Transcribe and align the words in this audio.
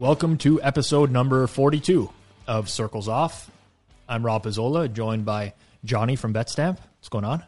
Welcome 0.00 0.38
to 0.38 0.62
episode 0.62 1.10
number 1.10 1.46
42 1.46 2.08
of 2.46 2.70
Circles 2.70 3.06
Off. 3.06 3.50
I'm 4.08 4.24
Rob 4.24 4.44
Pizzola, 4.44 4.90
joined 4.90 5.26
by 5.26 5.52
Johnny 5.84 6.16
from 6.16 6.32
BetStamp. 6.32 6.78
What's 6.78 7.10
going 7.10 7.26
on? 7.26 7.44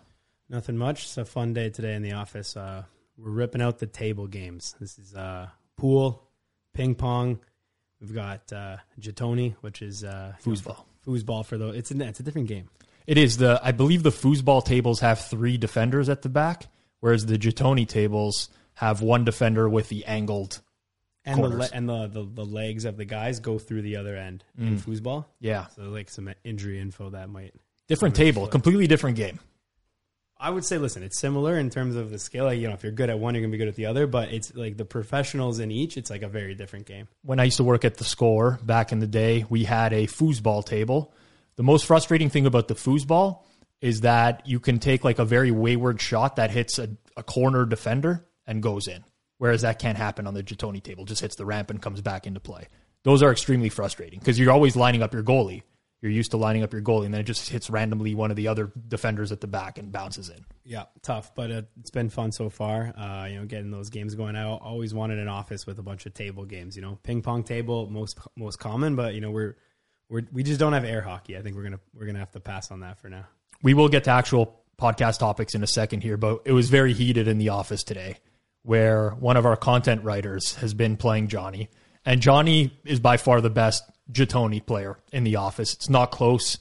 Nothing 0.50 0.76
much. 0.76 1.04
It's 1.04 1.16
a 1.16 1.24
fun 1.24 1.54
day 1.54 1.70
today 1.70 1.94
in 1.94 2.02
the 2.02 2.12
office. 2.12 2.54
Uh, 2.54 2.82
we're 3.16 3.30
ripping 3.30 3.62
out 3.62 3.78
the 3.78 3.86
table 3.86 4.26
games. 4.26 4.74
This 4.78 4.98
is 4.98 5.14
uh, 5.14 5.48
pool, 5.78 6.28
ping 6.74 6.94
pong. 6.94 7.40
We've 8.02 8.12
got 8.12 8.52
uh, 8.52 8.76
Jatoni, 9.00 9.54
which 9.62 9.80
is 9.80 10.04
uh, 10.04 10.34
Foosball. 10.44 10.84
foosball 11.06 11.46
for 11.46 11.56
the. 11.56 11.68
It's 11.68 11.90
a, 11.90 12.02
it's 12.02 12.20
a 12.20 12.22
different 12.22 12.48
game. 12.48 12.68
It 13.06 13.16
is 13.16 13.38
the, 13.38 13.62
I 13.64 13.72
believe 13.72 14.02
the 14.02 14.10
foosball 14.10 14.62
tables 14.62 15.00
have 15.00 15.20
three 15.20 15.56
defenders 15.56 16.10
at 16.10 16.20
the 16.20 16.28
back, 16.28 16.66
whereas 17.00 17.24
the 17.24 17.38
Jatoni 17.38 17.88
tables 17.88 18.50
have 18.74 19.00
one 19.00 19.24
defender 19.24 19.70
with 19.70 19.88
the 19.88 20.04
angled. 20.04 20.60
And 21.24 21.38
the 21.38 21.48
Corners. 21.48 21.70
and 21.70 21.88
the, 21.88 22.08
the 22.08 22.24
the 22.24 22.44
legs 22.44 22.84
of 22.84 22.96
the 22.96 23.04
guys 23.04 23.38
go 23.38 23.58
through 23.58 23.82
the 23.82 23.96
other 23.96 24.16
end 24.16 24.44
in 24.58 24.76
mm. 24.76 24.80
foosball. 24.80 25.26
Yeah. 25.38 25.68
So 25.68 25.82
like 25.82 26.10
some 26.10 26.28
injury 26.42 26.80
info 26.80 27.10
that 27.10 27.28
might. 27.28 27.54
Different 27.86 28.16
table, 28.16 28.46
completely 28.46 28.86
different 28.86 29.16
game. 29.16 29.38
I 30.42 30.50
would 30.50 30.64
say, 30.64 30.76
listen, 30.78 31.04
it's 31.04 31.20
similar 31.20 31.56
in 31.56 31.70
terms 31.70 31.94
of 31.94 32.10
the 32.10 32.18
skill. 32.18 32.46
Like, 32.46 32.58
you 32.58 32.66
know, 32.66 32.74
if 32.74 32.82
you're 32.82 32.90
good 32.90 33.10
at 33.10 33.20
one, 33.20 33.34
you're 33.34 33.42
gonna 33.42 33.52
be 33.52 33.58
good 33.58 33.68
at 33.68 33.76
the 33.76 33.86
other. 33.86 34.08
But 34.08 34.32
it's 34.32 34.52
like 34.56 34.76
the 34.76 34.84
professionals 34.84 35.60
in 35.60 35.70
each. 35.70 35.96
It's 35.96 36.10
like 36.10 36.22
a 36.22 36.28
very 36.28 36.56
different 36.56 36.86
game. 36.86 37.06
when 37.22 37.38
I 37.38 37.44
used 37.44 37.58
to 37.58 37.64
work 37.64 37.84
at 37.84 37.98
the 37.98 38.04
score 38.04 38.58
back 38.64 38.90
in 38.90 38.98
the 38.98 39.06
day, 39.06 39.44
we 39.48 39.62
had 39.62 39.92
a 39.92 40.08
foosball 40.08 40.64
table. 40.64 41.14
The 41.54 41.62
most 41.62 41.86
frustrating 41.86 42.28
thing 42.28 42.46
about 42.46 42.66
the 42.66 42.74
foosball 42.74 43.44
is 43.80 44.00
that 44.00 44.46
you 44.46 44.58
can 44.58 44.80
take 44.80 45.04
like 45.04 45.20
a 45.20 45.24
very 45.24 45.52
wayward 45.52 46.00
shot 46.00 46.36
that 46.36 46.50
hits 46.50 46.78
a, 46.80 46.88
a 47.16 47.22
corner 47.22 47.64
defender 47.64 48.26
and 48.44 48.62
goes 48.62 48.88
in. 48.88 49.04
Whereas 49.42 49.62
that 49.62 49.80
can't 49.80 49.98
happen 49.98 50.28
on 50.28 50.34
the 50.34 50.42
Jatoni 50.44 50.80
table, 50.80 51.04
just 51.04 51.20
hits 51.20 51.34
the 51.34 51.44
ramp 51.44 51.68
and 51.68 51.82
comes 51.82 52.00
back 52.00 52.28
into 52.28 52.38
play. 52.38 52.68
Those 53.02 53.24
are 53.24 53.32
extremely 53.32 53.70
frustrating 53.70 54.20
because 54.20 54.38
you're 54.38 54.52
always 54.52 54.76
lining 54.76 55.02
up 55.02 55.12
your 55.12 55.24
goalie. 55.24 55.62
You're 56.00 56.12
used 56.12 56.30
to 56.30 56.36
lining 56.36 56.62
up 56.62 56.72
your 56.72 56.80
goalie, 56.80 57.06
and 57.06 57.12
then 57.12 57.22
it 57.22 57.24
just 57.24 57.48
hits 57.48 57.68
randomly 57.68 58.14
one 58.14 58.30
of 58.30 58.36
the 58.36 58.46
other 58.46 58.70
defenders 58.86 59.32
at 59.32 59.40
the 59.40 59.48
back 59.48 59.78
and 59.78 59.90
bounces 59.90 60.28
in. 60.28 60.44
Yeah, 60.64 60.84
tough, 61.02 61.34
but 61.34 61.50
uh, 61.50 61.62
it's 61.80 61.90
been 61.90 62.08
fun 62.08 62.30
so 62.30 62.50
far. 62.50 62.94
Uh, 62.96 63.26
you 63.28 63.34
know, 63.40 63.44
getting 63.44 63.72
those 63.72 63.90
games 63.90 64.14
going. 64.14 64.36
I 64.36 64.44
always 64.44 64.94
wanted 64.94 65.18
an 65.18 65.26
office 65.26 65.66
with 65.66 65.80
a 65.80 65.82
bunch 65.82 66.06
of 66.06 66.14
table 66.14 66.44
games. 66.44 66.76
You 66.76 66.82
know, 66.82 67.00
ping 67.02 67.20
pong 67.20 67.42
table 67.42 67.90
most 67.90 68.20
most 68.36 68.60
common, 68.60 68.94
but 68.94 69.12
you 69.14 69.20
know 69.20 69.32
we're 69.32 69.56
we're 70.08 70.22
we 70.30 70.44
just 70.44 70.60
don't 70.60 70.72
have 70.72 70.84
air 70.84 71.00
hockey. 71.00 71.36
I 71.36 71.42
think 71.42 71.56
we're 71.56 71.64
gonna 71.64 71.80
we're 71.92 72.06
gonna 72.06 72.20
have 72.20 72.30
to 72.30 72.40
pass 72.40 72.70
on 72.70 72.78
that 72.80 73.00
for 73.00 73.08
now. 73.08 73.26
we 73.60 73.74
will 73.74 73.88
get 73.88 74.04
to 74.04 74.10
actual 74.10 74.62
podcast 74.80 75.18
topics 75.18 75.56
in 75.56 75.64
a 75.64 75.66
second 75.66 76.02
here, 76.02 76.16
but 76.16 76.42
it 76.44 76.52
was 76.52 76.70
very 76.70 76.92
heated 76.92 77.26
in 77.26 77.38
the 77.38 77.48
office 77.48 77.82
today 77.82 78.18
where 78.62 79.10
one 79.10 79.36
of 79.36 79.46
our 79.46 79.56
content 79.56 80.04
writers 80.04 80.54
has 80.56 80.74
been 80.74 80.96
playing 80.96 81.28
Johnny. 81.28 81.68
And 82.04 82.20
Johnny 82.20 82.78
is 82.84 83.00
by 83.00 83.16
far 83.16 83.40
the 83.40 83.50
best 83.50 83.84
Jatoni 84.10 84.64
player 84.64 84.98
in 85.12 85.24
the 85.24 85.36
office. 85.36 85.74
It's 85.74 85.90
not 85.90 86.10
close. 86.10 86.58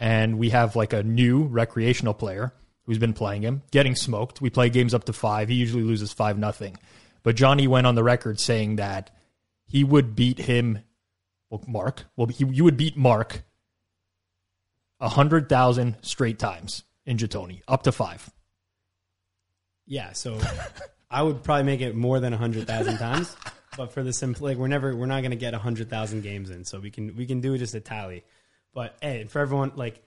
And 0.00 0.38
we 0.38 0.50
have 0.50 0.76
like 0.76 0.92
a 0.92 1.02
new 1.02 1.44
recreational 1.44 2.14
player 2.14 2.52
who's 2.84 2.98
been 2.98 3.12
playing 3.12 3.42
him, 3.42 3.62
getting 3.70 3.94
smoked. 3.94 4.40
We 4.40 4.50
play 4.50 4.68
games 4.70 4.94
up 4.94 5.04
to 5.04 5.12
five. 5.12 5.48
He 5.48 5.54
usually 5.54 5.84
loses 5.84 6.12
five 6.12 6.38
nothing. 6.38 6.76
But 7.22 7.36
Johnny 7.36 7.66
went 7.66 7.86
on 7.86 7.94
the 7.94 8.04
record 8.04 8.38
saying 8.38 8.76
that 8.76 9.10
he 9.66 9.82
would 9.82 10.14
beat 10.14 10.38
him, 10.38 10.80
well, 11.48 11.62
Mark. 11.66 12.04
Well, 12.16 12.26
he, 12.26 12.44
you 12.44 12.64
would 12.64 12.76
beat 12.76 12.96
Mark 12.96 13.42
a 15.00 15.08
hundred 15.08 15.48
thousand 15.48 15.96
straight 16.02 16.38
times 16.38 16.84
in 17.06 17.16
Jatoni, 17.16 17.62
up 17.66 17.82
to 17.84 17.92
five. 17.92 18.30
Yeah, 19.86 20.12
so 20.12 20.38
I 21.14 21.22
would 21.22 21.44
probably 21.44 21.62
make 21.62 21.80
it 21.80 21.94
more 21.94 22.18
than 22.18 22.32
hundred 22.32 22.66
thousand 22.66 22.98
times, 22.98 23.36
but 23.76 23.92
for 23.92 24.02
the 24.02 24.12
simple, 24.12 24.48
like 24.48 24.58
we're 24.58 24.66
never 24.66 24.96
we're 24.96 25.06
not 25.06 25.22
gonna 25.22 25.36
get 25.36 25.54
hundred 25.54 25.88
thousand 25.88 26.22
games 26.22 26.50
in, 26.50 26.64
so 26.64 26.80
we 26.80 26.90
can 26.90 27.14
we 27.16 27.24
can 27.24 27.40
do 27.40 27.56
just 27.56 27.72
a 27.76 27.80
tally. 27.80 28.24
But 28.72 28.96
hey, 29.00 29.22
for 29.24 29.38
everyone, 29.38 29.72
like 29.76 30.02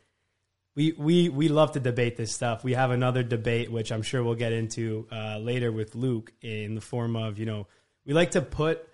we 0.76 0.92
we 0.92 1.30
we 1.30 1.48
love 1.48 1.72
to 1.72 1.80
debate 1.80 2.18
this 2.18 2.34
stuff. 2.34 2.62
We 2.62 2.74
have 2.74 2.92
another 2.92 3.24
debate, 3.24 3.72
which 3.72 3.94
I'm 3.94 4.02
sure 4.02 4.22
we'll 4.22 4.36
get 4.36 4.52
into 4.52 5.08
uh, 5.09 5.38
later 5.38 5.72
with 5.72 5.96
Luke, 5.96 6.34
in 6.42 6.76
the 6.76 6.81
form 6.81 7.16
of 7.16 7.40
you 7.40 7.46
know 7.46 7.68
we 8.06 8.14
like 8.14 8.31
to 8.31 8.42
put 8.42 8.86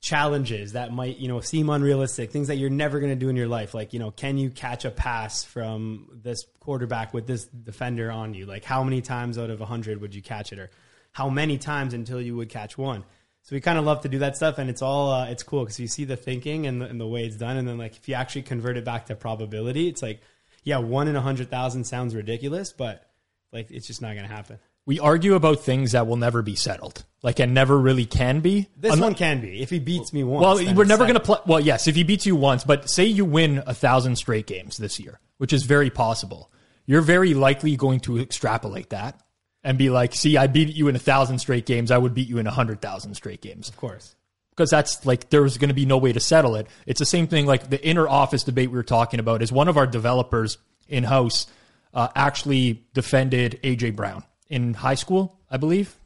challenges 0.00 0.72
that 0.72 0.94
might 0.94 1.18
you 1.18 1.28
know 1.28 1.42
seem 1.42 1.68
unrealistic, 1.68 2.30
things 2.30 2.48
that 2.48 2.56
you're 2.56 2.70
never 2.70 3.00
going 3.00 3.12
to 3.12 3.16
do 3.16 3.28
in 3.28 3.36
your 3.36 3.48
life. 3.48 3.74
Like 3.74 3.92
you 3.92 3.98
know, 3.98 4.10
can 4.10 4.38
you 4.38 4.48
catch 4.48 4.86
a 4.86 4.90
pass 4.90 5.44
from 5.44 6.20
this 6.22 6.46
quarterback 6.58 7.12
with 7.12 7.26
this 7.26 7.44
defender 7.44 8.10
on 8.10 8.32
you? 8.32 8.46
Like 8.46 8.64
how 8.64 8.82
many 8.82 9.02
times 9.02 9.36
out 9.36 9.50
of 9.50 9.60
hundred 9.60 10.00
would 10.00 10.14
you 10.14 10.22
catch 10.22 10.54
it, 10.54 10.58
or 10.58 10.70
how 11.12 11.28
many 11.28 11.58
times 11.58 11.94
until 11.94 12.20
you 12.20 12.36
would 12.36 12.48
catch 12.48 12.78
one? 12.78 13.04
So 13.42 13.56
we 13.56 13.60
kind 13.60 13.78
of 13.78 13.84
love 13.84 14.02
to 14.02 14.08
do 14.08 14.18
that 14.18 14.36
stuff, 14.36 14.58
and 14.58 14.68
it's 14.68 14.82
all 14.82 15.10
uh, 15.12 15.30
it's 15.30 15.42
cool 15.42 15.64
because 15.64 15.80
you 15.80 15.88
see 15.88 16.04
the 16.04 16.16
thinking 16.16 16.66
and 16.66 16.80
the, 16.80 16.86
and 16.86 17.00
the 17.00 17.06
way 17.06 17.24
it's 17.24 17.36
done, 17.36 17.56
and 17.56 17.66
then 17.66 17.78
like 17.78 17.96
if 17.96 18.08
you 18.08 18.14
actually 18.14 18.42
convert 18.42 18.76
it 18.76 18.84
back 18.84 19.06
to 19.06 19.14
probability, 19.14 19.88
it's 19.88 20.02
like 20.02 20.20
yeah, 20.62 20.78
one 20.78 21.08
in 21.08 21.16
a 21.16 21.20
hundred 21.20 21.50
thousand 21.50 21.84
sounds 21.84 22.14
ridiculous, 22.14 22.72
but 22.72 23.10
like 23.52 23.70
it's 23.70 23.86
just 23.86 24.02
not 24.02 24.14
going 24.14 24.28
to 24.28 24.32
happen. 24.32 24.58
We 24.86 24.98
argue 24.98 25.34
about 25.34 25.60
things 25.60 25.92
that 25.92 26.06
will 26.06 26.16
never 26.16 26.42
be 26.42 26.56
settled, 26.56 27.04
like 27.22 27.38
and 27.38 27.54
never 27.54 27.78
really 27.78 28.06
can 28.06 28.40
be. 28.40 28.68
This 28.76 28.98
one 28.98 29.14
can 29.14 29.40
be 29.40 29.62
if 29.62 29.70
he 29.70 29.78
beats 29.78 30.12
me 30.12 30.22
once. 30.22 30.42
well, 30.42 30.74
we're 30.74 30.84
never 30.84 31.04
going 31.04 31.14
to 31.14 31.20
play. 31.20 31.38
Well, 31.46 31.60
yes, 31.60 31.86
if 31.86 31.94
he 31.94 32.04
beats 32.04 32.26
you 32.26 32.36
once, 32.36 32.64
but 32.64 32.90
say 32.90 33.04
you 33.04 33.24
win 33.24 33.62
a 33.66 33.74
thousand 33.74 34.16
straight 34.16 34.46
games 34.46 34.76
this 34.76 35.00
year, 35.00 35.18
which 35.38 35.52
is 35.52 35.64
very 35.64 35.90
possible, 35.90 36.50
you're 36.86 37.02
very 37.02 37.34
likely 37.34 37.76
going 37.76 38.00
to 38.00 38.18
extrapolate 38.18 38.90
that 38.90 39.20
and 39.62 39.76
be 39.78 39.90
like, 39.90 40.14
"See, 40.14 40.36
I 40.36 40.46
beat 40.46 40.74
you 40.74 40.88
in 40.88 40.96
a 40.96 41.00
thousand 41.00 41.38
straight 41.38 41.66
games. 41.66 41.90
I 41.90 41.98
would 41.98 42.14
beat 42.14 42.28
you 42.28 42.38
in 42.38 42.46
a 42.46 42.50
hundred 42.50 42.80
thousand 42.80 43.14
straight 43.14 43.40
games." 43.40 43.68
Of 43.68 43.76
course. 43.76 44.14
because 44.50 44.70
that's 44.70 45.06
like 45.06 45.30
there's 45.30 45.56
going 45.58 45.68
to 45.68 45.74
be 45.74 45.86
no 45.86 45.96
way 45.96 46.12
to 46.12 46.20
settle 46.20 46.54
it. 46.56 46.66
It's 46.86 46.98
the 46.98 47.06
same 47.06 47.26
thing 47.26 47.46
like 47.46 47.70
the 47.70 47.82
inner 47.84 48.06
office 48.06 48.42
debate 48.42 48.70
we 48.70 48.76
were 48.76 48.82
talking 48.82 49.18
about 49.20 49.42
is 49.42 49.50
one 49.50 49.68
of 49.68 49.76
our 49.76 49.86
developers 49.86 50.58
in 50.88 51.04
house 51.04 51.46
uh, 51.94 52.08
actually 52.14 52.84
defended 52.92 53.58
AJ 53.62 53.96
Brown 53.96 54.22
in 54.48 54.74
high 54.74 54.96
school, 54.96 55.38
I 55.50 55.56
believe. 55.56 55.96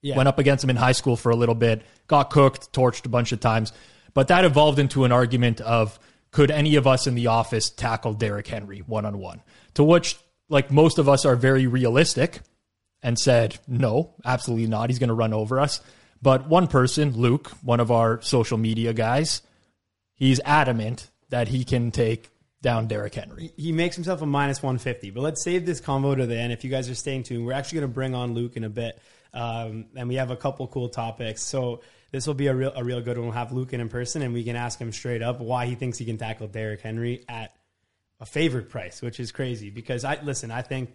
Yeah. 0.00 0.16
Went 0.16 0.28
up 0.28 0.38
against 0.38 0.62
him 0.62 0.68
in 0.68 0.76
high 0.76 0.92
school 0.92 1.16
for 1.16 1.30
a 1.30 1.36
little 1.36 1.54
bit, 1.54 1.80
got 2.08 2.28
cooked, 2.28 2.72
torched 2.74 3.06
a 3.06 3.08
bunch 3.08 3.32
of 3.32 3.40
times, 3.40 3.72
but 4.12 4.28
that 4.28 4.44
evolved 4.44 4.78
into 4.78 5.04
an 5.04 5.12
argument 5.12 5.62
of 5.62 5.98
could 6.30 6.50
any 6.50 6.76
of 6.76 6.86
us 6.86 7.06
in 7.06 7.14
the 7.14 7.28
office 7.28 7.70
tackle 7.70 8.12
Derrick 8.12 8.46
Henry 8.46 8.80
one 8.80 9.06
on 9.06 9.16
one? 9.18 9.40
To 9.74 9.84
which 9.84 10.16
like 10.50 10.70
most 10.70 10.98
of 10.98 11.08
us 11.08 11.24
are 11.24 11.36
very 11.36 11.66
realistic 11.66 12.40
and 13.04 13.18
said, 13.18 13.58
no, 13.68 14.14
absolutely 14.24 14.66
not. 14.66 14.88
He's 14.88 14.98
going 14.98 15.08
to 15.08 15.14
run 15.14 15.34
over 15.34 15.60
us. 15.60 15.80
But 16.22 16.48
one 16.48 16.66
person, 16.66 17.12
Luke, 17.12 17.50
one 17.62 17.78
of 17.78 17.90
our 17.90 18.20
social 18.22 18.56
media 18.56 18.94
guys, 18.94 19.42
he's 20.14 20.40
adamant 20.42 21.10
that 21.28 21.48
he 21.48 21.64
can 21.64 21.90
take 21.90 22.30
down 22.62 22.86
Derrick 22.86 23.14
Henry. 23.14 23.52
he 23.58 23.72
makes 23.72 23.94
himself 23.94 24.22
a 24.22 24.26
minus 24.26 24.62
150. 24.62 25.10
But 25.10 25.20
let's 25.20 25.44
save 25.44 25.66
this 25.66 25.82
convo 25.82 26.16
to 26.16 26.24
the 26.24 26.34
end. 26.34 26.50
If 26.50 26.64
you 26.64 26.70
guys 26.70 26.88
are 26.88 26.94
staying 26.94 27.24
tuned, 27.24 27.44
we're 27.44 27.52
actually 27.52 27.80
going 27.80 27.90
to 27.90 27.94
bring 27.94 28.14
on 28.14 28.32
Luke 28.32 28.56
in 28.56 28.64
a 28.64 28.70
bit. 28.70 28.98
Um, 29.34 29.84
and 29.94 30.08
we 30.08 30.14
have 30.14 30.30
a 30.30 30.36
couple 30.36 30.66
cool 30.68 30.88
topics. 30.88 31.42
So 31.42 31.82
this 32.10 32.26
will 32.26 32.32
be 32.32 32.46
a 32.46 32.54
real, 32.54 32.72
a 32.74 32.82
real 32.82 33.02
good 33.02 33.18
one. 33.18 33.26
We'll 33.26 33.36
have 33.36 33.52
Luke 33.52 33.74
in 33.74 33.82
in 33.82 33.90
person 33.90 34.22
and 34.22 34.32
we 34.32 34.44
can 34.44 34.56
ask 34.56 34.78
him 34.78 34.92
straight 34.92 35.20
up 35.20 35.40
why 35.40 35.66
he 35.66 35.74
thinks 35.74 35.98
he 35.98 36.06
can 36.06 36.16
tackle 36.16 36.46
Derrick 36.46 36.80
Henry 36.80 37.22
at 37.28 37.54
a 38.18 38.24
favorite 38.24 38.70
price, 38.70 39.02
which 39.02 39.20
is 39.20 39.30
crazy 39.30 39.68
because 39.68 40.06
I 40.06 40.18
listen, 40.22 40.50
I 40.50 40.62
think 40.62 40.90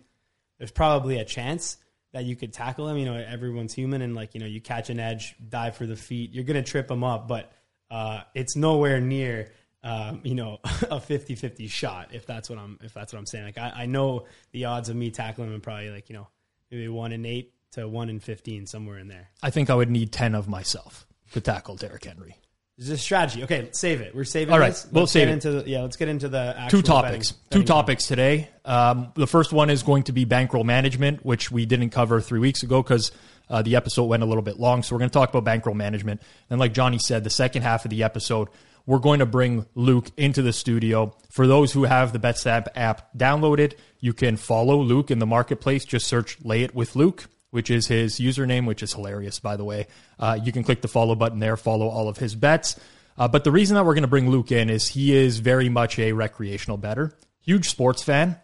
there's 0.58 0.72
probably 0.72 1.20
a 1.20 1.26
chance 1.26 1.78
that 2.12 2.26
you 2.26 2.36
could 2.36 2.54
tackle 2.54 2.88
him. 2.88 2.98
You 2.98 3.06
know, 3.06 3.16
everyone's 3.16 3.74
human 3.74 4.02
and 4.02 4.16
like, 4.16 4.34
you 4.34 4.40
know, 4.40 4.46
you 4.46 4.62
catch 4.62 4.90
an 4.90 5.00
edge, 5.00 5.36
dive 5.48 5.76
for 5.76 5.86
the 5.86 5.96
feet, 5.96 6.32
you're 6.32 6.44
to 6.46 6.64
trip 6.64 6.90
him 6.90 7.04
up, 7.04 7.28
but 7.28 7.52
uh, 7.92 8.22
it's 8.34 8.56
nowhere 8.56 9.00
near 9.00 9.52
um, 9.84 10.22
you 10.24 10.36
know, 10.36 10.60
a 10.64 11.00
50-50 11.00 11.70
shot 11.70 12.10
if 12.12 12.26
that's 12.26 12.50
what 12.50 12.60
I'm 12.60 12.78
if 12.82 12.94
that's 12.94 13.14
what 13.14 13.20
I'm 13.20 13.26
saying. 13.26 13.46
Like 13.46 13.58
I, 13.58 13.84
I 13.84 13.86
know 13.86 14.26
the 14.52 14.66
odds 14.66 14.90
of 14.90 14.96
me 14.96 15.12
tackling 15.12 15.54
him 15.54 15.62
probably 15.62 15.90
like, 15.90 16.10
you 16.10 16.16
know, 16.16 16.28
maybe 16.72 16.88
one 16.88 17.12
in 17.12 17.26
eight 17.26 17.54
to 17.74 17.88
one 17.88 18.10
in 18.10 18.20
fifteen, 18.20 18.66
somewhere 18.66 18.98
in 18.98 19.08
there. 19.08 19.30
I 19.44 19.52
think 19.52 19.70
I 19.70 19.76
would 19.76 19.90
need 19.90 20.12
10 20.12 20.36
of 20.36 20.48
myself 20.48 21.08
to 21.34 21.42
tackle 21.42 21.76
Derrick 21.76 22.04
Henry. 22.04 22.36
There's 22.80 22.92
a 22.92 22.98
strategy. 22.98 23.44
Okay, 23.44 23.68
save 23.74 24.00
it. 24.00 24.16
We're 24.16 24.24
saving 24.24 24.54
All 24.54 24.60
right, 24.60 24.70
this. 24.70 24.88
we'll 24.90 25.02
Let's 25.04 25.12
save 25.12 25.28
get 25.28 25.30
it. 25.30 25.34
into 25.34 25.52
the 25.52 25.70
yeah, 25.70 25.82
let's 25.82 25.98
get 25.98 26.08
into 26.08 26.30
the 26.30 26.56
actual 26.58 26.80
Two 26.80 26.82
topics. 26.88 27.34
betting- 27.34 27.44
Two 27.52 27.60
betting 27.60 27.66
topics 27.68 28.08
today. 28.08 28.50
Um, 28.64 29.12
the 29.16 29.28
first 29.28 29.52
one 29.52 29.70
is 29.70 29.84
going 29.84 30.04
to 30.04 30.14
be 30.14 30.24
bankroll 30.24 30.64
management, 30.64 31.26
which 31.26 31.52
we 31.52 31.66
didn't 31.66 31.90
cover 31.90 32.22
three 32.22 32.40
weeks 32.40 32.64
ago 32.64 32.82
because 32.82 33.12
uh, 33.50 33.62
the 33.62 33.76
episode 33.76 34.06
went 34.06 34.24
a 34.24 34.26
little 34.26 34.42
bit 34.44 34.60
long. 34.62 34.82
So 34.82 34.96
we're 34.96 35.00
going 35.00 35.10
to 35.10 35.14
talk 35.14 35.28
about 35.30 35.44
bankroll 35.44 35.76
management. 35.76 36.22
And 36.50 36.58
like 36.58 36.72
Johnny 36.74 37.00
said, 37.00 37.26
the 37.26 37.30
second 37.30 37.64
half 37.64 37.84
of 37.84 37.92
the 37.92 38.02
episode, 38.04 38.48
we're 38.86 39.00
going 39.00 39.20
to 39.20 39.26
bring 39.26 39.66
Luke 39.76 40.08
into 40.16 40.42
the 40.42 40.54
studio. 40.54 41.14
For 41.32 41.48
those 41.48 41.74
who 41.74 41.84
have 41.84 42.14
the 42.14 42.20
BetStamp 42.20 42.68
app 42.76 43.10
downloaded, 43.18 43.74
you 44.00 44.14
can 44.14 44.38
follow 44.38 44.78
Luke 44.82 45.12
in 45.12 45.20
the 45.20 45.26
marketplace. 45.26 45.84
Just 45.84 46.08
search 46.08 46.38
Lay 46.46 46.64
It 46.64 46.74
with 46.74 46.96
Luke, 46.96 47.26
which 47.52 47.70
is 47.70 47.88
his 47.88 48.20
username, 48.20 48.66
which 48.66 48.84
is 48.84 48.94
hilarious, 48.94 49.40
by 49.40 49.56
the 49.56 49.64
way. 49.64 49.88
Uh, 50.20 50.38
you 50.44 50.52
can 50.52 50.64
click 50.64 50.82
the 50.82 50.88
follow 50.88 51.16
button 51.16 51.40
there, 51.40 51.58
follow 51.58 51.88
all 51.88 52.08
of 52.08 52.18
his 52.18 52.36
bets. 52.36 52.80
Uh, 53.18 53.28
but 53.28 53.44
the 53.44 53.52
reason 53.52 53.76
that 53.76 53.86
we're 53.86 53.96
going 53.96 54.04
to 54.04 54.08
bring 54.08 54.30
Luke 54.30 54.52
in 54.52 54.70
is 54.70 54.88
he 54.88 55.16
is 55.16 55.40
very 55.40 55.68
much 55.68 56.00
a 56.00 56.14
recreational 56.14 56.78
better, 56.78 57.14
huge 57.42 57.70
sports 57.70 58.02
fan, 58.02 58.38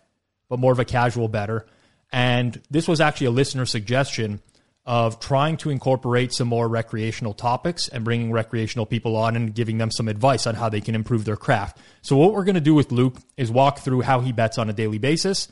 but 0.49 0.59
more 0.59 0.71
of 0.71 0.79
a 0.79 0.85
casual 0.85 1.27
better. 1.27 1.65
And 2.11 2.61
this 2.69 2.87
was 2.87 2.99
actually 2.99 3.27
a 3.27 3.31
listener 3.31 3.65
suggestion 3.65 4.41
of 4.85 5.19
trying 5.19 5.57
to 5.57 5.71
incorporate 5.71 6.31
some 6.31 6.47
more 6.47 6.67
recreational 6.67 7.33
topics 7.33 7.87
and 7.87 8.03
bringing 8.03 8.31
recreational 8.31 8.85
people 8.85 9.15
on 9.15 9.35
and 9.35 9.55
giving 9.55 9.79
them 9.79 9.89
some 9.89 10.07
advice 10.07 10.45
on 10.45 10.53
how 10.53 10.69
they 10.69 10.81
can 10.81 10.93
improve 10.93 11.25
their 11.25 11.37
craft. 11.37 11.79
So, 12.03 12.15
what 12.15 12.33
we're 12.33 12.43
going 12.43 12.55
to 12.55 12.61
do 12.61 12.75
with 12.75 12.91
Luke 12.91 13.17
is 13.35 13.49
walk 13.49 13.79
through 13.79 14.01
how 14.01 14.19
he 14.19 14.31
bets 14.31 14.57
on 14.59 14.69
a 14.69 14.73
daily 14.73 14.99
basis, 14.99 15.47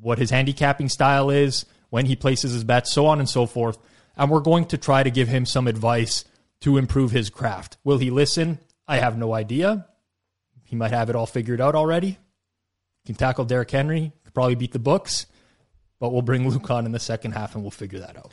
what 0.00 0.18
his 0.18 0.30
handicapping 0.30 0.88
style 0.88 1.30
is, 1.30 1.66
when 1.94 2.06
he 2.06 2.16
places 2.16 2.52
his 2.52 2.64
bets, 2.64 2.92
so 2.92 3.06
on 3.06 3.20
and 3.20 3.28
so 3.28 3.46
forth. 3.46 3.78
And 4.16 4.28
we're 4.28 4.40
going 4.40 4.64
to 4.64 4.76
try 4.76 5.04
to 5.04 5.12
give 5.12 5.28
him 5.28 5.46
some 5.46 5.68
advice 5.68 6.24
to 6.62 6.76
improve 6.76 7.12
his 7.12 7.30
craft. 7.30 7.76
Will 7.84 7.98
he 7.98 8.10
listen? 8.10 8.58
I 8.88 8.96
have 8.96 9.16
no 9.16 9.32
idea. 9.32 9.86
He 10.64 10.74
might 10.74 10.90
have 10.90 11.08
it 11.08 11.14
all 11.14 11.24
figured 11.24 11.60
out 11.60 11.76
already. 11.76 12.18
Can 13.06 13.14
tackle 13.14 13.44
Derrick 13.44 13.70
Henry, 13.70 14.10
could 14.24 14.34
probably 14.34 14.56
beat 14.56 14.72
the 14.72 14.80
books, 14.80 15.26
but 16.00 16.12
we'll 16.12 16.22
bring 16.22 16.48
Luke 16.48 16.68
on 16.68 16.84
in 16.84 16.90
the 16.90 16.98
second 16.98 17.30
half 17.30 17.54
and 17.54 17.62
we'll 17.62 17.70
figure 17.70 18.00
that 18.00 18.16
out. 18.16 18.32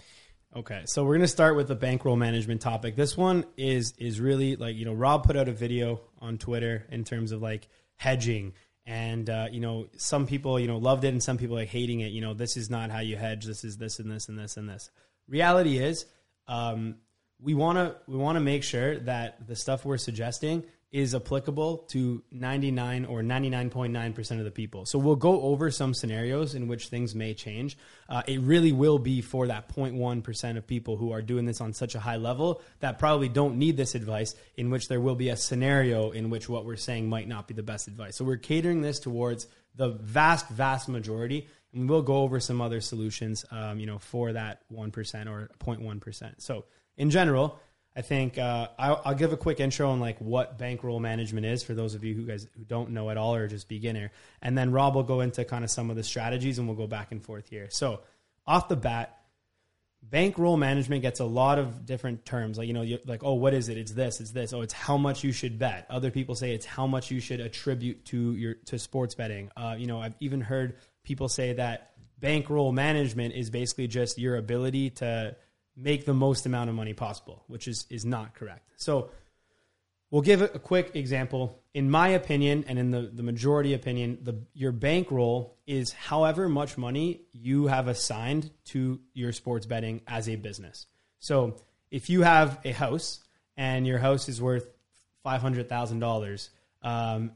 Okay, 0.56 0.82
so 0.86 1.06
we're 1.06 1.18
gonna 1.18 1.28
start 1.28 1.56
with 1.56 1.68
the 1.68 1.76
bankroll 1.76 2.16
management 2.16 2.62
topic. 2.62 2.96
This 2.96 3.16
one 3.16 3.46
is 3.58 3.94
is 4.00 4.20
really 4.20 4.56
like 4.56 4.76
you 4.76 4.86
know 4.86 4.94
Rob 4.94 5.24
put 5.24 5.38
out 5.38 5.48
a 5.48 5.54
video 5.54 6.02
on 6.20 6.40
Twitter 6.40 6.88
in 6.90 7.04
terms 7.04 7.32
of 7.32 7.44
like 7.44 7.68
hedging, 7.96 8.54
and 8.86 9.30
uh, 9.30 9.48
you 9.52 9.60
know 9.60 9.88
some 9.98 10.28
people 10.28 10.60
you 10.60 10.68
know 10.68 10.78
loved 10.78 11.04
it 11.04 11.10
and 11.10 11.22
some 11.22 11.38
people 11.38 11.58
are 11.58 11.66
hating 11.66 12.00
it. 12.02 12.12
You 12.12 12.22
know 12.22 12.34
this 12.34 12.58
is 12.58 12.70
not 12.70 12.92
how 12.92 13.00
you 13.00 13.18
hedge. 13.18 13.46
This 13.46 13.64
is 13.64 13.78
this 13.78 14.00
and 14.00 14.10
this 14.10 14.30
and 14.30 14.38
this 14.38 14.58
and 14.58 14.68
this. 14.68 14.90
Reality 15.28 15.78
is, 15.78 16.06
um, 16.48 16.96
we 17.42 17.54
want 17.54 17.78
to 17.78 17.96
we 18.08 18.18
want 18.18 18.36
to 18.36 18.42
make 18.42 18.64
sure 18.64 19.00
that 19.00 19.48
the 19.48 19.56
stuff 19.56 19.86
we're 19.86 19.98
suggesting 19.98 20.64
is 20.92 21.16
applicable 21.16 21.78
to 21.78 22.22
99 22.32 23.06
or 23.06 23.22
99.9% 23.22 24.40
of 24.40 24.44
the 24.44 24.52
people. 24.52 24.86
So 24.86 25.00
we'll 25.00 25.16
go 25.16 25.42
over 25.42 25.72
some 25.72 25.94
scenarios 25.94 26.54
in 26.54 26.68
which 26.68 26.88
things 26.88 27.16
may 27.16 27.34
change. 27.34 27.78
Uh, 28.10 28.24
it 28.28 28.42
really 28.42 28.74
will 28.74 29.00
be 29.00 29.22
for 29.22 29.48
that 29.48 29.74
0.1% 29.74 30.58
of 30.58 30.68
people 30.68 30.98
who 30.98 31.14
are 31.14 31.22
doing 31.22 31.46
this 31.46 31.62
on 31.62 31.72
such 31.72 31.96
a 31.96 32.00
high 32.00 32.18
level 32.18 32.62
that 32.82 33.00
probably 33.00 33.30
don't 33.30 33.58
need 33.58 33.78
this 33.78 33.96
advice, 33.96 34.36
in 34.58 34.70
which 34.70 34.90
there 34.90 35.00
will 35.00 35.16
be 35.16 35.30
a 35.30 35.38
scenario 35.38 36.12
in 36.12 36.30
which 36.30 36.50
what 36.50 36.66
we're 36.66 36.76
saying 36.76 37.08
might 37.08 37.28
not 37.28 37.48
be 37.48 37.54
the 37.54 37.64
best 37.64 37.88
advice. 37.88 38.18
So 38.18 38.26
we're 38.26 38.36
catering 38.36 38.82
this 38.82 39.00
towards 39.00 39.48
the 39.76 39.90
vast, 39.90 40.50
vast 40.50 40.90
majority. 40.90 41.48
And 41.74 41.90
we'll 41.90 42.02
go 42.02 42.18
over 42.18 42.42
some 42.42 42.60
other 42.60 42.82
solutions, 42.82 43.46
um, 43.50 43.80
you 43.80 43.86
know, 43.86 43.98
for 43.98 44.34
that 44.34 44.64
1% 44.74 45.28
or 45.28 45.50
0.1%. 45.60 46.34
So 46.40 46.66
in 46.98 47.10
general, 47.10 47.62
I 47.96 48.02
think 48.02 48.38
uh, 48.38 48.70
I'll, 48.80 49.02
I'll, 49.04 49.16
give 49.16 49.34
a 49.34 49.38
quick 49.38 49.60
intro 49.60 49.90
on 49.90 50.00
like 50.00 50.18
what 50.20 50.58
bankroll 50.58 51.02
management 51.02 51.46
is 51.46 51.62
for 51.62 51.74
those 51.74 51.94
of 51.94 52.06
you 52.06 52.14
who 52.14 52.26
guys 52.26 52.48
who 52.58 52.64
don't 52.64 52.92
know 52.92 53.10
at 53.10 53.18
all 53.18 53.36
or 53.36 53.48
just 53.48 53.68
beginner, 53.68 54.12
and 54.42 54.58
then 54.58 54.72
Rob 54.72 54.96
will 54.96 55.04
go 55.04 55.20
into 55.20 55.44
kind 55.44 55.64
of 55.64 55.70
some 55.70 55.90
of 55.90 55.98
the 55.98 56.04
strategies 56.04 56.58
and 56.58 56.68
we'll 56.68 56.78
go 56.78 56.88
back 56.88 57.12
and 57.12 57.22
forth 57.22 57.50
here. 57.50 57.68
So 57.70 58.00
off 58.48 58.70
the 58.70 58.78
bat, 58.78 59.18
bankroll 60.02 60.56
management 60.56 61.02
gets 61.02 61.20
a 61.20 61.26
lot 61.26 61.60
of 61.60 61.86
different 61.86 62.26
terms. 62.26 62.58
Like 62.58 62.68
you 62.68 62.74
know, 62.74 62.98
like 63.06 63.24
oh, 63.26 63.34
what 63.34 63.54
is 63.54 63.68
it? 63.68 63.78
It's 63.78 63.92
this. 63.92 64.22
It's 64.22 64.32
this. 64.32 64.54
Oh, 64.54 64.62
it's 64.62 64.74
how 64.74 64.96
much 64.96 65.24
you 65.26 65.34
should 65.34 65.60
bet. 65.60 65.86
Other 65.90 66.12
people 66.12 66.36
say 66.36 66.54
it's 66.54 66.66
how 66.66 66.88
much 66.88 67.12
you 67.12 67.20
should 67.20 67.42
attribute 67.42 68.06
to 68.06 68.36
your 68.36 68.54
to 68.68 68.80
sports 68.80 69.16
betting. 69.16 69.52
Uh, 69.58 69.76
you 69.78 69.88
know, 69.88 70.02
I've 70.02 70.16
even 70.22 70.40
heard 70.40 70.78
people 71.04 71.28
say 71.28 71.54
that 71.54 71.92
bankroll 72.20 72.72
management 72.72 73.34
is 73.34 73.50
basically 73.50 73.88
just 73.88 74.18
your 74.18 74.38
ability 74.38 74.92
to 74.92 75.36
make 75.82 76.06
the 76.06 76.14
most 76.14 76.46
amount 76.46 76.70
of 76.70 76.76
money 76.76 76.94
possible, 76.94 77.44
which 77.48 77.68
is 77.68 77.86
is 77.90 78.06
not 78.06 78.36
correct. 78.36 78.70
So 78.78 79.10
we'll 80.10 80.22
give 80.22 80.42
a 80.42 80.48
quick 80.48 80.96
example. 80.96 81.58
In 81.74 81.90
my 81.90 82.10
opinion, 82.10 82.66
and 82.68 82.78
in 82.78 82.92
the, 82.92 83.02
the 83.14 83.24
majority 83.24 83.74
opinion, 83.74 84.20
the 84.24 84.36
your 84.54 84.72
bankroll 84.72 85.58
is 85.66 85.94
however 85.94 86.50
much 86.50 86.78
money 86.78 87.22
you 87.32 87.68
have 87.68 87.88
assigned 87.88 88.52
to 88.66 89.00
your 89.14 89.32
sports 89.32 89.66
betting 89.66 90.02
as 90.08 90.28
a 90.28 90.36
business. 90.36 90.86
So 91.20 91.56
if 91.90 92.10
you 92.10 92.24
have 92.24 92.60
a 92.66 92.72
house 92.72 93.20
and 93.56 93.88
your 93.88 94.00
house 94.00 94.28
is 94.30 94.42
worth 94.42 94.68
five 95.24 95.42
hundred 95.42 95.70
thousand 95.70 95.98
um, 95.98 96.08
dollars, 96.10 96.50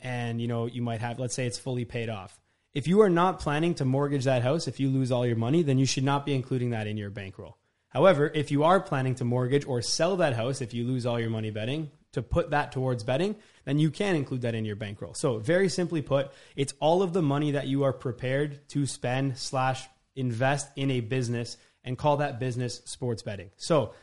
and 0.01 0.42
you 0.42 0.47
know 0.47 0.65
you 0.65 0.81
might 0.81 1.01
have, 1.01 1.19
let's 1.19 1.33
say 1.33 1.45
it's 1.45 1.59
fully 1.59 1.86
paid 1.86 2.09
off. 2.09 2.38
If 2.74 2.88
you 2.88 3.01
are 3.01 3.09
not 3.09 3.39
planning 3.39 3.74
to 3.75 3.86
mortgage 3.86 4.25
that 4.25 4.44
house, 4.44 4.68
if 4.68 4.81
you 4.81 4.89
lose 4.89 5.09
all 5.09 5.25
your 5.25 5.38
money, 5.38 5.63
then 5.63 5.77
you 5.77 5.86
should 5.86 6.03
not 6.03 6.25
be 6.25 6.33
including 6.33 6.71
that 6.71 6.88
in 6.88 6.97
your 6.97 7.09
bankroll. 7.09 7.57
However, 7.95 8.30
if 8.36 8.51
you 8.51 8.65
are 8.65 8.81
planning 8.81 9.15
to 9.15 9.24
mortgage 9.24 9.65
or 9.65 9.81
sell 9.81 10.18
that 10.18 10.36
house, 10.36 10.59
if 10.59 10.74
you 10.74 10.83
lose 10.83 11.06
all 11.06 11.18
your 11.18 11.30
money 11.30 11.50
betting, 11.50 11.92
to 12.12 12.21
put 12.21 12.50
that 12.50 12.74
towards 12.74 13.06
betting, 13.06 13.38
then 13.63 13.80
you 13.80 13.89
can 13.89 14.18
include 14.18 14.42
that 14.42 14.53
in 14.53 14.65
your 14.65 14.75
bankroll. 14.75 15.13
So, 15.13 15.39
very 15.39 15.69
simply 15.69 16.01
put, 16.01 16.33
it's 16.57 16.74
all 16.81 17.01
of 17.01 17.13
the 17.13 17.21
money 17.21 17.51
that 17.51 17.68
you 17.68 17.83
are 17.83 17.94
prepared 17.94 18.68
to 18.69 18.86
spend 18.86 19.38
slash 19.38 19.88
invest 20.13 20.68
in 20.75 20.92
a 20.92 21.00
business 21.00 21.56
and 21.86 21.97
call 21.97 22.18
that 22.18 22.38
business 22.38 22.81
sports 22.83 23.21
betting. 23.21 23.51
So, 23.56 23.94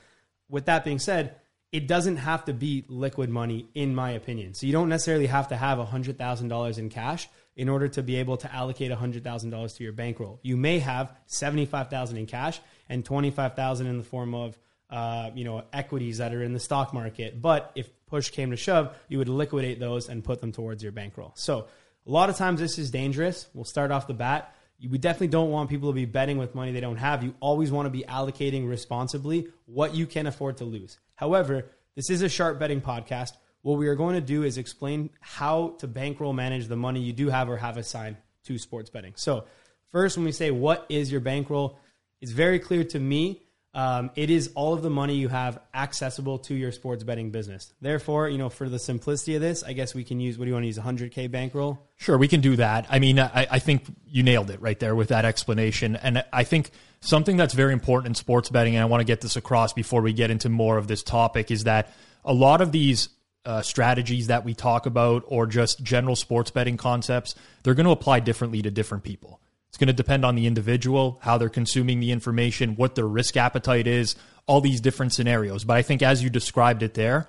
with 0.48 0.64
that 0.66 0.86
being 0.86 0.98
said, 0.98 1.36
it 1.70 1.86
doesn't 1.86 2.16
have 2.16 2.46
to 2.46 2.54
be 2.54 2.86
liquid 2.88 3.28
money, 3.28 3.66
in 3.74 3.94
my 3.94 4.12
opinion. 4.12 4.54
So, 4.54 4.66
you 4.66 4.72
don't 4.72 4.88
necessarily 4.88 5.26
have 5.26 5.48
to 5.48 5.56
have 5.56 5.76
$100,000 5.76 6.78
in 6.78 6.88
cash 6.88 7.28
in 7.56 7.68
order 7.68 7.88
to 7.88 8.02
be 8.02 8.16
able 8.16 8.38
to 8.38 8.54
allocate 8.54 8.90
$100,000 8.90 9.76
to 9.76 9.84
your 9.84 9.92
bankroll. 9.92 10.40
You 10.42 10.56
may 10.56 10.78
have 10.78 11.14
75,000 11.26 12.16
in 12.16 12.26
cash 12.26 12.58
and 12.92 13.04
25,000 13.04 13.86
in 13.86 13.96
the 13.96 14.04
form 14.04 14.34
of 14.34 14.58
uh, 14.90 15.30
you 15.34 15.44
know 15.44 15.64
equities 15.72 16.18
that 16.18 16.34
are 16.34 16.42
in 16.42 16.52
the 16.52 16.60
stock 16.60 16.92
market. 16.92 17.40
But 17.40 17.72
if 17.74 17.88
push 18.06 18.28
came 18.28 18.50
to 18.50 18.56
shove, 18.56 18.94
you 19.08 19.16
would 19.18 19.30
liquidate 19.30 19.80
those 19.80 20.10
and 20.10 20.22
put 20.22 20.42
them 20.42 20.52
towards 20.52 20.82
your 20.82 20.92
bankroll. 20.92 21.32
So 21.34 21.66
a 22.06 22.10
lot 22.10 22.28
of 22.28 22.36
times 22.36 22.60
this 22.60 22.78
is 22.78 22.90
dangerous. 22.90 23.46
We'll 23.54 23.64
start 23.64 23.90
off 23.90 24.06
the 24.06 24.14
bat. 24.14 24.54
We 24.86 24.98
definitely 24.98 25.28
don't 25.28 25.50
want 25.50 25.70
people 25.70 25.90
to 25.90 25.94
be 25.94 26.04
betting 26.04 26.36
with 26.36 26.54
money 26.54 26.72
they 26.72 26.80
don't 26.80 26.96
have. 26.96 27.22
You 27.24 27.34
always 27.40 27.72
want 27.72 27.86
to 27.86 27.90
be 27.90 28.02
allocating 28.02 28.68
responsibly 28.68 29.48
what 29.64 29.94
you 29.94 30.06
can 30.06 30.26
afford 30.26 30.58
to 30.58 30.64
lose. 30.64 30.98
However, 31.14 31.70
this 31.94 32.10
is 32.10 32.20
a 32.20 32.28
sharp 32.28 32.58
betting 32.58 32.82
podcast. 32.82 33.32
What 33.62 33.78
we 33.78 33.86
are 33.88 33.94
going 33.94 34.16
to 34.16 34.20
do 34.20 34.42
is 34.42 34.58
explain 34.58 35.08
how 35.20 35.76
to 35.78 35.86
bankroll 35.86 36.32
manage 36.32 36.66
the 36.66 36.76
money 36.76 37.00
you 37.00 37.12
do 37.12 37.28
have 37.28 37.48
or 37.48 37.56
have 37.56 37.76
assigned 37.78 38.16
to 38.44 38.58
sports 38.58 38.90
betting. 38.90 39.14
So, 39.16 39.44
first, 39.92 40.16
when 40.16 40.26
we 40.26 40.32
say 40.32 40.50
what 40.50 40.84
is 40.88 41.12
your 41.12 41.20
bankroll, 41.20 41.78
it's 42.22 42.32
very 42.32 42.58
clear 42.58 42.84
to 42.84 42.98
me. 42.98 43.42
Um, 43.74 44.10
it 44.16 44.28
is 44.30 44.52
all 44.54 44.74
of 44.74 44.82
the 44.82 44.90
money 44.90 45.14
you 45.14 45.28
have 45.28 45.58
accessible 45.74 46.38
to 46.40 46.54
your 46.54 46.72
sports 46.72 47.04
betting 47.04 47.30
business. 47.30 47.72
Therefore, 47.80 48.28
you 48.28 48.36
know, 48.36 48.50
for 48.50 48.69
the 48.69 48.78
simplicity 48.78 49.34
of 49.34 49.40
this, 49.40 49.64
I 49.64 49.72
guess 49.72 49.94
we 49.94 50.04
can 50.04 50.20
use 50.20 50.38
what 50.38 50.44
do 50.44 50.50
you 50.50 50.54
want 50.54 50.64
to 50.64 50.66
use? 50.69 50.78
100k 50.78 51.30
bankroll? 51.30 51.78
Sure, 51.96 52.19
we 52.19 52.28
can 52.28 52.42
do 52.42 52.56
that. 52.56 52.86
I 52.90 52.98
mean, 52.98 53.19
I, 53.19 53.46
I 53.50 53.58
think 53.58 53.84
you 54.06 54.22
nailed 54.22 54.50
it 54.50 54.60
right 54.60 54.78
there 54.78 54.94
with 54.94 55.08
that 55.08 55.24
explanation, 55.24 55.96
and 55.96 56.22
I 56.32 56.44
think 56.44 56.70
something 57.00 57.38
that's 57.38 57.54
very 57.54 57.72
important 57.72 58.10
in 58.10 58.14
sports 58.14 58.50
betting, 58.50 58.76
and 58.76 58.82
I 58.82 58.86
want 58.86 59.00
to 59.00 59.06
get 59.06 59.22
this 59.22 59.36
across 59.36 59.72
before 59.72 60.02
we 60.02 60.12
get 60.12 60.30
into 60.30 60.50
more 60.50 60.76
of 60.76 60.87
this 60.87 61.02
topic, 61.02 61.50
is 61.50 61.64
that 61.64 61.92
a 62.26 62.35
lot 62.35 62.61
of 62.61 62.73
these 62.73 63.08
uh, 63.47 63.62
strategies 63.62 64.26
that 64.26 64.44
we 64.44 64.54
talk 64.54 64.85
about 64.85 65.25
or 65.26 65.47
just 65.47 65.82
general 65.82 66.14
sports 66.14 66.50
betting 66.50 66.76
concepts, 66.76 67.35
they're 67.62 67.75
going 67.75 67.87
to 67.87 67.92
apply 67.92 68.20
differently 68.20 68.61
to 68.62 68.70
different 68.70 69.02
people. 69.02 69.40
It's 69.73 69.79
going 69.79 69.87
to 69.87 69.95
depend 69.95 70.26
on 70.26 70.35
the 70.35 70.47
individual, 70.47 71.19
how 71.23 71.38
they're 71.38 71.49
consuming 71.49 72.00
the 72.00 72.12
information, 72.12 72.76
what 72.76 72.95
their 72.95 73.07
risk 73.07 73.38
appetite 73.38 73.87
is, 73.87 74.17
all 74.47 74.61
these 74.61 74.83
different 74.83 75.14
scenarios. 75.14 75.64
But 75.64 75.79
I 75.79 75.83
think 75.83 76.02
as 76.02 76.23
you 76.23 76.29
described 76.29 76.83
it 76.83 76.93
there, 76.93 77.26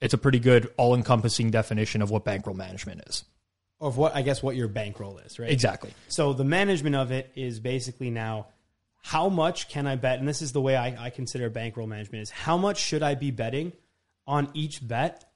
it's 0.00 0.12
a 0.12 0.18
pretty 0.18 0.40
good 0.40 0.72
all 0.76 0.92
encompassing 0.92 1.52
definition 1.52 2.02
of 2.02 2.10
what 2.10 2.24
bankroll 2.24 2.56
management 2.56 3.02
is. 3.06 3.24
Of 3.80 3.96
what, 3.96 4.16
I 4.16 4.22
guess, 4.22 4.42
what 4.42 4.56
your 4.56 4.66
bankroll 4.66 5.18
is, 5.18 5.38
right? 5.38 5.52
Exactly. 5.52 5.94
So 6.08 6.32
the 6.32 6.42
management 6.42 6.96
of 6.96 7.12
it 7.12 7.30
is 7.36 7.60
basically 7.60 8.10
now 8.10 8.48
how 9.04 9.28
much 9.28 9.68
can 9.68 9.86
I 9.86 9.94
bet? 9.94 10.18
And 10.18 10.26
this 10.26 10.42
is 10.42 10.50
the 10.50 10.60
way 10.60 10.74
I, 10.74 11.06
I 11.06 11.10
consider 11.10 11.48
bankroll 11.48 11.86
management 11.86 12.22
is 12.22 12.30
how 12.30 12.56
much 12.56 12.80
should 12.80 13.04
I 13.04 13.14
be 13.14 13.30
betting 13.30 13.72
on 14.26 14.48
each 14.52 14.86
bet, 14.86 15.30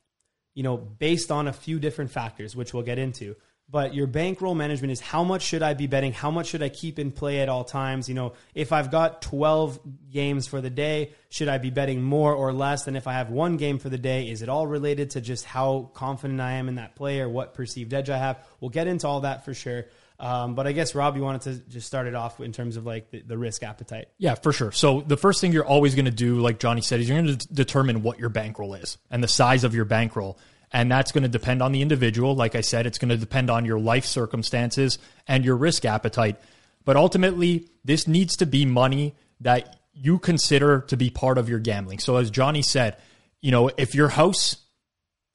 you 0.54 0.64
know, 0.64 0.76
based 0.76 1.30
on 1.30 1.46
a 1.46 1.52
few 1.52 1.78
different 1.78 2.10
factors, 2.10 2.56
which 2.56 2.74
we'll 2.74 2.82
get 2.82 2.98
into 2.98 3.36
but 3.68 3.94
your 3.94 4.06
bankroll 4.06 4.54
management 4.54 4.92
is 4.92 5.00
how 5.00 5.24
much 5.24 5.42
should 5.42 5.62
I 5.62 5.74
be 5.74 5.88
betting? 5.88 6.12
How 6.12 6.30
much 6.30 6.46
should 6.46 6.62
I 6.62 6.68
keep 6.68 6.98
in 6.98 7.10
play 7.10 7.40
at 7.40 7.48
all 7.48 7.64
times? 7.64 8.08
You 8.08 8.14
know, 8.14 8.34
if 8.54 8.72
I've 8.72 8.90
got 8.92 9.22
12 9.22 9.80
games 10.10 10.46
for 10.46 10.60
the 10.60 10.70
day, 10.70 11.12
should 11.30 11.48
I 11.48 11.58
be 11.58 11.70
betting 11.70 12.00
more 12.00 12.32
or 12.32 12.52
less 12.52 12.84
than 12.84 12.94
if 12.94 13.08
I 13.08 13.14
have 13.14 13.30
one 13.30 13.56
game 13.56 13.78
for 13.78 13.88
the 13.88 13.98
day? 13.98 14.28
Is 14.30 14.42
it 14.42 14.48
all 14.48 14.66
related 14.68 15.10
to 15.10 15.20
just 15.20 15.44
how 15.44 15.90
confident 15.94 16.40
I 16.40 16.52
am 16.52 16.68
in 16.68 16.76
that 16.76 16.94
play 16.94 17.20
or 17.20 17.28
what 17.28 17.54
perceived 17.54 17.92
edge 17.92 18.08
I 18.08 18.18
have? 18.18 18.38
We'll 18.60 18.70
get 18.70 18.86
into 18.86 19.08
all 19.08 19.22
that 19.22 19.44
for 19.44 19.52
sure. 19.52 19.86
Um, 20.18 20.54
but 20.54 20.66
I 20.66 20.72
guess 20.72 20.94
Rob, 20.94 21.16
you 21.16 21.22
wanted 21.22 21.42
to 21.42 21.54
just 21.68 21.86
start 21.86 22.06
it 22.06 22.14
off 22.14 22.40
in 22.40 22.52
terms 22.52 22.76
of 22.76 22.86
like 22.86 23.10
the, 23.10 23.20
the 23.20 23.36
risk 23.36 23.62
appetite. 23.62 24.08
Yeah, 24.16 24.34
for 24.34 24.52
sure. 24.52 24.72
So 24.72 25.02
the 25.02 25.16
first 25.16 25.40
thing 25.40 25.52
you're 25.52 25.66
always 25.66 25.94
going 25.94 26.06
to 26.06 26.10
do, 26.10 26.40
like 26.40 26.58
Johnny 26.58 26.80
said, 26.80 27.00
is 27.00 27.08
you're 27.08 27.20
going 27.20 27.36
to 27.36 27.48
determine 27.48 28.02
what 28.02 28.18
your 28.18 28.28
bankroll 28.28 28.74
is 28.74 28.96
and 29.10 29.22
the 29.22 29.28
size 29.28 29.64
of 29.64 29.74
your 29.74 29.84
bankroll. 29.84 30.38
And 30.72 30.90
that's 30.90 31.12
going 31.12 31.22
to 31.22 31.28
depend 31.28 31.62
on 31.62 31.72
the 31.72 31.82
individual. 31.82 32.34
Like 32.34 32.54
I 32.54 32.60
said, 32.60 32.86
it's 32.86 32.98
going 32.98 33.08
to 33.08 33.16
depend 33.16 33.50
on 33.50 33.64
your 33.64 33.78
life 33.78 34.04
circumstances 34.04 34.98
and 35.26 35.44
your 35.44 35.56
risk 35.56 35.84
appetite. 35.84 36.36
But 36.84 36.96
ultimately, 36.96 37.68
this 37.84 38.06
needs 38.06 38.36
to 38.36 38.46
be 38.46 38.64
money 38.64 39.14
that 39.40 39.76
you 39.94 40.18
consider 40.18 40.80
to 40.82 40.96
be 40.96 41.10
part 41.10 41.38
of 41.38 41.48
your 41.48 41.58
gambling. 41.58 41.98
So, 41.98 42.16
as 42.16 42.30
Johnny 42.30 42.62
said, 42.62 42.96
you 43.40 43.50
know, 43.50 43.70
if 43.76 43.94
your 43.94 44.08
house 44.08 44.56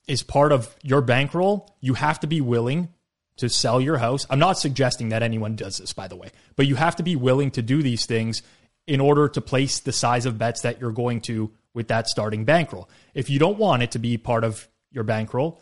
is 0.08 0.24
part 0.24 0.52
of 0.52 0.76
your 0.84 1.02
bankroll, 1.02 1.76
you 1.80 1.94
have 1.96 2.20
to 2.22 2.28
be 2.28 2.42
willing 2.42 2.90
to 3.38 3.50
sell 3.50 3.82
your 3.82 3.98
house. 3.98 4.26
I'm 4.30 4.40
not 4.40 4.58
suggesting 4.58 5.10
that 5.10 5.24
anyone 5.24 5.56
does 5.56 5.78
this, 5.78 5.94
by 5.94 6.08
the 6.08 6.16
way, 6.16 6.30
but 6.56 6.68
you 6.68 6.76
have 6.76 6.96
to 6.98 7.04
be 7.04 7.16
willing 7.16 7.52
to 7.52 7.62
do 7.62 7.82
these 7.82 8.06
things 8.06 8.42
in 8.88 9.00
order 9.00 9.28
to 9.30 9.42
place 9.42 9.80
the 9.80 9.92
size 9.92 10.26
of 10.26 10.38
bets 10.38 10.62
that 10.62 10.80
you're 10.80 10.92
going 10.92 11.22
to 11.22 11.52
with 11.74 11.88
that 11.88 12.08
starting 12.08 12.46
bankroll. 12.46 12.90
If 13.14 13.30
you 13.30 13.40
don't 13.40 13.58
want 13.58 13.84
it 13.84 13.92
to 13.92 14.00
be 14.00 14.18
part 14.18 14.44
of 14.44 14.68
your 14.92 15.04
bankroll, 15.04 15.60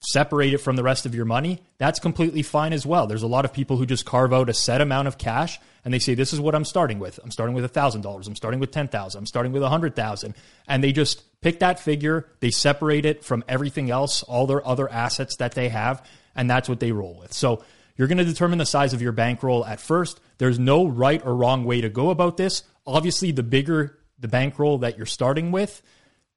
separate 0.00 0.54
it 0.54 0.58
from 0.58 0.76
the 0.76 0.82
rest 0.82 1.06
of 1.06 1.14
your 1.14 1.24
money, 1.24 1.60
that's 1.78 1.98
completely 1.98 2.42
fine 2.42 2.72
as 2.72 2.86
well. 2.86 3.06
There's 3.06 3.22
a 3.22 3.28
lot 3.28 3.44
of 3.44 3.52
people 3.52 3.76
who 3.76 3.86
just 3.86 4.04
carve 4.06 4.32
out 4.32 4.48
a 4.48 4.54
set 4.54 4.80
amount 4.80 5.08
of 5.08 5.18
cash 5.18 5.58
and 5.84 5.92
they 5.92 5.98
say, 5.98 6.14
This 6.14 6.32
is 6.32 6.40
what 6.40 6.54
I'm 6.54 6.64
starting 6.64 6.98
with. 6.98 7.18
I'm 7.22 7.30
starting 7.30 7.54
with 7.54 7.70
$1,000. 7.72 8.26
I'm 8.26 8.36
starting 8.36 8.60
with 8.60 8.70
10000 8.70 9.18
I'm 9.18 9.26
starting 9.26 9.52
with 9.52 9.62
100000 9.62 10.34
And 10.66 10.84
they 10.84 10.92
just 10.92 11.40
pick 11.40 11.60
that 11.60 11.80
figure, 11.80 12.26
they 12.40 12.50
separate 12.50 13.04
it 13.04 13.24
from 13.24 13.44
everything 13.48 13.90
else, 13.90 14.22
all 14.22 14.46
their 14.46 14.66
other 14.66 14.90
assets 14.90 15.36
that 15.36 15.54
they 15.54 15.68
have, 15.68 16.04
and 16.34 16.48
that's 16.48 16.68
what 16.68 16.80
they 16.80 16.92
roll 16.92 17.14
with. 17.18 17.32
So 17.32 17.62
you're 17.96 18.08
going 18.08 18.18
to 18.18 18.24
determine 18.24 18.58
the 18.58 18.66
size 18.66 18.94
of 18.94 19.02
your 19.02 19.12
bankroll 19.12 19.64
at 19.64 19.80
first. 19.80 20.20
There's 20.38 20.58
no 20.58 20.86
right 20.86 21.24
or 21.24 21.34
wrong 21.34 21.64
way 21.64 21.80
to 21.80 21.88
go 21.88 22.10
about 22.10 22.36
this. 22.36 22.62
Obviously, 22.86 23.32
the 23.32 23.42
bigger 23.42 23.98
the 24.20 24.28
bankroll 24.28 24.78
that 24.78 24.96
you're 24.96 25.06
starting 25.06 25.52
with, 25.52 25.82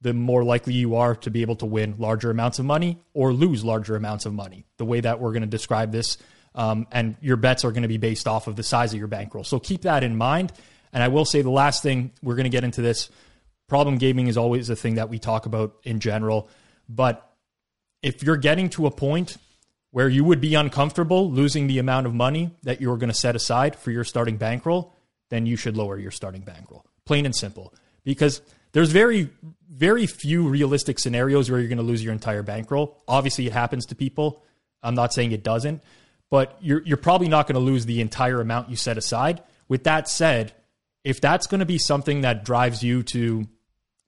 the 0.01 0.13
more 0.13 0.43
likely 0.43 0.73
you 0.73 0.95
are 0.95 1.15
to 1.15 1.29
be 1.29 1.41
able 1.41 1.55
to 1.57 1.65
win 1.65 1.95
larger 1.97 2.31
amounts 2.31 2.59
of 2.59 2.65
money 2.65 2.99
or 3.13 3.31
lose 3.31 3.63
larger 3.63 3.95
amounts 3.95 4.25
of 4.25 4.33
money. 4.33 4.65
The 4.77 4.85
way 4.85 4.99
that 4.99 5.19
we're 5.19 5.31
going 5.31 5.43
to 5.43 5.47
describe 5.47 5.91
this, 5.91 6.17
um, 6.55 6.87
and 6.91 7.15
your 7.21 7.37
bets 7.37 7.63
are 7.63 7.71
going 7.71 7.83
to 7.83 7.87
be 7.87 7.97
based 7.97 8.27
off 8.27 8.47
of 8.47 8.55
the 8.55 8.63
size 8.63 8.93
of 8.93 8.99
your 8.99 9.07
bankroll. 9.07 9.43
So 9.43 9.59
keep 9.59 9.83
that 9.83 10.03
in 10.03 10.17
mind. 10.17 10.51
And 10.91 11.01
I 11.03 11.07
will 11.07 11.25
say 11.25 11.41
the 11.41 11.51
last 11.51 11.83
thing 11.83 12.11
we're 12.21 12.35
going 12.35 12.45
to 12.45 12.49
get 12.49 12.63
into 12.63 12.81
this 12.81 13.09
problem 13.67 13.97
gaming 13.97 14.27
is 14.27 14.37
always 14.37 14.69
a 14.69 14.75
thing 14.75 14.95
that 14.95 15.09
we 15.09 15.19
talk 15.19 15.45
about 15.45 15.75
in 15.83 15.99
general. 15.99 16.49
But 16.89 17.25
if 18.01 18.23
you're 18.23 18.37
getting 18.37 18.69
to 18.71 18.87
a 18.87 18.91
point 18.91 19.37
where 19.91 20.09
you 20.09 20.23
would 20.23 20.41
be 20.41 20.55
uncomfortable 20.55 21.31
losing 21.31 21.67
the 21.67 21.79
amount 21.79 22.07
of 22.07 22.13
money 22.13 22.51
that 22.63 22.81
you're 22.81 22.97
going 22.97 23.09
to 23.09 23.15
set 23.15 23.35
aside 23.35 23.75
for 23.75 23.91
your 23.91 24.03
starting 24.03 24.37
bankroll, 24.37 24.95
then 25.29 25.45
you 25.45 25.55
should 25.55 25.77
lower 25.77 25.97
your 25.97 26.11
starting 26.11 26.41
bankroll. 26.41 26.85
Plain 27.05 27.25
and 27.25 27.35
simple. 27.35 27.73
Because 28.03 28.41
there's 28.71 28.91
very, 28.91 29.29
very 29.69 30.05
few 30.05 30.47
realistic 30.47 30.99
scenarios 30.99 31.49
where 31.49 31.59
you're 31.59 31.69
going 31.69 31.77
to 31.77 31.83
lose 31.83 32.03
your 32.03 32.13
entire 32.13 32.43
bankroll. 32.43 33.01
Obviously, 33.07 33.47
it 33.47 33.53
happens 33.53 33.85
to 33.87 33.95
people. 33.95 34.43
I'm 34.83 34.95
not 34.95 35.13
saying 35.13 35.31
it 35.31 35.43
doesn't, 35.43 35.83
but 36.29 36.57
you're, 36.61 36.81
you're 36.83 36.97
probably 36.97 37.27
not 37.27 37.47
going 37.47 37.55
to 37.55 37.61
lose 37.61 37.85
the 37.85 38.01
entire 38.01 38.41
amount 38.41 38.69
you 38.69 38.75
set 38.75 38.97
aside. 38.97 39.43
With 39.67 39.83
that 39.83 40.09
said, 40.09 40.53
if 41.03 41.21
that's 41.21 41.47
going 41.47 41.59
to 41.59 41.65
be 41.65 41.77
something 41.77 42.21
that 42.21 42.45
drives 42.45 42.83
you 42.83 43.03
to, 43.03 43.47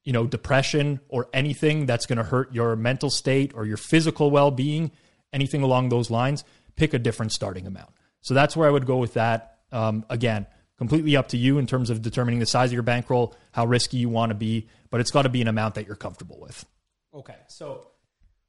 you 0.04 0.14
know, 0.14 0.28
depression 0.28 1.00
or 1.10 1.28
anything 1.34 1.86
that's 1.86 2.06
going 2.06 2.18
to 2.18 2.24
hurt 2.24 2.54
your 2.54 2.76
mental 2.76 3.10
state 3.10 3.52
or 3.56 3.66
your 3.66 3.78
physical 3.78 4.32
well 4.32 4.52
being, 4.52 4.92
anything 5.32 5.64
along 5.64 5.90
those 5.90 6.10
lines, 6.10 6.44
pick 6.76 6.94
a 6.94 7.00
different 7.00 7.32
starting 7.32 7.68
amount. 7.68 7.90
So 8.22 8.34
that's 8.34 8.56
where 8.56 8.68
I 8.68 8.72
would 8.72 8.86
go 8.86 8.98
with 8.98 9.16
that. 9.16 9.60
Um, 9.72 10.06
again, 10.10 10.46
completely 10.78 11.16
up 11.16 11.30
to 11.30 11.38
you 11.38 11.58
in 11.58 11.68
terms 11.68 11.90
of 11.90 12.02
determining 12.02 12.40
the 12.40 12.46
size 12.46 12.70
of 12.70 12.74
your 12.74 12.84
bankroll, 12.84 13.36
how 13.52 13.66
risky 13.66 13.98
you 13.98 14.10
want 14.10 14.32
to 14.32 14.36
be, 14.36 14.68
but 14.90 15.00
it's 15.00 15.12
got 15.12 15.24
to 15.24 15.30
be 15.30 15.42
an 15.42 15.48
amount 15.48 15.76
that 15.76 15.88
you're 15.88 15.96
comfortable 15.96 16.40
with. 16.40 16.66
Okay, 17.14 17.38
so 17.48 17.88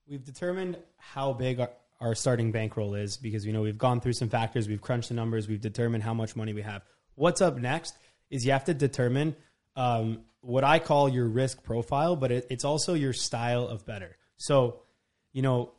we've 0.09 0.25
determined 0.25 0.79
how 0.97 1.33
big 1.33 1.61
our, 1.61 1.71
our 2.01 2.15
starting 2.15 2.51
bankroll 2.53 2.95
is 2.95 3.17
because 3.17 3.47
we 3.47 3.53
know 3.53 3.63
we've 3.63 3.79
gone 3.79 4.01
through 4.01 4.15
some 4.15 4.29
factors, 4.29 4.69
we've 4.69 4.81
crunched 4.81 5.09
the 5.09 5.15
numbers, 5.15 5.49
we've 5.49 5.61
determined 5.61 6.03
how 6.03 6.15
much 6.15 6.35
money 6.35 6.53
we 6.53 6.63
have. 6.63 6.83
What's 7.15 7.41
up 7.41 7.57
next 7.57 7.97
is 8.31 8.45
you 8.45 8.53
have 8.53 8.65
to 8.65 8.75
determine 8.75 9.37
um, 9.77 10.23
what 10.41 10.65
I 10.65 10.79
call 10.79 11.09
your 11.09 11.27
risk 11.27 11.63
profile, 11.63 12.17
but 12.17 12.33
it, 12.33 12.47
it's 12.51 12.65
also 12.65 12.95
your 12.95 13.13
style 13.13 13.67
of 13.67 13.87
better. 13.87 14.17
So, 14.37 14.81
you 15.33 15.43
know, 15.43 15.73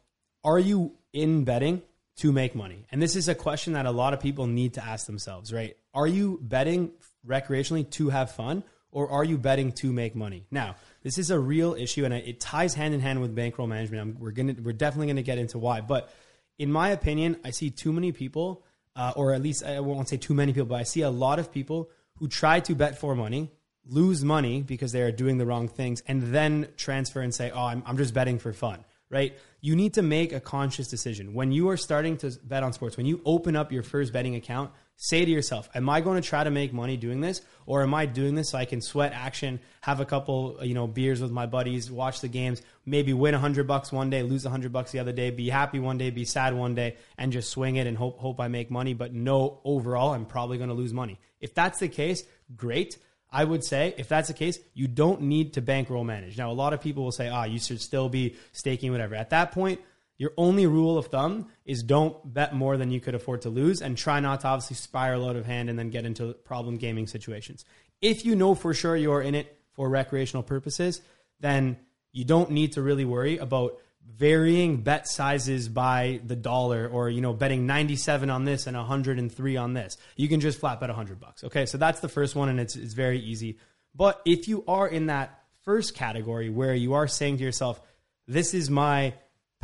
are 0.43 0.59
you 0.59 0.93
in 1.11 1.43
betting 1.43 1.81
to 2.17 2.31
make 2.31 2.55
money? 2.55 2.85
And 2.91 3.01
this 3.01 3.15
is 3.15 3.27
a 3.27 3.35
question 3.35 3.73
that 3.73 3.85
a 3.85 3.91
lot 3.91 4.13
of 4.13 4.19
people 4.19 4.47
need 4.47 4.75
to 4.75 4.85
ask 4.85 5.05
themselves, 5.05 5.51
right? 5.51 5.75
Are 5.95 6.07
you 6.07 6.39
betting 6.41 6.91
recreationally 7.25 7.89
to 7.91 8.09
have 8.09 8.31
fun 8.31 8.63
or 8.91 9.09
are 9.09 9.23
you 9.23 9.37
betting 9.37 9.71
to 9.73 9.91
make 9.91 10.15
money? 10.15 10.45
Now, 10.51 10.75
this 11.01 11.17
is 11.17 11.31
a 11.31 11.39
real 11.39 11.73
issue 11.73 12.05
and 12.05 12.13
it 12.13 12.39
ties 12.39 12.73
hand 12.73 12.93
in 12.93 12.99
hand 12.99 13.21
with 13.21 13.33
bankroll 13.33 13.67
management. 13.67 14.01
I'm, 14.01 14.19
we're 14.19 14.31
going 14.31 14.55
to 14.55 14.61
we're 14.61 14.73
definitely 14.73 15.07
going 15.07 15.15
to 15.15 15.23
get 15.23 15.37
into 15.37 15.57
why, 15.57 15.81
but 15.81 16.13
in 16.59 16.71
my 16.71 16.89
opinion, 16.89 17.37
I 17.43 17.51
see 17.51 17.69
too 17.69 17.91
many 17.91 18.11
people 18.11 18.63
uh, 18.95 19.13
or 19.15 19.33
at 19.33 19.41
least 19.41 19.63
I 19.63 19.79
won't 19.79 20.09
say 20.09 20.17
too 20.17 20.33
many 20.33 20.53
people, 20.53 20.67
but 20.67 20.79
I 20.79 20.83
see 20.83 21.01
a 21.01 21.09
lot 21.09 21.39
of 21.39 21.51
people 21.51 21.89
who 22.17 22.27
try 22.27 22.59
to 22.61 22.75
bet 22.75 22.97
for 22.97 23.15
money, 23.15 23.51
lose 23.85 24.23
money 24.23 24.61
because 24.61 24.91
they 24.91 25.01
are 25.01 25.11
doing 25.11 25.37
the 25.37 25.45
wrong 25.45 25.67
things, 25.67 26.01
and 26.07 26.33
then 26.33 26.69
transfer 26.77 27.19
and 27.19 27.35
say, 27.35 27.51
"Oh, 27.51 27.65
I'm, 27.65 27.83
I'm 27.85 27.97
just 27.97 28.13
betting 28.13 28.39
for 28.39 28.53
fun." 28.53 28.85
right? 29.09 29.37
You 29.61 29.75
need 29.75 29.93
to 29.95 30.01
make 30.01 30.33
a 30.33 30.39
conscious 30.39 30.87
decision. 30.87 31.33
When 31.33 31.51
you 31.51 31.69
are 31.69 31.77
starting 31.77 32.17
to 32.17 32.31
bet 32.43 32.63
on 32.63 32.73
sports, 32.73 32.97
when 32.97 33.05
you 33.05 33.21
open 33.25 33.55
up 33.55 33.71
your 33.71 33.83
first 33.83 34.11
betting 34.13 34.35
account, 34.35 34.71
say 34.97 35.25
to 35.25 35.31
yourself, 35.31 35.69
Am 35.75 35.89
I 35.89 36.01
going 36.01 36.21
to 36.21 36.27
try 36.27 36.43
to 36.43 36.51
make 36.51 36.73
money 36.73 36.97
doing 36.97 37.21
this? 37.21 37.41
Or 37.65 37.81
am 37.81 37.93
I 37.93 38.05
doing 38.05 38.35
this 38.35 38.51
so 38.51 38.57
I 38.57 38.65
can 38.65 38.81
sweat 38.81 39.11
action, 39.13 39.59
have 39.81 39.99
a 39.99 40.05
couple, 40.05 40.59
you 40.61 40.73
know, 40.73 40.87
beers 40.87 41.21
with 41.21 41.31
my 41.31 41.47
buddies, 41.47 41.89
watch 41.89 42.21
the 42.21 42.27
games, 42.27 42.61
maybe 42.85 43.11
win 43.11 43.33
a 43.33 43.39
hundred 43.39 43.67
bucks 43.67 43.91
one 43.91 44.09
day, 44.09 44.21
lose 44.21 44.45
a 44.45 44.49
hundred 44.49 44.71
bucks 44.71 44.91
the 44.91 44.99
other 44.99 45.11
day, 45.11 45.31
be 45.31 45.49
happy 45.49 45.79
one 45.79 45.97
day, 45.97 46.11
be 46.11 46.25
sad 46.25 46.53
one 46.53 46.75
day, 46.75 46.97
and 47.17 47.31
just 47.31 47.49
swing 47.49 47.77
it 47.77 47.87
and 47.87 47.97
hope 47.97 48.19
hope 48.19 48.39
I 48.39 48.47
make 48.47 48.69
money, 48.69 48.93
but 48.93 49.13
no 49.13 49.61
overall 49.63 50.13
I'm 50.13 50.25
probably 50.25 50.57
gonna 50.57 50.73
lose 50.73 50.93
money. 50.93 51.19
If 51.39 51.55
that's 51.55 51.79
the 51.79 51.89
case, 51.89 52.23
great. 52.55 52.97
I 53.31 53.43
would 53.43 53.63
say 53.63 53.93
if 53.97 54.07
that's 54.07 54.27
the 54.27 54.33
case, 54.33 54.59
you 54.73 54.87
don't 54.87 55.23
need 55.23 55.53
to 55.53 55.61
bankroll 55.61 56.03
manage. 56.03 56.37
Now, 56.37 56.51
a 56.51 56.53
lot 56.53 56.71
of 56.73 56.79
people 56.79 57.03
will 57.03 57.11
say, 57.11 57.27
ah, 57.27 57.43
you 57.43 57.59
should 57.59 57.81
still 57.81 58.07
be 58.07 58.35
staking, 58.53 58.91
whatever. 58.91 59.15
At 59.15 59.31
that 59.31 59.51
point, 59.51 59.81
your 60.17 60.31
only 60.37 60.65
rule 60.65 60.97
of 60.97 61.07
thumb 61.07 61.47
is 61.65 61.83
don't 61.83 62.33
bet 62.33 62.55
more 62.55 62.77
than 62.77 62.91
you 62.91 63.01
could 63.01 63.15
afford 63.15 63.41
to 63.41 63.49
lose 63.49 63.81
and 63.81 63.97
try 63.97 64.19
not 64.19 64.41
to 64.41 64.47
obviously 64.47 64.75
spiral 64.75 65.27
out 65.27 65.35
of 65.35 65.45
hand 65.45 65.69
and 65.69 65.77
then 65.77 65.89
get 65.89 66.05
into 66.05 66.33
problem 66.33 66.77
gaming 66.77 67.07
situations. 67.07 67.65
If 68.01 68.25
you 68.25 68.35
know 68.35 68.55
for 68.55 68.73
sure 68.73 68.95
you're 68.95 69.21
in 69.21 69.35
it 69.35 69.59
for 69.73 69.89
recreational 69.89 70.43
purposes, 70.43 71.01
then 71.41 71.77
you 72.13 72.23
don't 72.23 72.51
need 72.51 72.73
to 72.73 72.81
really 72.81 73.03
worry 73.03 73.37
about 73.37 73.77
varying 74.07 74.77
bet 74.77 75.07
sizes 75.07 75.67
by 75.67 76.21
the 76.25 76.35
dollar 76.35 76.87
or 76.87 77.09
you 77.09 77.21
know 77.21 77.33
betting 77.33 77.65
97 77.65 78.29
on 78.29 78.45
this 78.45 78.67
and 78.67 78.77
103 78.77 79.57
on 79.57 79.73
this. 79.73 79.97
You 80.15 80.29
can 80.29 80.39
just 80.39 80.59
flat 80.59 80.79
bet 80.79 80.89
100 80.89 81.19
bucks 81.19 81.43
okay? 81.43 81.65
So 81.65 81.77
that's 81.77 81.99
the 81.99 82.07
first 82.07 82.35
one 82.35 82.47
and 82.47 82.59
it's, 82.59 82.75
it's 82.75 82.93
very 82.93 83.19
easy. 83.19 83.57
But 83.93 84.21
if 84.25 84.47
you 84.47 84.63
are 84.67 84.87
in 84.87 85.07
that 85.07 85.43
first 85.63 85.95
category 85.95 86.49
where 86.49 86.75
you 86.75 86.93
are 86.93 87.07
saying 87.07 87.37
to 87.37 87.43
yourself 87.43 87.81
this 88.27 88.53
is 88.53 88.69
my 88.69 89.13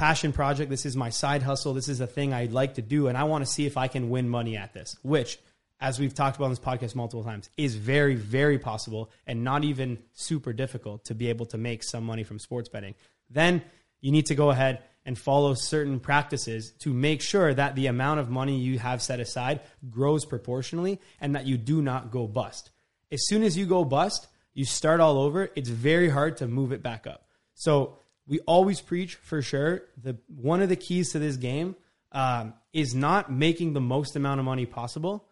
passion 0.01 0.34
project 0.34 0.72
this 0.72 0.86
is 0.86 0.98
my 0.98 1.12
side 1.12 1.43
hustle 1.43 1.75
this 1.75 1.88
is 1.88 2.01
a 2.01 2.08
thing 2.08 2.34
i'd 2.34 2.51
like 2.51 2.74
to 2.74 2.81
do 2.81 3.08
and 3.08 3.15
i 3.15 3.24
want 3.24 3.46
to 3.46 3.51
see 3.51 3.67
if 3.67 3.77
i 3.77 3.88
can 3.88 4.10
win 4.10 4.27
money 4.27 4.58
at 4.58 4.74
this 4.74 4.98
which 5.03 5.38
as 5.79 6.00
we've 6.00 6.15
talked 6.15 6.38
about 6.38 6.46
on 6.46 6.51
this 6.51 6.60
podcast 6.60 6.96
multiple 6.96 7.24
times 7.24 7.51
is 7.55 7.75
very 7.75 8.15
very 8.15 8.58
possible 8.58 9.12
and 9.27 9.43
not 9.43 9.63
even 9.63 10.00
super 10.13 10.53
difficult 10.53 11.05
to 11.05 11.13
be 11.13 11.29
able 11.29 11.46
to 11.46 11.58
make 11.58 11.84
some 11.84 12.03
money 12.03 12.24
from 12.24 12.39
sports 12.39 12.67
betting 12.67 12.96
then 13.29 13.62
you 14.01 14.12
need 14.12 14.25
to 14.25 14.34
go 14.34 14.50
ahead 14.50 14.79
and 15.05 15.17
follow 15.17 15.53
certain 15.53 16.00
practices 16.00 16.72
to 16.79 16.93
make 16.93 17.22
sure 17.22 17.53
that 17.53 17.75
the 17.75 17.88
amount 17.88 18.20
of 18.20 18.29
money 18.29 18.58
you 18.58 18.79
have 18.79 19.01
set 19.01 19.20
aside 19.20 19.62
grows 19.89 20.25
proportionally 20.25 21.00
and 21.20 21.36
that 21.36 21.46
you 21.46 21.58
do 21.58 21.81
not 21.81 22.12
go 22.12 22.27
bust. 22.27 22.70
As 23.12 23.25
soon 23.27 23.43
as 23.43 23.58
you 23.58 23.65
go 23.65 23.84
bust, 23.84 24.27
you 24.53 24.65
start 24.65 25.00
all 25.00 25.17
over, 25.17 25.50
it's 25.55 25.70
very 25.70 26.10
hard 26.10 26.38
to 26.38 26.48
move 26.48 26.72
it 26.72 26.84
back 26.84 27.08
up. 27.08 27.25
So 27.55 27.98
we 28.32 28.40
always 28.48 28.80
preach 28.82 29.16
for 29.16 29.42
sure. 29.42 29.84
The 30.02 30.18
one 30.28 30.62
of 30.62 30.70
the 30.70 30.76
keys 30.76 31.12
to 31.12 31.20
this 31.20 31.36
game 31.36 31.76
um, 32.12 32.54
is 32.74 32.96
not 32.96 33.32
making 33.32 33.74
the 33.74 33.82
most 33.82 34.16
amount 34.16 34.40
of 34.40 34.46
money 34.46 34.66
possible, 34.66 35.28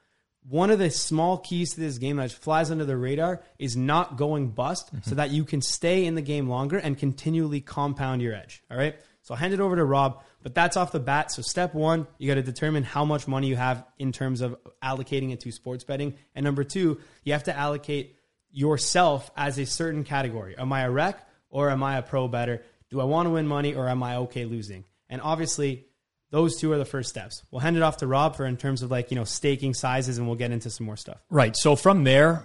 one 0.48 0.72
of 0.72 0.79
the 0.79 0.89
small 0.89 1.38
keys 1.38 1.74
to 1.75 1.79
this 1.79 1.98
game 1.98 2.18
that 2.18 2.32
flies 2.32 2.72
under 2.72 2.86
the 2.86 2.98
radar 2.98 3.41
is 3.58 3.75
not 3.77 4.18
going 4.18 4.50
bust 4.50 4.88
mm-hmm. 4.88 5.10
so 5.10 5.15
that 5.15 5.32
you 5.32 5.44
can 5.44 5.62
stay 5.62 6.06
in 6.06 6.15
the 6.15 6.22
game 6.22 6.48
longer 6.48 6.77
and 6.77 6.98
continually 6.98 7.62
compound 7.62 8.22
your 8.22 8.34
edge. 8.34 8.63
All 8.72 8.77
right. 8.77 8.96
So 9.22 9.34
I'll 9.34 9.39
hand 9.39 9.53
it 9.53 9.60
over 9.60 9.75
to 9.75 9.84
Rob, 9.84 10.24
but 10.41 10.56
that's 10.56 10.75
off 10.77 10.91
the 10.91 11.00
bat. 11.00 11.32
So 11.32 11.41
step 11.41 11.74
one, 11.74 12.08
you 12.18 12.27
got 12.27 12.36
to 12.36 12.44
determine 12.44 12.84
how 12.84 13.06
much 13.06 13.27
money 13.27 13.48
you 13.48 13.58
have 13.58 13.86
in 13.98 14.12
terms 14.12 14.41
of 14.41 14.58
allocating 14.84 15.32
it 15.32 15.41
to 15.41 15.51
sports 15.51 15.84
betting. 15.84 16.15
And 16.34 16.44
number 16.44 16.63
two, 16.63 17.00
you 17.24 17.34
have 17.34 17.44
to 17.44 17.56
allocate 17.56 18.15
yourself 18.51 19.29
as 19.38 19.58
a 19.60 19.65
certain 19.65 20.03
category. 20.03 20.58
Am 20.58 20.74
I 20.74 20.82
a 20.82 20.89
rec 20.89 21.27
or 21.50 21.70
am 21.70 21.84
I 21.84 21.98
a 21.98 22.01
pro 22.01 22.27
better? 22.27 22.63
Do 22.89 23.00
I 23.00 23.03
want 23.03 23.27
to 23.27 23.31
win 23.31 23.48
money 23.48 23.75
or 23.75 23.88
am 23.88 24.01
I 24.03 24.17
okay 24.17 24.46
losing? 24.46 24.84
And 25.10 25.22
obviously, 25.22 25.86
those 26.31 26.58
two 26.58 26.72
are 26.72 26.77
the 26.77 26.86
first 26.86 27.10
steps. 27.10 27.43
We'll 27.51 27.62
hand 27.62 27.77
it 27.77 27.84
off 27.84 27.98
to 27.98 28.08
Rob 28.08 28.36
for 28.36 28.46
in 28.46 28.58
terms 28.58 28.81
of 28.81 28.91
like, 28.91 29.12
you 29.12 29.15
know, 29.15 29.24
staking 29.24 29.74
sizes 29.74 30.17
and 30.17 30.27
we'll 30.27 30.36
get 30.36 30.51
into 30.51 30.69
some 30.69 30.86
more 30.86 30.98
stuff. 30.98 31.17
Right. 31.29 31.55
So 31.55 31.75
from 31.75 32.03
there, 32.03 32.43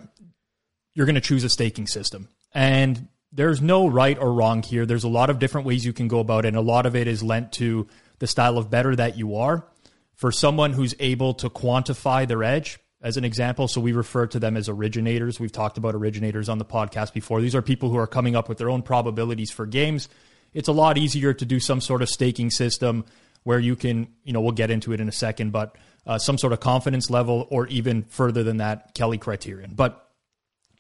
you're 0.95 1.07
going 1.07 1.15
to 1.15 1.21
choose 1.21 1.45
a 1.45 1.49
staking 1.49 1.87
system. 1.87 2.29
And 2.53 3.09
there's 3.33 3.61
no 3.61 3.87
right 3.87 4.19
or 4.19 4.33
wrong 4.33 4.63
here. 4.63 4.87
There's 4.87 5.05
a 5.05 5.09
lot 5.09 5.29
of 5.29 5.39
different 5.39 5.67
ways 5.67 5.85
you 5.85 5.93
can 5.93 6.09
go 6.09 6.21
about 6.21 6.45
it. 6.45 6.49
And 6.49 6.57
a 6.57 6.63
lot 6.63 6.87
of 6.87 6.95
it 6.95 7.07
is 7.07 7.23
lent 7.23 7.53
to 7.53 7.87
the 8.21 8.27
style 8.27 8.59
of 8.59 8.71
better 8.71 8.95
that 8.97 9.17
you 9.19 9.37
are. 9.37 9.67
For 10.15 10.31
someone 10.31 10.73
who's 10.73 10.95
able 11.01 11.35
to 11.35 11.51
quantify 11.51 12.29
their 12.29 12.45
edge, 12.45 12.79
as 13.03 13.19
an 13.19 13.25
example, 13.25 13.69
so 13.69 13.83
we 13.83 13.93
refer 13.93 14.27
to 14.29 14.39
them 14.39 14.57
as 14.57 14.67
originators. 14.67 15.39
We've 15.39 15.53
talked 15.53 15.77
about 15.77 15.95
originators 15.95 16.49
on 16.49 16.57
the 16.57 16.65
podcast 16.65 17.13
before. 17.13 17.43
These 17.43 17.55
are 17.55 17.61
people 17.61 17.91
who 17.91 17.99
are 17.99 18.07
coming 18.07 18.35
up 18.35 18.49
with 18.49 18.57
their 18.57 18.71
own 18.71 18.81
probabilities 18.81 19.51
for 19.51 19.67
games. 19.67 20.09
It's 20.55 20.69
a 20.69 20.73
lot 20.73 20.97
easier 20.97 21.35
to 21.35 21.45
do 21.45 21.61
some 21.61 21.81
sort 21.81 22.01
of 22.01 22.09
staking 22.09 22.51
system 22.51 23.05
where 23.43 23.59
you 23.59 23.77
can, 23.77 24.09
you 24.25 24.33
know, 24.33 24.41
we'll 24.41 24.53
get 24.53 24.71
into 24.71 24.93
it 24.93 25.01
in 25.01 25.09
a 25.09 25.13
second, 25.13 25.53
but 25.53 25.77
uh, 26.07 26.19
some 26.19 26.39
sort 26.39 26.53
of 26.53 26.61
confidence 26.61 27.11
level 27.11 27.47
or 27.51 27.67
even 27.67 28.05
further 28.05 28.43
than 28.43 28.59
that, 28.59 28.95
Kelly 28.95 29.19
criterion. 29.19 29.73
But 29.75 30.09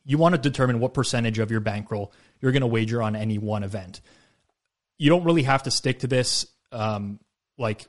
you 0.04 0.19
want 0.19 0.35
to 0.35 0.40
determine 0.40 0.81
what 0.81 0.95
percentage 0.95 1.38
of 1.38 1.50
your 1.50 1.61
bankroll 1.61 2.12
you're 2.40 2.52
going 2.52 2.62
to 2.62 2.66
wager 2.66 3.02
on 3.02 3.16
any 3.16 3.38
one 3.38 3.62
event. 3.62 4.00
You 4.99 5.11
don't 5.11 5.25
really 5.25 5.43
have 5.43 5.64
to 5.64 5.71
stick 5.71 6.00
to 6.00 6.07
this 6.07 6.47
um, 6.73 7.21
like 7.59 7.87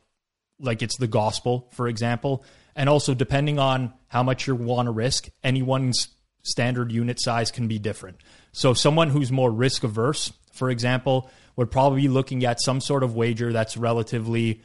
like 0.60 0.82
it's 0.82 0.98
the 0.98 1.08
gospel, 1.08 1.70
for 1.74 1.88
example. 1.88 2.44
And 2.76 2.90
also, 2.90 3.14
depending 3.14 3.60
on 3.60 3.94
how 4.08 4.24
much 4.24 4.48
you 4.48 4.56
want 4.56 4.88
to 4.88 4.92
risk, 4.92 5.30
anyone's 5.44 6.08
standard 6.44 6.92
unit 6.92 7.22
size 7.22 7.52
can 7.52 7.68
be 7.68 7.80
different. 7.80 8.18
So, 8.52 8.74
someone 8.74 9.10
who's 9.10 9.32
more 9.32 9.52
risk 9.52 9.84
averse, 9.84 10.32
for 10.54 10.70
example, 10.70 11.30
would 11.56 11.72
probably 11.72 12.02
be 12.02 12.08
looking 12.08 12.46
at 12.46 12.62
some 12.62 12.82
sort 12.82 13.04
of 13.04 13.16
wager 13.16 13.54
that's 13.54 13.78
relatively 13.78 14.62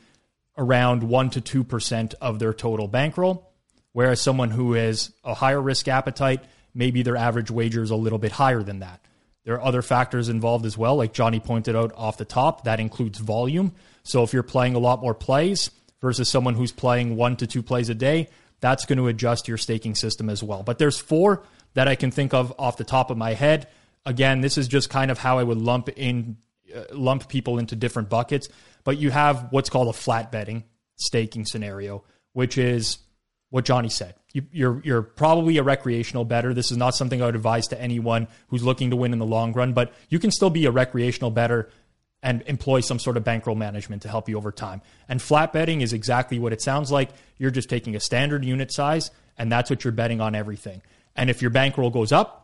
around 0.56 1.02
1 1.02 1.30
to 1.30 1.40
2% 1.40 2.14
of 2.20 2.38
their 2.38 2.52
total 2.52 2.88
bankroll. 2.88 3.50
Whereas 3.92 4.20
someone 4.20 4.50
who 4.50 4.75
has 4.75 5.12
a 5.25 5.35
higher 5.35 5.61
risk 5.61 5.88
appetite, 5.88 6.44
maybe 6.75 7.02
their 7.02 7.16
average 7.16 7.50
wager 7.50 7.82
is 7.82 7.90
a 7.90 7.97
little 7.97 8.18
bit 8.18 8.32
higher 8.32 8.62
than 8.62 8.80
that. 8.80 9.00
There 9.44 9.54
are 9.54 9.62
other 9.62 9.82
factors 9.82 10.28
involved 10.28 10.66
as 10.66 10.76
well, 10.76 10.97
like 10.97 11.12
Johnny 11.12 11.40
pointed 11.40 11.75
out 11.75 11.92
off 11.97 12.18
the 12.18 12.25
top. 12.25 12.64
That 12.64 12.78
includes 12.78 13.18
volume. 13.18 13.73
So 14.02 14.23
if 14.23 14.32
you're 14.32 14.42
playing 14.42 14.75
a 14.75 14.78
lot 14.78 15.00
more 15.00 15.14
plays 15.14 15.70
versus 16.00 16.28
someone 16.28 16.54
who's 16.54 16.73
playing 16.73 17.16
one 17.16 17.37
to 17.37 17.47
two 17.47 17.62
plays 17.62 17.88
a 17.88 17.94
day, 17.94 18.28
that's 18.61 18.85
going 18.85 18.99
to 18.99 19.09
adjust 19.09 19.49
your 19.49 19.56
staking 19.56 19.94
system 19.94 20.28
as 20.28 20.42
well. 20.42 20.62
But 20.62 20.78
there's 20.78 20.99
four 20.99 21.42
that 21.75 21.88
I 21.88 21.94
can 21.94 22.11
think 22.11 22.35
of 22.35 22.52
off 22.59 22.76
the 22.76 22.85
top 22.85 23.11
of 23.11 23.16
my 23.16 23.32
head. 23.32 23.68
Again, 24.04 24.40
this 24.40 24.59
is 24.59 24.68
just 24.68 24.90
kind 24.90 25.11
of 25.11 25.18
how 25.18 25.38
I 25.38 25.42
would 25.42 25.59
lump 25.59 25.88
in 25.90 26.37
Uh, 26.75 26.85
lump 26.93 27.29
people 27.29 27.59
into 27.59 27.77
different 27.77 28.09
buckets. 28.09 28.49
But 28.85 28.99
you 28.99 29.11
have 29.11 29.49
what's 29.50 29.71
called 29.71 29.89
a 29.89 29.93
flat 29.93 30.31
betting 30.33 30.65
staking 30.97 31.47
scenario, 31.47 32.05
which 32.33 32.59
is 32.59 32.99
what 33.50 33.65
Johnny 33.65 33.89
said. 33.89 34.15
You, 34.33 34.43
you're 34.53 34.81
you're 34.85 35.03
probably 35.03 35.59
a 35.59 35.62
recreational 35.62 36.25
better. 36.25 36.55
This 36.55 36.71
is 36.71 36.77
not 36.77 36.95
something 36.95 37.21
I 37.21 37.27
would 37.27 37.35
advise 37.35 37.69
to 37.69 37.81
anyone 37.81 38.29
who's 38.49 38.62
looking 38.62 38.91
to 38.91 38.97
win 38.97 39.12
in 39.12 39.19
the 39.19 39.27
long 39.27 39.53
run, 39.53 39.73
but 39.73 39.93
you 40.09 40.19
can 40.19 40.31
still 40.31 40.50
be 40.50 40.67
a 40.67 40.71
recreational 40.71 41.31
better 41.31 41.69
and 42.23 42.43
employ 42.47 42.81
some 42.81 42.99
sort 42.99 43.17
of 43.17 43.25
bankroll 43.25 43.57
management 43.57 44.03
to 44.03 44.09
help 44.09 44.29
you 44.29 44.37
over 44.37 44.53
time. 44.53 44.83
And 45.09 45.21
flat 45.21 45.53
betting 45.53 45.81
is 45.81 45.93
exactly 45.93 46.39
what 46.39 46.53
it 46.53 46.62
sounds 46.62 46.93
like. 46.93 47.11
You're 47.39 47.50
just 47.50 47.71
taking 47.71 47.97
a 47.97 48.00
standard 48.00 48.45
unit 48.45 48.73
size, 48.73 49.11
and 49.39 49.50
that's 49.50 49.71
what 49.71 49.85
you're 49.85 49.93
betting 49.93 50.21
on 50.21 50.35
everything. 50.35 50.83
And 51.17 51.31
if 51.31 51.43
your 51.43 51.50
bankroll 51.50 51.91
goes 51.91 52.12
up, 52.12 52.39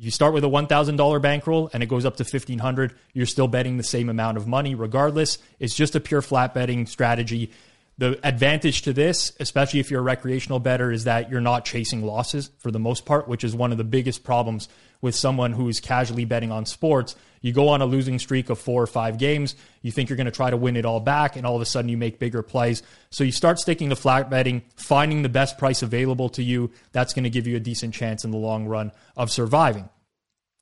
you 0.00 0.10
start 0.10 0.32
with 0.32 0.44
a 0.44 0.48
$1,000 0.48 1.22
bankroll 1.22 1.68
and 1.74 1.82
it 1.82 1.86
goes 1.86 2.06
up 2.06 2.16
to 2.16 2.24
1500 2.24 2.94
you're 3.12 3.26
still 3.26 3.48
betting 3.48 3.76
the 3.76 3.82
same 3.82 4.08
amount 4.08 4.38
of 4.38 4.46
money 4.46 4.74
regardless. 4.74 5.36
It's 5.58 5.74
just 5.74 5.94
a 5.94 6.00
pure 6.00 6.22
flat 6.22 6.54
betting 6.54 6.86
strategy. 6.86 7.52
The 7.98 8.18
advantage 8.26 8.80
to 8.82 8.94
this, 8.94 9.32
especially 9.40 9.78
if 9.78 9.90
you're 9.90 10.00
a 10.00 10.02
recreational 10.02 10.58
better, 10.58 10.90
is 10.90 11.04
that 11.04 11.30
you're 11.30 11.42
not 11.42 11.66
chasing 11.66 12.02
losses 12.02 12.50
for 12.60 12.70
the 12.70 12.78
most 12.78 13.04
part, 13.04 13.28
which 13.28 13.44
is 13.44 13.54
one 13.54 13.72
of 13.72 13.78
the 13.78 13.84
biggest 13.84 14.24
problems 14.24 14.70
with 15.00 15.14
someone 15.14 15.52
who's 15.52 15.80
casually 15.80 16.24
betting 16.24 16.52
on 16.52 16.66
sports. 16.66 17.16
You 17.40 17.52
go 17.52 17.68
on 17.68 17.80
a 17.80 17.86
losing 17.86 18.18
streak 18.18 18.50
of 18.50 18.58
four 18.58 18.82
or 18.82 18.86
five 18.86 19.16
games, 19.16 19.56
you 19.80 19.90
think 19.90 20.08
you're 20.08 20.16
going 20.16 20.26
to 20.26 20.30
try 20.30 20.50
to 20.50 20.56
win 20.56 20.76
it 20.76 20.84
all 20.84 21.00
back, 21.00 21.36
and 21.36 21.46
all 21.46 21.56
of 21.56 21.62
a 21.62 21.66
sudden 21.66 21.88
you 21.88 21.96
make 21.96 22.18
bigger 22.18 22.42
plays. 22.42 22.82
So 23.10 23.24
you 23.24 23.32
start 23.32 23.58
sticking 23.58 23.88
to 23.90 23.96
flat 23.96 24.28
betting, 24.28 24.62
finding 24.76 25.22
the 25.22 25.28
best 25.28 25.56
price 25.56 25.82
available 25.82 26.28
to 26.30 26.42
you. 26.42 26.70
That's 26.92 27.14
going 27.14 27.24
to 27.24 27.30
give 27.30 27.46
you 27.46 27.56
a 27.56 27.60
decent 27.60 27.94
chance 27.94 28.24
in 28.24 28.30
the 28.30 28.36
long 28.36 28.66
run 28.66 28.92
of 29.16 29.30
surviving. 29.30 29.88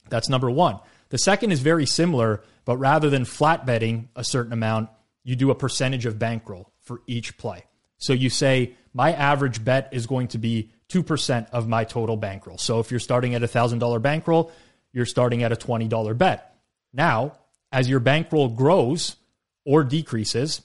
That's 0.09 0.29
number 0.29 0.51
one. 0.51 0.79
The 1.11 1.19
second 1.19 1.53
is 1.53 1.61
very 1.61 1.87
similar, 1.87 2.43
but 2.65 2.77
rather 2.77 3.11
than 3.11 3.25
flat 3.25 3.67
betting 3.67 4.09
a 4.15 4.25
certain 4.25 4.53
amount, 4.53 4.91
you 5.25 5.37
do 5.37 5.51
a 5.51 5.55
percentage 5.55 6.07
of 6.07 6.19
bankroll 6.19 6.73
for 6.81 7.03
each 7.07 7.37
play. 7.39 7.65
So 7.99 8.13
you 8.13 8.31
say, 8.31 8.75
my 8.95 9.13
average 9.13 9.65
bet 9.65 9.91
is 9.93 10.07
going 10.07 10.29
to 10.29 10.39
be 10.39 10.71
2% 10.89 11.51
of 11.51 11.69
my 11.69 11.85
total 11.85 12.17
bankroll. 12.17 12.59
So 12.59 12.81
if 12.81 12.91
you're 12.91 13.01
starting 13.01 13.35
at 13.35 13.43
a 13.43 13.47
$1,000 13.49 14.01
bankroll, 14.03 14.51
you're 14.93 15.07
starting 15.07 15.43
at 15.43 15.53
a 15.53 15.57
$20 15.57 16.17
bet. 16.17 16.55
Now, 16.93 17.39
as 17.71 17.89
your 17.89 18.01
bankroll 18.01 18.49
grows 18.49 19.17
or 19.65 19.85
decreases, 19.85 20.63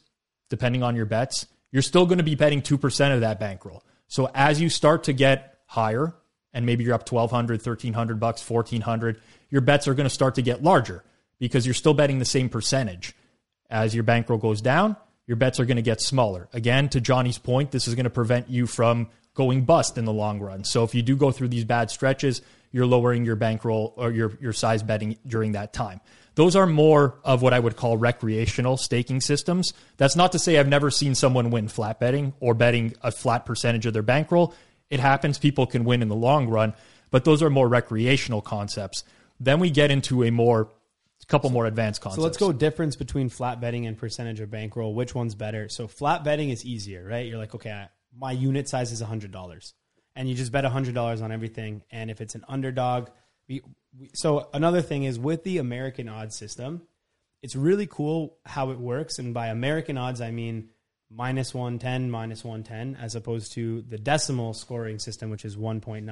depending 0.49 0.84
on 0.84 0.95
your 0.95 1.05
bets, 1.05 1.47
you're 1.71 1.81
still 1.81 2.05
going 2.05 2.19
to 2.19 2.23
be 2.23 2.36
betting 2.36 2.62
2% 2.62 3.13
of 3.13 3.21
that 3.21 3.39
bankroll. 3.39 3.84
So 4.08 4.29
as 4.34 4.62
you 4.62 4.69
start 4.69 5.03
to 5.05 5.13
get 5.13 5.58
higher, 5.65 6.13
and 6.53 6.65
maybe 6.65 6.84
you're 6.84 6.93
up 6.93 7.12
1200 7.12 7.65
1300 7.65 8.19
bucks 8.19 8.47
1400 8.47 9.19
your 9.49 9.62
bets 9.62 9.88
are 9.88 9.93
going 9.93 10.08
to 10.08 10.13
start 10.13 10.36
to 10.36 10.41
get 10.41 10.63
larger 10.63 11.03
because 11.39 11.65
you're 11.65 11.73
still 11.73 11.93
betting 11.93 12.19
the 12.19 12.25
same 12.25 12.47
percentage 12.47 13.13
as 13.69 13.93
your 13.93 14.03
bankroll 14.03 14.38
goes 14.38 14.62
down 14.62 14.95
your 15.27 15.38
bets 15.38 15.59
are 15.59 15.65
going 15.65 15.77
to 15.77 15.83
get 15.83 16.01
smaller. 16.01 16.49
Again, 16.53 16.89
to 16.89 17.01
Johnny's 17.01 17.38
point, 17.38 17.71
this 17.71 17.88
is 17.88 17.95
going 17.95 18.03
to 18.05 18.09
prevent 18.09 18.49
you 18.49 18.67
from 18.67 19.09
going 19.33 19.63
bust 19.65 19.97
in 19.97 20.05
the 20.05 20.13
long 20.13 20.39
run. 20.39 20.63
So 20.63 20.83
if 20.83 20.93
you 20.93 21.01
do 21.01 21.15
go 21.15 21.31
through 21.31 21.47
these 21.47 21.65
bad 21.65 21.89
stretches, 21.89 22.41
you're 22.71 22.86
lowering 22.86 23.25
your 23.25 23.36
bankroll 23.36 23.93
or 23.97 24.12
your, 24.12 24.38
your 24.41 24.53
size 24.53 24.83
betting 24.83 25.17
during 25.25 25.53
that 25.53 25.73
time. 25.73 26.01
Those 26.36 26.55
are 26.55 26.65
more 26.65 27.19
of 27.23 27.41
what 27.41 27.53
I 27.53 27.59
would 27.59 27.75
call 27.75 27.95
recreational 27.95 28.77
staking 28.77 29.21
systems. 29.21 29.73
That's 29.97 30.15
not 30.15 30.31
to 30.31 30.39
say 30.39 30.57
I've 30.57 30.67
never 30.67 30.89
seen 30.89 31.13
someone 31.13 31.51
win 31.51 31.67
flat 31.67 31.99
betting 31.99 32.33
or 32.39 32.53
betting 32.55 32.95
a 33.01 33.12
flat 33.12 33.45
percentage 33.45 33.86
of 33.86 33.93
their 33.93 34.01
bankroll. 34.01 34.53
It 34.89 34.99
happens. 34.99 35.38
People 35.38 35.67
can 35.67 35.83
win 35.83 36.01
in 36.01 36.07
the 36.07 36.15
long 36.15 36.47
run, 36.47 36.73
but 37.12 37.23
those 37.23 37.43
are 37.43 37.49
more 37.49 37.67
recreational 37.67 38.41
concepts. 38.41 39.03
Then 39.39 39.59
we 39.59 39.69
get 39.69 39.91
into 39.91 40.23
a 40.23 40.31
more 40.31 40.69
a 41.23 41.27
couple 41.27 41.49
more 41.49 41.65
advanced 41.65 42.01
concepts. 42.01 42.17
So 42.17 42.23
let's 42.23 42.38
go 42.38 42.51
difference 42.51 42.95
between 42.95 43.29
flat 43.29 43.62
betting 43.62 43.86
and 43.86 43.97
percentage 43.97 44.39
of 44.39 44.49
bankroll. 44.49 44.93
Which 44.93 45.15
one's 45.15 45.36
better? 45.36 45.69
So 45.69 45.88
flat 45.88 46.23
betting 46.23 46.49
is 46.49 46.65
easier, 46.65 47.05
right? 47.07 47.25
You're 47.25 47.38
like, 47.38 47.55
okay, 47.55 47.86
my 48.17 48.31
unit 48.31 48.69
size 48.69 48.91
is 48.91 49.01
hundred 49.01 49.31
dollars, 49.31 49.73
and 50.15 50.29
you 50.29 50.36
just 50.36 50.51
bet 50.51 50.65
hundred 50.65 50.95
dollars 50.95 51.21
on 51.21 51.31
everything. 51.31 51.83
And 51.91 52.12
if 52.12 52.21
it's 52.21 52.36
an 52.36 52.45
underdog, 52.47 53.09
we, 53.47 53.62
we, 53.99 54.09
so 54.13 54.49
another 54.53 54.81
thing 54.81 55.03
is 55.03 55.19
with 55.19 55.43
the 55.43 55.57
American 55.57 56.09
odds 56.09 56.36
system, 56.36 56.83
it's 57.41 57.55
really 57.55 57.88
cool 57.88 58.38
how 58.45 58.71
it 58.71 58.79
works. 58.79 59.19
And 59.19 59.33
by 59.33 59.47
American 59.47 59.97
odds, 59.97 60.21
I 60.21 60.31
mean 60.31 60.69
minus 61.15 61.53
110, 61.53 62.09
minus 62.09 62.43
110, 62.43 63.01
as 63.01 63.15
opposed 63.15 63.53
to 63.53 63.81
the 63.83 63.97
decimal 63.97 64.53
scoring 64.53 64.99
system, 64.99 65.29
which 65.29 65.45
is 65.45 65.55
1.91, 65.55 66.03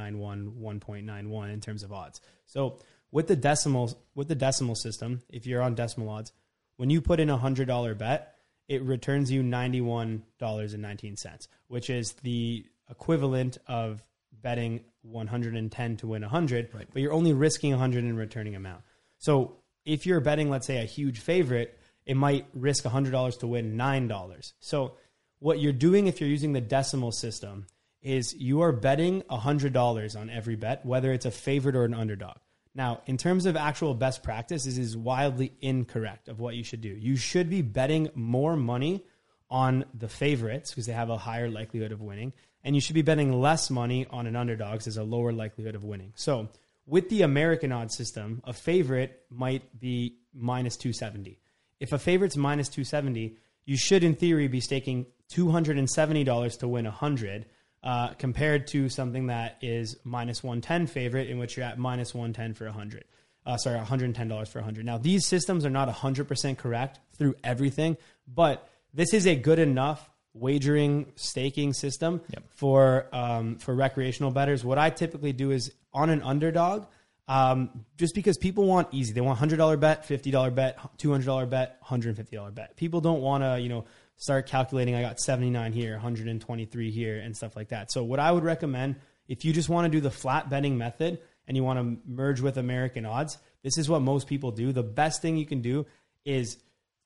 1.91 0.60 1.54
in 1.54 1.62
terms 1.62 1.84
of 1.84 1.91
odds. 1.91 2.21
So 2.45 2.80
with 3.12 3.28
the 3.28 3.36
decimal 3.36 3.97
with 4.15 4.28
the 4.28 4.36
decimal 4.36 4.76
system, 4.76 5.21
if 5.30 5.45
you're 5.45 5.62
on 5.62 5.76
decimal 5.76 6.10
odds, 6.10 6.32
when 6.78 6.89
you 6.89 7.02
put 7.02 7.19
in 7.19 7.30
a 7.30 7.38
hundred 7.38 7.67
dollar 7.67 7.93
bet, 7.93 8.36
it 8.67 8.82
returns 8.84 9.32
you 9.32 9.43
ninety 9.43 9.82
one 9.82 10.24
dollars 10.39 10.74
and 10.74 10.82
nineteen 10.82 11.17
cents, 11.17 11.47
which 11.67 11.89
is 11.89 12.13
the 12.24 12.65
equivalent 12.89 13.58
of 13.67 14.02
betting 14.41 14.82
one 15.02 15.28
hundred 15.28 15.56
and 15.56 15.71
ten 15.71 15.97
to 15.97 16.08
win 16.08 16.24
hundred, 16.24 16.69
right. 16.74 16.88
but 16.91 17.02
you're 17.02 17.13
only 17.13 17.34
risking 17.34 17.74
hundred 17.74 18.04
and 18.04 18.17
returning 18.17 18.56
amount. 18.56 18.82
So 19.17 19.58
if 19.86 20.06
you're 20.06 20.21
betting, 20.21 20.50
let's 20.50 20.67
say, 20.67 20.78
a 20.78 20.86
huge 20.86 21.19
favorite, 21.19 21.78
it 22.06 22.15
might 22.15 22.45
risk 22.54 22.86
hundred 22.86 23.12
dollars 23.12 23.38
to 23.38 23.47
win 23.47 23.78
nine 23.78 24.08
dollars. 24.08 24.54
So 24.60 24.95
what 25.39 25.60
you're 25.60 25.74
doing 25.74 26.08
if 26.08 26.21
you're 26.21 26.30
using 26.30 26.54
the 26.54 26.62
decimal 26.62 27.12
system 27.12 27.65
is 28.02 28.34
you 28.34 28.62
are 28.62 28.71
betting 28.71 29.24
hundred 29.30 29.74
dollars 29.74 30.15
on 30.15 30.30
every 30.30 30.56
bet, 30.56 30.86
whether 30.86 31.12
it's 31.13 31.26
a 31.26 31.32
favorite 31.32 31.76
or 31.76 31.84
an 31.84 31.93
underdog. 31.93 32.38
Now, 32.74 33.02
in 33.06 33.18
terms 33.18 33.46
of 33.46 33.58
actual 33.58 33.94
best 33.94 34.24
practice, 34.24 34.64
this 34.64 34.78
is 34.78 34.96
wildly 34.96 35.54
incorrect 35.60 36.30
of 36.30 36.40
what 36.40 36.56
you 36.56 36.64
should 36.64 36.82
do. 36.82 36.90
You 36.90 37.18
should 37.18 37.50
be 37.50 37.62
betting 37.62 38.10
more 38.16 38.56
money 38.56 39.04
on 39.50 39.84
the 39.94 40.08
favorites 40.08 40.72
because 40.72 40.86
they 40.86 40.94
have 40.94 41.10
a 41.10 41.18
higher 41.18 41.50
likelihood 41.50 41.92
of 41.92 42.02
winning, 42.02 42.32
and 42.64 42.74
you 42.74 42.82
should 42.82 42.96
be 42.96 43.02
betting 43.02 43.42
less 43.42 43.70
money 43.70 44.08
on 44.10 44.26
an 44.26 44.38
underdog 44.38 44.74
because 44.74 44.86
there's 44.86 44.98
a 44.98 45.04
lower 45.04 45.34
likelihood 45.34 45.76
of 45.76 45.84
winning. 45.84 46.14
So, 46.16 46.48
with 46.88 47.10
the 47.10 47.22
American 47.22 47.72
odds 47.72 47.96
system, 47.96 48.42
a 48.46 48.54
favorite 48.54 49.22
might 49.30 49.80
be 49.80 50.18
minus 50.34 50.78
270. 50.78 51.40
If 51.80 51.92
a 51.92 52.00
favorite's 52.00 52.38
minus 52.38 52.70
270, 52.70 53.38
you 53.66 53.78
should, 53.78 54.04
in 54.04 54.16
theory, 54.16 54.48
be 54.48 54.62
staking 54.62 55.06
$270 55.32 56.60
to 56.60 56.68
win 56.68 56.86
100 56.86 57.46
uh, 57.84 58.10
compared 58.20 58.67
to 58.67 58.89
something 58.89 59.28
that 59.28 59.58
is 59.62 59.98
minus 60.04 60.44
110 60.44 60.88
favorite, 60.88 61.30
in 61.30 61.39
which 61.39 61.58
you're 61.58 61.65
at 61.65 61.80
minus 61.80 62.13
110 62.13 62.54
for 62.54 62.65
100. 62.65 63.06
Uh, 63.44 63.58
sorry, 63.58 63.80
$110 63.80 64.48
for 64.48 64.60
100. 64.60 64.86
Now, 64.86 65.00
these 65.00 65.26
systems 65.26 65.65
are 65.65 65.72
not 65.72 65.89
100% 65.89 66.58
correct 66.58 67.00
through 67.17 67.36
everything, 67.44 67.98
but 68.28 68.70
this 68.94 69.13
is 69.13 69.26
a 69.26 69.36
good 69.36 69.58
enough 69.58 70.08
wagering 70.34 71.12
staking 71.15 71.74
system 71.74 72.22
yep. 72.30 72.44
for 72.56 73.08
um, 73.12 73.58
for 73.58 73.76
recreational 73.76 74.32
bettors. 74.32 74.63
What 74.63 74.78
I 74.78 74.89
typically 74.89 75.34
do 75.34 75.52
is 75.52 75.72
on 75.94 76.10
an 76.10 76.22
underdog, 76.22 76.86
um, 77.28 77.86
just 77.98 78.15
because 78.15 78.38
people 78.38 78.65
want 78.65 78.88
easy. 78.91 79.13
They 79.13 79.22
want 79.22 79.39
hundred 79.39 79.58
dollar 79.58 79.78
bet, 79.78 80.06
fifty 80.06 80.32
dollar 80.32 80.52
bet, 80.52 80.78
two 80.98 81.12
hundred 81.12 81.26
dollar 81.26 81.46
bet, 81.46 81.78
hundred 81.82 82.15
fifty 82.15 82.36
dollar 82.36 82.52
bet. 82.52 82.78
People 82.78 83.02
don't 83.02 83.22
want 83.22 83.44
to 83.44 83.60
you 83.60 83.70
know 83.70 83.86
start 84.22 84.46
calculating 84.46 84.96
I 84.96 85.02
got 85.02 85.20
79 85.20 85.74
here, 85.74 85.94
123 85.94 86.92
here, 86.92 87.18
and 87.20 87.36
stuff 87.36 87.56
like 87.56 87.70
that. 87.70 87.92
So, 87.92 88.04
what 88.04 88.20
I 88.20 88.32
would 88.32 88.44
recommend 88.44 88.96
if 89.28 89.44
you 89.44 89.52
just 89.52 89.68
want 89.68 89.86
to 89.86 89.90
do 89.90 90.00
the 90.00 90.12
flat 90.12 90.50
betting 90.50 90.78
method 90.78 91.20
and 91.48 91.58
you 91.58 91.64
want 91.64 91.80
to 91.80 92.10
merge 92.10 92.40
with 92.40 92.58
American 92.58 93.06
odds, 93.06 93.38
this 93.64 93.78
is 93.78 93.90
what 93.90 94.02
most 94.02 94.28
people 94.28 94.52
do. 94.52 94.72
The 94.72 94.84
best 94.84 95.22
thing 95.22 95.38
you 95.38 95.46
can 95.46 95.62
do 95.62 95.86
is 96.24 96.58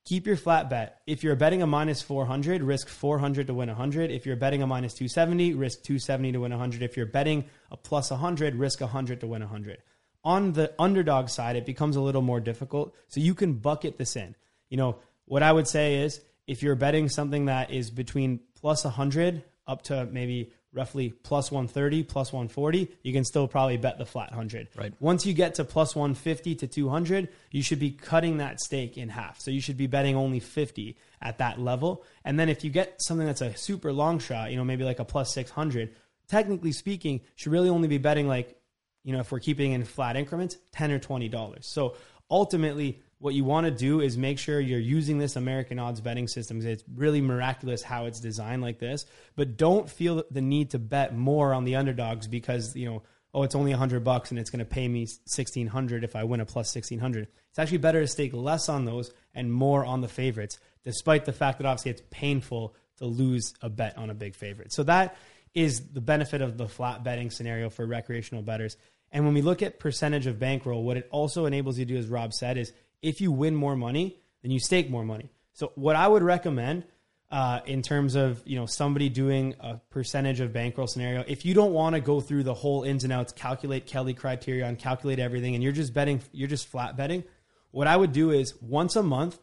keep 0.06 0.28
your 0.28 0.36
flat 0.36 0.70
bet. 0.70 1.02
If 1.08 1.24
you're 1.24 1.36
betting 1.36 1.62
a 1.62 1.68
minus 1.68 2.02
400, 2.02 2.62
risk 2.62 2.90
400 2.90 3.48
to 3.48 3.54
win 3.54 3.70
100. 3.70 4.12
If 4.12 4.26
you're 4.26 4.36
betting 4.36 4.62
a 4.62 4.68
minus 4.68 4.94
270, 4.94 5.54
risk 5.54 5.84
270 5.84 6.34
to 6.34 6.40
win 6.42 6.52
100. 6.52 6.84
If 6.84 6.98
you're 6.98 7.06
betting 7.06 7.46
a 7.72 7.78
plus 7.78 8.12
100, 8.12 8.56
risk 8.56 8.82
100 8.82 9.22
to 9.22 9.28
win 9.28 9.42
100. 9.42 9.82
On 10.24 10.54
the 10.54 10.74
underdog 10.80 11.30
side, 11.30 11.56
it 11.56 11.66
becomes 11.66 11.96
a 11.96 12.02
little 12.02 12.22
more 12.22 12.40
difficult. 12.40 12.94
So 13.08 13.20
you 13.20 13.36
can 13.36 13.54
bucket 13.54 13.98
this 13.98 14.16
in. 14.16 14.36
You 14.70 14.78
know, 14.78 14.98
what 15.26 15.44
I 15.44 15.52
would 15.52 15.68
say 15.68 15.98
is 15.98 16.22
if 16.48 16.64
you're 16.64 16.76
betting 16.76 17.10
something 17.10 17.46
that 17.46 17.72
is 17.72 17.90
between 17.90 18.40
plus 18.56 18.84
100 18.84 19.44
up 19.68 19.82
to 19.84 20.06
maybe 20.06 20.52
roughly 20.76 21.10
plus 21.10 21.52
130, 21.52 22.04
plus 22.04 22.34
140, 22.34 22.92
you 23.02 23.14
can 23.14 23.24
still 23.24 23.48
probably 23.48 23.78
bet 23.78 23.98
the 23.98 24.06
flat 24.06 24.30
100. 24.32 24.68
Right. 24.76 24.94
Once 25.00 25.26
you 25.26 25.34
get 25.34 25.56
to 25.56 25.64
plus 25.64 25.96
150 25.96 26.56
to 26.56 26.68
200, 26.68 27.30
you 27.52 27.64
should 27.64 27.80
be 27.80 27.92
cutting 27.92 28.38
that 28.38 28.60
stake 28.60 28.98
in 28.98 29.10
half. 29.10 29.40
So 29.40 29.52
you 29.52 29.62
should 29.62 29.78
be 29.78 29.88
betting 29.88 30.16
only 30.16 30.42
50 30.42 30.98
at 31.22 31.38
that 31.38 31.60
level. 31.60 32.04
And 32.26 32.38
then 32.40 32.50
if 32.50 32.64
you 32.64 32.70
get 32.70 33.02
something 33.02 33.26
that's 33.26 33.42
a 33.42 33.56
super 33.56 33.94
long 33.94 34.20
shot, 34.20 34.52
you 34.52 34.58
know, 34.58 34.66
maybe 34.66 34.84
like 34.84 35.00
a 35.00 35.06
plus 35.06 35.34
600, 35.34 35.96
technically 36.28 36.74
speaking, 36.74 37.22
should 37.36 37.54
really 37.54 37.70
only 37.70 37.88
be 37.88 37.98
betting 37.98 38.28
like, 38.28 38.60
you 39.04 39.14
know, 39.14 39.20
if 39.20 39.32
we're 39.32 39.40
keeping 39.40 39.72
in 39.72 39.86
flat 39.86 40.18
increments, 40.18 40.58
10 40.74 40.92
or 40.92 41.00
$20. 41.00 41.64
So 41.64 41.96
ultimately, 42.30 43.02
what 43.26 43.34
you 43.34 43.44
want 43.44 43.66
to 43.66 43.72
do 43.72 44.02
is 44.02 44.20
make 44.20 44.38
sure 44.38 44.60
you're 44.60 44.78
using 44.78 45.18
this 45.18 45.36
American 45.36 45.80
odds 45.80 46.00
betting 46.00 46.28
system. 46.28 46.64
It's 46.64 46.84
really 46.94 47.22
miraculous 47.22 47.82
how 47.82 48.06
it's 48.06 48.20
designed 48.20 48.62
like 48.62 48.78
this, 48.78 49.08
but 49.36 49.58
don't 49.58 49.90
feel 49.90 50.24
the 50.30 50.42
need 50.42 50.70
to 50.70 50.80
bet 50.80 51.18
more 51.18 51.52
on 51.52 51.64
the 51.64 51.76
underdogs 51.76 52.28
because, 52.28 52.76
you 52.76 52.86
know, 52.86 53.02
oh, 53.34 53.42
it's 53.42 53.56
only 53.56 53.72
100 53.72 54.04
bucks 54.04 54.30
and 54.30 54.40
it's 54.40 54.52
going 54.52 54.60
to 54.60 54.66
pay 54.66 54.88
me 54.88 55.02
1600 55.02 56.04
if 56.04 56.16
I 56.16 56.24
win 56.24 56.40
a 56.40 56.46
plus 56.46 56.74
1600. 56.76 57.28
It's 57.50 57.58
actually 57.58 57.80
better 57.80 58.00
to 58.02 58.08
stake 58.08 58.32
less 58.32 58.70
on 58.70 58.86
those 58.86 59.12
and 59.34 59.52
more 59.52 59.84
on 59.84 60.02
the 60.02 60.08
favorites, 60.08 60.60
despite 60.84 61.26
the 61.26 61.34
fact 61.34 61.58
that 61.58 61.66
obviously 61.66 61.92
it's 61.92 62.04
painful 62.12 62.76
to 62.98 63.06
lose 63.06 63.56
a 63.64 63.70
bet 63.70 63.98
on 63.98 64.12
a 64.12 64.14
big 64.14 64.36
favorite. 64.36 64.72
So 64.72 64.84
that 64.84 65.18
is 65.56 65.82
the 65.94 66.00
benefit 66.00 66.44
of 66.44 66.60
the 66.60 66.68
flat 66.68 67.04
betting 67.04 67.32
scenario 67.32 67.72
for 67.72 67.88
recreational 67.88 68.44
bettors. 68.44 68.78
And 69.12 69.26
when 69.26 69.34
we 69.34 69.42
look 69.42 69.64
at 69.64 69.80
percentage 69.80 70.28
of 70.28 70.38
bankroll, 70.38 70.84
what 70.84 70.98
it 70.98 71.08
also 71.10 71.46
enables 71.46 71.80
you 71.80 71.86
to 71.86 71.94
do, 71.94 71.98
as 71.98 72.08
Rob 72.08 72.34
said, 72.34 72.58
is 72.58 72.74
if 73.02 73.22
you 73.22 73.32
win 73.32 73.56
more 73.56 73.76
money, 73.76 74.18
then 74.42 74.52
you 74.52 74.60
stake 74.60 74.90
more 74.90 75.04
money. 75.04 75.30
So 75.54 75.72
what 75.76 75.96
I 75.96 76.08
would 76.08 76.24
recommend 76.24 76.84
uh, 77.32 77.60
in 77.66 77.82
terms 77.82 78.16
of 78.16 78.42
you 78.46 78.56
know 78.56 78.66
somebody 78.66 79.10
doing 79.10 79.56
a 79.60 79.78
percentage 79.90 80.40
of 80.40 80.54
bankroll 80.54 80.88
scenario, 80.88 81.24
if 81.28 81.46
you 81.46 81.54
don't 81.54 81.74
want 81.74 81.96
to 81.96 82.02
go 82.02 82.22
through 82.22 82.44
the 82.44 82.54
whole 82.54 82.84
ins 82.84 83.04
and 83.04 83.12
outs, 83.12 83.34
calculate 83.34 83.88
Kelly 83.88 84.14
criteria 84.14 84.66
and 84.66 84.78
calculate 84.78 85.20
everything, 85.20 85.56
and 85.56 85.64
you're 85.64 85.74
just 85.74 85.94
betting, 85.94 86.22
you're 86.32 86.48
just 86.48 86.68
flat 86.68 86.96
betting. 86.96 87.24
What 87.72 87.88
I 87.88 87.98
would 87.98 88.12
do 88.12 88.32
is 88.32 88.54
once 88.62 88.96
a 88.96 89.04
month, 89.04 89.40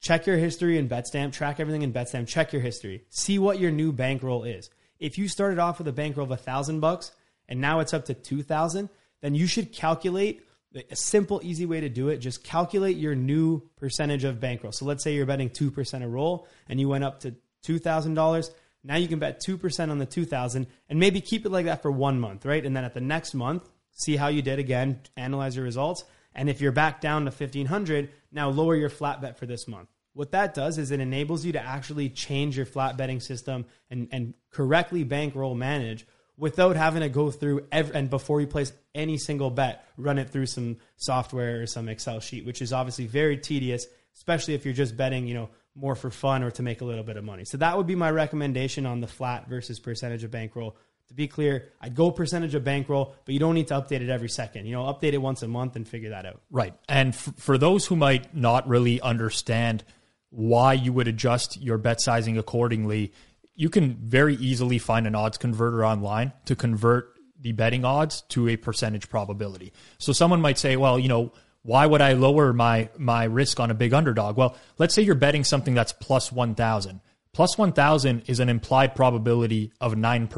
check 0.00 0.26
your 0.26 0.36
history 0.36 0.78
in 0.78 0.88
Betstamp, 0.88 1.32
track 1.32 1.58
everything 1.58 1.82
in 1.82 1.92
Betstamp, 1.92 2.28
check 2.28 2.52
your 2.52 2.62
history, 2.62 3.04
see 3.08 3.38
what 3.38 3.58
your 3.58 3.70
new 3.70 3.92
bankroll 3.92 4.44
is. 4.44 4.70
If 4.98 5.16
you 5.16 5.26
started 5.28 5.58
off 5.58 5.78
with 5.78 5.88
a 5.88 5.92
bankroll 5.92 6.26
of 6.26 6.30
a 6.30 6.36
thousand 6.36 6.80
bucks 6.80 7.12
and 7.48 7.60
now 7.60 7.80
it's 7.80 7.94
up 7.94 8.04
to 8.04 8.14
two 8.14 8.42
thousand, 8.42 8.90
then 9.20 9.34
you 9.34 9.46
should 9.46 9.72
calculate 9.72 10.42
a 10.74 10.96
simple, 10.96 11.40
easy 11.42 11.66
way 11.66 11.80
to 11.80 11.88
do 11.88 12.08
it. 12.08 12.18
Just 12.18 12.44
calculate 12.44 12.96
your 12.96 13.14
new 13.14 13.62
percentage 13.76 14.24
of 14.24 14.38
bankroll. 14.38 14.72
So 14.72 14.84
let's 14.84 15.02
say 15.02 15.14
you're 15.14 15.26
betting 15.26 15.50
two 15.50 15.70
percent 15.70 16.04
a 16.04 16.08
roll 16.08 16.46
and 16.68 16.78
you 16.78 16.88
went 16.88 17.04
up 17.04 17.20
to 17.20 17.34
two 17.62 17.78
thousand 17.78 18.14
dollars. 18.14 18.50
Now 18.84 18.96
you 18.96 19.08
can 19.08 19.18
bet 19.18 19.40
two 19.40 19.58
percent 19.58 19.90
on 19.90 19.98
the 19.98 20.06
two 20.06 20.24
thousand 20.24 20.68
and 20.88 20.98
maybe 20.98 21.20
keep 21.20 21.44
it 21.44 21.50
like 21.50 21.66
that 21.66 21.82
for 21.82 21.90
one 21.90 22.20
month, 22.20 22.46
right? 22.46 22.64
And 22.64 22.76
then 22.76 22.84
at 22.84 22.94
the 22.94 23.00
next 23.00 23.34
month, 23.34 23.68
see 23.92 24.16
how 24.16 24.28
you 24.28 24.42
did 24.42 24.58
again, 24.58 25.00
analyze 25.16 25.56
your 25.56 25.64
results. 25.64 26.04
And 26.34 26.48
if 26.48 26.60
you're 26.60 26.72
back 26.72 27.00
down 27.00 27.24
to 27.24 27.30
fifteen 27.30 27.66
hundred, 27.66 28.10
now 28.30 28.48
lower 28.48 28.76
your 28.76 28.90
flat 28.90 29.20
bet 29.20 29.38
for 29.38 29.46
this 29.46 29.66
month. 29.66 29.88
What 30.12 30.32
that 30.32 30.54
does 30.54 30.78
is 30.78 30.90
it 30.90 31.00
enables 31.00 31.44
you 31.44 31.52
to 31.52 31.60
actually 31.60 32.08
change 32.10 32.56
your 32.56 32.66
flat 32.66 32.96
betting 32.96 33.20
system 33.20 33.66
and, 33.90 34.08
and 34.12 34.34
correctly 34.50 35.04
bankroll 35.04 35.54
manage 35.54 36.06
without 36.40 36.74
having 36.74 37.02
to 37.02 37.08
go 37.10 37.30
through 37.30 37.66
every, 37.70 37.94
and 37.94 38.08
before 38.08 38.40
you 38.40 38.46
place 38.46 38.72
any 38.94 39.18
single 39.18 39.50
bet, 39.50 39.84
run 39.98 40.18
it 40.18 40.30
through 40.30 40.46
some 40.46 40.78
software 40.96 41.62
or 41.62 41.66
some 41.66 41.88
Excel 41.88 42.18
sheet, 42.18 42.46
which 42.46 42.62
is 42.62 42.72
obviously 42.72 43.06
very 43.06 43.36
tedious, 43.36 43.86
especially 44.16 44.54
if 44.54 44.64
you're 44.64 44.74
just 44.74 44.96
betting, 44.96 45.26
you 45.26 45.34
know, 45.34 45.50
more 45.74 45.94
for 45.94 46.10
fun 46.10 46.42
or 46.42 46.50
to 46.50 46.62
make 46.62 46.80
a 46.80 46.84
little 46.84 47.04
bit 47.04 47.18
of 47.18 47.24
money. 47.24 47.44
So 47.44 47.58
that 47.58 47.76
would 47.76 47.86
be 47.86 47.94
my 47.94 48.10
recommendation 48.10 48.86
on 48.86 49.00
the 49.00 49.06
flat 49.06 49.48
versus 49.48 49.78
percentage 49.78 50.24
of 50.24 50.30
bankroll. 50.30 50.76
To 51.08 51.14
be 51.14 51.28
clear, 51.28 51.68
I'd 51.80 51.94
go 51.94 52.10
percentage 52.10 52.54
of 52.54 52.64
bankroll, 52.64 53.14
but 53.26 53.34
you 53.34 53.38
don't 53.38 53.54
need 53.54 53.68
to 53.68 53.74
update 53.74 54.00
it 54.00 54.08
every 54.08 54.28
second. 54.30 54.64
You 54.64 54.72
know, 54.72 54.84
update 54.84 55.12
it 55.12 55.18
once 55.18 55.42
a 55.42 55.48
month 55.48 55.76
and 55.76 55.86
figure 55.86 56.10
that 56.10 56.24
out. 56.24 56.40
Right. 56.50 56.72
And 56.88 57.12
f- 57.12 57.34
for 57.36 57.58
those 57.58 57.84
who 57.84 57.96
might 57.96 58.34
not 58.34 58.66
really 58.66 59.00
understand 59.00 59.84
why 60.30 60.72
you 60.72 60.92
would 60.92 61.08
adjust 61.08 61.60
your 61.60 61.76
bet 61.76 62.00
sizing 62.00 62.38
accordingly, 62.38 63.12
you 63.60 63.68
can 63.68 63.94
very 63.96 64.36
easily 64.36 64.78
find 64.78 65.06
an 65.06 65.14
odds 65.14 65.36
converter 65.36 65.84
online 65.84 66.32
to 66.46 66.56
convert 66.56 67.14
the 67.38 67.52
betting 67.52 67.84
odds 67.84 68.22
to 68.22 68.48
a 68.48 68.56
percentage 68.56 69.10
probability. 69.10 69.70
So 69.98 70.14
someone 70.14 70.40
might 70.40 70.56
say, 70.56 70.76
well, 70.76 70.98
you 70.98 71.08
know, 71.08 71.34
why 71.60 71.84
would 71.84 72.00
I 72.00 72.14
lower 72.14 72.54
my 72.54 72.88
my 72.96 73.24
risk 73.24 73.60
on 73.60 73.70
a 73.70 73.74
big 73.74 73.92
underdog? 73.92 74.38
Well, 74.38 74.56
let's 74.78 74.94
say 74.94 75.02
you're 75.02 75.14
betting 75.14 75.44
something 75.44 75.74
that's 75.74 75.92
plus 75.92 76.32
1000. 76.32 77.02
Plus 77.34 77.58
1000 77.58 78.22
is 78.28 78.40
an 78.40 78.48
implied 78.48 78.94
probability 78.94 79.72
of 79.78 79.92
9%, 79.92 80.28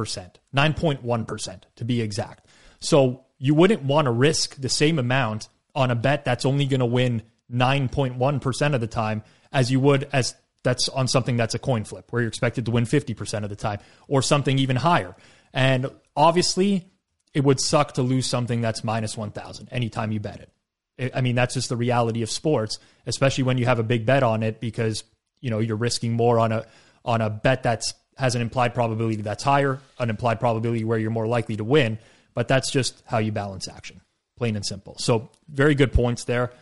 9.1% 0.52 1.60
to 1.76 1.84
be 1.84 2.02
exact. 2.02 2.48
So 2.80 3.24
you 3.38 3.54
wouldn't 3.54 3.84
want 3.84 4.06
to 4.06 4.10
risk 4.10 4.56
the 4.56 4.68
same 4.68 4.98
amount 4.98 5.48
on 5.76 5.92
a 5.92 5.94
bet 5.94 6.24
that's 6.24 6.44
only 6.44 6.66
going 6.66 6.80
to 6.80 6.86
win 6.86 7.22
9.1% 7.52 8.74
of 8.74 8.80
the 8.80 8.88
time 8.88 9.22
as 9.52 9.70
you 9.70 9.78
would 9.78 10.08
as 10.12 10.34
that's 10.62 10.88
on 10.88 11.08
something 11.08 11.36
that's 11.36 11.54
a 11.54 11.58
coin 11.58 11.84
flip 11.84 12.06
where 12.10 12.22
you're 12.22 12.28
expected 12.28 12.66
to 12.66 12.70
win 12.70 12.84
50% 12.84 13.44
of 13.44 13.50
the 13.50 13.56
time 13.56 13.80
or 14.08 14.22
something 14.22 14.58
even 14.58 14.76
higher. 14.76 15.14
And 15.52 15.90
obviously, 16.16 16.86
it 17.34 17.44
would 17.44 17.60
suck 17.60 17.94
to 17.94 18.02
lose 18.02 18.26
something 18.26 18.60
that's 18.60 18.84
minus 18.84 19.16
1,000 19.16 19.68
anytime 19.70 20.12
you 20.12 20.20
bet 20.20 20.40
it. 20.40 21.12
I 21.14 21.20
mean, 21.20 21.34
that's 21.34 21.54
just 21.54 21.68
the 21.68 21.76
reality 21.76 22.22
of 22.22 22.30
sports, 22.30 22.78
especially 23.06 23.44
when 23.44 23.58
you 23.58 23.64
have 23.64 23.78
a 23.78 23.82
big 23.82 24.06
bet 24.06 24.22
on 24.22 24.42
it 24.42 24.60
because, 24.60 25.04
you 25.40 25.50
know, 25.50 25.58
you're 25.58 25.76
risking 25.76 26.12
more 26.12 26.38
on 26.38 26.52
a 26.52 26.66
on 27.04 27.20
a 27.20 27.30
bet 27.30 27.62
that's 27.62 27.94
has 28.18 28.34
an 28.34 28.42
implied 28.42 28.74
probability 28.74 29.22
that's 29.22 29.42
higher, 29.42 29.80
an 29.98 30.10
implied 30.10 30.38
probability 30.38 30.84
where 30.84 30.98
you're 30.98 31.10
more 31.10 31.26
likely 31.26 31.56
to 31.56 31.64
win, 31.64 31.98
but 32.34 32.46
that's 32.46 32.70
just 32.70 33.02
how 33.06 33.18
you 33.18 33.32
balance 33.32 33.68
action, 33.68 34.00
plain 34.36 34.54
and 34.54 34.64
simple. 34.64 34.96
So, 34.98 35.30
very 35.48 35.74
good 35.74 35.92
points 35.92 36.24
there. 36.24 36.52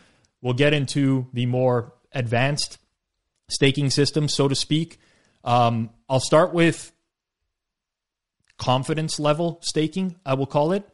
We'll 0.41 0.53
get 0.53 0.73
into 0.73 1.27
the 1.33 1.45
more 1.45 1.93
advanced 2.13 2.77
staking 3.51 3.89
system, 3.89 4.27
so 4.27 4.47
to 4.47 4.55
speak. 4.55 4.99
Um, 5.43 5.89
I'll 6.09 6.19
start 6.19 6.53
with 6.53 6.91
confidence 8.57 9.19
level 9.19 9.59
staking, 9.61 10.15
I 10.25 10.35
will 10.35 10.45
call 10.45 10.71
it, 10.71 10.87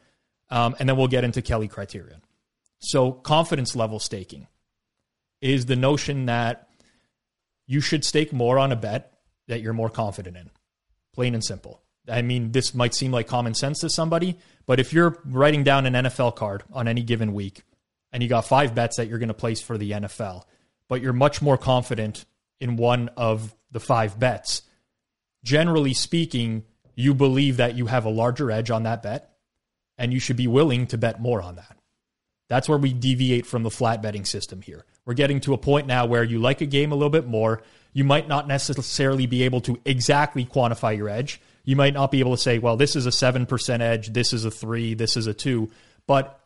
um, 0.49 0.75
and 0.79 0.87
then 0.87 0.95
we'll 0.95 1.07
get 1.07 1.23
into 1.23 1.41
Kelly 1.41 1.67
criterion. 1.67 2.21
So, 2.79 3.11
confidence 3.11 3.75
level 3.75 3.99
staking 3.99 4.47
is 5.41 5.65
the 5.65 5.75
notion 5.75 6.27
that 6.27 6.69
you 7.65 7.81
should 7.81 8.05
stake 8.05 8.31
more 8.31 8.57
on 8.57 8.71
a 8.71 8.75
bet 8.75 9.13
that 9.47 9.61
you're 9.61 9.73
more 9.73 9.89
confident 9.89 10.37
in, 10.37 10.49
plain 11.13 11.33
and 11.33 11.43
simple. 11.43 11.81
I 12.09 12.21
mean, 12.21 12.51
this 12.51 12.73
might 12.73 12.95
seem 12.95 13.11
like 13.11 13.27
common 13.27 13.53
sense 13.53 13.79
to 13.79 13.89
somebody, 13.89 14.37
but 14.65 14.79
if 14.79 14.93
you're 14.93 15.21
writing 15.25 15.63
down 15.63 15.85
an 15.85 16.05
NFL 16.05 16.35
card 16.35 16.63
on 16.71 16.87
any 16.87 17.03
given 17.03 17.33
week 17.33 17.63
and 18.13 18.23
you 18.23 18.29
got 18.29 18.45
five 18.45 18.73
bets 18.73 18.97
that 18.97 19.07
you're 19.07 19.19
going 19.19 19.27
to 19.27 19.33
place 19.33 19.61
for 19.61 19.77
the 19.77 19.91
NFL, 19.91 20.43
but 20.87 21.01
you're 21.01 21.13
much 21.13 21.41
more 21.41 21.57
confident 21.57 22.25
in 22.59 22.75
one 22.75 23.09
of 23.17 23.55
the 23.71 23.79
five 23.79 24.19
bets, 24.19 24.63
generally 25.43 25.93
speaking, 25.93 26.63
you 26.95 27.13
believe 27.13 27.57
that 27.57 27.75
you 27.75 27.85
have 27.87 28.05
a 28.05 28.09
larger 28.09 28.51
edge 28.51 28.71
on 28.71 28.83
that 28.83 29.03
bet 29.03 29.37
and 29.97 30.13
you 30.13 30.19
should 30.19 30.37
be 30.37 30.47
willing 30.47 30.87
to 30.87 30.97
bet 30.97 31.21
more 31.21 31.41
on 31.41 31.55
that. 31.55 31.77
That's 32.49 32.69
where 32.69 32.77
we 32.77 32.93
deviate 32.93 33.45
from 33.45 33.63
the 33.63 33.71
flat 33.71 34.01
betting 34.01 34.25
system 34.25 34.61
here. 34.61 34.85
We're 35.05 35.13
getting 35.13 35.39
to 35.41 35.53
a 35.53 35.57
point 35.57 35.87
now 35.87 36.05
where 36.05 36.23
you 36.23 36.39
like 36.39 36.61
a 36.61 36.65
game 36.65 36.91
a 36.91 36.95
little 36.95 37.09
bit 37.09 37.27
more. 37.27 37.61
You 37.93 38.03
might 38.03 38.27
not 38.27 38.47
necessarily 38.47 39.25
be 39.25 39.43
able 39.43 39.61
to 39.61 39.79
exactly 39.85 40.45
quantify 40.45 40.95
your 40.95 41.09
edge. 41.09 41.41
You 41.63 41.75
might 41.75 41.93
not 41.93 42.11
be 42.11 42.19
able 42.19 42.35
to 42.35 42.41
say, 42.41 42.59
well, 42.59 42.77
this 42.77 42.95
is 42.95 43.05
a 43.05 43.09
7% 43.09 43.79
edge, 43.81 44.13
this 44.13 44.31
is 44.33 44.45
a 44.45 44.51
3, 44.51 44.93
this 44.93 45.17
is 45.17 45.27
a 45.27 45.33
2, 45.33 45.69
but 46.07 46.39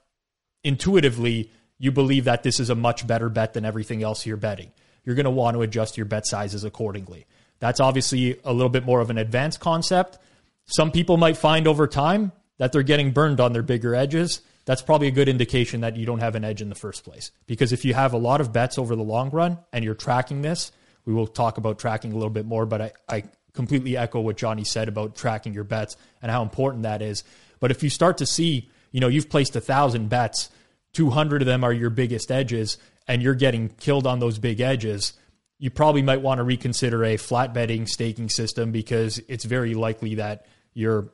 intuitively 0.64 1.52
you 1.78 1.92
believe 1.92 2.26
that 2.26 2.44
this 2.44 2.60
is 2.60 2.70
a 2.70 2.76
much 2.76 3.06
better 3.06 3.30
bet 3.30 3.54
than 3.54 3.66
everything 3.66 4.04
else 4.04 4.26
you're 4.26 4.38
betting 4.38 4.72
you're 5.04 5.16
going 5.16 5.26
to 5.26 5.32
want 5.32 5.56
to 5.56 5.62
adjust 5.62 5.98
your 5.98 6.06
bet 6.06 6.26
sizes 6.26 6.64
accordingly. 6.64 7.26
That's 7.60 7.80
obviously 7.80 8.40
a 8.44 8.54
little 8.54 8.70
bit 8.70 8.86
more 8.86 9.02
of 9.02 9.10
an 9.10 9.18
advanced 9.18 9.60
concept. 9.60 10.18
Some 10.66 10.92
people 10.92 11.18
might 11.18 11.38
find 11.38 11.68
over 11.68 11.88
time 11.88 12.32
that 12.58 12.72
they're 12.72 12.84
getting 12.84 13.12
burned 13.12 13.40
on 13.40 13.54
their 13.54 13.64
bigger 13.64 13.96
edges. 13.96 14.42
That's 14.66 14.82
probably 14.82 15.08
a 15.08 15.12
good 15.12 15.30
indication 15.30 15.82
that 15.82 15.98
you 15.98 16.06
don't 16.06 16.20
have 16.20 16.36
an 16.36 16.44
edge 16.44 16.62
in 16.62 16.70
the 16.70 16.76
first 16.76 17.04
place. 17.04 17.32
Because 17.48 17.74
if 17.74 17.84
you 17.86 17.94
have 17.94 18.14
a 18.14 18.18
lot 18.18 18.42
of 18.42 18.54
bets 18.54 18.78
over 18.78 18.96
the 18.96 19.04
long 19.04 19.32
run 19.32 19.58
and 19.74 19.84
you're 19.84 19.96
tracking 19.96 20.42
this, 20.42 20.72
we 21.06 21.14
will 21.14 21.28
talk 21.28 21.58
about 21.58 21.80
tracking 21.80 22.12
a 22.12 22.16
little 22.16 22.30
bit 22.30 22.46
more, 22.46 22.66
but 22.66 22.82
I, 22.82 22.92
I 23.10 23.24
completely 23.54 23.98
echo 23.98 24.20
what 24.20 24.38
Johnny 24.38 24.64
said 24.64 24.88
about 24.88 25.16
tracking 25.16 25.54
your 25.54 25.64
bets 25.64 25.98
and 26.22 26.32
how 26.32 26.42
important 26.44 26.84
that 26.84 27.02
is. 27.02 27.24
But 27.60 27.72
if 27.72 27.84
you 27.84 27.90
start 27.90 28.18
to 28.20 28.26
see, 28.26 28.70
you 28.92 29.00
know, 29.00 29.08
you've 29.08 29.30
placed 29.30 29.56
a 29.56 29.62
thousand 29.62 30.10
bets, 30.10 30.50
200 30.94 31.42
of 31.42 31.46
them 31.46 31.64
are 31.64 31.74
your 31.74 31.90
biggest 31.90 32.32
edges, 32.32 32.78
and 33.08 33.22
you're 33.22 33.36
getting 33.36 33.70
killed 33.70 34.08
on 34.08 34.20
those 34.20 34.40
big 34.40 34.62
edges, 34.62 35.14
you 35.58 35.70
probably 35.70 36.02
might 36.02 36.22
want 36.22 36.40
to 36.40 36.44
reconsider 36.44 37.04
a 37.04 37.18
flat 37.18 37.54
betting 37.54 37.86
staking 37.86 38.30
system 38.30 38.72
because 38.72 39.20
it's 39.28 39.46
very 39.46 39.74
likely 39.76 40.16
that 40.16 40.46
you're 40.74 41.12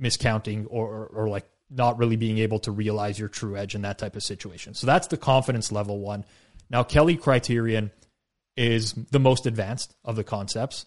miscounting 0.00 0.66
or, 0.68 0.88
or, 0.88 1.06
or 1.06 1.28
like 1.28 1.46
not 1.70 1.98
really 1.98 2.16
being 2.16 2.38
able 2.38 2.58
to 2.60 2.70
realize 2.70 3.18
your 3.18 3.28
true 3.28 3.56
edge 3.56 3.74
in 3.74 3.82
that 3.82 3.98
type 3.98 4.16
of 4.16 4.22
situation. 4.22 4.74
So 4.74 4.86
that's 4.86 5.06
the 5.08 5.16
confidence 5.16 5.72
level 5.72 5.98
one. 6.00 6.24
Now, 6.70 6.82
Kelly 6.82 7.16
criterion 7.16 7.90
is 8.56 8.92
the 8.92 9.20
most 9.20 9.46
advanced 9.46 9.94
of 10.04 10.16
the 10.16 10.24
concepts. 10.24 10.86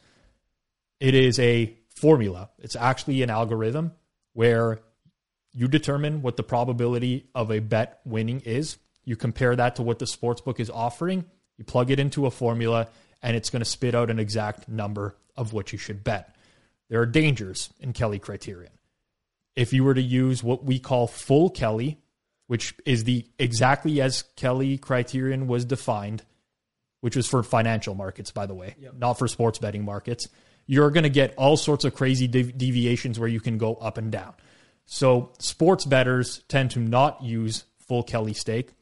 It 1.00 1.14
is 1.14 1.40
a 1.40 1.78
formula, 1.96 2.50
it's 2.60 2.76
actually 2.76 3.22
an 3.24 3.30
algorithm 3.30 3.94
where 4.34 4.80
you 5.54 5.68
determine 5.68 6.22
what 6.22 6.38
the 6.38 6.44
probability 6.44 7.30
of 7.34 7.52
a 7.52 7.60
bet 7.60 8.00
winning 8.06 8.42
is. 8.42 8.78
You 9.08 9.15
compare 9.15 9.56
that 9.56 9.78
to 9.78 9.84
what 9.84 10.00
the 10.00 10.06
sportsbook 10.06 10.60
is 10.60 10.70
offering, 10.70 11.24
you 11.58 11.63
plug 11.63 11.91
it 11.91 11.98
into 11.98 12.26
a 12.26 12.30
formula, 12.30 12.89
and 13.24 13.38
it's 13.38 13.50
going 13.50 13.62
to 13.62 13.65
spit 13.65 13.96
out 13.96 14.10
an 14.10 14.20
exact 14.20 14.67
number 14.67 15.15
of 15.38 15.54
what 15.54 15.72
you 15.72 15.78
should 15.78 16.04
bet. 16.04 16.36
There 16.89 17.00
are 17.00 17.06
dangers 17.06 17.70
in 17.80 17.93
Kelly 17.93 18.20
criterion. 18.20 18.74
If 19.56 19.72
you 19.72 19.86
were 19.86 19.93
to 19.93 20.02
use 20.02 20.43
what 20.43 20.65
we 20.65 20.78
call 20.78 21.08
full 21.08 21.50
Kelly, 21.50 22.02
which 22.48 22.76
is 22.86 23.06
the 23.06 23.26
exactly 23.39 24.02
as 24.02 24.26
Kelly 24.36 24.78
criterion 24.78 25.48
was 25.48 25.63
defined, 25.63 26.24
which 27.00 27.15
was 27.15 27.28
for 27.28 27.43
financial 27.43 27.96
markets, 27.96 28.32
by 28.32 28.46
the 28.46 28.56
way, 28.56 28.76
yep. 28.78 28.96
not 28.98 29.13
for 29.13 29.30
sports 29.30 29.58
betting 29.58 29.86
markets, 29.86 30.28
you're 30.65 30.91
going 30.91 31.04
to 31.04 31.10
get 31.10 31.34
all 31.38 31.56
sorts 31.56 31.86
of 31.86 31.96
crazy 31.96 32.28
dev- 32.28 32.58
deviations 32.58 33.17
where 33.17 33.30
you 33.30 33.39
can 33.39 33.58
go 33.58 33.76
up 33.76 33.98
and 33.98 34.12
down. 34.12 34.34
So 34.86 35.32
sports 35.39 35.86
bettors 35.86 36.43
tend 36.50 36.72
to 36.72 36.80
not 36.80 37.24
use 37.24 37.63
full 37.80 38.04
Kelly 38.04 38.34
stake 38.34 38.74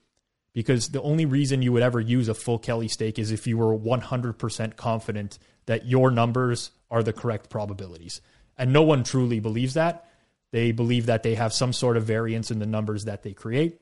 because 0.56 0.88
the 0.88 1.02
only 1.02 1.26
reason 1.26 1.62
you 1.62 1.74
would 1.74 1.84
ever 1.84 2.00
use 2.00 2.30
a 2.30 2.34
full 2.34 2.58
Kelly 2.58 2.88
stake 2.88 3.20
is 3.20 3.30
if 3.30 3.46
you 3.46 3.58
were 3.58 3.78
100% 3.78 4.78
confident 4.78 5.38
that 5.66 5.86
your 5.86 6.10
numbers 6.10 6.72
are 6.90 7.04
the 7.04 7.12
correct 7.12 7.50
probabilities. 7.50 8.22
And 8.58 8.72
no 8.72 8.82
one 8.82 9.04
truly 9.04 9.42
believes 9.42 9.74
that. 9.74 10.10
They 10.52 10.72
believe 10.72 11.08
that 11.08 11.24
they 11.24 11.36
have 11.36 11.52
some 11.52 11.74
sort 11.74 11.98
of 11.98 12.06
variance 12.06 12.52
in 12.52 12.60
the 12.60 12.66
numbers 12.66 13.04
that 13.04 13.22
they 13.22 13.34
create. 13.34 13.82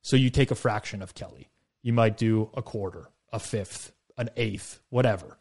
So 0.00 0.16
you 0.16 0.30
take 0.30 0.50
a 0.50 0.54
fraction 0.54 1.02
of 1.02 1.14
Kelly. 1.14 1.50
You 1.82 1.92
might 1.92 2.16
do 2.16 2.48
a 2.54 2.62
quarter, 2.62 3.10
a 3.30 3.38
fifth, 3.38 3.92
an 4.16 4.30
eighth, 4.38 4.80
whatever. 4.88 5.36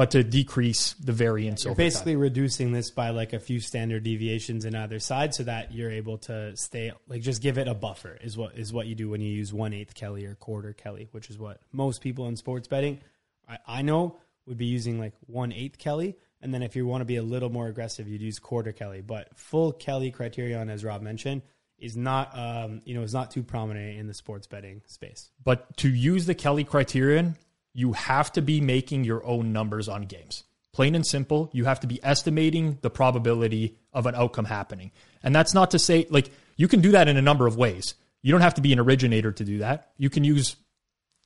But 0.00 0.12
to 0.12 0.24
decrease 0.24 0.94
the 0.94 1.12
variance 1.12 1.66
you're 1.66 1.74
basically 1.74 2.14
time. 2.14 2.22
reducing 2.22 2.72
this 2.72 2.90
by 2.90 3.10
like 3.10 3.34
a 3.34 3.38
few 3.38 3.60
standard 3.60 4.02
deviations 4.02 4.64
in 4.64 4.74
either 4.74 4.98
side 4.98 5.34
so 5.34 5.42
that 5.42 5.74
you're 5.74 5.90
able 5.90 6.16
to 6.18 6.56
stay 6.56 6.90
like 7.06 7.20
just 7.20 7.42
give 7.42 7.58
it 7.58 7.68
a 7.68 7.74
buffer 7.74 8.16
is 8.22 8.34
what 8.34 8.56
is 8.56 8.72
what 8.72 8.86
you 8.86 8.94
do 8.94 9.10
when 9.10 9.20
you 9.20 9.30
use 9.30 9.52
one 9.52 9.74
eighth 9.74 9.94
Kelly 9.94 10.24
or 10.24 10.34
quarter 10.36 10.72
Kelly, 10.72 11.08
which 11.12 11.28
is 11.28 11.38
what 11.38 11.60
most 11.70 12.00
people 12.00 12.28
in 12.28 12.36
sports 12.36 12.66
betting 12.66 13.00
I, 13.46 13.58
I 13.66 13.82
know 13.82 14.16
would 14.46 14.56
be 14.56 14.64
using 14.64 14.98
like 14.98 15.12
one 15.26 15.52
eighth 15.52 15.76
Kelly 15.76 16.16
and 16.42 16.54
then 16.54 16.62
if 16.62 16.74
you 16.76 16.86
want 16.86 17.02
to 17.02 17.04
be 17.04 17.16
a 17.16 17.22
little 17.22 17.50
more 17.50 17.68
aggressive, 17.68 18.08
you'd 18.08 18.22
use 18.22 18.38
quarter 18.38 18.72
Kelly. 18.72 19.02
But 19.02 19.36
full 19.36 19.72
Kelly 19.72 20.10
criterion, 20.10 20.70
as 20.70 20.82
Rob 20.82 21.02
mentioned, 21.02 21.42
is 21.78 21.96
not 21.96 22.36
um, 22.38 22.80
you 22.84 22.94
know 22.94 23.02
is 23.02 23.12
not 23.12 23.30
too 23.30 23.42
prominent 23.42 23.98
in 23.98 24.06
the 24.06 24.14
sports 24.14 24.46
betting 24.46 24.82
space. 24.86 25.30
But 25.44 25.76
to 25.78 25.88
use 25.88 26.26
the 26.26 26.34
Kelly 26.34 26.64
criterion, 26.64 27.36
you 27.72 27.92
have 27.92 28.32
to 28.32 28.42
be 28.42 28.60
making 28.60 29.04
your 29.04 29.24
own 29.24 29.52
numbers 29.52 29.88
on 29.88 30.02
games. 30.02 30.44
Plain 30.72 30.94
and 30.94 31.06
simple, 31.06 31.50
you 31.52 31.64
have 31.64 31.80
to 31.80 31.86
be 31.86 32.02
estimating 32.02 32.78
the 32.80 32.90
probability 32.90 33.76
of 33.92 34.06
an 34.06 34.14
outcome 34.14 34.44
happening. 34.44 34.92
And 35.22 35.34
that's 35.34 35.54
not 35.54 35.72
to 35.72 35.78
say 35.78 36.06
like 36.10 36.30
you 36.56 36.68
can 36.68 36.80
do 36.80 36.92
that 36.92 37.08
in 37.08 37.16
a 37.16 37.22
number 37.22 37.46
of 37.46 37.56
ways. 37.56 37.94
You 38.22 38.32
don't 38.32 38.40
have 38.42 38.54
to 38.54 38.60
be 38.60 38.72
an 38.72 38.78
originator 38.78 39.32
to 39.32 39.44
do 39.44 39.58
that. 39.58 39.90
You 39.96 40.10
can 40.10 40.24
use 40.24 40.56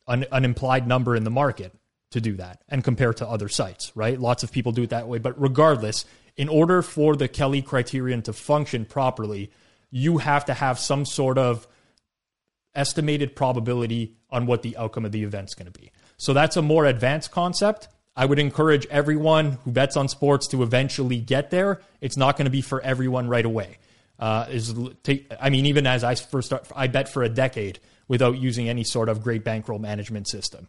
an, 0.06 0.24
an 0.32 0.44
implied 0.44 0.86
number 0.86 1.16
in 1.16 1.24
the 1.24 1.30
market 1.30 1.72
to 2.12 2.20
do 2.20 2.36
that 2.36 2.62
and 2.68 2.84
compare 2.84 3.12
to 3.12 3.28
other 3.28 3.48
sites, 3.48 3.92
right? 3.94 4.18
Lots 4.20 4.44
of 4.44 4.52
people 4.52 4.72
do 4.72 4.84
it 4.84 4.90
that 4.90 5.08
way. 5.08 5.18
But 5.18 5.40
regardless, 5.40 6.04
in 6.36 6.48
order 6.48 6.82
for 6.82 7.16
the 7.16 7.28
Kelly 7.28 7.62
criterion 7.62 8.22
to 8.22 8.32
function 8.32 8.84
properly, 8.84 9.50
you 9.90 10.18
have 10.18 10.44
to 10.46 10.54
have 10.54 10.78
some 10.78 11.04
sort 11.04 11.38
of 11.38 11.66
estimated 12.74 13.36
probability 13.36 14.16
on 14.30 14.46
what 14.46 14.62
the 14.62 14.76
outcome 14.76 15.04
of 15.04 15.12
the 15.12 15.24
event's 15.24 15.54
going 15.54 15.70
to 15.70 15.78
be. 15.78 15.90
So 16.16 16.32
that's 16.32 16.56
a 16.56 16.62
more 16.62 16.84
advanced 16.86 17.30
concept. 17.30 17.88
I 18.16 18.26
would 18.26 18.38
encourage 18.38 18.86
everyone 18.86 19.58
who 19.64 19.72
bets 19.72 19.96
on 19.96 20.08
sports 20.08 20.46
to 20.48 20.62
eventually 20.62 21.18
get 21.18 21.50
there. 21.50 21.80
It's 22.00 22.16
not 22.16 22.36
going 22.36 22.44
to 22.44 22.50
be 22.50 22.60
for 22.60 22.80
everyone 22.80 23.28
right 23.28 23.44
away. 23.44 23.78
Uh, 24.18 24.46
is 24.48 24.74
take, 25.02 25.30
I 25.40 25.50
mean, 25.50 25.66
even 25.66 25.86
as 25.86 26.04
I 26.04 26.14
first 26.14 26.46
start, 26.46 26.68
I 26.76 26.86
bet 26.86 27.08
for 27.08 27.24
a 27.24 27.28
decade 27.28 27.80
without 28.06 28.38
using 28.38 28.68
any 28.68 28.84
sort 28.84 29.08
of 29.08 29.22
great 29.22 29.42
bankroll 29.42 29.80
management 29.80 30.28
system. 30.28 30.68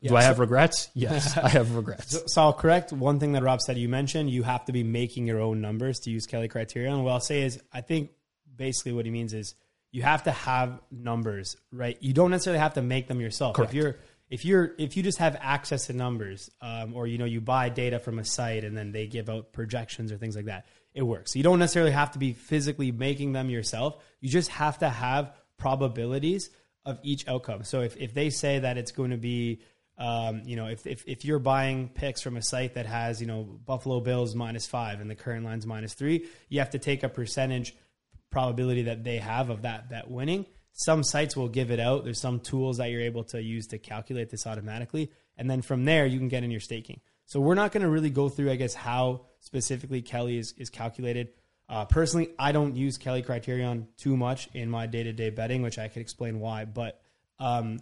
Yeah, 0.00 0.10
Do 0.10 0.16
I 0.16 0.20
so, 0.20 0.26
have 0.26 0.38
regrets? 0.38 0.88
Yes, 0.94 1.36
I 1.36 1.48
have 1.48 1.74
regrets. 1.74 2.10
So, 2.12 2.22
so, 2.26 2.42
I'll 2.42 2.52
correct 2.52 2.92
one 2.92 3.18
thing 3.18 3.32
that 3.32 3.42
Rob 3.42 3.60
said. 3.60 3.76
You 3.78 3.88
mentioned 3.88 4.30
you 4.30 4.44
have 4.44 4.64
to 4.66 4.72
be 4.72 4.84
making 4.84 5.26
your 5.26 5.40
own 5.40 5.60
numbers 5.60 5.98
to 6.00 6.10
use 6.10 6.26
Kelly 6.26 6.46
criterion. 6.46 7.02
What 7.02 7.12
I'll 7.12 7.20
say 7.20 7.42
is, 7.42 7.60
I 7.72 7.80
think 7.80 8.10
basically 8.54 8.92
what 8.92 9.06
he 9.06 9.10
means 9.10 9.32
is 9.32 9.54
you 9.90 10.02
have 10.02 10.24
to 10.24 10.30
have 10.30 10.80
numbers, 10.90 11.56
right? 11.72 11.96
You 12.00 12.12
don't 12.12 12.30
necessarily 12.30 12.60
have 12.60 12.74
to 12.74 12.82
make 12.82 13.08
them 13.08 13.20
yourself. 13.20 13.56
Correct. 13.56 13.72
If 13.72 13.76
you're 13.76 13.96
if 14.28 14.44
you're 14.44 14.74
if 14.78 14.96
you 14.96 15.02
just 15.02 15.18
have 15.18 15.36
access 15.40 15.86
to 15.86 15.92
numbers, 15.92 16.50
um, 16.60 16.94
or 16.94 17.06
you 17.06 17.18
know 17.18 17.24
you 17.24 17.40
buy 17.40 17.68
data 17.68 17.98
from 17.98 18.18
a 18.18 18.24
site 18.24 18.64
and 18.64 18.76
then 18.76 18.92
they 18.92 19.06
give 19.06 19.28
out 19.28 19.52
projections 19.52 20.10
or 20.12 20.16
things 20.16 20.36
like 20.36 20.46
that, 20.46 20.66
it 20.94 21.02
works. 21.02 21.32
So 21.32 21.38
you 21.38 21.42
don't 21.42 21.58
necessarily 21.58 21.92
have 21.92 22.12
to 22.12 22.18
be 22.18 22.32
physically 22.32 22.92
making 22.92 23.32
them 23.32 23.50
yourself. 23.50 24.02
You 24.20 24.28
just 24.28 24.50
have 24.50 24.78
to 24.78 24.88
have 24.88 25.32
probabilities 25.56 26.50
of 26.84 26.98
each 27.02 27.26
outcome. 27.28 27.64
So 27.64 27.82
if 27.82 27.96
if 27.96 28.14
they 28.14 28.30
say 28.30 28.60
that 28.60 28.78
it's 28.78 28.92
going 28.92 29.10
to 29.10 29.16
be 29.16 29.60
um, 29.96 30.42
you 30.44 30.56
know, 30.56 30.66
if, 30.66 30.86
if, 30.86 31.04
if 31.06 31.24
you're 31.24 31.38
buying 31.38 31.88
picks 31.88 32.20
from 32.20 32.36
a 32.36 32.42
site 32.42 32.74
that 32.74 32.86
has, 32.86 33.20
you 33.20 33.28
know, 33.28 33.44
Buffalo 33.44 34.00
Bills 34.00 34.34
minus 34.34 34.66
five 34.66 35.00
and 35.00 35.08
the 35.08 35.14
current 35.14 35.44
line's 35.44 35.66
minus 35.66 35.94
three, 35.94 36.26
you 36.48 36.58
have 36.58 36.70
to 36.70 36.80
take 36.80 37.04
a 37.04 37.08
percentage 37.08 37.76
probability 38.30 38.82
that 38.82 39.04
they 39.04 39.18
have 39.18 39.50
of 39.50 39.62
that 39.62 39.88
bet 39.88 40.10
winning. 40.10 40.46
Some 40.76 41.04
sites 41.04 41.36
will 41.36 41.48
give 41.48 41.70
it 41.70 41.78
out. 41.78 42.04
There's 42.04 42.20
some 42.20 42.40
tools 42.40 42.78
that 42.78 42.90
you're 42.90 43.00
able 43.00 43.24
to 43.24 43.40
use 43.40 43.68
to 43.68 43.78
calculate 43.78 44.30
this 44.30 44.46
automatically. 44.46 45.10
And 45.36 45.48
then 45.48 45.62
from 45.62 45.84
there, 45.84 46.04
you 46.04 46.18
can 46.18 46.28
get 46.28 46.42
in 46.42 46.50
your 46.50 46.60
staking. 46.60 47.00
So 47.26 47.40
we're 47.40 47.54
not 47.54 47.72
going 47.72 47.84
to 47.84 47.88
really 47.88 48.10
go 48.10 48.28
through, 48.28 48.50
I 48.50 48.56
guess, 48.56 48.74
how 48.74 49.26
specifically 49.38 50.02
Kelly 50.02 50.36
is, 50.36 50.52
is 50.58 50.70
calculated. 50.70 51.28
Uh, 51.68 51.84
personally, 51.84 52.30
I 52.38 52.52
don't 52.52 52.76
use 52.76 52.98
Kelly 52.98 53.22
criterion 53.22 53.88
too 53.96 54.16
much 54.16 54.48
in 54.52 54.68
my 54.68 54.86
day 54.86 55.04
to 55.04 55.12
day 55.12 55.30
betting, 55.30 55.62
which 55.62 55.78
I 55.78 55.88
could 55.88 56.02
explain 56.02 56.40
why. 56.40 56.64
But 56.64 57.00
um, 57.38 57.78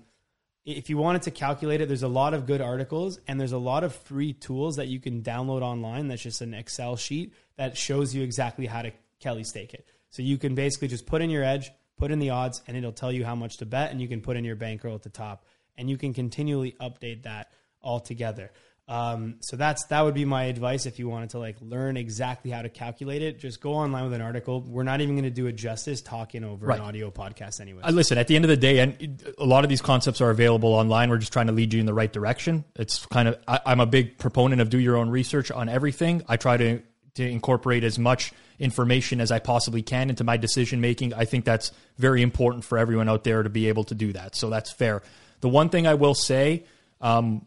if 0.65 0.91
you 0.91 0.97
wanted 0.97 1.23
to 1.23 1.31
calculate 1.31 1.81
it, 1.81 1.89
there's 1.89 2.05
a 2.05 2.09
lot 2.09 2.35
of 2.35 2.47
good 2.47 2.61
articles 2.61 3.19
and 3.27 3.41
there's 3.41 3.53
a 3.53 3.59
lot 3.59 3.85
of 3.85 3.95
free 3.95 4.33
tools 4.33 4.77
that 4.77 4.89
you 4.89 5.01
can 5.01 5.23
download 5.23 5.63
online. 5.63 6.09
That's 6.09 6.23
just 6.23 6.41
an 6.41 6.55
Excel 6.55 6.97
sheet 6.97 7.33
that 7.57 7.77
shows 7.77 8.15
you 8.15 8.23
exactly 8.23 8.67
how 8.67 8.83
to 8.83 8.93
Kelly 9.19 9.45
stake 9.45 9.75
it. 9.75 9.87
So 10.11 10.23
you 10.23 10.39
can 10.39 10.55
basically 10.55 10.89
just 10.89 11.07
put 11.07 11.23
in 11.23 11.31
your 11.31 11.43
edge, 11.43 11.73
put 12.03 12.11
in 12.11 12.19
the 12.19 12.31
odds, 12.31 12.63
and 12.67 12.77
it'll 12.77 12.91
tell 12.91 13.13
you 13.13 13.25
how 13.25 13.37
much 13.37 13.59
to 13.59 13.65
bet, 13.65 13.93
and 13.93 14.03
you 14.03 14.09
can 14.09 14.21
put 14.21 14.37
in 14.37 14.43
your 14.43 14.57
bankroll 14.57 14.97
at 14.97 15.05
the 15.05 15.09
top, 15.09 15.45
and 15.79 15.89
you 15.89 15.97
can 15.97 16.13
continually 16.13 16.75
update 16.81 17.23
that 17.23 17.53
all 17.81 18.01
together. 18.01 18.51
Um, 18.89 19.37
so 19.39 19.57
that's 19.57 19.85
that 19.85 20.01
would 20.01 20.13
be 20.13 20.25
my 20.25 20.45
advice 20.47 20.85
if 20.87 20.99
you 20.99 21.09
wanted 21.09 21.31
to 21.31 21.39
like 21.39 21.55
learn 21.61 21.97
exactly 21.97 22.51
how 22.51 22.63
to 22.63 22.69
calculate 22.69 23.23
it. 23.23 23.39
Just 23.39 23.61
go 23.61 23.75
online 23.75 24.03
with 24.03 24.15
an 24.15 24.21
article. 24.21 24.63
We're 24.63 24.83
not 24.83 25.01
even 25.01 25.15
going 25.15 25.23
to 25.25 25.31
do 25.31 25.47
it 25.47 25.53
justice 25.53 26.03
talking 26.03 26.43
over 26.43 26.67
right. 26.67 26.81
an 26.81 26.85
audio 26.85 27.13
podcast 27.13 27.61
anyway. 27.61 27.83
Uh, 27.85 27.93
listen, 27.93 28.19
at 28.19 28.27
the 28.27 28.35
end 28.35 28.45
of 28.45 28.49
the 28.49 28.57
day, 28.57 28.81
and 28.81 29.23
a 29.39 29.45
lot 29.45 29.63
of 29.63 29.71
these 29.71 29.81
concepts 29.81 30.21
are 30.21 30.31
available 30.31 30.75
online. 30.75 31.09
We're 31.09 31.19
just 31.19 31.33
trying 31.33 31.47
to 31.47 31.53
lead 31.53 31.73
you 31.73 31.79
in 31.79 31.87
the 31.87 31.95
right 31.95 32.13
direction. 32.13 32.65
It's 32.75 33.07
kind 33.07 33.29
of 33.29 33.39
I, 33.47 33.61
I'm 33.65 33.79
a 33.79 33.87
big 33.87 34.19
proponent 34.19 34.61
of 34.61 34.71
do 34.71 34.81
your 34.81 34.97
own 34.97 35.09
research 35.09 35.53
on 35.53 35.69
everything. 35.69 36.25
I 36.29 36.37
try 36.37 36.57
to 36.57 36.83
to 37.15 37.29
incorporate 37.29 37.85
as 37.85 37.97
much 37.97 38.33
information 38.59 39.21
as 39.21 39.31
I 39.31 39.39
possibly 39.39 39.83
can 39.83 40.11
into 40.11 40.25
my 40.25 40.37
decision 40.37 40.81
making. 40.81 41.15
I 41.15 41.25
think 41.25 41.45
that's 41.45 41.73
very 41.99 42.23
important 42.23 42.65
for 42.65 42.79
everyone 42.79 43.09
out 43.09 43.25
there 43.25 43.43
to 43.43 43.51
be 43.51 43.69
able 43.69 43.85
to 43.85 43.95
do 43.95 44.13
that. 44.13 44.35
So 44.37 44.51
that's 44.51 44.73
fair. 44.73 45.03
The 45.41 45.49
one 45.49 45.69
thing 45.69 45.87
I 45.87 45.95
will 45.95 46.15
say 46.15 46.65
um, 47.01 47.47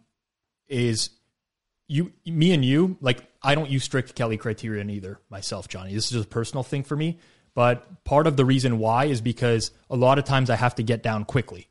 is 0.68 1.10
you, 1.88 2.12
me 2.26 2.54
and 2.54 2.63
you, 2.63 2.98
like 3.02 3.24
I 3.41 3.56
don't 3.56 3.70
use 3.70 3.84
strict 3.84 4.15
Kelly 4.15 4.38
criterion 4.38 4.89
either 4.89 5.20
myself, 5.30 5.68
Johnny. 5.68 5.94
This 5.94 6.06
is 6.06 6.12
just 6.12 6.26
a 6.26 6.30
personal 6.30 6.63
thing 6.63 6.84
for 6.84 6.96
me. 6.96 7.20
But 7.54 8.04
part 8.04 8.28
of 8.28 8.36
the 8.36 8.44
reason 8.44 8.80
why 8.80 9.06
is 9.06 9.22
because 9.22 9.72
a 9.89 9.96
lot 9.96 10.20
of 10.20 10.26
times 10.26 10.50
I 10.50 10.56
have 10.56 10.76
to 10.76 10.84
get 10.84 11.02
down 11.02 11.24
quickly. 11.24 11.68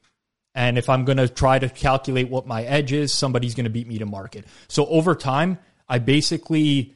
And 0.55 0.79
if 0.79 0.89
I'm 0.89 1.05
going 1.05 1.19
to 1.19 1.29
try 1.29 1.59
to 1.59 1.69
calculate 1.69 2.31
what 2.31 2.47
my 2.47 2.63
edge 2.63 2.93
is, 2.93 3.13
somebody's 3.13 3.55
going 3.55 3.65
to 3.65 3.71
beat 3.71 3.89
me 3.89 3.99
to 3.99 4.07
market. 4.07 4.47
So 4.69 4.87
over 4.87 5.15
time, 5.15 5.59
I 5.89 5.99
basically 5.99 6.95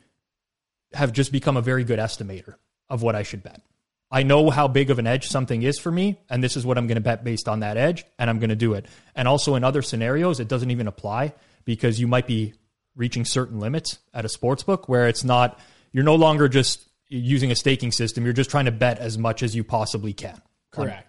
have 0.92 1.12
just 1.12 1.32
become 1.32 1.56
a 1.56 1.62
very 1.62 1.84
good 1.84 1.98
estimator 1.98 2.54
of 2.88 3.02
what 3.02 3.14
I 3.14 3.22
should 3.22 3.42
bet. 3.42 3.60
I 4.10 4.22
know 4.22 4.48
how 4.48 4.68
big 4.68 4.90
of 4.90 4.98
an 4.98 5.06
edge 5.06 5.28
something 5.28 5.62
is 5.62 5.78
for 5.78 5.90
me, 5.90 6.18
and 6.30 6.42
this 6.42 6.56
is 6.56 6.64
what 6.64 6.78
I'm 6.78 6.86
going 6.86 6.96
to 6.96 7.02
bet 7.02 7.24
based 7.24 7.46
on 7.46 7.60
that 7.60 7.76
edge, 7.76 8.06
and 8.18 8.30
I'm 8.30 8.38
going 8.38 8.48
to 8.50 8.56
do 8.56 8.72
it. 8.72 8.86
And 9.14 9.28
also 9.28 9.54
in 9.54 9.64
other 9.64 9.82
scenarios, 9.82 10.40
it 10.40 10.48
doesn't 10.48 10.70
even 10.70 10.86
apply 10.86 11.34
because 11.66 12.00
you 12.00 12.08
might 12.08 12.26
be 12.26 12.54
reaching 12.98 13.24
certain 13.24 13.60
limits 13.60 13.98
at 14.12 14.24
a 14.24 14.28
sports 14.28 14.62
book 14.62 14.88
where 14.88 15.08
it's 15.08 15.24
not 15.24 15.58
you're 15.92 16.04
no 16.04 16.16
longer 16.16 16.48
just 16.48 16.86
using 17.08 17.50
a 17.50 17.54
staking 17.54 17.92
system 17.92 18.24
you're 18.24 18.34
just 18.34 18.50
trying 18.50 18.66
to 18.66 18.72
bet 18.72 18.98
as 18.98 19.16
much 19.16 19.42
as 19.42 19.54
you 19.54 19.64
possibly 19.64 20.12
can 20.12 20.38
correct 20.70 21.07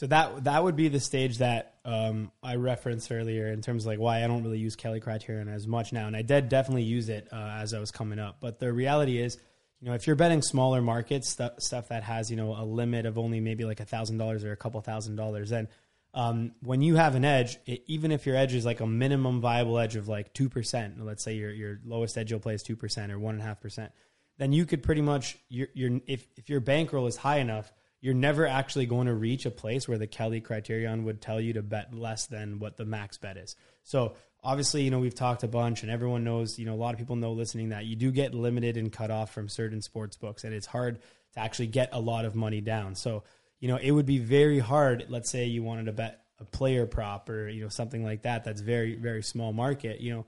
so 0.00 0.06
that 0.06 0.44
that 0.44 0.64
would 0.64 0.76
be 0.76 0.88
the 0.88 0.98
stage 0.98 1.38
that 1.38 1.74
um, 1.84 2.32
I 2.42 2.54
referenced 2.54 3.12
earlier 3.12 3.48
in 3.48 3.60
terms 3.60 3.84
of 3.84 3.88
like 3.88 3.98
why 3.98 4.24
I 4.24 4.28
don't 4.28 4.42
really 4.42 4.58
use 4.58 4.74
Kelly 4.74 4.98
criterion 4.98 5.46
as 5.46 5.66
much 5.66 5.92
now, 5.92 6.06
and 6.06 6.16
I 6.16 6.22
did 6.22 6.48
definitely 6.48 6.84
use 6.84 7.10
it 7.10 7.28
uh, 7.30 7.58
as 7.60 7.74
I 7.74 7.80
was 7.80 7.90
coming 7.90 8.18
up. 8.18 8.38
But 8.40 8.58
the 8.58 8.72
reality 8.72 9.18
is, 9.18 9.36
you 9.78 9.90
know, 9.90 9.94
if 9.94 10.06
you're 10.06 10.16
betting 10.16 10.40
smaller 10.40 10.80
markets, 10.80 11.28
stuff, 11.58 11.88
that 11.88 12.02
has, 12.02 12.30
you 12.30 12.38
know, 12.38 12.54
a 12.54 12.64
limit 12.64 13.04
of 13.04 13.18
only 13.18 13.40
maybe 13.40 13.66
like 13.66 13.80
a 13.80 13.84
thousand 13.84 14.16
dollars 14.16 14.42
or 14.42 14.52
a 14.52 14.56
couple 14.56 14.80
thousand 14.80 15.16
dollars, 15.16 15.50
then 15.50 15.68
um, 16.14 16.52
when 16.62 16.80
you 16.80 16.96
have 16.96 17.14
an 17.14 17.26
edge, 17.26 17.58
it, 17.66 17.84
even 17.86 18.10
if 18.10 18.24
your 18.24 18.36
edge 18.36 18.54
is 18.54 18.64
like 18.64 18.80
a 18.80 18.86
minimum 18.86 19.42
viable 19.42 19.78
edge 19.78 19.96
of 19.96 20.08
like 20.08 20.32
2%, 20.32 20.94
let's 21.04 21.22
say 21.22 21.34
your, 21.34 21.50
your 21.50 21.78
lowest 21.84 22.16
edge 22.16 22.30
you'll 22.30 22.40
play 22.40 22.54
is 22.54 22.64
2% 22.64 22.72
or 23.10 23.18
1.5%, 23.18 23.90
then 24.38 24.54
you 24.54 24.64
could 24.64 24.82
pretty 24.82 25.02
much, 25.02 25.36
your, 25.50 25.68
your, 25.74 26.00
if, 26.06 26.26
if 26.38 26.48
your 26.48 26.60
bankroll 26.60 27.06
is 27.06 27.16
high 27.16 27.40
enough, 27.40 27.70
you're 28.00 28.14
never 28.14 28.46
actually 28.46 28.86
going 28.86 29.06
to 29.06 29.14
reach 29.14 29.44
a 29.46 29.50
place 29.50 29.86
where 29.86 29.98
the 29.98 30.06
Kelly 30.06 30.40
criterion 30.40 31.04
would 31.04 31.20
tell 31.20 31.40
you 31.40 31.54
to 31.54 31.62
bet 31.62 31.94
less 31.94 32.26
than 32.26 32.58
what 32.58 32.76
the 32.76 32.84
max 32.84 33.18
bet 33.18 33.36
is. 33.36 33.56
So 33.82 34.14
obviously, 34.42 34.82
you 34.82 34.90
know, 34.90 34.98
we've 34.98 35.14
talked 35.14 35.42
a 35.42 35.48
bunch 35.48 35.82
and 35.82 35.90
everyone 35.90 36.24
knows, 36.24 36.58
you 36.58 36.64
know, 36.64 36.74
a 36.74 36.76
lot 36.76 36.94
of 36.94 36.98
people 36.98 37.16
know 37.16 37.32
listening 37.32 37.70
that 37.70 37.84
you 37.84 37.96
do 37.96 38.10
get 38.10 38.34
limited 38.34 38.76
and 38.76 38.90
cut 38.90 39.10
off 39.10 39.32
from 39.32 39.48
certain 39.48 39.82
sports 39.82 40.16
books 40.16 40.44
and 40.44 40.54
it's 40.54 40.66
hard 40.66 41.00
to 41.34 41.40
actually 41.40 41.66
get 41.66 41.90
a 41.92 42.00
lot 42.00 42.24
of 42.24 42.34
money 42.34 42.60
down. 42.60 42.94
So, 42.94 43.22
you 43.60 43.68
know, 43.68 43.76
it 43.76 43.90
would 43.90 44.06
be 44.06 44.18
very 44.18 44.58
hard, 44.58 45.06
let's 45.08 45.30
say 45.30 45.44
you 45.44 45.62
wanted 45.62 45.86
to 45.86 45.92
bet 45.92 46.22
a 46.38 46.44
player 46.44 46.86
prop 46.86 47.28
or, 47.28 47.50
you 47.50 47.62
know, 47.62 47.68
something 47.68 48.02
like 48.02 48.22
that 48.22 48.44
that's 48.44 48.62
very, 48.62 48.94
very 48.94 49.22
small 49.22 49.52
market, 49.52 50.00
you 50.00 50.14
know, 50.14 50.26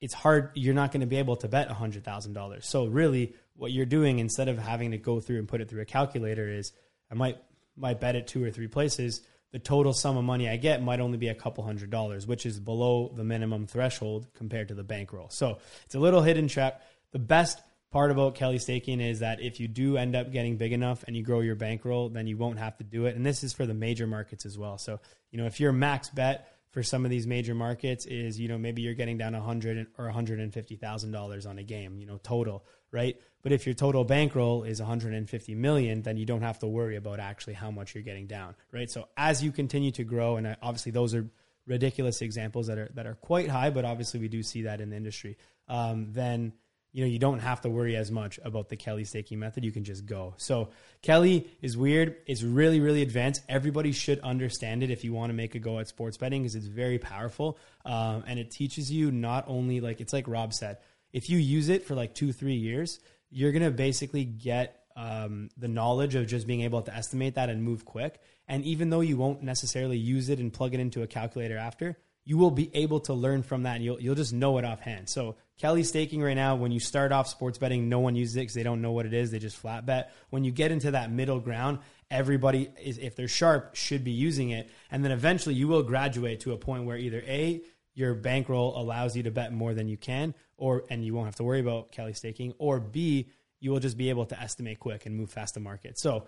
it's 0.00 0.14
hard 0.14 0.52
you're 0.54 0.74
not 0.74 0.92
going 0.92 1.00
to 1.00 1.06
be 1.06 1.16
able 1.16 1.36
to 1.36 1.48
bet 1.48 1.68
$100,000. 1.68 2.64
So 2.64 2.86
really 2.86 3.34
what 3.54 3.72
you're 3.72 3.84
doing 3.84 4.20
instead 4.20 4.48
of 4.48 4.58
having 4.58 4.92
to 4.92 4.98
go 4.98 5.20
through 5.20 5.38
and 5.38 5.48
put 5.48 5.60
it 5.60 5.68
through 5.68 5.82
a 5.82 5.86
calculator 5.86 6.48
is 6.48 6.72
I 7.10 7.14
might 7.14 7.38
might 7.76 8.00
bet 8.00 8.16
it 8.16 8.26
two 8.26 8.44
or 8.44 8.50
three 8.50 8.68
places 8.68 9.22
the 9.52 9.58
total 9.58 9.92
sum 9.92 10.16
of 10.16 10.24
money 10.24 10.48
I 10.48 10.56
get 10.56 10.82
might 10.82 11.00
only 11.00 11.18
be 11.18 11.28
a 11.28 11.34
couple 11.34 11.64
hundred 11.64 11.90
dollars, 11.90 12.26
which 12.26 12.46
is 12.46 12.60
below 12.60 13.12
the 13.14 13.24
minimum 13.24 13.66
threshold 13.66 14.28
compared 14.34 14.68
to 14.68 14.74
the 14.74 14.84
bankroll. 14.84 15.28
So 15.30 15.58
it's 15.84 15.94
a 15.94 15.98
little 15.98 16.22
hidden 16.22 16.48
trap. 16.48 16.82
The 17.10 17.18
best 17.18 17.60
part 17.90 18.12
about 18.12 18.36
Kelly 18.36 18.58
staking 18.58 19.00
is 19.00 19.18
that 19.18 19.40
if 19.40 19.58
you 19.58 19.66
do 19.66 19.96
end 19.96 20.14
up 20.14 20.30
getting 20.30 20.56
big 20.56 20.72
enough 20.72 21.02
and 21.06 21.16
you 21.16 21.24
grow 21.24 21.40
your 21.40 21.56
bankroll, 21.56 22.08
then 22.08 22.28
you 22.28 22.36
won't 22.36 22.58
have 22.60 22.76
to 22.78 22.84
do 22.84 23.06
it. 23.06 23.16
And 23.16 23.26
this 23.26 23.42
is 23.42 23.52
for 23.52 23.66
the 23.66 23.74
major 23.74 24.06
markets 24.06 24.46
as 24.46 24.56
well. 24.56 24.78
So, 24.78 25.00
you 25.32 25.38
know, 25.38 25.46
if 25.46 25.58
your 25.58 25.72
max 25.72 26.08
bet 26.08 26.52
for 26.70 26.84
some 26.84 27.04
of 27.04 27.10
these 27.10 27.26
major 27.26 27.54
markets 27.54 28.06
is, 28.06 28.38
you 28.38 28.46
know, 28.46 28.56
maybe 28.56 28.82
you're 28.82 28.94
getting 28.94 29.18
down 29.18 29.34
a 29.34 29.40
hundred 29.40 29.88
or 29.98 30.08
$150,000 30.08 31.48
on 31.48 31.58
a 31.58 31.62
game, 31.64 31.98
you 31.98 32.06
know, 32.06 32.20
total, 32.22 32.64
right? 32.92 33.16
But 33.42 33.52
if 33.52 33.66
your 33.66 33.74
total 33.74 34.04
bankroll 34.04 34.64
is 34.64 34.80
150 34.80 35.54
million, 35.54 36.02
then 36.02 36.16
you 36.16 36.26
don't 36.26 36.42
have 36.42 36.58
to 36.58 36.66
worry 36.66 36.96
about 36.96 37.20
actually 37.20 37.54
how 37.54 37.70
much 37.70 37.94
you're 37.94 38.04
getting 38.04 38.26
down, 38.26 38.54
right? 38.70 38.90
So 38.90 39.08
as 39.16 39.42
you 39.42 39.50
continue 39.50 39.90
to 39.92 40.04
grow, 40.04 40.36
and 40.36 40.56
obviously 40.62 40.92
those 40.92 41.14
are 41.14 41.26
ridiculous 41.66 42.20
examples 42.20 42.66
that 42.66 42.78
are 42.78 42.90
that 42.94 43.06
are 43.06 43.14
quite 43.14 43.48
high, 43.48 43.70
but 43.70 43.84
obviously 43.84 44.20
we 44.20 44.28
do 44.28 44.42
see 44.42 44.62
that 44.62 44.80
in 44.80 44.90
the 44.90 44.96
industry. 44.96 45.38
Um, 45.68 46.12
then 46.12 46.52
you 46.92 47.04
know 47.04 47.08
you 47.08 47.20
don't 47.20 47.38
have 47.38 47.60
to 47.60 47.70
worry 47.70 47.94
as 47.96 48.10
much 48.10 48.40
about 48.44 48.68
the 48.68 48.76
Kelly 48.76 49.04
staking 49.04 49.38
method. 49.38 49.64
You 49.64 49.72
can 49.72 49.84
just 49.84 50.04
go. 50.04 50.34
So 50.36 50.70
Kelly 51.02 51.48
is 51.62 51.76
weird. 51.76 52.16
It's 52.26 52.42
really 52.42 52.80
really 52.80 53.02
advanced. 53.02 53.42
Everybody 53.48 53.92
should 53.92 54.20
understand 54.20 54.82
it 54.82 54.90
if 54.90 55.04
you 55.04 55.12
want 55.12 55.30
to 55.30 55.34
make 55.34 55.54
a 55.54 55.58
go 55.58 55.78
at 55.78 55.88
sports 55.88 56.16
betting 56.16 56.42
because 56.42 56.56
it's 56.56 56.66
very 56.66 56.98
powerful 56.98 57.58
um, 57.84 58.24
and 58.26 58.38
it 58.38 58.50
teaches 58.50 58.90
you 58.90 59.10
not 59.10 59.44
only 59.46 59.80
like 59.80 60.00
it's 60.00 60.12
like 60.12 60.28
Rob 60.28 60.52
said. 60.52 60.78
If 61.12 61.30
you 61.30 61.38
use 61.38 61.68
it 61.68 61.86
for 61.86 61.94
like 61.94 62.14
two 62.14 62.32
three 62.32 62.54
years, 62.54 63.00
you're 63.30 63.52
going 63.52 63.62
to 63.62 63.70
basically 63.70 64.24
get 64.24 64.84
um, 64.96 65.48
the 65.56 65.68
knowledge 65.68 66.14
of 66.14 66.26
just 66.26 66.46
being 66.46 66.62
able 66.62 66.82
to 66.82 66.94
estimate 66.94 67.36
that 67.36 67.48
and 67.48 67.62
move 67.62 67.84
quick. 67.84 68.20
And 68.48 68.64
even 68.64 68.90
though 68.90 69.00
you 69.00 69.16
won't 69.16 69.42
necessarily 69.42 69.96
use 69.96 70.28
it 70.28 70.38
and 70.40 70.52
plug 70.52 70.74
it 70.74 70.80
into 70.80 71.02
a 71.02 71.06
calculator 71.06 71.56
after, 71.56 71.96
you 72.24 72.36
will 72.36 72.50
be 72.50 72.70
able 72.74 73.00
to 73.00 73.14
learn 73.14 73.42
from 73.42 73.62
that 73.62 73.76
and 73.76 73.84
you'll, 73.84 74.00
you'll 74.00 74.14
just 74.14 74.32
know 74.32 74.58
it 74.58 74.64
offhand. 74.64 75.08
So 75.08 75.36
Kelly 75.58 75.84
staking 75.84 76.22
right 76.22 76.34
now, 76.34 76.56
when 76.56 76.70
you 76.70 76.80
start 76.80 77.12
off 77.12 77.28
sports 77.28 77.58
betting, 77.58 77.88
no 77.88 78.00
one 78.00 78.14
uses 78.14 78.36
it 78.36 78.40
because 78.40 78.54
they 78.54 78.62
don't 78.62 78.82
know 78.82 78.92
what 78.92 79.06
it 79.06 79.14
is. 79.14 79.30
They 79.30 79.38
just 79.38 79.56
flat 79.56 79.86
bet. 79.86 80.12
When 80.30 80.44
you 80.44 80.52
get 80.52 80.70
into 80.70 80.90
that 80.90 81.10
middle 81.10 81.40
ground, 81.40 81.78
everybody 82.10 82.70
is, 82.82 82.98
if 82.98 83.16
they're 83.16 83.28
sharp, 83.28 83.74
should 83.74 84.04
be 84.04 84.10
using 84.10 84.50
it. 84.50 84.70
And 84.90 85.04
then 85.04 85.12
eventually 85.12 85.54
you 85.54 85.68
will 85.68 85.82
graduate 85.82 86.40
to 86.40 86.52
a 86.52 86.58
point 86.58 86.84
where 86.84 86.96
either 86.96 87.22
A, 87.26 87.62
your 87.94 88.14
bankroll 88.14 88.80
allows 88.80 89.16
you 89.16 89.22
to 89.24 89.30
bet 89.30 89.52
more 89.52 89.74
than 89.74 89.88
you 89.88 89.96
can, 89.96 90.34
or 90.56 90.84
and 90.90 91.04
you 91.04 91.14
won't 91.14 91.26
have 91.26 91.36
to 91.36 91.44
worry 91.44 91.60
about 91.60 91.92
Kelly 91.92 92.14
staking, 92.14 92.54
or 92.58 92.80
B, 92.80 93.28
you 93.60 93.70
will 93.70 93.80
just 93.80 93.96
be 93.96 94.10
able 94.10 94.26
to 94.26 94.40
estimate 94.40 94.80
quick 94.80 95.06
and 95.06 95.16
move 95.16 95.30
fast 95.30 95.54
to 95.54 95.60
market. 95.60 95.98
So 95.98 96.24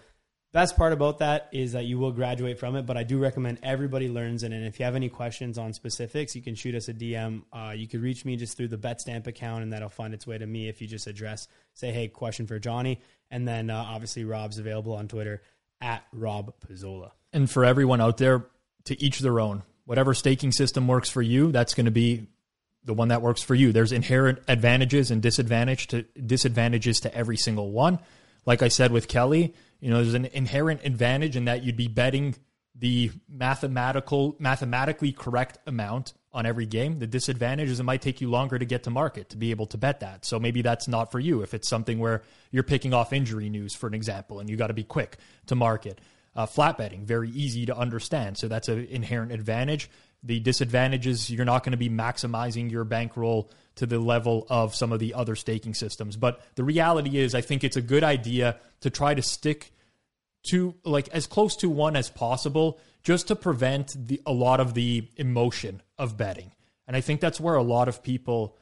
best 0.52 0.76
part 0.76 0.92
about 0.92 1.18
that 1.18 1.48
is 1.52 1.72
that 1.72 1.84
you 1.84 1.98
will 1.98 2.12
graduate 2.12 2.58
from 2.58 2.76
it, 2.76 2.84
but 2.84 2.96
I 2.96 3.04
do 3.04 3.18
recommend 3.18 3.58
everybody 3.62 4.08
learns 4.08 4.42
it. 4.42 4.52
And 4.52 4.66
if 4.66 4.78
you 4.78 4.84
have 4.84 4.94
any 4.94 5.08
questions 5.08 5.56
on 5.56 5.72
specifics, 5.72 6.36
you 6.36 6.42
can 6.42 6.54
shoot 6.54 6.74
us 6.74 6.88
a 6.88 6.94
DM. 6.94 7.42
Uh, 7.52 7.72
you 7.74 7.88
could 7.88 8.02
reach 8.02 8.24
me 8.24 8.36
just 8.36 8.56
through 8.56 8.68
the 8.68 8.78
BetStamp 8.78 9.26
account, 9.26 9.62
and 9.62 9.72
that'll 9.72 9.88
find 9.88 10.12
its 10.12 10.26
way 10.26 10.36
to 10.36 10.46
me 10.46 10.68
if 10.68 10.80
you 10.80 10.86
just 10.86 11.06
address, 11.06 11.48
say, 11.74 11.90
hey, 11.90 12.08
question 12.08 12.46
for 12.46 12.58
Johnny. 12.58 13.00
And 13.30 13.48
then 13.48 13.70
uh, 13.70 13.76
obviously 13.76 14.24
Rob's 14.24 14.58
available 14.58 14.94
on 14.94 15.08
Twitter 15.08 15.42
at 15.80 16.04
Rob 16.12 16.52
Pizzola. 16.60 17.12
And 17.32 17.50
for 17.50 17.64
everyone 17.64 18.00
out 18.00 18.18
there, 18.18 18.46
to 18.84 19.00
each 19.02 19.20
their 19.20 19.40
own 19.40 19.62
whatever 19.84 20.14
staking 20.14 20.52
system 20.52 20.86
works 20.86 21.10
for 21.10 21.22
you, 21.22 21.52
that's 21.52 21.74
going 21.74 21.86
to 21.86 21.92
be 21.92 22.26
the 22.84 22.94
one 22.94 23.08
that 23.08 23.22
works 23.22 23.42
for 23.42 23.54
you. 23.54 23.72
There's 23.72 23.92
inherent 23.92 24.40
advantages 24.48 25.10
and 25.10 25.22
disadvantage 25.22 25.86
to 25.88 26.02
disadvantages 26.02 27.00
to 27.00 27.14
every 27.14 27.36
single 27.36 27.70
one. 27.70 27.98
Like 28.44 28.62
I 28.62 28.68
said 28.68 28.90
with 28.90 29.06
Kelly, 29.06 29.54
you 29.80 29.90
know, 29.90 30.02
there's 30.02 30.14
an 30.14 30.26
inherent 30.26 30.80
advantage 30.84 31.36
in 31.36 31.44
that 31.44 31.62
you'd 31.62 31.76
be 31.76 31.88
betting 31.88 32.34
the 32.74 33.12
mathematical 33.28 34.34
mathematically 34.38 35.12
correct 35.12 35.58
amount 35.66 36.14
on 36.32 36.46
every 36.46 36.66
game. 36.66 36.98
The 36.98 37.06
disadvantage 37.06 37.68
is 37.68 37.78
it 37.78 37.84
might 37.84 38.00
take 38.00 38.20
you 38.20 38.30
longer 38.30 38.58
to 38.58 38.64
get 38.64 38.84
to 38.84 38.90
market 38.90 39.28
to 39.30 39.36
be 39.36 39.50
able 39.50 39.66
to 39.66 39.78
bet 39.78 40.00
that. 40.00 40.24
So 40.24 40.40
maybe 40.40 40.62
that's 40.62 40.88
not 40.88 41.12
for 41.12 41.20
you 41.20 41.42
if 41.42 41.54
it's 41.54 41.68
something 41.68 41.98
where 41.98 42.22
you're 42.50 42.62
picking 42.62 42.94
off 42.94 43.12
injury 43.12 43.50
news, 43.50 43.74
for 43.74 43.86
an 43.86 43.94
example, 43.94 44.40
and 44.40 44.48
you 44.48 44.56
got 44.56 44.68
to 44.68 44.74
be 44.74 44.84
quick 44.84 45.18
to 45.46 45.54
market. 45.54 46.00
Uh, 46.34 46.46
flat 46.46 46.78
betting, 46.78 47.04
very 47.04 47.28
easy 47.30 47.66
to 47.66 47.76
understand. 47.76 48.38
So 48.38 48.48
that's 48.48 48.68
an 48.68 48.86
inherent 48.86 49.32
advantage. 49.32 49.90
The 50.22 50.40
disadvantage 50.40 51.06
is 51.06 51.30
you're 51.30 51.44
not 51.44 51.62
going 51.62 51.72
to 51.72 51.76
be 51.78 51.90
maximizing 51.90 52.70
your 52.70 52.84
bankroll 52.84 53.50
to 53.74 53.86
the 53.86 53.98
level 53.98 54.46
of 54.48 54.74
some 54.74 54.92
of 54.92 54.98
the 54.98 55.14
other 55.14 55.36
staking 55.36 55.74
systems. 55.74 56.16
But 56.16 56.40
the 56.54 56.64
reality 56.64 57.18
is, 57.18 57.34
I 57.34 57.40
think 57.40 57.64
it's 57.64 57.76
a 57.76 57.82
good 57.82 58.04
idea 58.04 58.56
to 58.80 58.90
try 58.90 59.14
to 59.14 59.22
stick 59.22 59.72
to 60.50 60.74
like 60.84 61.08
as 61.08 61.26
close 61.26 61.56
to 61.56 61.68
one 61.68 61.96
as 61.96 62.08
possible 62.08 62.80
just 63.02 63.28
to 63.28 63.36
prevent 63.36 63.94
the, 64.08 64.20
a 64.26 64.32
lot 64.32 64.60
of 64.60 64.74
the 64.74 65.08
emotion 65.16 65.82
of 65.98 66.16
betting. 66.16 66.52
And 66.86 66.96
I 66.96 67.00
think 67.00 67.20
that's 67.20 67.40
where 67.40 67.54
a 67.54 67.62
lot 67.62 67.88
of 67.88 68.02
people 68.02 68.56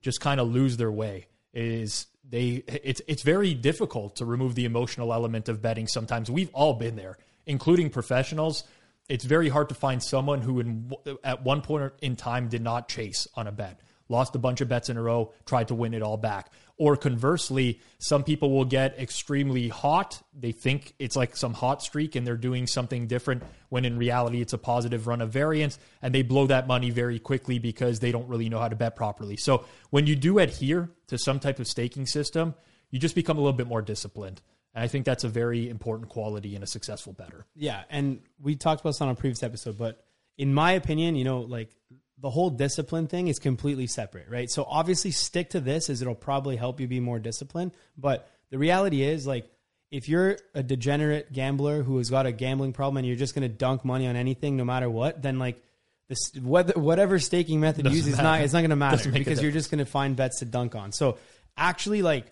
just 0.00 0.20
kind 0.20 0.40
of 0.40 0.48
lose 0.48 0.76
their 0.76 0.90
way 0.90 1.26
is 1.52 2.06
they 2.28 2.64
it's 2.66 3.00
it's 3.06 3.22
very 3.22 3.54
difficult 3.54 4.16
to 4.16 4.24
remove 4.24 4.54
the 4.54 4.64
emotional 4.64 5.12
element 5.12 5.48
of 5.48 5.62
betting 5.62 5.86
sometimes. 5.86 6.30
We've 6.30 6.50
all 6.52 6.74
been 6.74 6.96
there 6.96 7.18
including 7.46 7.90
professionals. 7.90 8.64
It's 9.08 9.24
very 9.24 9.48
hard 9.48 9.68
to 9.68 9.74
find 9.74 10.02
someone 10.02 10.40
who 10.40 10.60
in, 10.60 10.92
at 11.22 11.44
one 11.44 11.62
point 11.62 11.92
in 12.02 12.16
time 12.16 12.48
did 12.48 12.60
not 12.60 12.88
chase 12.88 13.28
on 13.36 13.46
a 13.46 13.52
bet. 13.52 13.80
Lost 14.08 14.34
a 14.34 14.38
bunch 14.38 14.60
of 14.60 14.68
bets 14.68 14.88
in 14.88 14.96
a 14.96 15.02
row 15.02 15.32
tried 15.46 15.68
to 15.68 15.74
win 15.74 15.94
it 15.94 16.02
all 16.02 16.16
back 16.16 16.50
or 16.78 16.96
conversely, 16.96 17.80
some 17.98 18.22
people 18.22 18.50
will 18.50 18.64
get 18.66 18.98
extremely 18.98 19.68
hot. 19.68 20.22
They 20.38 20.52
think 20.52 20.94
it's 20.98 21.16
like 21.16 21.36
some 21.36 21.54
hot 21.54 21.82
streak 21.82 22.16
and 22.16 22.26
they're 22.26 22.36
doing 22.36 22.66
something 22.66 23.06
different 23.06 23.42
when 23.70 23.84
in 23.84 23.96
reality 23.96 24.42
it's 24.42 24.52
a 24.52 24.58
positive 24.58 25.06
run 25.06 25.22
of 25.22 25.30
variance 25.30 25.78
and 26.02 26.14
they 26.14 26.22
blow 26.22 26.46
that 26.48 26.66
money 26.66 26.90
very 26.90 27.18
quickly 27.18 27.58
because 27.58 28.00
they 28.00 28.12
don't 28.12 28.28
really 28.28 28.48
know 28.48 28.58
how 28.58 28.68
to 28.68 28.76
bet 28.76 28.94
properly. 28.94 29.36
So 29.36 29.64
when 29.90 30.06
you 30.06 30.16
do 30.16 30.38
adhere 30.38 30.90
to 31.06 31.16
some 31.16 31.40
type 31.40 31.58
of 31.58 31.66
staking 31.66 32.06
system, 32.06 32.54
you 32.90 32.98
just 32.98 33.14
become 33.14 33.38
a 33.38 33.40
little 33.40 33.56
bit 33.56 33.66
more 33.66 33.82
disciplined. 33.82 34.42
And 34.74 34.84
I 34.84 34.88
think 34.88 35.06
that's 35.06 35.24
a 35.24 35.28
very 35.28 35.70
important 35.70 36.10
quality 36.10 36.54
in 36.54 36.62
a 36.62 36.66
successful 36.66 37.14
better. 37.14 37.46
Yeah. 37.54 37.84
And 37.88 38.20
we 38.38 38.54
talked 38.54 38.82
about 38.82 38.90
this 38.90 39.00
on 39.00 39.08
a 39.08 39.14
previous 39.14 39.42
episode, 39.42 39.78
but 39.78 40.04
in 40.36 40.52
my 40.52 40.72
opinion, 40.72 41.16
you 41.16 41.24
know, 41.24 41.40
like 41.40 41.70
the 42.18 42.30
whole 42.30 42.50
discipline 42.50 43.06
thing 43.06 43.28
is 43.28 43.38
completely 43.38 43.86
separate, 43.86 44.28
right? 44.28 44.50
So 44.50 44.64
obviously 44.68 45.10
stick 45.10 45.50
to 45.50 45.60
this 45.60 45.90
as 45.90 46.00
it'll 46.00 46.14
probably 46.14 46.56
help 46.56 46.80
you 46.80 46.88
be 46.88 47.00
more 47.00 47.18
disciplined. 47.18 47.72
But 47.96 48.30
the 48.50 48.58
reality 48.58 49.02
is 49.02 49.26
like 49.26 49.50
if 49.90 50.08
you're 50.08 50.38
a 50.54 50.62
degenerate 50.62 51.32
gambler 51.32 51.82
who 51.82 51.98
has 51.98 52.10
got 52.10 52.26
a 52.26 52.32
gambling 52.32 52.72
problem 52.72 52.98
and 52.98 53.06
you're 53.06 53.16
just 53.16 53.34
going 53.34 53.42
to 53.42 53.54
dunk 53.54 53.84
money 53.84 54.06
on 54.06 54.16
anything 54.16 54.56
no 54.56 54.64
matter 54.64 54.88
what, 54.88 55.22
then 55.22 55.38
like 55.38 55.62
this 56.08 56.32
whether, 56.42 56.72
whatever 56.78 57.18
staking 57.18 57.60
method 57.60 57.86
you 57.86 57.92
use 57.92 58.06
is 58.06 58.18
not 58.18 58.40
it's 58.40 58.52
not 58.52 58.60
going 58.60 58.70
to 58.70 58.76
matter 58.76 59.10
because 59.10 59.42
you're 59.42 59.52
just 59.52 59.70
going 59.70 59.78
to 59.78 59.86
find 59.86 60.16
bets 60.16 60.38
to 60.38 60.44
dunk 60.44 60.74
on. 60.74 60.92
So 60.92 61.18
actually 61.56 62.02
like 62.02 62.26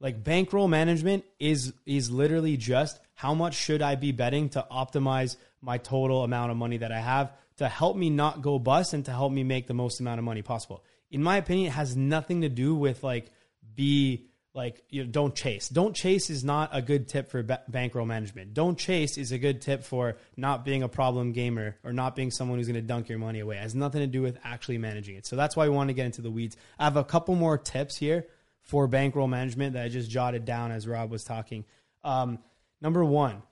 like 0.00 0.24
bankroll 0.24 0.68
management 0.68 1.24
is 1.38 1.72
is 1.86 2.10
literally 2.10 2.56
just 2.56 2.98
how 3.14 3.34
much 3.34 3.54
should 3.54 3.82
I 3.82 3.94
be 3.94 4.12
betting 4.12 4.48
to 4.50 4.66
optimize 4.72 5.36
my 5.60 5.78
total 5.78 6.24
amount 6.24 6.50
of 6.50 6.56
money 6.56 6.78
that 6.78 6.90
I 6.90 7.00
have 7.00 7.32
to 7.60 7.68
help 7.68 7.94
me 7.94 8.08
not 8.08 8.40
go 8.40 8.58
bust 8.58 8.94
and 8.94 9.04
to 9.04 9.10
help 9.10 9.30
me 9.30 9.44
make 9.44 9.66
the 9.66 9.74
most 9.74 10.00
amount 10.00 10.18
of 10.18 10.24
money 10.24 10.40
possible. 10.40 10.82
In 11.10 11.22
my 11.22 11.36
opinion, 11.36 11.66
it 11.66 11.74
has 11.74 11.94
nothing 11.94 12.40
to 12.40 12.48
do 12.48 12.74
with 12.74 13.04
like 13.04 13.30
be 13.74 14.30
like 14.54 14.82
you 14.88 15.04
know, 15.04 15.10
don't 15.10 15.34
chase. 15.34 15.68
Don't 15.68 15.94
chase 15.94 16.30
is 16.30 16.42
not 16.42 16.70
a 16.72 16.80
good 16.80 17.06
tip 17.06 17.30
for 17.30 17.42
ba- 17.42 17.60
bankroll 17.68 18.06
management. 18.06 18.54
Don't 18.54 18.78
chase 18.78 19.18
is 19.18 19.30
a 19.30 19.36
good 19.36 19.60
tip 19.60 19.84
for 19.84 20.16
not 20.38 20.64
being 20.64 20.82
a 20.82 20.88
problem 20.88 21.32
gamer 21.32 21.76
or 21.84 21.92
not 21.92 22.16
being 22.16 22.30
someone 22.30 22.56
who's 22.56 22.66
going 22.66 22.80
to 22.80 22.80
dunk 22.80 23.10
your 23.10 23.18
money 23.18 23.40
away. 23.40 23.58
It 23.58 23.60
has 23.62 23.74
nothing 23.74 24.00
to 24.00 24.06
do 24.06 24.22
with 24.22 24.38
actually 24.42 24.78
managing 24.78 25.16
it. 25.16 25.26
So 25.26 25.36
that's 25.36 25.54
why 25.54 25.68
we 25.68 25.74
want 25.74 25.88
to 25.88 25.94
get 25.94 26.06
into 26.06 26.22
the 26.22 26.30
weeds. 26.30 26.56
I 26.78 26.84
have 26.84 26.96
a 26.96 27.04
couple 27.04 27.34
more 27.34 27.58
tips 27.58 27.94
here 27.94 28.26
for 28.62 28.88
bankroll 28.88 29.28
management 29.28 29.74
that 29.74 29.84
I 29.84 29.90
just 29.90 30.10
jotted 30.10 30.46
down 30.46 30.72
as 30.72 30.88
Rob 30.88 31.10
was 31.10 31.24
talking. 31.24 31.66
Um, 32.04 32.38
number 32.80 33.04
one, 33.04 33.42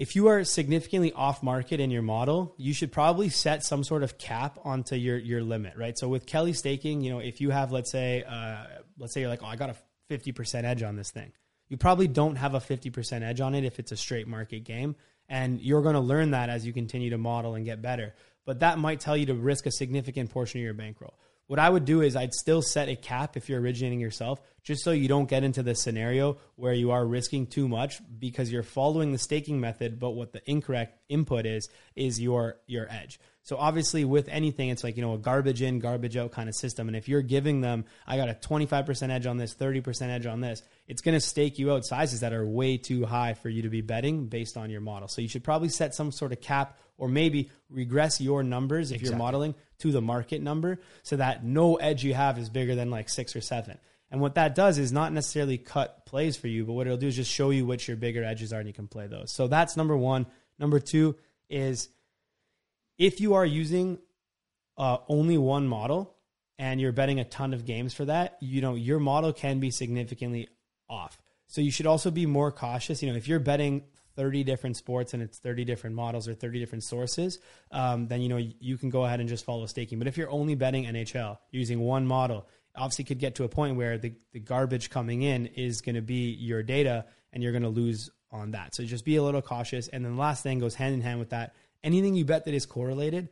if 0.00 0.16
you 0.16 0.28
are 0.28 0.44
significantly 0.44 1.12
off 1.12 1.42
market 1.42 1.78
in 1.78 1.90
your 1.90 2.00
model, 2.00 2.54
you 2.56 2.72
should 2.72 2.90
probably 2.90 3.28
set 3.28 3.62
some 3.62 3.84
sort 3.84 4.02
of 4.02 4.16
cap 4.16 4.58
onto 4.64 4.96
your 4.96 5.18
your 5.18 5.42
limit, 5.42 5.76
right? 5.76 5.96
So 5.98 6.08
with 6.08 6.24
Kelly 6.24 6.54
staking, 6.54 7.02
you 7.02 7.10
know, 7.10 7.18
if 7.18 7.42
you 7.42 7.50
have 7.50 7.70
let's 7.70 7.90
say 7.90 8.24
uh, 8.26 8.64
let's 8.98 9.12
say 9.12 9.20
you're 9.20 9.28
like, 9.28 9.42
oh, 9.42 9.46
I 9.46 9.56
got 9.56 9.68
a 9.68 9.76
fifty 10.08 10.32
percent 10.32 10.64
edge 10.64 10.82
on 10.82 10.96
this 10.96 11.10
thing, 11.10 11.32
you 11.68 11.76
probably 11.76 12.08
don't 12.08 12.36
have 12.36 12.54
a 12.54 12.60
fifty 12.60 12.88
percent 12.88 13.24
edge 13.24 13.42
on 13.42 13.54
it 13.54 13.64
if 13.64 13.78
it's 13.78 13.92
a 13.92 13.96
straight 13.96 14.26
market 14.26 14.64
game, 14.64 14.96
and 15.28 15.60
you're 15.60 15.82
going 15.82 15.96
to 15.96 16.00
learn 16.00 16.30
that 16.30 16.48
as 16.48 16.64
you 16.64 16.72
continue 16.72 17.10
to 17.10 17.18
model 17.18 17.54
and 17.54 17.66
get 17.66 17.82
better. 17.82 18.14
But 18.46 18.60
that 18.60 18.78
might 18.78 19.00
tell 19.00 19.18
you 19.18 19.26
to 19.26 19.34
risk 19.34 19.66
a 19.66 19.70
significant 19.70 20.30
portion 20.30 20.60
of 20.60 20.64
your 20.64 20.72
bankroll. 20.72 21.12
What 21.50 21.58
I 21.58 21.68
would 21.68 21.84
do 21.84 22.00
is 22.00 22.14
I'd 22.14 22.32
still 22.32 22.62
set 22.62 22.88
a 22.88 22.94
cap 22.94 23.36
if 23.36 23.48
you're 23.48 23.60
originating 23.60 23.98
yourself, 23.98 24.40
just 24.62 24.84
so 24.84 24.92
you 24.92 25.08
don't 25.08 25.28
get 25.28 25.42
into 25.42 25.64
the 25.64 25.74
scenario 25.74 26.36
where 26.54 26.72
you 26.72 26.92
are 26.92 27.04
risking 27.04 27.48
too 27.48 27.66
much 27.66 28.00
because 28.20 28.52
you're 28.52 28.62
following 28.62 29.10
the 29.10 29.18
staking 29.18 29.58
method, 29.58 29.98
but 29.98 30.10
what 30.10 30.32
the 30.32 30.48
incorrect 30.48 30.96
input 31.08 31.46
is 31.46 31.68
is 31.96 32.20
your 32.20 32.58
your 32.68 32.86
edge. 32.88 33.18
So 33.42 33.56
obviously 33.56 34.04
with 34.04 34.28
anything, 34.28 34.68
it's 34.68 34.84
like, 34.84 34.96
you 34.96 35.02
know, 35.02 35.14
a 35.14 35.18
garbage 35.18 35.62
in, 35.62 35.78
garbage 35.78 36.16
out 36.16 36.30
kind 36.30 36.48
of 36.48 36.54
system. 36.54 36.88
And 36.88 36.96
if 36.96 37.08
you're 37.08 37.22
giving 37.22 37.60
them, 37.60 37.84
I 38.06 38.16
got 38.16 38.28
a 38.28 38.34
25% 38.34 39.10
edge 39.10 39.26
on 39.26 39.38
this, 39.38 39.54
30% 39.54 40.08
edge 40.08 40.26
on 40.26 40.40
this, 40.40 40.62
it's 40.86 41.00
going 41.02 41.14
to 41.14 41.20
stake 41.20 41.58
you 41.58 41.72
out 41.72 41.86
sizes 41.86 42.20
that 42.20 42.32
are 42.32 42.46
way 42.46 42.76
too 42.76 43.06
high 43.06 43.34
for 43.34 43.48
you 43.48 43.62
to 43.62 43.70
be 43.70 43.80
betting 43.80 44.26
based 44.26 44.56
on 44.56 44.70
your 44.70 44.82
model. 44.82 45.08
So 45.08 45.22
you 45.22 45.28
should 45.28 45.44
probably 45.44 45.70
set 45.70 45.94
some 45.94 46.12
sort 46.12 46.32
of 46.32 46.40
cap 46.40 46.78
or 46.98 47.08
maybe 47.08 47.50
regress 47.70 48.20
your 48.20 48.42
numbers 48.42 48.90
if 48.90 48.96
exactly. 48.96 49.10
you're 49.10 49.18
modeling 49.18 49.54
to 49.78 49.90
the 49.90 50.02
market 50.02 50.42
number 50.42 50.78
so 51.02 51.16
that 51.16 51.42
no 51.42 51.76
edge 51.76 52.04
you 52.04 52.12
have 52.12 52.38
is 52.38 52.50
bigger 52.50 52.74
than 52.74 52.90
like 52.90 53.08
six 53.08 53.34
or 53.34 53.40
seven. 53.40 53.78
And 54.10 54.20
what 54.20 54.34
that 54.34 54.54
does 54.54 54.78
is 54.78 54.92
not 54.92 55.12
necessarily 55.12 55.56
cut 55.56 56.04
plays 56.04 56.36
for 56.36 56.48
you, 56.48 56.66
but 56.66 56.72
what 56.72 56.86
it'll 56.86 56.98
do 56.98 57.06
is 57.06 57.16
just 57.16 57.30
show 57.30 57.50
you 57.50 57.64
what 57.64 57.86
your 57.86 57.96
bigger 57.96 58.24
edges 58.24 58.52
are 58.52 58.58
and 58.58 58.66
you 58.66 58.74
can 58.74 58.88
play 58.88 59.06
those. 59.06 59.32
So 59.32 59.46
that's 59.46 59.76
number 59.76 59.96
one. 59.96 60.26
Number 60.58 60.80
two 60.80 61.16
is 61.48 61.88
if 63.00 63.18
you 63.18 63.34
are 63.34 63.46
using 63.46 63.98
uh, 64.76 64.98
only 65.08 65.38
one 65.38 65.66
model 65.66 66.14
and 66.58 66.78
you're 66.78 66.92
betting 66.92 67.18
a 67.18 67.24
ton 67.24 67.54
of 67.54 67.64
games 67.64 67.94
for 67.94 68.04
that, 68.04 68.36
you 68.40 68.60
know, 68.60 68.74
your 68.74 69.00
model 69.00 69.32
can 69.32 69.58
be 69.58 69.70
significantly 69.70 70.48
off. 70.88 71.18
So 71.46 71.62
you 71.62 71.70
should 71.70 71.86
also 71.86 72.10
be 72.10 72.26
more 72.26 72.52
cautious. 72.52 73.02
You 73.02 73.10
know, 73.10 73.16
if 73.16 73.26
you're 73.26 73.40
betting 73.40 73.84
30 74.16 74.44
different 74.44 74.76
sports 74.76 75.14
and 75.14 75.22
it's 75.22 75.38
30 75.38 75.64
different 75.64 75.96
models 75.96 76.28
or 76.28 76.34
30 76.34 76.60
different 76.60 76.84
sources, 76.84 77.38
um, 77.72 78.06
then 78.06 78.20
you 78.20 78.28
know 78.28 78.36
you 78.36 78.76
can 78.76 78.90
go 78.90 79.06
ahead 79.06 79.18
and 79.18 79.30
just 79.30 79.46
follow 79.46 79.64
staking. 79.64 79.98
But 79.98 80.06
if 80.06 80.18
you're 80.18 80.30
only 80.30 80.54
betting 80.54 80.84
NHL 80.84 81.38
using 81.50 81.80
one 81.80 82.06
model, 82.06 82.46
obviously 82.76 83.06
could 83.06 83.18
get 83.18 83.36
to 83.36 83.44
a 83.44 83.48
point 83.48 83.76
where 83.76 83.96
the, 83.96 84.12
the 84.32 84.40
garbage 84.40 84.90
coming 84.90 85.22
in 85.22 85.46
is 85.46 85.80
going 85.80 85.94
to 85.94 86.02
be 86.02 86.32
your 86.32 86.62
data 86.62 87.06
and 87.32 87.42
you're 87.42 87.52
going 87.52 87.62
to 87.62 87.70
lose 87.70 88.10
on 88.30 88.50
that. 88.50 88.74
So 88.74 88.84
just 88.84 89.06
be 89.06 89.16
a 89.16 89.22
little 89.22 89.42
cautious. 89.42 89.88
And 89.88 90.04
then 90.04 90.16
the 90.16 90.20
last 90.20 90.42
thing 90.42 90.58
goes 90.58 90.74
hand 90.74 90.94
in 90.94 91.00
hand 91.00 91.18
with 91.18 91.30
that 91.30 91.54
anything 91.82 92.14
you 92.14 92.24
bet 92.24 92.44
that 92.44 92.54
is 92.54 92.66
correlated 92.66 93.28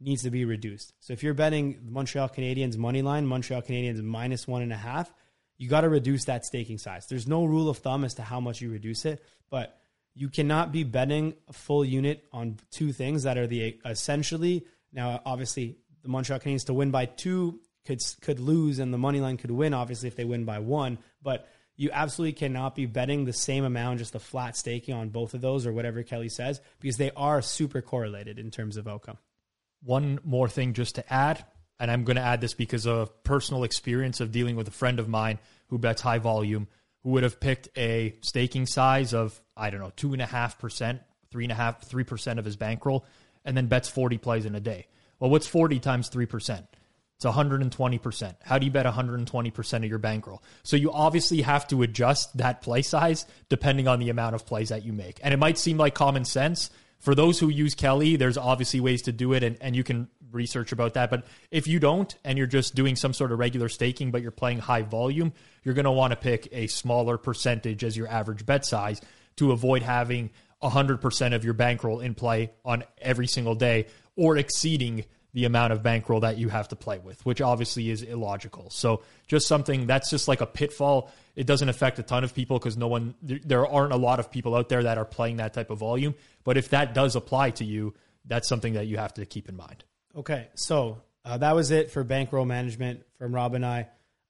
needs 0.00 0.22
to 0.22 0.30
be 0.30 0.44
reduced. 0.44 0.92
So 1.00 1.12
if 1.12 1.22
you're 1.22 1.34
betting 1.34 1.78
Montreal 1.88 2.28
Canadiens 2.28 2.76
money 2.76 3.02
line, 3.02 3.26
Montreal 3.26 3.62
Canadiens 3.62 4.02
minus 4.02 4.46
one 4.46 4.62
and 4.62 4.72
a 4.72 4.76
half, 4.76 5.12
you 5.56 5.68
got 5.68 5.80
to 5.80 5.88
reduce 5.88 6.24
that 6.26 6.44
staking 6.44 6.78
size. 6.78 7.06
There's 7.06 7.26
no 7.26 7.44
rule 7.44 7.68
of 7.68 7.78
thumb 7.78 8.04
as 8.04 8.14
to 8.14 8.22
how 8.22 8.38
much 8.40 8.60
you 8.60 8.70
reduce 8.70 9.04
it, 9.04 9.22
but 9.50 9.76
you 10.14 10.28
cannot 10.28 10.72
be 10.72 10.84
betting 10.84 11.34
a 11.48 11.52
full 11.52 11.84
unit 11.84 12.24
on 12.32 12.58
two 12.70 12.92
things 12.92 13.24
that 13.24 13.38
are 13.38 13.46
the 13.46 13.78
essentially 13.84 14.64
now 14.92 15.20
obviously 15.24 15.78
the 16.02 16.08
Montreal 16.08 16.40
Canadiens 16.40 16.66
to 16.66 16.74
win 16.74 16.90
by 16.90 17.06
two 17.06 17.60
could 17.84 18.00
could 18.20 18.40
lose 18.40 18.78
and 18.78 18.92
the 18.92 18.98
money 18.98 19.20
line 19.20 19.36
could 19.36 19.50
win 19.50 19.74
obviously 19.74 20.08
if 20.08 20.16
they 20.16 20.24
win 20.24 20.44
by 20.44 20.58
one, 20.58 20.98
but 21.22 21.48
you 21.78 21.90
absolutely 21.92 22.32
cannot 22.32 22.74
be 22.74 22.86
betting 22.86 23.24
the 23.24 23.32
same 23.32 23.64
amount, 23.64 24.00
just 24.00 24.16
a 24.16 24.18
flat 24.18 24.56
staking 24.56 24.94
on 24.94 25.08
both 25.10 25.32
of 25.32 25.40
those 25.40 25.64
or 25.64 25.72
whatever 25.72 26.02
Kelly 26.02 26.28
says, 26.28 26.60
because 26.80 26.96
they 26.96 27.12
are 27.16 27.40
super 27.40 27.80
correlated 27.80 28.38
in 28.38 28.50
terms 28.50 28.76
of 28.76 28.88
outcome. 28.88 29.16
One 29.84 30.18
more 30.24 30.48
thing 30.48 30.72
just 30.74 30.96
to 30.96 31.12
add, 31.12 31.44
and 31.78 31.88
I'm 31.88 32.02
going 32.02 32.16
to 32.16 32.22
add 32.22 32.40
this 32.40 32.52
because 32.52 32.84
of 32.84 33.22
personal 33.22 33.62
experience 33.62 34.20
of 34.20 34.32
dealing 34.32 34.56
with 34.56 34.66
a 34.66 34.72
friend 34.72 34.98
of 34.98 35.08
mine 35.08 35.38
who 35.68 35.78
bets 35.78 36.02
high 36.02 36.18
volume, 36.18 36.66
who 37.04 37.10
would 37.10 37.22
have 37.22 37.38
picked 37.38 37.68
a 37.78 38.16
staking 38.22 38.66
size 38.66 39.14
of, 39.14 39.40
I 39.56 39.70
don't 39.70 39.80
know, 39.80 39.92
two 39.94 40.12
and 40.12 40.20
a 40.20 40.26
half 40.26 40.58
percent, 40.58 41.00
three 41.30 41.44
and 41.44 41.52
a 41.52 41.54
half, 41.54 41.84
three 41.84 42.02
percent 42.02 42.40
of 42.40 42.44
his 42.44 42.56
bankroll, 42.56 43.06
and 43.44 43.56
then 43.56 43.68
bets 43.68 43.88
40 43.88 44.18
plays 44.18 44.46
in 44.46 44.56
a 44.56 44.60
day. 44.60 44.88
Well, 45.20 45.30
what's 45.30 45.46
40 45.46 45.78
times 45.78 46.10
3%? 46.10 46.66
It's 47.18 47.26
120%. 47.26 48.34
How 48.44 48.58
do 48.58 48.64
you 48.64 48.70
bet 48.70 48.86
120% 48.86 49.76
of 49.76 49.84
your 49.84 49.98
bankroll? 49.98 50.40
So 50.62 50.76
you 50.76 50.92
obviously 50.92 51.42
have 51.42 51.66
to 51.66 51.82
adjust 51.82 52.36
that 52.36 52.62
play 52.62 52.80
size 52.80 53.26
depending 53.48 53.88
on 53.88 53.98
the 53.98 54.08
amount 54.08 54.36
of 54.36 54.46
plays 54.46 54.68
that 54.68 54.84
you 54.84 54.92
make. 54.92 55.18
And 55.20 55.34
it 55.34 55.38
might 55.38 55.58
seem 55.58 55.78
like 55.78 55.96
common 55.96 56.24
sense. 56.24 56.70
For 57.00 57.16
those 57.16 57.40
who 57.40 57.48
use 57.48 57.74
Kelly, 57.74 58.14
there's 58.14 58.38
obviously 58.38 58.78
ways 58.78 59.02
to 59.02 59.12
do 59.12 59.32
it 59.32 59.42
and, 59.42 59.56
and 59.60 59.74
you 59.74 59.82
can 59.82 60.06
research 60.30 60.70
about 60.70 60.94
that. 60.94 61.10
But 61.10 61.26
if 61.50 61.66
you 61.66 61.80
don't 61.80 62.14
and 62.22 62.38
you're 62.38 62.46
just 62.46 62.76
doing 62.76 62.94
some 62.94 63.12
sort 63.12 63.32
of 63.32 63.40
regular 63.40 63.68
staking, 63.68 64.12
but 64.12 64.22
you're 64.22 64.30
playing 64.30 64.60
high 64.60 64.82
volume, 64.82 65.32
you're 65.64 65.74
going 65.74 65.86
to 65.86 65.90
want 65.90 66.12
to 66.12 66.16
pick 66.16 66.46
a 66.52 66.68
smaller 66.68 67.18
percentage 67.18 67.82
as 67.82 67.96
your 67.96 68.06
average 68.06 68.46
bet 68.46 68.64
size 68.64 69.00
to 69.38 69.50
avoid 69.50 69.82
having 69.82 70.30
100% 70.62 71.34
of 71.34 71.44
your 71.44 71.54
bankroll 71.54 71.98
in 71.98 72.14
play 72.14 72.52
on 72.64 72.84
every 73.00 73.26
single 73.26 73.56
day 73.56 73.86
or 74.14 74.36
exceeding 74.36 75.04
the 75.34 75.44
amount 75.44 75.72
of 75.72 75.82
bankroll 75.82 76.20
that 76.20 76.38
you 76.38 76.48
have 76.48 76.68
to 76.68 76.76
play 76.76 76.98
with, 76.98 77.24
which 77.26 77.40
obviously 77.40 77.90
is 77.90 78.02
illogical. 78.02 78.70
So 78.70 79.02
just 79.26 79.46
something 79.46 79.86
that's 79.86 80.10
just 80.10 80.26
like 80.26 80.40
a 80.40 80.46
pitfall. 80.46 81.10
It 81.36 81.46
doesn't 81.46 81.68
affect 81.68 81.98
a 81.98 82.02
ton 82.02 82.24
of 82.24 82.34
people 82.34 82.58
because 82.58 82.76
no 82.76 82.88
one, 82.88 83.14
there 83.22 83.66
aren't 83.66 83.92
a 83.92 83.96
lot 83.96 84.20
of 84.20 84.30
people 84.30 84.54
out 84.54 84.68
there 84.68 84.82
that 84.82 84.98
are 84.98 85.04
playing 85.04 85.36
that 85.36 85.54
type 85.54 85.70
of 85.70 85.78
volume. 85.78 86.14
But 86.44 86.56
if 86.56 86.70
that 86.70 86.94
does 86.94 87.14
apply 87.14 87.50
to 87.52 87.64
you, 87.64 87.94
that's 88.24 88.48
something 88.48 88.72
that 88.74 88.86
you 88.86 88.96
have 88.96 89.14
to 89.14 89.26
keep 89.26 89.48
in 89.48 89.56
mind. 89.56 89.84
Okay, 90.16 90.48
so 90.54 91.02
uh, 91.24 91.36
that 91.38 91.54
was 91.54 91.70
it 91.70 91.90
for 91.90 92.02
bankroll 92.04 92.44
management 92.44 93.02
from 93.18 93.34
Rob 93.34 93.54
and 93.54 93.64
I. 93.64 93.88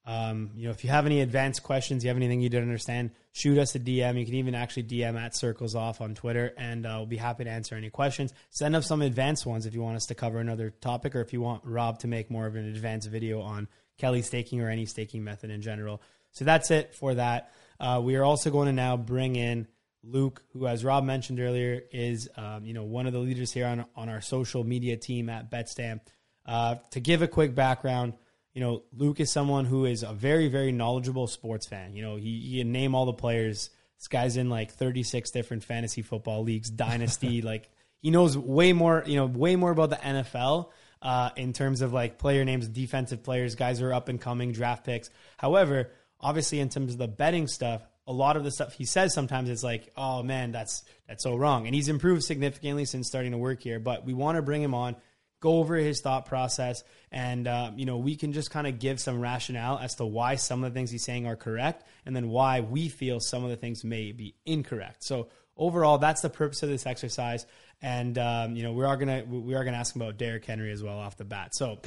Um, 0.08 0.52
you 0.56 0.64
know, 0.64 0.70
if 0.70 0.84
you 0.84 0.88
have 0.88 1.04
any 1.04 1.20
advanced 1.20 1.62
questions, 1.62 2.02
you 2.02 2.08
have 2.08 2.16
anything 2.16 2.40
you 2.40 2.48
don't 2.48 2.62
understand, 2.62 3.10
shoot 3.32 3.58
us 3.58 3.74
a 3.74 3.78
DM. 3.78 4.18
You 4.18 4.24
can 4.24 4.36
even 4.36 4.54
actually 4.54 4.84
DM 4.84 5.20
at 5.20 5.36
Circles 5.36 5.74
Off 5.74 6.00
on 6.00 6.14
Twitter, 6.14 6.54
and 6.56 6.86
uh, 6.86 6.94
we'll 6.96 7.06
be 7.06 7.18
happy 7.18 7.44
to 7.44 7.50
answer 7.50 7.74
any 7.74 7.90
questions. 7.90 8.32
Send 8.48 8.74
us 8.74 8.86
some 8.86 9.02
advanced 9.02 9.44
ones 9.44 9.66
if 9.66 9.74
you 9.74 9.82
want 9.82 9.96
us 9.96 10.06
to 10.06 10.14
cover 10.14 10.38
another 10.38 10.70
topic, 10.70 11.14
or 11.14 11.20
if 11.20 11.34
you 11.34 11.42
want 11.42 11.62
Rob 11.66 11.98
to 11.98 12.06
make 12.06 12.30
more 12.30 12.46
of 12.46 12.56
an 12.56 12.64
advanced 12.64 13.10
video 13.10 13.42
on 13.42 13.68
Kelly 13.98 14.22
staking 14.22 14.62
or 14.62 14.70
any 14.70 14.86
staking 14.86 15.24
method 15.24 15.50
in 15.50 15.60
general. 15.60 16.00
So 16.32 16.46
that's 16.46 16.70
it 16.70 16.94
for 16.94 17.14
that. 17.16 17.52
Uh, 17.78 18.00
we 18.02 18.16
are 18.16 18.24
also 18.24 18.50
going 18.50 18.68
to 18.68 18.72
now 18.72 18.96
bring 18.96 19.36
in 19.36 19.68
Luke, 20.02 20.42
who, 20.54 20.66
as 20.66 20.86
Rob 20.86 21.04
mentioned 21.04 21.38
earlier, 21.38 21.82
is 21.92 22.30
um, 22.38 22.64
you 22.64 22.72
know 22.72 22.84
one 22.84 23.06
of 23.06 23.12
the 23.12 23.18
leaders 23.18 23.52
here 23.52 23.66
on 23.66 23.84
on 23.94 24.08
our 24.08 24.22
social 24.22 24.64
media 24.64 24.96
team 24.96 25.28
at 25.28 25.50
Betstamp. 25.50 26.00
Uh, 26.46 26.76
to 26.92 27.00
give 27.00 27.20
a 27.20 27.28
quick 27.28 27.54
background 27.54 28.14
you 28.58 28.64
know, 28.64 28.82
Luke 28.92 29.20
is 29.20 29.30
someone 29.30 29.66
who 29.66 29.84
is 29.84 30.02
a 30.02 30.12
very, 30.12 30.48
very 30.48 30.72
knowledgeable 30.72 31.28
sports 31.28 31.64
fan. 31.64 31.94
You 31.94 32.02
know, 32.02 32.16
he, 32.16 32.40
he 32.40 32.58
can 32.58 32.72
name 32.72 32.96
all 32.96 33.06
the 33.06 33.12
players. 33.12 33.70
This 33.96 34.08
guy's 34.08 34.36
in 34.36 34.50
like 34.50 34.72
36 34.72 35.30
different 35.30 35.62
fantasy 35.62 36.02
football 36.02 36.42
leagues, 36.42 36.68
dynasty. 36.68 37.40
like 37.52 37.70
he 38.00 38.10
knows 38.10 38.36
way 38.36 38.72
more, 38.72 39.04
you 39.06 39.14
know, 39.14 39.26
way 39.26 39.54
more 39.54 39.70
about 39.70 39.90
the 39.90 39.96
NFL 39.96 40.70
uh, 41.00 41.30
in 41.36 41.52
terms 41.52 41.82
of 41.82 41.92
like 41.92 42.18
player 42.18 42.44
names, 42.44 42.66
defensive 42.66 43.22
players, 43.22 43.54
guys 43.54 43.78
who 43.78 43.86
are 43.86 43.94
up 43.94 44.08
and 44.08 44.20
coming, 44.20 44.50
draft 44.50 44.84
picks. 44.84 45.08
However, 45.36 45.92
obviously 46.20 46.58
in 46.58 46.68
terms 46.68 46.94
of 46.94 46.98
the 46.98 47.06
betting 47.06 47.46
stuff, 47.46 47.86
a 48.08 48.12
lot 48.12 48.36
of 48.36 48.42
the 48.42 48.50
stuff 48.50 48.72
he 48.72 48.86
says 48.86 49.14
sometimes 49.14 49.50
it's 49.50 49.62
like, 49.62 49.92
oh 49.96 50.24
man, 50.24 50.50
that's 50.50 50.82
that's 51.06 51.22
so 51.22 51.36
wrong. 51.36 51.66
And 51.66 51.76
he's 51.76 51.88
improved 51.88 52.24
significantly 52.24 52.86
since 52.86 53.06
starting 53.06 53.30
to 53.30 53.38
work 53.38 53.62
here. 53.62 53.78
But 53.78 54.04
we 54.04 54.14
want 54.14 54.34
to 54.34 54.42
bring 54.42 54.62
him 54.64 54.74
on 54.74 54.96
go 55.40 55.58
over 55.58 55.76
his 55.76 56.00
thought 56.00 56.26
process, 56.26 56.82
and 57.10 57.46
uh, 57.46 57.70
you 57.76 57.86
know 57.86 57.98
we 57.98 58.16
can 58.16 58.32
just 58.32 58.50
kind 58.50 58.66
of 58.66 58.78
give 58.78 59.00
some 59.00 59.20
rationale 59.20 59.78
as 59.78 59.94
to 59.96 60.06
why 60.06 60.36
some 60.36 60.64
of 60.64 60.72
the 60.72 60.78
things 60.78 60.90
he's 60.90 61.04
saying 61.04 61.26
are 61.26 61.36
correct, 61.36 61.84
and 62.06 62.14
then 62.14 62.28
why 62.28 62.60
we 62.60 62.88
feel 62.88 63.20
some 63.20 63.44
of 63.44 63.50
the 63.50 63.56
things 63.56 63.84
may 63.84 64.12
be 64.12 64.34
incorrect. 64.46 65.04
So 65.04 65.28
overall, 65.56 65.98
that's 65.98 66.22
the 66.22 66.30
purpose 66.30 66.62
of 66.62 66.68
this 66.68 66.86
exercise. 66.86 67.46
And 67.80 68.18
um, 68.18 68.56
you 68.56 68.62
know 68.62 68.72
we 68.72 68.84
are 68.84 68.96
gonna 68.96 69.24
we 69.28 69.54
are 69.54 69.64
gonna 69.64 69.76
ask 69.76 69.94
him 69.94 70.02
about 70.02 70.18
Derrick 70.18 70.44
Henry 70.44 70.72
as 70.72 70.82
well 70.82 70.98
off 70.98 71.16
the 71.16 71.24
bat. 71.24 71.50
So 71.54 71.78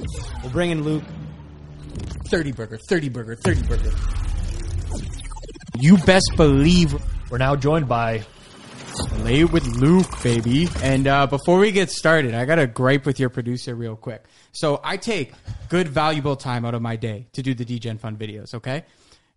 we'll 0.42 0.52
bring 0.52 0.70
in 0.70 0.84
Luke. 0.84 1.04
Thirty 2.28 2.52
burger, 2.52 2.78
thirty 2.88 3.10
burger, 3.10 3.34
thirty 3.34 3.62
burger. 3.62 3.92
You 5.78 5.98
best 5.98 6.30
believe 6.36 6.94
we're 7.30 7.38
now 7.38 7.56
joined 7.56 7.88
by 7.88 8.24
Lay 9.18 9.44
with 9.44 9.66
Luke, 9.76 10.22
baby. 10.22 10.68
And 10.82 11.06
uh, 11.06 11.26
before 11.26 11.58
we 11.58 11.72
get 11.72 11.90
started, 11.90 12.34
I 12.34 12.44
got 12.44 12.56
to 12.56 12.66
gripe 12.66 13.06
with 13.06 13.18
your 13.18 13.30
producer 13.30 13.74
real 13.74 13.96
quick. 13.96 14.24
So 14.52 14.80
I 14.84 14.96
take 14.96 15.32
good, 15.68 15.88
valuable 15.88 16.36
time 16.36 16.64
out 16.64 16.74
of 16.74 16.82
my 16.82 16.96
day 16.96 17.26
to 17.32 17.42
do 17.42 17.54
the 17.54 17.64
DGen 17.64 17.98
Fund 17.98 18.18
videos, 18.18 18.54
okay? 18.54 18.84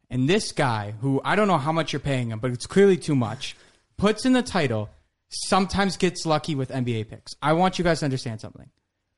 And 0.10 0.28
this 0.28 0.52
guy, 0.52 0.94
who 1.02 1.22
I 1.24 1.36
don't 1.36 1.48
know 1.48 1.58
how 1.58 1.72
much 1.72 1.94
you're 1.94 2.00
paying 2.00 2.32
him, 2.32 2.40
but 2.40 2.52
it's 2.52 2.66
clearly 2.66 2.98
too 2.98 3.16
much, 3.16 3.56
puts 3.98 4.26
in 4.26 4.34
the 4.34 4.44
title, 4.44 4.90
sometimes 5.30 5.98
gets 5.98 6.26
lucky 6.26 6.56
with 6.56 6.70
NBA 6.70 7.10
picks. 7.10 7.36
I 7.42 7.54
want 7.54 7.78
you 7.78 7.84
guys 7.84 8.00
to 8.00 8.06
understand 8.06 8.42
something. 8.42 8.70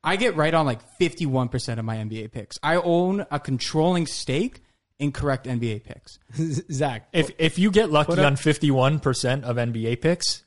I 0.04 0.16
get 0.16 0.36
right 0.36 0.54
on 0.54 0.66
like 0.66 0.80
51% 1.00 1.78
of 1.78 1.84
my 1.84 1.96
NBA 1.96 2.30
picks. 2.32 2.58
I 2.62 2.76
own 2.76 3.26
a 3.30 3.40
controlling 3.40 4.06
stake 4.06 4.62
incorrect 4.98 5.46
NBA 5.46 5.84
picks. 5.84 6.18
Zach, 6.72 7.08
If 7.12 7.30
if 7.38 7.58
you 7.58 7.70
get 7.70 7.90
lucky 7.90 8.12
up- 8.12 8.18
on 8.18 8.36
fifty 8.36 8.70
one 8.70 8.98
percent 9.00 9.44
of 9.44 9.56
NBA 9.56 10.00
picks, 10.00 10.42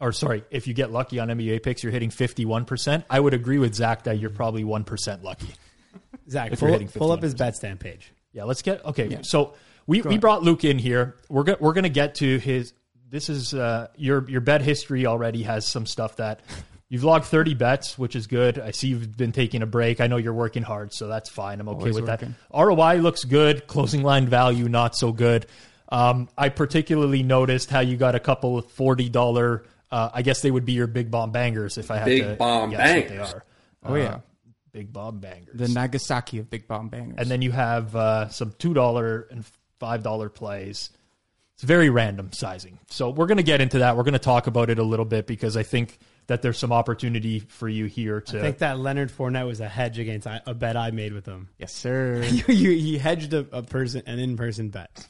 or 0.00 0.12
sorry, 0.12 0.44
if 0.50 0.66
you 0.66 0.74
get 0.74 0.92
lucky 0.92 1.18
on 1.18 1.28
NBA 1.28 1.62
picks, 1.62 1.82
you're 1.82 1.92
hitting 1.92 2.10
fifty 2.10 2.44
one 2.44 2.64
percent. 2.64 3.04
I 3.10 3.20
would 3.20 3.34
agree 3.34 3.58
with 3.58 3.74
Zach 3.74 4.04
that 4.04 4.18
you're 4.18 4.30
probably 4.30 4.64
one 4.64 4.84
percent 4.84 5.22
lucky. 5.22 5.48
Zach, 6.28 6.52
if 6.52 6.60
you're 6.60 6.70
pull, 6.70 6.78
hitting 6.78 6.88
pull 6.88 7.12
up 7.12 7.22
his 7.22 7.34
Betstamp 7.34 7.78
page. 7.80 8.12
Yeah, 8.32 8.44
let's 8.44 8.62
get 8.62 8.84
okay. 8.84 9.18
So 9.22 9.54
we, 9.86 10.02
we 10.02 10.18
brought 10.18 10.42
Luke 10.42 10.64
in 10.64 10.78
here. 10.78 11.16
We're 11.28 11.44
go, 11.44 11.56
we're 11.60 11.72
gonna 11.72 11.88
get 11.88 12.16
to 12.16 12.38
his. 12.38 12.72
This 13.08 13.28
is 13.28 13.54
uh, 13.54 13.88
your 13.96 14.28
your 14.28 14.40
bet 14.40 14.60
history 14.62 15.06
already 15.06 15.44
has 15.44 15.66
some 15.66 15.86
stuff 15.86 16.16
that 16.16 16.40
you've 16.88 17.04
logged 17.04 17.24
thirty 17.26 17.54
bets, 17.54 17.98
which 17.98 18.14
is 18.16 18.26
good. 18.26 18.58
I 18.58 18.70
see 18.70 18.88
you've 18.88 19.16
been 19.16 19.32
taking 19.32 19.62
a 19.62 19.66
break. 19.66 20.00
I 20.00 20.06
know 20.06 20.16
you're 20.16 20.32
working 20.32 20.62
hard, 20.62 20.92
so 20.92 21.06
that's 21.08 21.28
fine. 21.30 21.60
I'm 21.60 21.68
okay 21.70 21.78
Always 21.78 21.94
with 21.96 22.08
working. 22.08 22.34
that. 22.52 22.58
ROI 22.64 22.96
looks 22.96 23.24
good. 23.24 23.66
Closing 23.66 24.02
line 24.02 24.26
value 24.28 24.68
not 24.68 24.96
so 24.96 25.12
good. 25.12 25.46
Um, 25.88 26.28
I 26.36 26.48
particularly 26.48 27.22
noticed 27.22 27.70
how 27.70 27.80
you 27.80 27.96
got 27.96 28.14
a 28.14 28.20
couple 28.20 28.58
of 28.58 28.70
forty 28.70 29.08
dollar. 29.08 29.64
Uh, 29.90 30.10
I 30.12 30.22
guess 30.22 30.40
they 30.42 30.50
would 30.50 30.64
be 30.64 30.72
your 30.72 30.88
big 30.88 31.10
bomb 31.12 31.30
bangers 31.30 31.78
if 31.78 31.90
I 31.92 31.98
had 31.98 32.06
Big 32.06 32.22
to 32.24 32.34
bomb 32.34 32.70
guess 32.70 32.78
what 32.80 32.86
they 32.86 33.08
bangers. 33.08 33.32
are. 33.34 33.44
Oh 33.84 33.94
yeah, 33.94 34.18
Big 34.72 34.92
bomb 34.92 35.20
bangers. 35.20 35.54
the 35.56 35.68
Nagasaki 35.68 36.38
of 36.40 36.50
Big 36.50 36.66
Bomb 36.66 36.88
Bangers. 36.88 37.14
and 37.18 37.30
then 37.30 37.40
you 37.40 37.52
have 37.52 37.94
uh, 37.94 38.28
some 38.28 38.52
two 38.58 38.74
dollar 38.74 39.28
and 39.30 39.44
five 39.78 40.02
dollar 40.02 40.28
plays. 40.28 40.90
It's 41.54 41.62
very 41.62 41.88
random 41.88 42.32
sizing. 42.32 42.80
So 42.90 43.10
we're 43.10 43.26
going 43.26 43.36
to 43.38 43.44
get 43.44 43.60
into 43.60 43.78
that. 43.78 43.96
We're 43.96 44.02
going 44.02 44.12
to 44.14 44.18
talk 44.18 44.46
about 44.48 44.68
it 44.70 44.78
a 44.80 44.82
little 44.82 45.04
bit 45.06 45.26
because 45.28 45.56
I 45.56 45.62
think 45.62 45.98
that 46.26 46.42
there's 46.42 46.58
some 46.58 46.72
opportunity 46.72 47.38
for 47.38 47.68
you 47.68 47.86
here 47.86 48.20
to. 48.20 48.38
I 48.38 48.42
think 48.42 48.58
that 48.58 48.78
Leonard 48.78 49.10
Fournette 49.10 49.46
was 49.46 49.60
a 49.60 49.68
hedge 49.68 49.98
against 49.98 50.26
a 50.26 50.54
bet 50.54 50.76
I 50.76 50.90
made 50.90 51.12
with 51.12 51.26
him. 51.26 51.48
yes, 51.58 51.72
sir. 51.72 52.22
you, 52.30 52.44
you, 52.52 52.70
he 52.70 52.98
hedged 52.98 53.32
a, 53.32 53.46
a 53.52 53.62
person 53.62 54.02
an 54.06 54.18
in 54.18 54.36
person 54.36 54.70
bet. 54.70 55.06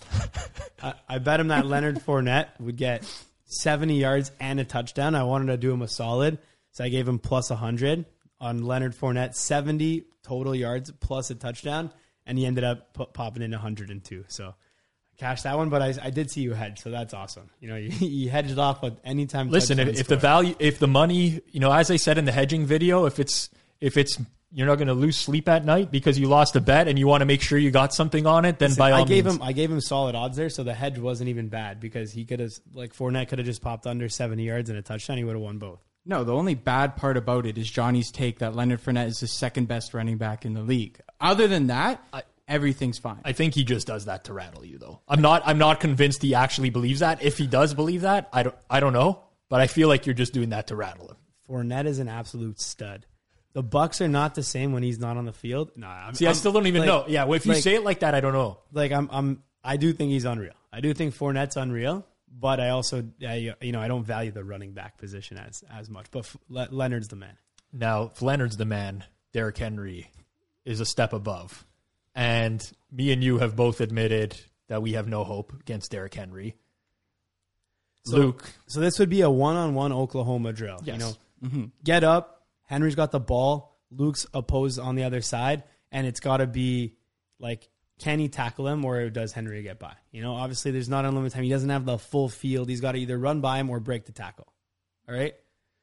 I, 0.82 0.94
I 1.08 1.18
bet 1.18 1.40
him 1.40 1.48
that 1.48 1.66
Leonard 1.66 1.96
Fournette 1.96 2.48
would 2.60 2.76
get 2.76 3.04
70 3.46 3.98
yards 3.98 4.30
and 4.40 4.60
a 4.60 4.64
touchdown. 4.64 5.14
I 5.14 5.22
wanted 5.24 5.46
to 5.46 5.56
do 5.56 5.72
him 5.72 5.82
a 5.82 5.88
solid, 5.88 6.38
so 6.72 6.84
I 6.84 6.88
gave 6.88 7.08
him 7.08 7.18
plus 7.18 7.50
100 7.50 8.04
on 8.40 8.62
Leonard 8.62 8.94
Fournette, 8.94 9.34
70 9.34 10.04
total 10.22 10.54
yards 10.54 10.90
plus 10.90 11.30
a 11.30 11.34
touchdown, 11.34 11.90
and 12.26 12.36
he 12.36 12.44
ended 12.44 12.64
up 12.64 12.92
pu- 12.92 13.06
popping 13.06 13.42
in 13.42 13.52
102. 13.52 14.24
So 14.28 14.54
cash 15.16 15.42
that 15.42 15.56
one, 15.56 15.68
but 15.68 15.82
I, 15.82 15.94
I 16.02 16.10
did 16.10 16.30
see 16.30 16.42
you 16.42 16.52
hedge, 16.52 16.80
so 16.80 16.90
that's 16.90 17.14
awesome. 17.14 17.50
You 17.60 17.68
know, 17.68 17.76
you, 17.76 17.90
you 18.06 18.30
hedged 18.30 18.58
off 18.58 18.82
with 18.82 18.98
anytime. 19.04 19.50
listen, 19.50 19.78
if, 19.78 20.00
if 20.00 20.08
the 20.08 20.16
value, 20.16 20.54
if 20.58 20.78
the 20.78 20.88
money, 20.88 21.40
you 21.50 21.60
know, 21.60 21.72
as 21.72 21.90
I 21.90 21.96
said 21.96 22.18
in 22.18 22.24
the 22.24 22.32
hedging 22.32 22.66
video, 22.66 23.06
if 23.06 23.18
it's 23.18 23.50
if 23.80 23.96
it's 23.96 24.18
you're 24.52 24.66
not 24.66 24.76
going 24.76 24.88
to 24.88 24.94
lose 24.94 25.18
sleep 25.18 25.48
at 25.48 25.64
night 25.64 25.90
because 25.90 26.18
you 26.18 26.28
lost 26.28 26.56
a 26.56 26.60
bet 26.60 26.88
and 26.88 26.98
you 26.98 27.06
want 27.06 27.20
to 27.20 27.26
make 27.26 27.42
sure 27.42 27.58
you 27.58 27.70
got 27.70 27.92
something 27.92 28.26
on 28.26 28.44
it, 28.44 28.58
then 28.58 28.74
by 28.74 28.92
all 28.92 29.02
I 29.02 29.04
gave 29.04 29.24
means, 29.24 29.36
him 29.36 29.42
I 29.42 29.52
gave 29.52 29.70
him 29.70 29.80
solid 29.80 30.14
odds 30.14 30.36
there, 30.36 30.50
so 30.50 30.62
the 30.62 30.74
hedge 30.74 30.98
wasn't 30.98 31.28
even 31.28 31.48
bad 31.48 31.80
because 31.80 32.12
he 32.12 32.24
could 32.24 32.40
have 32.40 32.52
like 32.72 32.94
Fournette 32.94 33.28
could 33.28 33.38
have 33.38 33.46
just 33.46 33.62
popped 33.62 33.86
under 33.86 34.08
seventy 34.08 34.44
yards 34.44 34.70
and 34.70 34.78
a 34.78 34.82
touchdown. 34.82 35.18
He 35.18 35.24
would 35.24 35.34
have 35.34 35.42
won 35.42 35.58
both. 35.58 35.80
No, 36.08 36.22
the 36.22 36.32
only 36.32 36.54
bad 36.54 36.96
part 36.96 37.16
about 37.16 37.46
it 37.46 37.58
is 37.58 37.68
Johnny's 37.68 38.12
take 38.12 38.38
that 38.38 38.54
Leonard 38.54 38.80
Fournette 38.80 39.08
is 39.08 39.18
the 39.18 39.26
second 39.26 39.66
best 39.66 39.92
running 39.92 40.18
back 40.18 40.44
in 40.44 40.54
the 40.54 40.62
league. 40.62 41.00
Other 41.20 41.48
than 41.48 41.66
that, 41.66 42.00
everything's 42.48 42.98
fine. 42.98 43.20
I 43.24 43.32
think 43.32 43.54
he 43.54 43.64
just 43.64 43.86
does 43.86 44.04
that 44.06 44.24
to 44.24 44.32
rattle 44.32 44.64
you, 44.64 44.78
though. 44.78 45.00
I'm 45.08 45.20
not. 45.22 45.42
I'm 45.46 45.58
not 45.58 45.80
convinced 45.80 46.22
he 46.22 46.34
actually 46.34 46.70
believes 46.70 47.00
that. 47.00 47.22
If 47.22 47.38
he 47.38 47.46
does 47.46 47.74
believe 47.74 48.02
that, 48.02 48.28
I 48.32 48.42
don't. 48.44 48.56
I 48.70 48.80
don't 48.80 48.92
know. 48.92 49.22
But 49.48 49.60
I 49.60 49.66
feel 49.68 49.88
like 49.88 50.06
you're 50.06 50.14
just 50.14 50.32
doing 50.32 50.48
that 50.50 50.66
to 50.68 50.76
rattle 50.76 51.08
him. 51.08 51.16
Fournette 51.48 51.86
is 51.86 51.98
an 52.00 52.08
absolute 52.08 52.60
stud. 52.60 53.06
The 53.52 53.62
Bucs 53.62 54.00
are 54.00 54.08
not 54.08 54.34
the 54.34 54.42
same 54.42 54.72
when 54.72 54.82
he's 54.82 54.98
not 54.98 55.16
on 55.16 55.24
the 55.24 55.32
field. 55.32 55.70
No, 55.76 55.86
I'm, 55.86 56.14
See, 56.14 56.26
i 56.26 56.30
I'm- 56.30 56.34
still 56.36 56.52
don't 56.52 56.66
even 56.66 56.80
like- 56.80 56.88
know. 56.88 57.04
Yeah, 57.08 57.24
well, 57.24 57.34
if 57.34 57.46
you 57.46 57.52
like- 57.52 57.62
say 57.62 57.74
it 57.76 57.84
like 57.84 58.00
that, 58.00 58.14
I 58.14 58.20
don't 58.20 58.32
know. 58.32 58.58
Like 58.72 58.90
I'm, 58.92 59.08
I'm, 59.12 59.42
I 59.62 59.76
do 59.76 59.92
think 59.92 60.10
he's 60.10 60.24
unreal. 60.24 60.52
I 60.72 60.80
do 60.80 60.92
think 60.92 61.14
Fournette's 61.14 61.56
unreal, 61.56 62.04
but 62.28 62.60
I 62.60 62.70
also, 62.70 63.04
I, 63.26 63.54
you 63.60 63.72
know, 63.72 63.80
I 63.80 63.88
don't 63.88 64.04
value 64.04 64.30
the 64.32 64.44
running 64.44 64.72
back 64.72 64.98
position 64.98 65.38
as 65.38 65.62
as 65.72 65.88
much. 65.88 66.06
But 66.10 66.20
F- 66.20 66.36
Leonard's 66.48 67.08
the 67.08 67.16
man. 67.16 67.36
Now, 67.72 68.10
if 68.14 68.20
Leonard's 68.20 68.56
the 68.56 68.64
man, 68.64 69.04
Derrick 69.32 69.56
Henry 69.58 70.10
is 70.64 70.80
a 70.80 70.84
step 70.86 71.12
above, 71.12 71.64
and 72.16 72.72
me 72.90 73.12
and 73.12 73.22
you 73.22 73.38
have 73.38 73.54
both 73.54 73.80
admitted 73.80 74.36
that 74.68 74.82
we 74.82 74.94
have 74.94 75.06
no 75.06 75.22
hope 75.22 75.52
against 75.60 75.92
Derrick 75.92 76.14
Henry. 76.14 76.56
So- 78.04 78.16
Luke, 78.16 78.50
So 78.66 78.80
this 78.80 78.98
would 78.98 79.10
be 79.10 79.20
a 79.20 79.30
one-on-one 79.30 79.92
Oklahoma 79.92 80.52
drill. 80.52 80.78
Yes. 80.82 80.94
You 80.94 80.98
know, 80.98 81.12
mm-hmm. 81.44 81.64
get 81.84 82.02
up. 82.02 82.46
Henry's 82.64 82.96
got 82.96 83.12
the 83.12 83.20
ball. 83.20 83.78
Luke's 83.90 84.26
opposed 84.34 84.80
on 84.80 84.96
the 84.96 85.04
other 85.04 85.20
side, 85.20 85.62
and 85.92 86.06
it's 86.06 86.18
got 86.18 86.38
to 86.38 86.46
be 86.46 86.96
like, 87.38 87.68
can 88.00 88.18
he 88.18 88.28
tackle 88.28 88.66
him, 88.66 88.84
or 88.84 89.08
does 89.10 89.32
Henry 89.32 89.62
get 89.62 89.78
by? 89.78 89.94
You 90.10 90.22
know, 90.22 90.34
obviously 90.34 90.70
there's 90.70 90.88
not 90.88 91.04
unlimited 91.04 91.34
time. 91.34 91.44
He 91.44 91.50
doesn't 91.50 91.70
have 91.70 91.84
the 91.84 91.98
full 91.98 92.28
field. 92.28 92.68
He's 92.68 92.80
got 92.80 92.92
to 92.92 92.98
either 92.98 93.16
run 93.16 93.40
by 93.40 93.58
him 93.58 93.70
or 93.70 93.78
break 93.78 94.04
the 94.04 94.12
tackle. 94.12 94.52
All 95.08 95.14
right. 95.14 95.34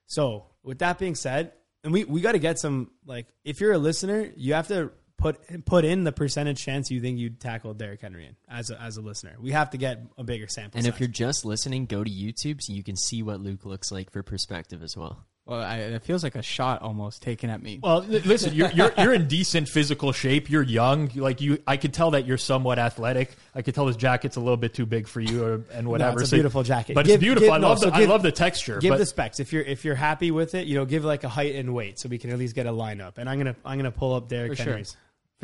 So 0.07 0.47
with 0.63 0.79
that 0.79 0.99
being 0.99 1.15
said, 1.15 1.53
and 1.83 1.93
we 1.93 2.03
we 2.03 2.21
got 2.21 2.33
to 2.33 2.39
get 2.39 2.59
some 2.59 2.91
like, 3.05 3.27
if 3.43 3.61
you're 3.61 3.71
a 3.71 3.77
listener, 3.77 4.31
you 4.35 4.53
have 4.53 4.67
to 4.67 4.91
put 5.23 5.65
put 5.65 5.85
in 5.85 6.03
the 6.03 6.11
percentage 6.11 6.63
chance 6.63 6.91
you 6.91 7.01
think 7.01 7.17
you'd 7.17 7.39
tackle 7.39 7.73
Derrick 7.73 8.01
Henry 8.01 8.25
in 8.27 8.35
as 8.49 8.69
a, 8.69 8.79
as 8.81 8.97
a 8.97 9.01
listener. 9.01 9.35
We 9.39 9.51
have 9.51 9.71
to 9.71 9.77
get 9.77 10.01
a 10.17 10.23
bigger 10.23 10.47
sample. 10.47 10.77
And 10.77 10.85
size. 10.85 10.93
if 10.93 10.99
you're 10.99 11.07
just 11.09 11.45
listening, 11.45 11.85
go 11.87 12.03
to 12.03 12.09
YouTube 12.11 12.61
so 12.61 12.73
you 12.73 12.83
can 12.83 12.95
see 12.95 13.23
what 13.23 13.39
Luke 13.39 13.65
looks 13.65 13.91
like 13.91 14.11
for 14.11 14.21
perspective 14.23 14.83
as 14.83 14.95
well. 14.95 15.25
well, 15.45 15.59
I, 15.61 15.77
it 15.77 16.03
feels 16.03 16.23
like 16.23 16.35
a 16.35 16.41
shot 16.41 16.81
almost 16.81 17.21
taken 17.21 17.49
at 17.49 17.61
me. 17.61 17.79
well, 17.83 17.99
listen, 18.01 18.53
you're, 18.53 18.69
you're 18.71 18.93
you're 18.97 19.13
in 19.13 19.27
decent 19.27 19.67
physical 19.67 20.11
shape. 20.13 20.49
You're 20.49 20.63
young. 20.63 21.09
Like 21.15 21.41
you, 21.41 21.57
I 21.67 21.77
could 21.77 21.93
tell 21.93 22.11
that 22.11 22.25
you're 22.25 22.37
somewhat 22.37 22.79
athletic. 22.79 23.35
I 23.55 23.61
could 23.61 23.75
tell 23.75 23.85
this 23.85 23.95
jacket's 23.97 24.35
a 24.37 24.39
little 24.39 24.57
bit 24.57 24.73
too 24.73 24.85
big 24.85 25.07
for 25.07 25.19
you, 25.19 25.43
or, 25.43 25.61
and 25.73 25.87
whatever. 25.87 26.19
it's 26.19 26.23
a 26.23 26.27
So- 26.27 26.35
beautiful 26.37 26.63
jacket. 26.63 26.95
but 26.95 27.05
Give- 27.05 27.15
it's 27.15 27.21
beautiful. 27.23 27.47
give- 27.47 27.53
I 27.53 27.57
no, 27.59 27.69
love 27.69 27.79
so 27.79 27.89
the 27.89 27.95
I 27.95 28.05
love 28.05 28.23
the 28.23 28.31
texture. 28.31 28.79
give 28.79 28.89
but 28.91 28.97
the 28.99 29.05
specs 29.05 29.39
if 29.39 29.51
you're 29.53 29.63
if 29.63 29.83
you're 29.85 29.95
happy 29.95 30.31
with 30.31 30.55
it 30.55 30.65
you 30.67 30.75
know 30.75 30.85
give 30.85 31.03
like 31.05 31.23
a 31.23 31.29
height 31.29 31.55
and 31.55 31.73
weight 31.73 31.99
so 31.99 32.07
we 32.09 32.17
can 32.17 32.29
at 32.29 32.37
least 32.39 32.55
get 32.55 32.65
a 32.65 32.71
lineup 32.71 33.17
and 33.17 33.29
i'm 33.29 33.37
gonna 33.37 33.55
i'm 33.65 33.77
gonna 33.77 33.91
pull 33.91 34.15
up 34.15 34.27
Derrick 34.29 34.55
For 34.57 34.63
sure. 34.63 34.81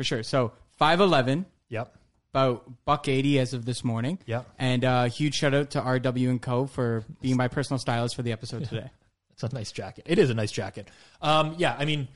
For 0.00 0.04
sure. 0.04 0.22
So 0.22 0.52
5'11, 0.80 1.44
yep, 1.68 1.94
about 2.32 2.84
buck 2.84 3.08
80 3.08 3.38
as 3.38 3.54
of 3.54 3.64
this 3.64 3.84
morning. 3.84 4.18
Yep. 4.26 4.48
And 4.58 4.84
uh, 4.84 5.04
huge 5.04 5.34
shout 5.34 5.52
out 5.52 5.70
to 5.70 5.80
RW 5.80 6.30
and 6.30 6.40
Co 6.40 6.66
for 6.66 7.04
being 7.20 7.36
my 7.36 7.48
personal 7.48 7.78
stylist 7.78 8.16
for 8.16 8.22
the 8.22 8.32
episode 8.32 8.64
today. 8.64 8.90
it's 9.32 9.42
a 9.42 9.54
nice 9.54 9.72
jacket. 9.72 10.06
It 10.08 10.18
is 10.18 10.30
a 10.30 10.34
nice 10.34 10.52
jacket. 10.52 10.88
Um, 11.20 11.54
yeah, 11.58 11.76
I 11.78 11.84
mean, 11.84 12.08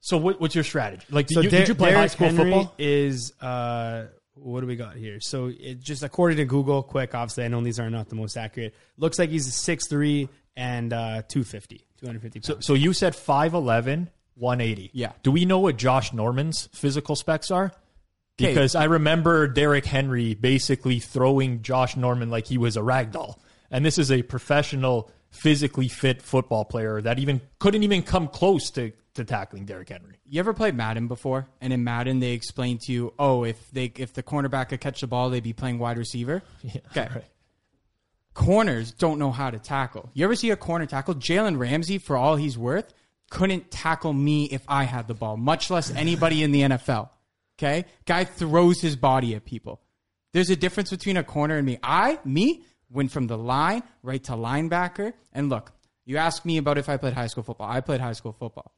so 0.00 0.16
what, 0.16 0.40
what's 0.40 0.54
your 0.54 0.64
strategy? 0.64 1.04
Like, 1.10 1.26
did, 1.26 1.34
so 1.34 1.40
you, 1.40 1.50
Der- 1.50 1.58
did 1.58 1.68
you 1.68 1.74
play 1.74 1.90
Derrick 1.90 2.00
high 2.00 2.06
school 2.06 2.28
Henry 2.28 2.52
football? 2.52 2.74
is 2.78 3.32
uh 3.40 4.06
what 4.34 4.62
do 4.62 4.66
we 4.66 4.76
got 4.76 4.96
here 4.96 5.18
so 5.20 5.52
it 5.60 5.80
just 5.80 6.02
according 6.02 6.38
to 6.38 6.46
google 6.46 6.82
quick 6.82 7.14
obviously 7.14 7.44
i 7.44 7.48
know 7.48 7.60
these 7.60 7.78
are 7.78 7.90
not 7.90 8.08
the 8.08 8.14
most 8.14 8.38
accurate 8.38 8.74
looks 8.96 9.18
like 9.18 9.28
he's 9.28 9.54
six 9.54 9.86
three 9.86 10.30
and 10.56 10.94
uh 10.94 11.20
250 11.28 11.84
250 12.00 12.40
So, 12.42 12.60
so 12.60 12.72
you 12.74 12.94
said 12.94 13.12
5'11", 13.12 14.08
180. 14.40 14.90
Yeah. 14.92 15.12
Do 15.22 15.30
we 15.30 15.44
know 15.44 15.58
what 15.60 15.76
Josh 15.76 16.12
Norman's 16.12 16.68
physical 16.72 17.14
specs 17.16 17.50
are? 17.50 17.72
Because 18.36 18.74
I 18.74 18.84
remember 18.84 19.46
Derrick 19.48 19.84
Henry 19.84 20.32
basically 20.34 20.98
throwing 20.98 21.60
Josh 21.60 21.94
Norman 21.94 22.30
like 22.30 22.46
he 22.46 22.56
was 22.56 22.76
a 22.76 22.82
rag 22.82 23.12
doll. 23.12 23.38
And 23.70 23.84
this 23.84 23.98
is 23.98 24.10
a 24.10 24.22
professional, 24.22 25.10
physically 25.30 25.88
fit 25.88 26.22
football 26.22 26.64
player 26.64 27.02
that 27.02 27.18
even 27.18 27.40
couldn't 27.58 27.82
even 27.82 28.02
come 28.02 28.28
close 28.28 28.70
to, 28.70 28.92
to 29.14 29.24
tackling 29.26 29.66
Derrick 29.66 29.90
Henry. 29.90 30.14
You 30.26 30.40
ever 30.40 30.54
played 30.54 30.74
Madden 30.74 31.06
before? 31.06 31.48
And 31.60 31.70
in 31.72 31.84
Madden, 31.84 32.18
they 32.20 32.30
explain 32.32 32.78
to 32.86 32.92
you, 32.92 33.12
oh, 33.18 33.44
if 33.44 33.70
they 33.72 33.92
if 33.96 34.14
the 34.14 34.22
cornerback 34.22 34.70
could 34.70 34.80
catch 34.80 35.02
the 35.02 35.06
ball, 35.06 35.28
they'd 35.28 35.42
be 35.42 35.52
playing 35.52 35.78
wide 35.78 35.98
receiver. 35.98 36.42
Yeah, 36.62 36.80
Okay. 36.92 37.08
right. 37.14 37.24
Corners 38.32 38.92
don't 38.92 39.18
know 39.18 39.32
how 39.32 39.50
to 39.50 39.58
tackle. 39.58 40.08
You 40.14 40.24
ever 40.24 40.34
see 40.36 40.50
a 40.50 40.56
corner 40.56 40.86
tackle? 40.86 41.14
Jalen 41.14 41.58
Ramsey, 41.58 41.98
for 41.98 42.16
all 42.16 42.36
he's 42.36 42.56
worth, 42.56 42.94
couldn't 43.30 43.70
tackle 43.70 44.12
me 44.12 44.44
if 44.44 44.62
I 44.68 44.84
had 44.84 45.08
the 45.08 45.14
ball, 45.14 45.36
much 45.36 45.70
less 45.70 45.90
anybody 45.90 46.42
in 46.42 46.52
the 46.52 46.62
NFL. 46.62 47.08
Okay? 47.58 47.86
Guy 48.04 48.24
throws 48.24 48.80
his 48.80 48.96
body 48.96 49.34
at 49.34 49.44
people. 49.44 49.80
There's 50.32 50.50
a 50.50 50.56
difference 50.56 50.90
between 50.90 51.16
a 51.16 51.24
corner 51.24 51.56
and 51.56 51.66
me. 51.66 51.78
I, 51.82 52.18
me, 52.24 52.64
went 52.90 53.10
from 53.10 53.26
the 53.26 53.38
line 53.38 53.82
right 54.02 54.22
to 54.24 54.32
linebacker. 54.32 55.12
And 55.32 55.48
look, 55.48 55.72
you 56.04 56.16
ask 56.16 56.44
me 56.44 56.58
about 56.58 56.78
if 56.78 56.88
I 56.88 56.96
played 56.96 57.14
high 57.14 57.28
school 57.28 57.42
football. 57.42 57.70
I 57.70 57.80
played 57.80 58.00
high 58.00 58.12
school 58.12 58.32
football. 58.32 58.72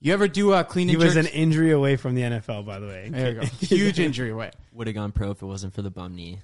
You 0.00 0.12
ever 0.12 0.26
do 0.26 0.52
a 0.52 0.64
clean 0.64 0.88
he 0.88 0.94
and 0.94 1.02
was 1.02 1.16
an 1.16 1.26
injury 1.26 1.70
away 1.70 1.94
from 1.94 2.16
the 2.16 2.22
nfl 2.22 2.66
by 2.66 2.80
the 2.80 2.88
way 2.88 3.08
There 3.08 3.34
you 3.34 3.40
go. 3.40 3.46
Huge 3.60 4.00
injury 4.00 4.30
away. 4.30 4.50
Would 4.72 4.88
have 4.88 4.94
gone 4.94 5.12
pro 5.12 5.30
if 5.30 5.42
it 5.42 5.46
wasn't 5.46 5.74
for 5.74 5.82
the 5.82 5.90
bum 5.90 6.16
knee. 6.16 6.40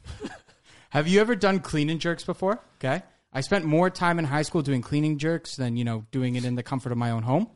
Have 0.90 1.08
you 1.08 1.20
ever 1.20 1.34
done 1.34 1.58
clean 1.58 1.90
and 1.90 2.00
jerks 2.00 2.22
before? 2.22 2.60
Okay. 2.76 3.02
I 3.32 3.42
spent 3.42 3.64
more 3.64 3.90
time 3.90 4.18
in 4.18 4.24
high 4.24 4.42
school 4.42 4.62
doing 4.62 4.82
clean 4.82 5.04
and 5.04 5.18
jerks 5.18 5.56
than, 5.56 5.76
you 5.76 5.84
know, 5.84 6.04
doing 6.10 6.36
it 6.36 6.44
in 6.44 6.54
the 6.54 6.62
comfort 6.62 6.92
of 6.92 6.98
my 6.98 7.10
own 7.10 7.22
home. 7.22 7.48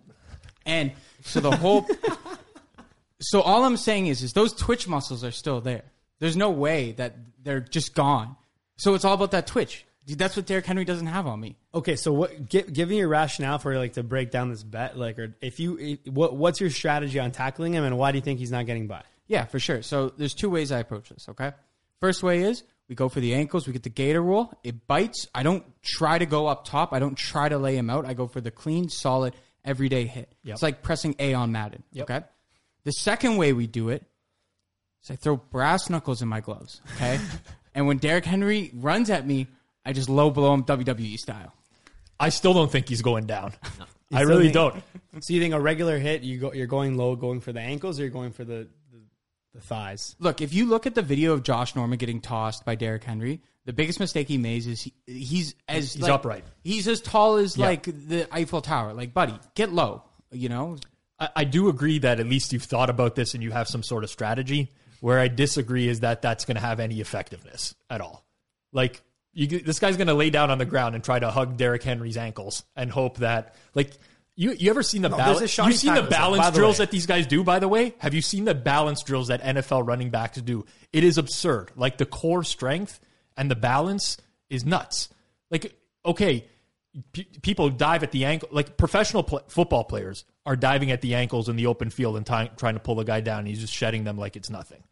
And 0.66 0.92
so 1.22 1.40
the 1.40 1.50
whole 1.50 1.86
So 3.22 3.40
all 3.40 3.64
I'm 3.64 3.76
saying 3.76 4.08
is 4.08 4.22
is 4.22 4.32
those 4.32 4.52
twitch 4.52 4.88
muscles 4.88 5.24
are 5.24 5.30
still 5.30 5.60
there. 5.60 5.84
There's 6.18 6.36
no 6.36 6.50
way 6.50 6.92
that 6.92 7.14
they're 7.42 7.60
just 7.60 7.94
gone. 7.94 8.36
So 8.76 8.94
it's 8.94 9.04
all 9.04 9.14
about 9.14 9.30
that 9.30 9.46
twitch. 9.46 9.86
That's 10.06 10.36
what 10.36 10.46
Derrick 10.46 10.66
Henry 10.66 10.84
doesn't 10.84 11.06
have 11.06 11.28
on 11.28 11.38
me. 11.38 11.56
Okay, 11.72 11.94
so 11.94 12.12
what? 12.12 12.48
Give, 12.48 12.72
give 12.72 12.88
me 12.88 12.98
your 12.98 13.08
rationale 13.08 13.58
for 13.58 13.76
like 13.78 13.92
to 13.92 14.02
break 14.02 14.32
down 14.32 14.50
this 14.50 14.64
bet. 14.64 14.98
Like, 14.98 15.18
or 15.20 15.36
if 15.40 15.60
you, 15.60 15.98
what, 16.06 16.34
what's 16.34 16.60
your 16.60 16.70
strategy 16.70 17.20
on 17.20 17.30
tackling 17.30 17.72
him, 17.74 17.84
and 17.84 17.96
why 17.96 18.10
do 18.10 18.18
you 18.18 18.22
think 18.22 18.40
he's 18.40 18.50
not 18.50 18.66
getting 18.66 18.88
by? 18.88 19.04
Yeah, 19.28 19.44
for 19.44 19.60
sure. 19.60 19.82
So 19.82 20.08
there's 20.08 20.34
two 20.34 20.50
ways 20.50 20.72
I 20.72 20.80
approach 20.80 21.08
this, 21.08 21.28
okay? 21.28 21.52
First 22.00 22.24
way 22.24 22.42
is 22.42 22.64
we 22.92 22.94
go 22.94 23.08
for 23.08 23.20
the 23.20 23.32
ankles, 23.32 23.66
we 23.66 23.72
get 23.72 23.84
the 23.84 23.88
gator 23.88 24.20
roll. 24.20 24.52
It 24.62 24.86
bites. 24.86 25.26
I 25.34 25.42
don't 25.42 25.64
try 25.82 26.18
to 26.18 26.26
go 26.26 26.46
up 26.46 26.66
top. 26.66 26.92
I 26.92 26.98
don't 26.98 27.16
try 27.16 27.48
to 27.48 27.56
lay 27.56 27.74
him 27.74 27.88
out. 27.88 28.04
I 28.04 28.12
go 28.12 28.26
for 28.26 28.42
the 28.42 28.50
clean, 28.50 28.90
solid, 28.90 29.32
everyday 29.64 30.04
hit. 30.04 30.30
Yep. 30.44 30.52
It's 30.52 30.62
like 30.62 30.82
pressing 30.82 31.14
A 31.18 31.32
on 31.32 31.52
Madden, 31.52 31.84
Yep. 31.92 32.10
okay? 32.10 32.26
The 32.84 32.90
second 32.92 33.38
way 33.38 33.54
we 33.54 33.66
do 33.66 33.88
it 33.88 34.04
is 35.02 35.10
I 35.10 35.16
throw 35.16 35.36
brass 35.38 35.88
knuckles 35.88 36.20
in 36.20 36.28
my 36.28 36.40
gloves, 36.40 36.82
okay? 36.96 37.18
and 37.74 37.86
when 37.86 37.96
Derrick 37.96 38.26
Henry 38.26 38.70
runs 38.74 39.08
at 39.08 39.26
me, 39.26 39.46
I 39.86 39.94
just 39.94 40.10
low 40.10 40.28
blow 40.30 40.52
him 40.52 40.62
WWE 40.64 41.16
style. 41.16 41.54
I 42.20 42.28
still 42.28 42.52
don't 42.52 42.70
think 42.70 42.90
he's 42.90 43.00
going 43.00 43.24
down. 43.24 43.54
I 44.12 44.20
really 44.20 44.50
think- 44.50 44.54
don't. 44.54 44.82
So 45.20 45.32
you 45.32 45.40
think 45.40 45.54
a 45.54 45.60
regular 45.60 45.98
hit, 45.98 46.24
you 46.24 46.36
go, 46.40 46.52
you're 46.52 46.66
going 46.66 46.98
low, 46.98 47.16
going 47.16 47.40
for 47.40 47.52
the 47.52 47.60
ankles, 47.60 47.98
or 47.98 48.02
you're 48.02 48.10
going 48.10 48.32
for 48.32 48.44
the 48.44 48.68
the, 49.52 49.58
the 49.58 49.64
thighs? 49.64 50.16
Look, 50.18 50.40
if 50.40 50.52
you 50.54 50.66
look 50.66 50.86
at 50.86 50.94
the 50.94 51.02
video 51.02 51.32
of 51.32 51.42
Josh 51.42 51.74
Norman 51.74 51.98
getting 51.98 52.20
tossed 52.20 52.64
by 52.64 52.74
Derrick 52.74 53.04
Henry, 53.04 53.40
the 53.64 53.72
biggest 53.72 54.00
mistake 54.00 54.28
he 54.28 54.38
makes 54.38 54.66
is 54.66 54.82
he, 54.82 54.92
he's 55.06 55.54
as 55.68 55.94
He's 55.94 56.02
like- 56.02 56.12
upright. 56.12 56.44
He's 56.64 56.88
as 56.88 57.00
tall 57.00 57.36
as 57.36 57.56
Yeah. 57.56 57.66
like 57.66 57.84
the 57.84 58.26
Eiffel 58.32 58.60
Tower. 58.62 58.92
Like, 58.92 59.14
buddy, 59.14 59.38
get 59.54 59.72
low. 59.72 60.02
You 60.30 60.48
know, 60.48 60.76
I, 61.18 61.28
I 61.36 61.44
do 61.44 61.68
agree 61.68 61.98
that 62.00 62.18
at 62.20 62.26
least 62.26 62.52
you've 62.52 62.62
thought 62.64 62.90
about 62.90 63.14
this 63.14 63.34
and 63.34 63.42
you 63.42 63.50
have 63.52 63.68
some 63.68 63.82
sort 63.82 64.02
of 64.04 64.10
strategy. 64.10 64.70
Where 65.00 65.18
I 65.18 65.26
disagree 65.28 65.88
is 65.88 66.00
that 66.00 66.22
that's 66.22 66.44
going 66.44 66.54
to 66.54 66.60
have 66.60 66.78
any 66.80 67.00
effectiveness 67.00 67.74
at 67.90 68.00
all. 68.00 68.24
Like 68.72 69.02
you, 69.32 69.46
this 69.46 69.78
guy's 69.80 69.96
going 69.96 70.06
to 70.06 70.14
lay 70.14 70.30
down 70.30 70.50
on 70.50 70.58
the 70.58 70.64
ground 70.64 70.94
and 70.94 71.02
try 71.02 71.18
to 71.18 71.30
hug 71.30 71.56
Derrick 71.56 71.82
Henry's 71.82 72.16
ankles 72.16 72.64
and 72.76 72.90
hope 72.90 73.18
that 73.18 73.54
like. 73.74 73.90
You, 74.34 74.52
you 74.52 74.70
ever 74.70 74.82
seen 74.82 75.02
the 75.02 75.12
a 75.12 75.16
balance? 75.16 75.58
You've 75.58 75.74
seen 75.74 75.94
the 75.94 76.02
balance 76.02 76.54
drills 76.54 76.78
way. 76.78 76.86
that 76.86 76.90
these 76.90 77.06
guys 77.06 77.26
do. 77.26 77.44
By 77.44 77.58
the 77.58 77.68
way, 77.68 77.94
have 77.98 78.14
you 78.14 78.22
seen 78.22 78.44
the 78.44 78.54
balance 78.54 79.02
drills 79.02 79.28
that 79.28 79.42
NFL 79.42 79.86
running 79.86 80.10
backs 80.10 80.40
do? 80.40 80.64
It 80.92 81.04
is 81.04 81.18
absurd. 81.18 81.70
Like 81.76 81.98
the 81.98 82.06
core 82.06 82.42
strength 82.42 82.98
and 83.36 83.50
the 83.50 83.56
balance 83.56 84.16
is 84.48 84.64
nuts. 84.64 85.10
Like 85.50 85.76
okay, 86.04 86.46
pe- 87.12 87.26
people 87.42 87.68
dive 87.68 88.02
at 88.02 88.10
the 88.10 88.24
ankle. 88.24 88.48
Like 88.52 88.78
professional 88.78 89.22
pl- 89.22 89.42
football 89.48 89.84
players 89.84 90.24
are 90.46 90.56
diving 90.56 90.90
at 90.90 91.02
the 91.02 91.14
ankles 91.14 91.48
in 91.50 91.56
the 91.56 91.66
open 91.66 91.90
field 91.90 92.16
and 92.16 92.24
ty- 92.24 92.50
trying 92.56 92.74
to 92.74 92.80
pull 92.80 92.98
a 93.00 93.04
guy 93.04 93.20
down. 93.20 93.40
And 93.40 93.48
he's 93.48 93.60
just 93.60 93.74
shedding 93.74 94.04
them 94.04 94.16
like 94.16 94.36
it's 94.36 94.50
nothing. 94.50 94.82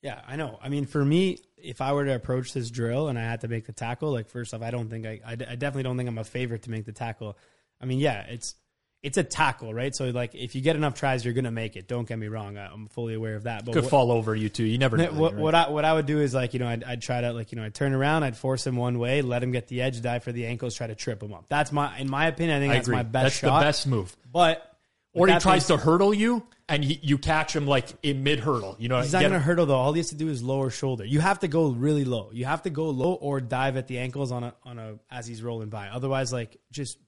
Yeah, 0.00 0.20
I 0.26 0.36
know. 0.36 0.58
I 0.60 0.68
mean, 0.68 0.86
for 0.86 1.04
me, 1.04 1.38
if 1.56 1.80
I 1.80 1.92
were 1.92 2.04
to 2.04 2.14
approach 2.14 2.52
this 2.52 2.70
drill 2.70 3.08
and 3.08 3.18
I 3.18 3.22
had 3.22 3.42
to 3.42 3.48
make 3.48 3.66
the 3.66 3.72
tackle, 3.72 4.10
like 4.10 4.28
first 4.28 4.52
off, 4.52 4.62
I 4.62 4.70
don't 4.70 4.88
think 4.88 5.06
I, 5.06 5.20
I, 5.24 5.32
I 5.32 5.34
definitely 5.34 5.84
don't 5.84 5.96
think 5.96 6.08
I'm 6.08 6.18
a 6.18 6.24
favorite 6.24 6.62
to 6.62 6.70
make 6.70 6.86
the 6.86 6.92
tackle. 6.92 7.38
I 7.80 7.84
mean, 7.84 8.00
yeah, 8.00 8.22
it's 8.22 8.56
it's 9.02 9.18
a 9.18 9.24
tackle, 9.24 9.74
right? 9.74 9.94
So 9.94 10.10
like, 10.10 10.34
if 10.34 10.54
you 10.54 10.60
get 10.60 10.76
enough 10.76 10.94
tries, 10.94 11.24
you're 11.24 11.34
gonna 11.34 11.50
make 11.50 11.76
it. 11.76 11.88
Don't 11.88 12.06
get 12.06 12.18
me 12.18 12.28
wrong. 12.28 12.56
I'm 12.56 12.86
fully 12.86 13.14
aware 13.14 13.34
of 13.34 13.44
that. 13.44 13.64
But 13.64 13.74
Could 13.74 13.84
what, 13.84 13.90
fall 13.90 14.12
over 14.12 14.34
you 14.34 14.48
too. 14.48 14.64
You 14.64 14.78
never 14.78 14.96
know. 14.96 15.12
what, 15.12 15.34
right? 15.34 15.42
what 15.42 15.54
I 15.54 15.70
what 15.70 15.84
I 15.84 15.92
would 15.92 16.06
do 16.06 16.20
is 16.20 16.32
like 16.34 16.54
you 16.54 16.60
know 16.60 16.68
I'd, 16.68 16.84
I'd 16.84 17.02
try 17.02 17.20
to 17.20 17.32
like 17.32 17.50
you 17.50 17.56
know 17.56 17.64
I'd 17.64 17.74
turn 17.74 17.94
around, 17.94 18.22
I'd 18.22 18.36
force 18.36 18.66
him 18.66 18.76
one 18.76 18.98
way, 18.98 19.20
let 19.22 19.42
him 19.42 19.50
get 19.50 19.66
the 19.66 19.82
edge, 19.82 20.00
dive 20.00 20.22
for 20.22 20.30
the 20.30 20.46
ankles, 20.46 20.76
try 20.76 20.86
to 20.86 20.94
trip 20.94 21.22
him 21.22 21.34
up. 21.34 21.46
That's 21.48 21.72
my 21.72 21.98
in 21.98 22.08
my 22.08 22.28
opinion. 22.28 22.58
I 22.58 22.60
think 22.60 22.70
I 22.70 22.74
that's 22.76 22.86
agree. 22.86 22.96
my 22.96 23.02
best 23.02 23.24
That's 23.24 23.36
shot. 23.36 23.58
the 23.58 23.64
best 23.66 23.86
move. 23.88 24.16
But 24.32 24.76
Or 25.14 25.26
he 25.26 25.38
tries 25.40 25.66
to 25.66 25.76
hurdle 25.76 26.14
you 26.14 26.46
and 26.68 26.84
he, 26.84 27.00
you 27.02 27.18
catch 27.18 27.56
him 27.56 27.66
like 27.66 27.88
in 28.04 28.22
mid 28.22 28.38
hurdle. 28.38 28.76
You 28.78 28.88
know, 28.88 29.00
He's 29.00 29.12
not 29.12 29.20
going 29.20 29.32
to 29.32 29.40
hurdle 29.40 29.66
though. 29.66 29.76
All 29.76 29.92
he 29.92 29.98
has 29.98 30.10
to 30.10 30.14
do 30.14 30.28
is 30.28 30.42
lower 30.42 30.70
shoulder. 30.70 31.04
You 31.04 31.20
have 31.20 31.40
to 31.40 31.48
go 31.48 31.70
really 31.70 32.04
low. 32.04 32.30
You 32.32 32.44
have 32.44 32.62
to 32.62 32.70
go 32.70 32.88
low 32.88 33.14
or 33.14 33.40
dive 33.40 33.76
at 33.76 33.88
the 33.88 33.98
ankles 33.98 34.30
on 34.30 34.44
a 34.44 34.54
on 34.64 34.78
a 34.78 34.98
as 35.10 35.26
he's 35.26 35.42
rolling 35.42 35.70
by. 35.70 35.88
Otherwise, 35.88 36.32
like 36.32 36.56
just 36.70 36.98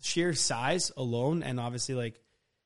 sheer 0.00 0.34
size 0.34 0.92
alone, 0.96 1.42
and 1.42 1.58
obviously 1.60 1.94
like 1.94 2.20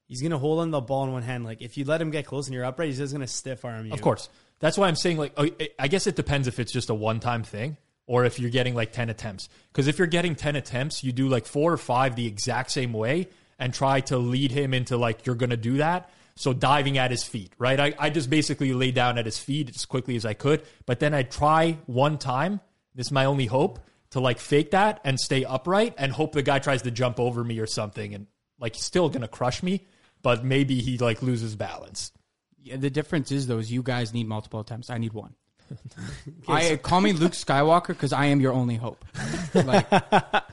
he's 0.07 0.20
to 0.30 0.39
hold 0.39 0.61
on 0.61 0.70
the 0.70 0.80
ball 0.80 1.05
in 1.05 1.12
one 1.12 1.22
hand. 1.22 1.45
Like 1.45 1.62
if 1.62 1.76
you 1.76 1.85
let 1.85 2.01
him 2.01 2.11
get 2.11 2.26
close 2.26 2.47
and 2.47 2.55
you're 2.55 2.64
upright, 2.64 2.89
he's 2.89 2.99
just 2.99 3.12
to 3.22 3.26
stiff 3.26 3.64
arm 3.64 3.87
you. 3.87 3.93
Of 3.93 4.03
course. 4.03 4.28
That's 4.62 4.78
why 4.78 4.87
I'm 4.87 4.97
saying, 4.97 5.18
like, 5.18 5.33
oh, 5.37 5.49
I 5.76 5.89
guess 5.89 6.07
it 6.07 6.14
depends 6.14 6.47
if 6.47 6.61
it's 6.61 6.70
just 6.70 6.89
a 6.89 6.95
one 6.95 7.18
time 7.18 7.43
thing 7.43 7.76
or 8.07 8.24
if 8.24 8.39
you're 8.39 8.51
getting 8.51 8.74
like 8.74 8.93
10 8.93 9.11
attempts. 9.11 9.49
Because 9.72 9.89
if 9.89 9.99
you're 9.99 10.07
getting 10.07 10.37
10 10.37 10.55
attempts, 10.55 11.03
you 11.03 11.12
do 11.12 11.28
like 11.28 11.47
four 11.47 11.72
or 11.72 11.76
five 11.76 12.14
the 12.14 12.26
exact 12.26 12.70
same 12.70 12.93
way 12.93 13.28
and 13.59 13.74
try 13.74 14.01
to 14.01 14.18
lead 14.18 14.53
him 14.53 14.72
into 14.72 14.97
like, 14.97 15.26
you're 15.26 15.35
to 15.51 15.57
do 15.57 15.78
that. 15.78 16.11
So 16.37 16.53
diving 16.53 16.97
at 16.97 17.11
his 17.11 17.24
feet, 17.24 17.53
right? 17.59 17.78
I, 17.78 17.95
I 17.99 18.11
just 18.11 18.30
basically 18.30 18.72
lay 18.72 18.93
down 18.93 19.18
at 19.18 19.26
his 19.26 19.39
feet 19.39 19.68
as 19.74 19.85
quickly 19.85 20.14
as 20.14 20.24
I 20.24 20.35
could. 20.35 20.62
But 20.87 21.01
then 21.01 21.12
I 21.12 21.24
try 21.24 21.78
one 21.87 22.16
time. 22.16 22.61
This 22.95 23.07
is 23.07 23.12
my 23.12 23.24
only 23.24 23.47
hope 23.47 23.80
to 24.13 24.21
like 24.21 24.39
fake 24.39 24.71
that 24.71 25.01
and 25.05 25.19
stay 25.19 25.45
upright 25.45 25.95
and 25.99 26.13
hope 26.13 26.33
the 26.33 26.43
guy 26.43 26.59
tries 26.59 26.83
to 26.83 26.91
jump 26.91 27.21
over 27.21 27.43
me 27.45 27.59
or 27.59 27.67
something 27.67 28.15
and 28.15 28.27
like 28.59 28.77
he's 28.77 28.85
still 28.85 29.09
going 29.09 29.23
to 29.23 29.29
crush 29.29 29.63
me. 29.63 29.87
But 30.23 30.45
maybe 30.45 30.81
he 30.81 30.99
like 30.99 31.23
loses 31.23 31.57
balance. 31.57 32.13
Yeah, 32.63 32.77
the 32.77 32.91
difference 32.91 33.33
is 33.33 33.47
though 33.49 33.59
is 33.59 33.73
you 33.73 33.83
guys 33.83 34.15
need 34.15 34.29
multiple 34.29 34.61
attempts. 34.61 34.89
I 34.89 34.99
need 34.99 35.13
one. 35.13 35.35
I 36.49 36.77
call 36.77 37.01
me 37.01 37.13
Luke 37.13 37.33
Skywalker 37.33 37.89
because 37.89 38.13
I 38.13 38.27
am 38.27 38.41
your 38.41 38.53
only 38.53 38.77
hope. 38.77 39.05
Like, 39.55 39.87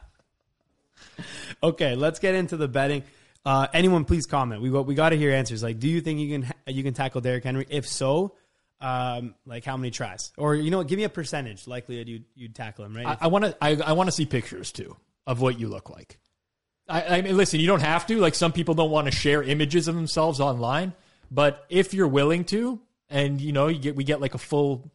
Okay, 1.61 1.95
let's 1.95 2.19
get 2.19 2.35
into 2.35 2.57
the 2.57 2.67
betting. 2.67 3.03
Uh, 3.45 3.67
anyone, 3.73 4.05
please 4.05 4.25
comment. 4.25 4.61
We 4.61 4.69
we 4.69 4.95
got 4.95 5.09
to 5.09 5.17
hear 5.17 5.31
answers. 5.31 5.63
Like, 5.63 5.79
do 5.79 5.87
you 5.87 6.01
think 6.01 6.19
you 6.19 6.39
can 6.39 6.53
you 6.67 6.83
can 6.83 6.93
tackle 6.93 7.21
Derrick 7.21 7.43
Henry? 7.43 7.65
If 7.69 7.87
so, 7.87 8.35
um, 8.81 9.35
like 9.45 9.65
how 9.65 9.77
many 9.77 9.91
tries? 9.91 10.31
Or 10.37 10.55
you 10.55 10.71
know, 10.71 10.83
give 10.83 10.97
me 10.97 11.03
a 11.03 11.09
percentage 11.09 11.67
likelihood 11.67 12.07
you'd 12.07 12.25
you'd 12.35 12.55
tackle 12.55 12.85
him. 12.85 12.95
Right? 12.95 13.17
I, 13.19 13.27
want 13.27 13.45
to. 13.45 13.57
I, 13.61 13.75
I 13.75 13.91
want 13.93 14.07
to 14.07 14.11
see 14.11 14.25
pictures 14.25 14.71
too 14.71 14.95
of 15.27 15.41
what 15.41 15.59
you 15.59 15.67
look 15.67 15.89
like. 15.89 16.19
I, 16.87 17.17
I 17.17 17.21
mean, 17.21 17.37
listen. 17.37 17.59
You 17.59 17.67
don't 17.67 17.81
have 17.81 18.07
to. 18.07 18.17
Like 18.17 18.35
some 18.35 18.51
people 18.51 18.75
don't 18.75 18.91
want 18.91 19.07
to 19.07 19.11
share 19.11 19.43
images 19.43 19.87
of 19.87 19.95
themselves 19.95 20.39
online, 20.39 20.93
but 21.29 21.65
if 21.69 21.93
you're 21.93 22.07
willing 22.07 22.45
to, 22.45 22.79
and 23.09 23.41
you 23.41 23.51
know, 23.51 23.67
you 23.67 23.79
get 23.79 23.95
we 23.95 24.03
get 24.03 24.21
like 24.21 24.33
a 24.33 24.39
full. 24.39 24.91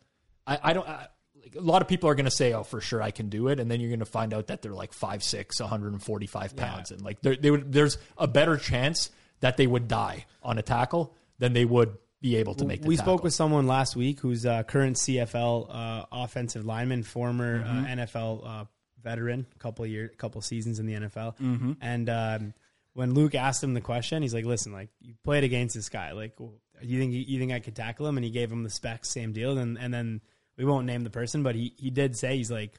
I, 0.46 0.58
I 0.62 0.72
don't. 0.72 0.88
I, 0.88 1.08
a 1.56 1.60
lot 1.60 1.82
of 1.82 1.88
people 1.88 2.08
are 2.08 2.14
going 2.14 2.24
to 2.24 2.30
say, 2.30 2.52
"Oh, 2.52 2.64
for 2.64 2.80
sure, 2.80 3.02
I 3.02 3.10
can 3.10 3.28
do 3.28 3.48
it," 3.48 3.60
and 3.60 3.70
then 3.70 3.80
you're 3.80 3.90
going 3.90 4.00
to 4.00 4.06
find 4.06 4.34
out 4.34 4.48
that 4.48 4.62
they're 4.62 4.72
like 4.72 4.92
five 4.92 5.22
six, 5.22 5.60
145 5.60 6.56
pounds, 6.56 6.90
and 6.90 7.02
like 7.02 7.20
there, 7.20 7.36
they 7.36 7.50
would, 7.50 7.72
there's 7.72 7.98
a 8.18 8.26
better 8.26 8.56
chance 8.56 9.10
that 9.40 9.56
they 9.56 9.66
would 9.66 9.86
die 9.88 10.24
on 10.42 10.58
a 10.58 10.62
tackle 10.62 11.14
than 11.38 11.52
they 11.52 11.64
would 11.64 11.96
be 12.24 12.36
able 12.36 12.54
to 12.54 12.64
make. 12.64 12.80
The 12.80 12.88
we 12.88 12.96
tackle. 12.96 13.12
spoke 13.12 13.24
with 13.24 13.34
someone 13.34 13.66
last 13.66 13.94
week 13.96 14.18
who's 14.20 14.46
a 14.46 14.64
current 14.66 14.96
CFL 14.96 15.68
uh, 15.70 16.06
offensive 16.10 16.64
lineman, 16.64 17.02
former 17.02 17.58
Mm-hmm. 17.62 17.84
uh, 18.00 18.04
NFL 18.04 18.46
uh, 18.46 18.64
veteran, 19.02 19.46
couple 19.58 19.84
year, 19.86 20.08
couple 20.16 20.40
seasons 20.40 20.78
in 20.80 20.86
the 20.86 20.94
NFL, 20.94 21.36
Mm-hmm. 21.38 21.72
and 21.82 22.08
um, 22.08 22.54
when 22.94 23.12
Luke 23.12 23.34
asked 23.34 23.62
him 23.62 23.74
the 23.74 23.80
question, 23.82 24.22
he's 24.22 24.32
like, 24.32 24.46
"Listen, 24.46 24.72
like 24.72 24.88
you 25.00 25.14
played 25.22 25.44
against 25.44 25.74
this 25.74 25.88
guy, 25.90 26.12
like 26.12 26.32
you 26.80 26.98
think 26.98 27.12
you 27.12 27.38
think 27.38 27.52
I 27.52 27.60
could 27.60 27.76
tackle 27.76 28.06
him?" 28.06 28.16
And 28.16 28.24
he 28.24 28.30
gave 28.30 28.50
him 28.50 28.62
the 28.62 28.70
specs, 28.70 29.10
same 29.10 29.32
deal, 29.32 29.58
and 29.58 29.76
and 29.78 29.92
then 29.92 30.20
we 30.56 30.64
won't 30.64 30.86
name 30.86 31.02
the 31.04 31.10
person, 31.10 31.42
but 31.42 31.54
he 31.54 31.74
he 31.76 31.90
did 31.90 32.16
say 32.16 32.36
he's 32.38 32.50
like, 32.50 32.72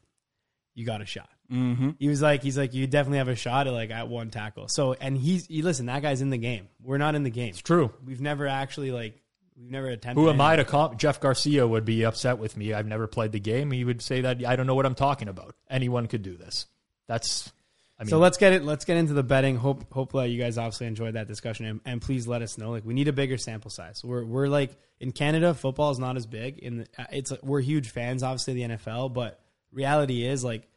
"You 0.73 0.85
got 0.85 1.01
a 1.01 1.05
shot." 1.05 1.29
mm-hmm. 1.51 1.91
He 1.99 2.07
was 2.07 2.21
like, 2.23 2.41
he's 2.41 2.57
like, 2.57 2.73
you 2.73 2.87
definitely 2.87 3.19
have 3.19 3.27
a 3.27 3.35
shot 3.35 3.67
at 3.67 3.73
like 3.73 3.91
at 3.91 4.07
one 4.07 4.31
tackle. 4.31 4.65
So, 4.67 4.93
and 4.93 5.15
he's, 5.15 5.45
he, 5.45 5.61
listen, 5.61 5.85
that 5.85 6.01
guy's 6.01 6.21
in 6.21 6.31
the 6.31 6.39
game. 6.39 6.69
We're 6.81 6.97
not 6.97 7.13
in 7.13 7.21
the 7.21 7.29
game. 7.29 7.49
It's 7.49 7.61
true. 7.61 7.91
We've 8.03 8.19
never 8.19 8.47
actually 8.47 8.91
like, 8.91 9.21
we've 9.57 9.69
never 9.69 9.87
attempted. 9.87 10.21
Who 10.21 10.29
am 10.29 10.41
I 10.41 10.55
to 10.55 10.65
comp? 10.65 10.97
Jeff 10.97 11.19
Garcia 11.19 11.67
would 11.67 11.85
be 11.85 12.05
upset 12.05 12.37
with 12.37 12.57
me. 12.57 12.73
I've 12.73 12.87
never 12.87 13.07
played 13.07 13.31
the 13.31 13.39
game. 13.39 13.71
He 13.71 13.83
would 13.83 14.01
say 14.01 14.21
that 14.21 14.45
I 14.45 14.55
don't 14.55 14.67
know 14.67 14.75
what 14.75 14.85
I'm 14.85 14.95
talking 14.95 15.27
about. 15.27 15.55
Anyone 15.69 16.07
could 16.07 16.21
do 16.21 16.37
this. 16.37 16.65
That's. 17.07 17.51
I 17.97 18.03
mean, 18.03 18.09
So 18.09 18.17
let's 18.17 18.37
get 18.37 18.51
it. 18.51 18.63
Let's 18.63 18.83
get 18.83 18.97
into 18.97 19.13
the 19.13 19.23
betting. 19.23 19.55
Hope, 19.55 19.91
hopefully, 19.93 20.29
you 20.29 20.41
guys 20.41 20.57
obviously 20.57 20.87
enjoyed 20.87 21.15
that 21.15 21.29
discussion, 21.29 21.65
and, 21.65 21.81
and 21.85 22.01
please 22.01 22.27
let 22.27 22.41
us 22.41 22.57
know. 22.57 22.71
Like, 22.71 22.83
we 22.83 22.93
need 22.93 23.07
a 23.07 23.13
bigger 23.13 23.37
sample 23.37 23.71
size. 23.71 24.03
We're 24.03 24.25
we're 24.25 24.47
like 24.47 24.75
in 24.99 25.13
Canada, 25.13 25.53
football 25.53 25.91
is 25.91 25.99
not 25.99 26.17
as 26.17 26.25
big. 26.25 26.59
In 26.59 26.79
the, 26.79 26.87
uh, 26.97 27.05
it's 27.11 27.31
we're 27.41 27.61
huge 27.61 27.89
fans, 27.89 28.21
obviously, 28.21 28.61
of 28.61 28.69
the 28.69 28.75
NFL, 28.75 29.13
but 29.13 29.39
reality 29.71 30.25
is 30.25 30.43
like 30.43 30.67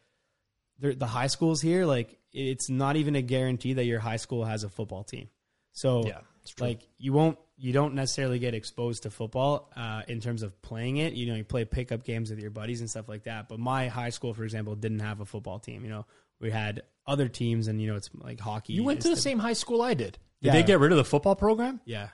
the 0.78 0.94
the 0.94 1.06
high 1.06 1.26
schools 1.26 1.60
here. 1.60 1.86
Like, 1.86 2.18
it's 2.32 2.70
not 2.70 2.94
even 2.94 3.16
a 3.16 3.22
guarantee 3.22 3.72
that 3.74 3.84
your 3.84 3.98
high 3.98 4.16
school 4.16 4.44
has 4.44 4.62
a 4.62 4.68
football 4.68 5.02
team. 5.02 5.28
So 5.72 6.06
Yeah, 6.06 6.20
like 6.60 6.86
you 6.98 7.12
won't 7.12 7.38
you 7.58 7.72
don't 7.72 7.94
necessarily 7.94 8.38
get 8.38 8.54
exposed 8.54 9.02
to 9.02 9.10
football 9.10 9.70
uh, 9.76 10.02
in 10.06 10.20
terms 10.20 10.42
of 10.42 10.60
playing 10.62 10.98
it. 10.98 11.12
You 11.14 11.26
know, 11.26 11.34
you 11.34 11.44
play 11.44 11.64
pickup 11.64 12.04
games 12.04 12.30
with 12.30 12.38
your 12.38 12.50
buddies 12.50 12.80
and 12.80 12.88
stuff 12.88 13.08
like 13.08 13.24
that. 13.24 13.48
But 13.48 13.58
my 13.58 13.88
high 13.88 14.10
school, 14.10 14.32
for 14.32 14.44
example, 14.44 14.74
didn't 14.76 15.00
have 15.00 15.20
a 15.20 15.24
football 15.24 15.58
team. 15.58 15.82
You 15.84 15.90
know, 15.90 16.06
we 16.40 16.50
had 16.50 16.82
other 17.06 17.28
teams, 17.28 17.66
and 17.68 17.80
you 17.82 17.88
know, 17.88 17.96
it's 17.96 18.10
like 18.14 18.38
hockey. 18.38 18.74
you 18.74 18.84
went 18.84 19.00
to 19.02 19.08
the 19.08 19.14
the- 19.16 19.20
same 19.20 19.38
high 19.38 19.54
school 19.54 19.82
I 19.82 19.94
did. 19.94 20.12
Did 20.40 20.48
Yeah. 20.48 20.52
they 20.52 20.62
get 20.62 20.78
rid 20.78 20.92
of 20.92 20.98
the 20.98 21.04
football 21.04 21.34
program? 21.34 21.80
Yeah. 21.84 22.08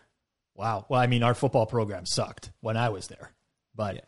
Wow. 0.54 0.86
Well, 0.88 1.00
I 1.00 1.06
mean, 1.08 1.22
our 1.22 1.34
football 1.34 1.66
program 1.66 2.06
sucked 2.06 2.50
when 2.60 2.76
I 2.76 2.88
was 2.88 3.08
there, 3.08 3.32
but 3.74 4.06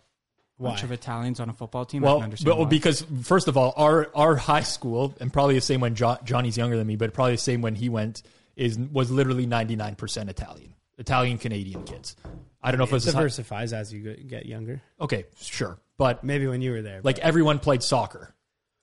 Why? 0.56 0.70
bunch 0.70 0.84
of 0.84 0.92
Italians 0.92 1.38
on 1.40 1.50
a 1.50 1.52
football 1.52 1.84
team. 1.84 2.02
I 2.02 2.06
well, 2.06 2.16
can 2.18 2.24
understand 2.24 2.56
well, 2.56 2.66
because 2.66 3.04
first 3.24 3.48
of 3.48 3.56
all, 3.58 3.74
our 3.76 4.10
our 4.14 4.36
high 4.36 4.62
school, 4.62 5.14
and 5.20 5.30
probably 5.32 5.56
the 5.56 5.60
same 5.60 5.80
when 5.80 5.94
jo- 5.96 6.16
Johnny's 6.24 6.56
younger 6.56 6.76
than 6.78 6.86
me, 6.86 6.96
but 6.96 7.12
probably 7.12 7.32
the 7.32 7.38
same 7.38 7.60
when 7.62 7.74
he 7.74 7.88
went 7.90 8.22
is 8.54 8.78
was 8.78 9.10
literally 9.10 9.44
ninety 9.44 9.76
nine 9.76 9.96
percent 9.96 10.30
Italian, 10.30 10.72
Italian 10.98 11.38
Canadian 11.38 11.84
kids. 11.84 12.16
I 12.62 12.70
don't 12.70 12.78
know 12.78 12.84
if 12.84 12.90
it 12.90 12.92
it 12.92 12.94
was 12.94 13.04
high- 13.06 13.12
diversifies 13.12 13.72
as 13.72 13.92
you 13.92 14.14
get- 14.14 14.46
younger. 14.46 14.80
okay, 15.00 15.24
sure, 15.40 15.78
but 15.96 16.24
Maybe 16.24 16.46
when 16.46 16.62
you 16.62 16.72
were 16.72 16.82
there, 16.82 17.00
like 17.02 17.18
everyone 17.20 17.58
played 17.58 17.82
soccer. 17.82 18.34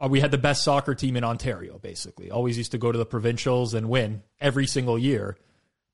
Uh, 0.04 0.08
we 0.10 0.20
had 0.20 0.32
the 0.32 0.38
best 0.38 0.64
soccer 0.64 0.96
team 0.96 1.16
in 1.16 1.24
Ontario, 1.24 1.78
basically. 1.80 2.30
Always 2.32 2.58
used 2.58 2.72
to 2.72 2.78
go 2.78 2.92
to 2.92 2.98
the 2.98 3.06
provincials 3.06 3.74
and 3.74 3.90
win 3.90 4.22
every 4.42 4.68
single 4.68 4.98
year. 4.98 5.38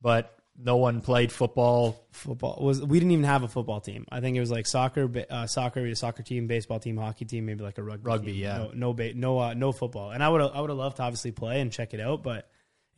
But 0.01 0.36
no 0.57 0.78
one 0.78 1.01
played 1.01 1.32
football. 1.32 2.05
football 2.11 2.57
was 2.61 2.82
we 2.82 2.99
didn't 2.99 3.11
even 3.11 3.26
have 3.26 3.43
a 3.43 3.47
football 3.47 3.80
team. 3.82 4.05
I 4.11 4.20
think 4.20 4.36
it 4.38 4.39
was 4.39 4.51
like 4.51 4.65
soccer, 4.67 5.09
uh, 5.30 5.45
soccer, 5.47 5.86
a 5.86 5.95
soccer 5.95 6.24
team, 6.24 6.47
baseball 6.47 6.80
team, 6.80 6.97
hockey 6.97 7.26
team, 7.26 7.45
maybe 7.45 7.63
like 7.63 7.78
a 7.78 7.84
rugby. 7.84 8.03
Rugby, 8.03 8.32
team. 8.34 8.41
yeah. 8.41 8.57
No, 8.57 8.72
no, 8.74 8.93
ba- 8.93 9.13
no, 9.13 9.39
uh, 9.39 9.53
no 9.53 9.72
football. 9.72 10.11
And 10.11 10.24
I 10.24 10.30
would, 10.30 10.41
I 10.41 10.59
would 10.61 10.70
have 10.70 10.80
loved 10.80 10.97
to 10.97 11.03
obviously 11.03 11.32
play 11.32 11.59
and 11.61 11.72
check 11.72 11.93
it 11.93 11.99
out, 11.99 12.24
but 12.24 12.49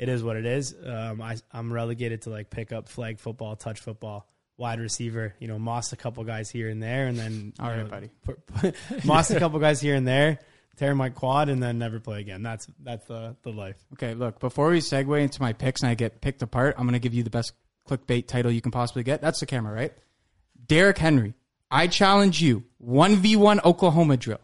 it 0.01 0.09
is 0.09 0.23
what 0.23 0.35
it 0.35 0.47
is. 0.47 0.73
Um, 0.83 1.21
I, 1.21 1.37
I'm 1.51 1.71
relegated 1.71 2.23
to 2.23 2.31
like 2.31 2.49
pick 2.49 2.71
up 2.71 2.89
flag 2.89 3.19
football, 3.19 3.55
touch 3.55 3.79
football, 3.79 4.27
wide 4.57 4.79
receiver. 4.79 5.35
You 5.39 5.47
know, 5.47 5.59
moss 5.59 5.93
a 5.93 5.95
couple 5.95 6.23
guys 6.23 6.49
here 6.49 6.69
and 6.69 6.81
there, 6.81 7.05
and 7.05 7.15
then 7.15 7.53
All 7.59 7.69
you 7.69 7.83
know, 7.83 7.85
buddy. 7.85 8.09
moss 9.05 9.29
a 9.29 9.37
couple 9.37 9.59
guys 9.59 9.79
here 9.79 9.93
and 9.93 10.07
there, 10.07 10.39
tear 10.75 10.95
my 10.95 11.09
quad, 11.09 11.49
and 11.49 11.61
then 11.61 11.77
never 11.77 11.99
play 11.99 12.19
again. 12.19 12.41
That's 12.41 12.67
that's 12.79 13.05
the 13.05 13.35
the 13.43 13.51
life. 13.51 13.75
Okay, 13.93 14.15
look, 14.15 14.39
before 14.39 14.71
we 14.71 14.79
segue 14.79 15.21
into 15.21 15.39
my 15.39 15.53
picks 15.53 15.83
and 15.83 15.91
I 15.91 15.93
get 15.93 16.19
picked 16.19 16.41
apart, 16.41 16.77
I'm 16.79 16.85
going 16.85 16.93
to 16.93 16.99
give 16.99 17.13
you 17.13 17.21
the 17.21 17.29
best 17.29 17.53
clickbait 17.87 18.25
title 18.25 18.51
you 18.51 18.61
can 18.61 18.71
possibly 18.71 19.03
get. 19.03 19.21
That's 19.21 19.39
the 19.39 19.45
camera, 19.45 19.71
right? 19.71 19.93
Derrick 20.65 20.97
Henry, 20.97 21.35
I 21.69 21.85
challenge 21.85 22.41
you 22.41 22.63
1v1 22.83 23.63
Oklahoma 23.63 24.17
drill. 24.17 24.41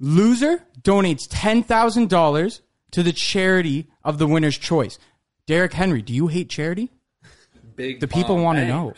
Loser 0.00 0.64
donates 0.80 1.28
$10,000 1.28 2.60
to 2.92 3.02
the 3.02 3.12
charity 3.12 3.88
of 4.04 4.18
the 4.18 4.26
winner's 4.26 4.56
choice. 4.56 4.98
Derrick 5.46 5.72
Henry, 5.72 6.02
do 6.02 6.12
you 6.12 6.28
hate 6.28 6.48
charity? 6.48 6.90
Big 7.74 8.00
The 8.00 8.08
people 8.08 8.38
want 8.38 8.58
to 8.58 8.66
know. 8.66 8.94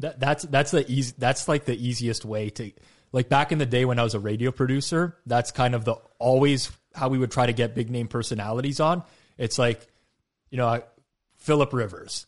That, 0.00 0.20
that's 0.20 0.44
that's 0.44 0.70
the 0.70 0.90
easy. 0.90 1.14
That's 1.16 1.48
like 1.48 1.64
the 1.64 1.76
easiest 1.76 2.24
way 2.24 2.50
to 2.50 2.72
like 3.12 3.28
back 3.28 3.52
in 3.52 3.58
the 3.58 3.66
day 3.66 3.84
when 3.84 3.98
I 3.98 4.02
was 4.02 4.14
a 4.14 4.20
radio 4.20 4.50
producer. 4.50 5.16
That's 5.26 5.50
kind 5.50 5.74
of 5.74 5.84
the 5.84 5.96
always 6.18 6.70
how 6.94 7.08
we 7.08 7.18
would 7.18 7.30
try 7.30 7.46
to 7.46 7.52
get 7.52 7.74
big 7.74 7.90
name 7.90 8.08
personalities 8.08 8.80
on. 8.80 9.02
It's 9.36 9.58
like, 9.58 9.86
you 10.50 10.58
know, 10.58 10.82
Philip 11.36 11.72
Rivers. 11.72 12.26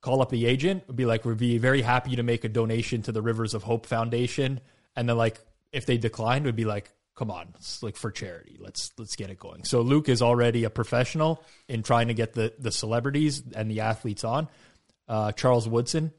Call 0.00 0.22
up 0.22 0.30
the 0.30 0.46
agent. 0.46 0.86
Would 0.86 0.96
be 0.96 1.04
like, 1.04 1.24
we'd 1.24 1.38
be 1.38 1.58
very 1.58 1.82
happy 1.82 2.16
to 2.16 2.22
make 2.22 2.44
a 2.44 2.48
donation 2.48 3.02
to 3.02 3.12
the 3.12 3.22
Rivers 3.22 3.54
of 3.54 3.62
Hope 3.62 3.86
Foundation. 3.86 4.60
And 4.96 5.08
then 5.08 5.16
like, 5.16 5.40
if 5.72 5.86
they 5.86 5.98
declined, 5.98 6.46
would 6.46 6.56
be 6.56 6.64
like, 6.64 6.90
come 7.20 7.30
on, 7.30 7.48
it's 7.56 7.82
like 7.82 7.96
for 7.96 8.10
charity. 8.10 8.56
Let's 8.58 8.92
let's 8.96 9.14
get 9.14 9.28
it 9.28 9.38
going. 9.38 9.64
So 9.64 9.82
Luke 9.82 10.08
is 10.08 10.22
already 10.22 10.64
a 10.64 10.70
professional 10.70 11.44
in 11.68 11.82
trying 11.82 12.08
to 12.08 12.14
get 12.14 12.32
the 12.32 12.54
the 12.58 12.72
celebrities 12.72 13.42
and 13.54 13.70
the 13.70 13.80
athletes 13.80 14.24
on. 14.24 14.48
Uh, 15.06 15.30
Charles 15.32 15.68
Woodson, 15.68 16.12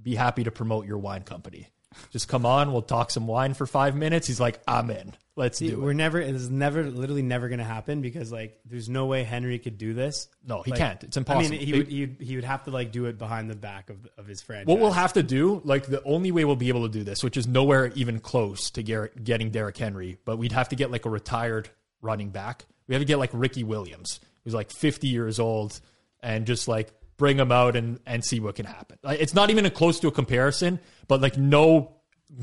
be 0.00 0.14
happy 0.14 0.44
to 0.44 0.50
promote 0.50 0.86
your 0.86 0.98
wine 0.98 1.22
company. 1.22 1.68
Just 2.10 2.28
come 2.28 2.44
on, 2.46 2.72
we'll 2.72 2.82
talk 2.82 3.10
some 3.10 3.26
wine 3.26 3.54
for 3.54 3.66
five 3.66 3.94
minutes. 3.96 4.26
He's 4.26 4.40
like, 4.40 4.60
I'm 4.66 4.90
in. 4.90 5.12
Let's 5.36 5.58
See, 5.58 5.68
do 5.70 5.80
we're 5.80 5.90
it. 5.90 5.94
never. 5.94 6.20
It 6.20 6.32
is 6.34 6.48
never, 6.48 6.84
literally, 6.84 7.22
never 7.22 7.48
going 7.48 7.58
to 7.58 7.64
happen 7.64 8.00
because 8.02 8.30
like, 8.30 8.56
there's 8.64 8.88
no 8.88 9.06
way 9.06 9.24
Henry 9.24 9.58
could 9.58 9.78
do 9.78 9.92
this. 9.92 10.28
No, 10.46 10.62
he 10.62 10.70
Like, 10.70 10.78
can't. 10.78 11.02
It's 11.04 11.16
impossible. 11.16 11.46
I 11.46 11.58
mean, 11.58 11.66
he 11.66 11.72
would, 11.72 11.88
he 11.88 12.08
he 12.20 12.36
would 12.36 12.44
have 12.44 12.62
to 12.64 12.70
like 12.70 12.92
do 12.92 13.06
it 13.06 13.18
behind 13.18 13.50
the 13.50 13.56
back 13.56 13.90
of 13.90 13.96
of 14.16 14.26
his 14.28 14.40
franchise. 14.42 14.66
what 14.68 14.78
we'll 14.78 14.92
have 14.92 15.14
to 15.14 15.24
do, 15.24 15.60
like 15.64 15.86
the 15.86 16.02
only 16.04 16.30
way 16.30 16.44
we'll 16.44 16.54
be 16.54 16.68
able 16.68 16.86
to 16.86 16.92
do 16.92 17.02
this, 17.02 17.24
which 17.24 17.36
is 17.36 17.48
nowhere 17.48 17.90
even 17.96 18.20
close 18.20 18.70
to 18.70 18.82
Garrett, 18.84 19.24
getting 19.24 19.50
Derrick 19.50 19.76
Henry, 19.76 20.18
but 20.24 20.36
we'd 20.38 20.52
have 20.52 20.68
to 20.68 20.76
get 20.76 20.92
like 20.92 21.04
a 21.04 21.10
retired 21.10 21.68
running 22.00 22.30
back. 22.30 22.64
We 22.86 22.94
have 22.94 23.02
to 23.02 23.06
get 23.06 23.18
like 23.18 23.30
Ricky 23.32 23.64
Williams, 23.64 24.20
who's 24.44 24.54
like 24.54 24.70
50 24.70 25.08
years 25.08 25.40
old, 25.40 25.80
and 26.22 26.46
just 26.46 26.68
like 26.68 26.92
bring 27.16 27.38
him 27.38 27.52
out 27.52 27.76
and 27.76 28.00
and 28.06 28.24
see 28.24 28.40
what 28.40 28.54
can 28.56 28.66
happen. 28.66 28.98
Like, 29.02 29.20
it's 29.20 29.34
not 29.34 29.50
even 29.50 29.66
a 29.66 29.70
close 29.70 30.00
to 30.00 30.08
a 30.08 30.12
comparison, 30.12 30.80
but 31.08 31.20
like 31.20 31.36
no 31.36 31.96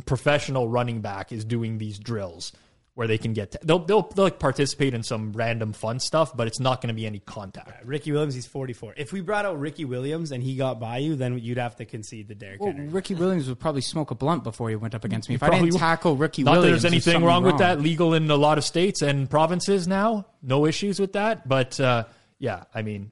professional 0.05 0.67
running 0.67 1.01
back 1.01 1.31
is 1.31 1.43
doing 1.43 1.77
these 1.77 1.99
drills 1.99 2.53
where 2.93 3.07
they 3.07 3.17
can 3.17 3.33
get 3.33 3.55
they'll, 3.63 3.79
they'll 3.79 4.01
they'll 4.01 4.25
like 4.25 4.37
participate 4.37 4.93
in 4.93 5.01
some 5.01 5.31
random 5.31 5.71
fun 5.73 5.99
stuff, 5.99 6.35
but 6.35 6.47
it's 6.47 6.59
not 6.59 6.81
going 6.81 6.89
to 6.89 6.93
be 6.93 7.05
any 7.05 7.19
contact. 7.19 7.85
Ricky 7.85 8.11
Williams, 8.11 8.35
he's 8.35 8.45
44. 8.45 8.95
If 8.97 9.13
we 9.13 9.21
brought 9.21 9.45
out 9.45 9.59
Ricky 9.59 9.85
Williams 9.85 10.31
and 10.31 10.43
he 10.43 10.55
got 10.55 10.79
by 10.79 10.97
you, 10.97 11.15
then 11.15 11.39
you'd 11.39 11.57
have 11.57 11.77
to 11.77 11.85
concede 11.85 12.27
the 12.27 12.35
Derrick 12.35 12.59
Well, 12.59 12.73
Henry. 12.73 12.89
Ricky 12.89 13.15
Williams 13.15 13.47
would 13.47 13.59
probably 13.59 13.81
smoke 13.81 14.11
a 14.11 14.15
blunt 14.15 14.43
before 14.43 14.69
he 14.69 14.75
went 14.75 14.93
up 14.93 15.05
against 15.05 15.29
me. 15.29 15.35
If 15.35 15.43
I 15.43 15.49
didn't 15.49 15.77
tackle 15.77 16.17
Ricky 16.17 16.43
Not 16.43 16.55
that 16.55 16.61
there's 16.61 16.85
anything 16.85 17.13
something 17.13 17.25
wrong, 17.27 17.43
with 17.43 17.59
that. 17.59 17.79
Legal 17.79 18.13
in 18.13 18.29
a 18.29 18.35
lot 18.35 18.57
of 18.57 18.65
states 18.65 19.01
and 19.01 19.29
provinces 19.29 19.87
now. 19.87 20.27
No 20.41 20.65
issues 20.65 20.99
with 20.99 21.13
that. 21.13 21.47
But 21.47 21.79
uh, 21.79 22.05
yeah, 22.39 22.65
I 22.75 22.81
mean, 22.81 23.11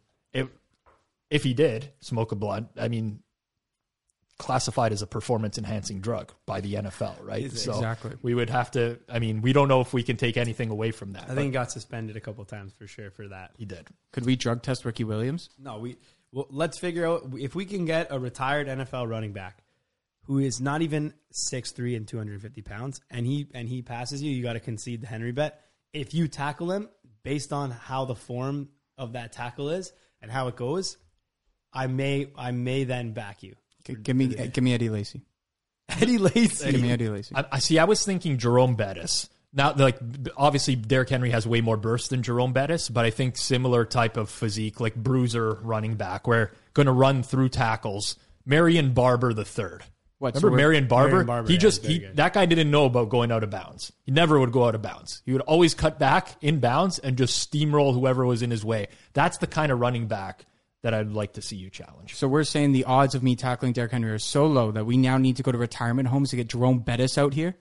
if 1.30 1.40
if 1.40 1.44
he 1.44 1.54
did 1.54 1.92
smoke 2.00 2.32
a 2.32 2.36
blunt, 2.36 2.70
I 2.78 2.88
mean, 2.88 3.22
classified 4.38 4.94
as 4.94 5.02
a 5.02 5.08
performance 5.08 5.58
enhancing 5.58 6.00
drug 6.00 6.34
by 6.46 6.62
the 6.62 6.76
NFL, 6.76 7.16
right? 7.24 7.52
So 7.52 7.74
Exactly. 7.74 8.16
we 8.22 8.34
would 8.34 8.50
have 8.50 8.72
to. 8.72 9.00
I 9.10 9.20
mean, 9.20 9.42
we 9.42 9.54
don't 9.54 9.68
know 9.68 9.82
if 9.82 9.94
we 9.94 10.02
can 10.02 10.18
take 10.18 10.38
anything 10.38 10.70
away 10.70 10.92
from 10.92 11.12
that. 11.12 11.24
I 11.24 11.36
think 11.36 11.48
he 11.48 11.52
got 11.52 11.72
suspended 11.72 12.16
a 12.16 12.20
couple 12.22 12.44
times 12.46 12.74
for 12.74 12.88
sure 12.88 13.12
for 13.12 13.28
that. 13.28 13.52
he 13.58 13.66
did. 13.66 13.88
Could 14.12 14.26
we 14.26 14.36
drug 14.36 14.64
test 14.64 14.86
Ricky 14.86 15.04
Williams? 15.04 15.50
No, 15.60 15.78
we 15.80 15.98
well, 16.32 16.48
let's 16.50 16.78
figure 16.78 17.06
out 17.06 17.34
if 17.38 17.56
we 17.56 17.66
can 17.66 17.86
get 17.86 18.08
a 18.12 18.20
retired 18.20 18.68
NFL 18.68 19.10
running 19.10 19.34
back 19.34 19.64
who 20.24 20.38
is 20.38 20.62
not 20.62 20.82
even 20.84 21.14
6'3 21.34 21.98
and 21.98 22.08
250 22.08 22.62
pounds 22.62 23.02
and 23.10 23.26
he 23.26 23.48
and 23.54 23.68
he 23.68 23.82
passes 23.82 24.22
you, 24.22 24.32
you 24.32 24.44
got 24.44 24.54
to 24.54 24.60
concede 24.60 25.02
the 25.02 25.08
Henry 25.08 25.32
bet. 25.32 25.62
If 25.92 26.14
you 26.14 26.28
tackle 26.28 26.72
him 26.72 26.88
based 27.24 27.52
on 27.52 27.72
how 27.72 28.06
the 28.06 28.16
form 28.16 28.70
of 28.98 29.14
that 29.14 29.34
tackle 29.34 29.70
is 29.70 29.92
and 30.22 30.30
how 30.32 30.48
it 30.48 30.56
goes, 30.56 30.98
I 31.74 31.88
may 31.88 32.28
I 32.38 32.52
may 32.52 32.84
then 32.84 33.12
back 33.14 33.44
you. 33.44 33.56
G- 33.86 33.96
give 33.96 34.16
me, 34.16 34.28
give 34.28 34.64
me 34.64 34.74
Eddie 34.74 34.90
Lacy. 34.90 35.22
Eddie 35.90 36.18
Lacy. 36.18 36.72
Give 36.72 36.82
me 36.82 36.92
Eddie 36.92 37.10
Lacy. 37.10 37.36
I, 37.36 37.46
I 37.54 37.60
see. 37.60 37.80
I 37.80 37.86
was 37.86 38.04
thinking 38.06 38.38
Jerome 38.38 38.76
Bettis. 38.76 39.30
Now, 39.52 39.74
like 39.74 39.98
obviously, 40.38 40.76
Derrick 40.76 41.10
Henry 41.10 41.32
has 41.32 41.48
way 41.48 41.62
more 41.62 41.78
burst 41.78 42.12
than 42.12 42.22
Jerome 42.22 42.54
Bettis, 42.54 42.88
but 42.90 43.06
I 43.06 43.10
think 43.10 43.36
similar 43.38 43.84
type 43.86 44.16
of 44.16 44.30
physique, 44.30 44.80
like 44.80 44.94
bruiser 44.96 45.56
running 45.64 45.96
back, 45.96 46.28
where 46.28 46.52
going 46.74 46.86
to 46.86 46.92
run 46.92 47.24
through 47.24 47.50
tackles. 47.50 48.16
Marion 48.46 48.94
Barber 48.94 49.34
the 49.34 49.46
third. 49.46 49.84
What, 50.20 50.36
Remember 50.36 50.50
we're- 50.52 50.58
Marion 50.62 50.88
Barber? 50.88 51.10
Marion 51.12 51.28
Barber, 51.28 51.48
he 51.48 51.54
yeah, 51.56 51.60
just 51.60 51.86
he 51.86 52.00
good. 52.00 52.18
that 52.18 52.34
guy 52.34 52.46
didn't 52.46 52.70
know 52.70 52.86
about 52.86 53.10
going 53.10 53.32
out 53.32 53.44
of 53.44 53.50
bounds. 53.50 53.92
He 54.06 54.12
never 54.12 54.40
would 54.40 54.52
go 54.52 54.66
out 54.66 54.76
of 54.76 54.82
bounds. 54.82 55.22
He 55.26 55.32
would 55.32 55.42
always 55.42 55.74
cut 55.74 55.98
back 55.98 56.36
in 56.42 56.60
bounds 56.60 57.00
and 57.00 57.18
just 57.18 57.52
steamroll 57.52 57.94
whoever 57.94 58.26
was 58.26 58.42
in 58.42 58.52
his 58.52 58.64
way. 58.66 58.88
That's 59.14 59.38
the 59.38 59.48
kind 59.48 59.72
of 59.72 59.80
running 59.80 60.08
back 60.08 60.46
that 60.82 60.94
I'd 60.94 61.12
like 61.12 61.34
to 61.34 61.42
see 61.42 61.56
you 61.56 61.70
challenge. 61.70 62.16
So 62.16 62.28
we're 62.28 62.44
saying 62.44 62.72
the 62.72 62.86
odds 62.86 63.16
of 63.16 63.24
me 63.24 63.36
tackling 63.36 63.74
Derrick 63.74 63.92
Henry 63.92 64.12
are 64.12 64.20
so 64.20 64.48
low 64.48 64.72
that 64.72 64.86
we 64.86 64.98
now 64.98 65.18
need 65.18 65.38
to 65.38 65.44
go 65.44 65.52
to 65.52 65.58
retirement 65.58 66.08
homes 66.08 66.30
to 66.30 66.36
get 66.36 66.48
Jerome 66.48 66.80
Bettis 66.80 67.18
out 67.18 67.34
here. 67.34 67.56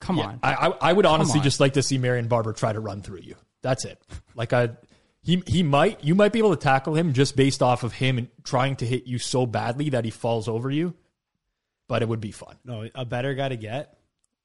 Come 0.00 0.18
on. 0.18 0.40
I, 0.42 0.54
I, 0.54 0.68
I 0.80 0.92
would 0.92 1.06
honestly 1.06 1.40
just 1.40 1.60
like 1.60 1.74
to 1.74 1.82
see 1.82 1.98
Marion 1.98 2.28
Barber 2.28 2.52
try 2.52 2.72
to 2.72 2.80
run 2.80 3.02
through 3.02 3.20
you. 3.20 3.36
That's 3.62 3.84
it. 3.84 4.00
Like 4.34 4.52
I, 4.52 4.70
he 5.22 5.42
he 5.46 5.62
might 5.62 6.04
you 6.04 6.14
might 6.14 6.32
be 6.32 6.38
able 6.38 6.54
to 6.54 6.62
tackle 6.62 6.94
him 6.94 7.14
just 7.14 7.36
based 7.36 7.62
off 7.62 7.82
of 7.82 7.94
him 7.94 8.18
and 8.18 8.28
trying 8.44 8.76
to 8.76 8.86
hit 8.86 9.06
you 9.06 9.18
so 9.18 9.46
badly 9.46 9.90
that 9.90 10.04
he 10.04 10.10
falls 10.10 10.48
over 10.48 10.70
you. 10.70 10.94
But 11.88 12.02
it 12.02 12.08
would 12.08 12.20
be 12.20 12.30
fun. 12.30 12.56
No, 12.64 12.88
a 12.94 13.04
better 13.04 13.34
guy 13.34 13.48
to 13.48 13.56
get 13.56 13.96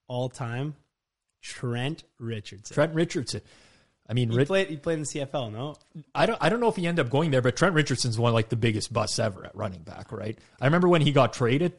all 0.07 0.29
time 0.29 0.75
Trent 1.41 2.03
Richardson. 2.17 2.73
Trent 2.73 2.93
Richardson. 2.93 3.41
I 4.09 4.13
mean, 4.13 4.31
He 4.31 4.37
Rit- 4.37 4.47
played 4.47 4.69
he 4.69 4.77
played 4.77 4.95
in 4.95 4.99
the 5.01 5.05
CFL, 5.05 5.51
no? 5.51 5.75
I 6.15 6.25
don't 6.25 6.37
I 6.41 6.49
don't 6.49 6.59
know 6.59 6.67
if 6.69 6.75
he 6.75 6.87
ended 6.87 7.05
up 7.05 7.11
going 7.11 7.29
there, 7.29 7.41
but 7.43 7.55
Trent 7.55 7.75
Richardson's 7.75 8.17
one 8.17 8.29
of 8.29 8.33
like 8.33 8.49
the 8.49 8.55
biggest 8.55 8.91
busts 8.91 9.19
ever 9.19 9.45
at 9.45 9.55
running 9.55 9.83
back, 9.83 10.11
right? 10.11 10.37
I 10.59 10.65
remember 10.65 10.89
when 10.89 11.01
he 11.01 11.11
got 11.11 11.33
traded, 11.33 11.73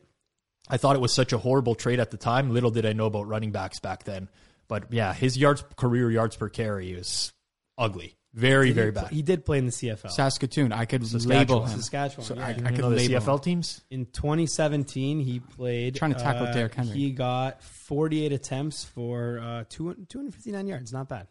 I 0.68 0.76
thought 0.76 0.94
it 0.94 1.00
was 1.02 1.12
such 1.12 1.32
a 1.32 1.38
horrible 1.38 1.74
trade 1.74 1.98
at 1.98 2.12
the 2.12 2.16
time. 2.16 2.50
Little 2.50 2.70
did 2.70 2.86
I 2.86 2.92
know 2.92 3.06
about 3.06 3.26
running 3.26 3.50
backs 3.50 3.80
back 3.80 4.04
then. 4.04 4.28
But 4.68 4.92
yeah, 4.92 5.12
his 5.12 5.36
yards 5.36 5.64
career 5.76 6.08
yards 6.10 6.36
per 6.36 6.48
carry 6.48 6.92
is 6.92 7.32
ugly. 7.76 8.16
Very, 8.32 8.70
very 8.70 8.92
bad. 8.92 9.08
He 9.08 9.22
did 9.22 9.44
play 9.44 9.58
in 9.58 9.66
the 9.66 9.72
CFL. 9.72 10.08
Saskatoon. 10.12 10.72
I 10.72 10.84
could 10.84 11.04
Saskatchewan. 11.04 11.38
label 11.38 11.66
him. 11.66 11.78
Saskatchewan. 11.80 12.24
So 12.24 12.34
yeah. 12.36 12.46
I, 12.46 12.50
I 12.50 12.54
could 12.54 12.78
know 12.78 12.90
the 12.90 12.96
label 12.96 13.14
CFL 13.18 13.34
him. 13.34 13.40
teams? 13.40 13.80
In 13.90 14.06
2017, 14.06 15.18
he 15.18 15.40
played. 15.40 15.96
Trying 15.96 16.14
to 16.14 16.20
tackle 16.20 16.46
uh, 16.46 16.52
Derrick 16.52 16.74
Henry. 16.74 16.96
He 16.96 17.10
got 17.10 17.60
48 17.60 18.30
attempts 18.32 18.84
for 18.84 19.40
uh, 19.40 19.64
two, 19.68 19.94
259 20.08 20.66
yards. 20.68 20.92
Not 20.92 21.08
bad. 21.08 21.26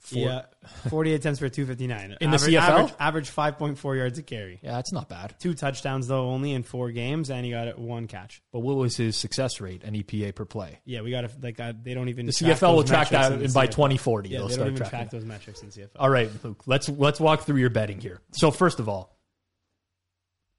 Four- 0.00 0.18
Yeah, 0.20 0.42
48 0.90 1.14
attempts 1.14 1.38
for 1.40 1.48
259. 1.48 2.16
In 2.20 2.30
the 2.30 2.36
average, 2.36 2.54
CFL? 2.54 2.58
Average, 2.60 2.94
average 3.00 3.30
5.4 3.30 3.96
yards 3.96 4.18
a 4.18 4.22
carry. 4.22 4.60
Yeah, 4.62 4.72
that's 4.72 4.92
not 4.92 5.08
bad. 5.08 5.34
Two 5.40 5.54
touchdowns, 5.54 6.06
though, 6.06 6.28
only 6.30 6.52
in 6.52 6.62
four 6.62 6.90
games, 6.92 7.30
and 7.30 7.44
he 7.44 7.50
got 7.50 7.76
one 7.78 8.06
catch. 8.06 8.40
But 8.52 8.60
what 8.60 8.76
was 8.76 8.96
his 8.96 9.16
success 9.16 9.60
rate 9.60 9.82
and 9.84 9.96
EPA 9.96 10.34
per 10.34 10.44
play? 10.44 10.80
Yeah, 10.84 11.00
we 11.02 11.10
got 11.10 11.22
to, 11.22 11.30
like, 11.42 11.58
uh, 11.58 11.72
they 11.82 11.94
don't 11.94 12.08
even. 12.08 12.26
The 12.26 12.32
track 12.32 12.58
CFL 12.58 12.76
will 12.76 12.84
track 12.84 13.08
that 13.10 13.32
in 13.32 13.52
by 13.52 13.66
CFL. 13.66 13.70
2040. 13.72 14.28
Yeah, 14.28 14.38
they'll 14.38 14.46
they 14.48 14.54
start 14.54 14.66
don't 14.66 14.74
even 14.74 14.78
tracking. 14.78 14.98
track 14.98 15.10
those 15.10 15.24
metrics 15.24 15.62
in 15.62 15.68
CFL. 15.70 15.88
All 15.96 16.10
right, 16.10 16.30
Luke. 16.44 16.62
Let's 16.66 16.88
let's 16.88 17.18
walk 17.20 17.42
through 17.42 17.56
your 17.60 17.70
betting 17.70 18.00
here. 18.00 18.20
So 18.32 18.50
first 18.50 18.78
of 18.80 18.88
all, 18.88 19.18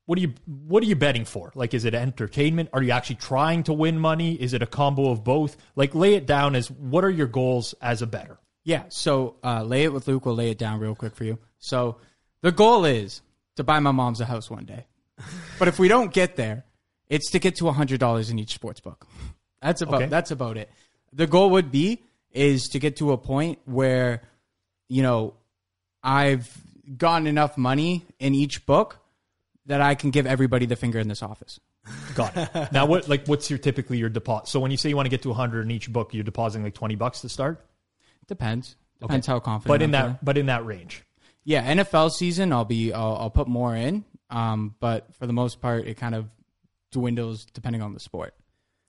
what 0.05 0.17
are 0.17 0.21
you 0.21 0.33
what 0.45 0.83
are 0.83 0.87
you 0.87 0.95
betting 0.95 1.23
for? 1.25 1.51
Like, 1.55 1.73
is 1.73 1.85
it 1.85 1.93
entertainment? 1.93 2.69
Are 2.73 2.81
you 2.83 2.91
actually 2.91 3.17
trying 3.17 3.63
to 3.63 3.73
win 3.73 3.99
money? 3.99 4.33
Is 4.33 4.53
it 4.53 4.61
a 4.61 4.67
combo 4.67 5.11
of 5.11 5.23
both? 5.23 5.55
Like, 5.75 5.95
lay 5.95 6.15
it 6.15 6.25
down 6.25 6.55
as 6.55 6.69
what 6.69 7.03
are 7.03 7.09
your 7.09 7.27
goals 7.27 7.73
as 7.81 8.01
a 8.01 8.07
better? 8.07 8.37
Yeah. 8.69 8.83
So 8.89 9.35
uh, 9.43 9.63
lay 9.63 9.83
it 9.83 9.91
with 9.91 10.07
Luke. 10.07 10.27
We'll 10.27 10.35
lay 10.35 10.51
it 10.51 10.59
down 10.59 10.79
real 10.79 10.93
quick 10.93 11.15
for 11.15 11.23
you. 11.23 11.39
So 11.57 11.97
the 12.41 12.51
goal 12.51 12.85
is 12.85 13.21
to 13.55 13.63
buy 13.63 13.79
my 13.79 13.89
mom's 13.89 14.21
a 14.21 14.25
house 14.25 14.47
one 14.47 14.65
day. 14.65 14.85
But 15.57 15.67
if 15.67 15.79
we 15.79 15.87
don't 15.87 16.13
get 16.13 16.35
there, 16.35 16.65
it's 17.07 17.31
to 17.31 17.39
get 17.39 17.55
to 17.55 17.71
hundred 17.71 17.99
dollars 17.99 18.29
in 18.29 18.37
each 18.37 18.53
sports 18.53 18.79
book. 18.79 19.07
That's 19.59 19.81
about 19.81 20.03
Okay. 20.03 20.05
that's 20.05 20.29
about 20.29 20.55
it. 20.55 20.69
The 21.11 21.25
goal 21.25 21.49
would 21.49 21.71
be 21.71 22.03
is 22.31 22.69
to 22.69 22.79
get 22.79 22.97
to 22.97 23.11
a 23.11 23.17
point 23.17 23.57
where, 23.65 24.21
you 24.87 25.01
know, 25.01 25.33
I've 26.03 26.47
gotten 26.95 27.25
enough 27.25 27.57
money 27.57 28.05
in 28.19 28.35
each 28.35 28.67
book 28.67 28.99
that 29.65 29.81
I 29.81 29.95
can 29.95 30.11
give 30.11 30.27
everybody 30.27 30.67
the 30.67 30.75
finger 30.75 30.99
in 30.99 31.07
this 31.07 31.23
office. 31.23 31.59
Got 32.13 32.37
it. 32.37 32.71
now, 32.71 32.85
what 32.85 33.09
like 33.09 33.25
what's 33.25 33.49
your 33.49 33.57
typically 33.57 33.97
your 33.97 34.09
deposit? 34.09 34.47
So 34.51 34.59
when 34.59 34.69
you 34.69 34.77
say 34.77 34.89
you 34.89 34.95
want 34.95 35.07
to 35.07 35.09
get 35.09 35.23
to 35.23 35.29
100 35.29 35.61
in 35.63 35.71
each 35.71 35.91
book, 35.91 36.13
you're 36.13 36.23
depositing 36.23 36.63
like 36.63 36.75
20 36.75 36.95
bucks 36.95 37.21
to 37.21 37.29
start. 37.29 37.65
Depends. 38.29 38.77
Depends 39.01 39.27
how 39.27 39.39
confident. 39.39 39.67
But 39.67 39.81
in 39.81 39.87
I'm 39.87 39.91
that, 39.91 40.01
feeling. 40.03 40.17
but 40.23 40.37
in 40.37 40.45
that 40.45 40.65
range. 40.65 41.03
yeah, 41.43 41.73
NFL 41.73 42.11
season, 42.11 42.53
I'll 42.53 42.65
be 42.65 42.93
I'll, 42.93 43.17
I'll 43.17 43.29
put 43.29 43.47
more 43.47 43.75
in. 43.75 44.05
Um, 44.29 44.75
but 44.79 45.13
for 45.15 45.27
the 45.27 45.33
most 45.33 45.59
part, 45.59 45.85
it 45.87 45.97
kind 45.97 46.15
of 46.15 46.29
dwindles 46.91 47.45
depending 47.45 47.81
on 47.81 47.93
the 47.93 47.99
sport. 47.99 48.33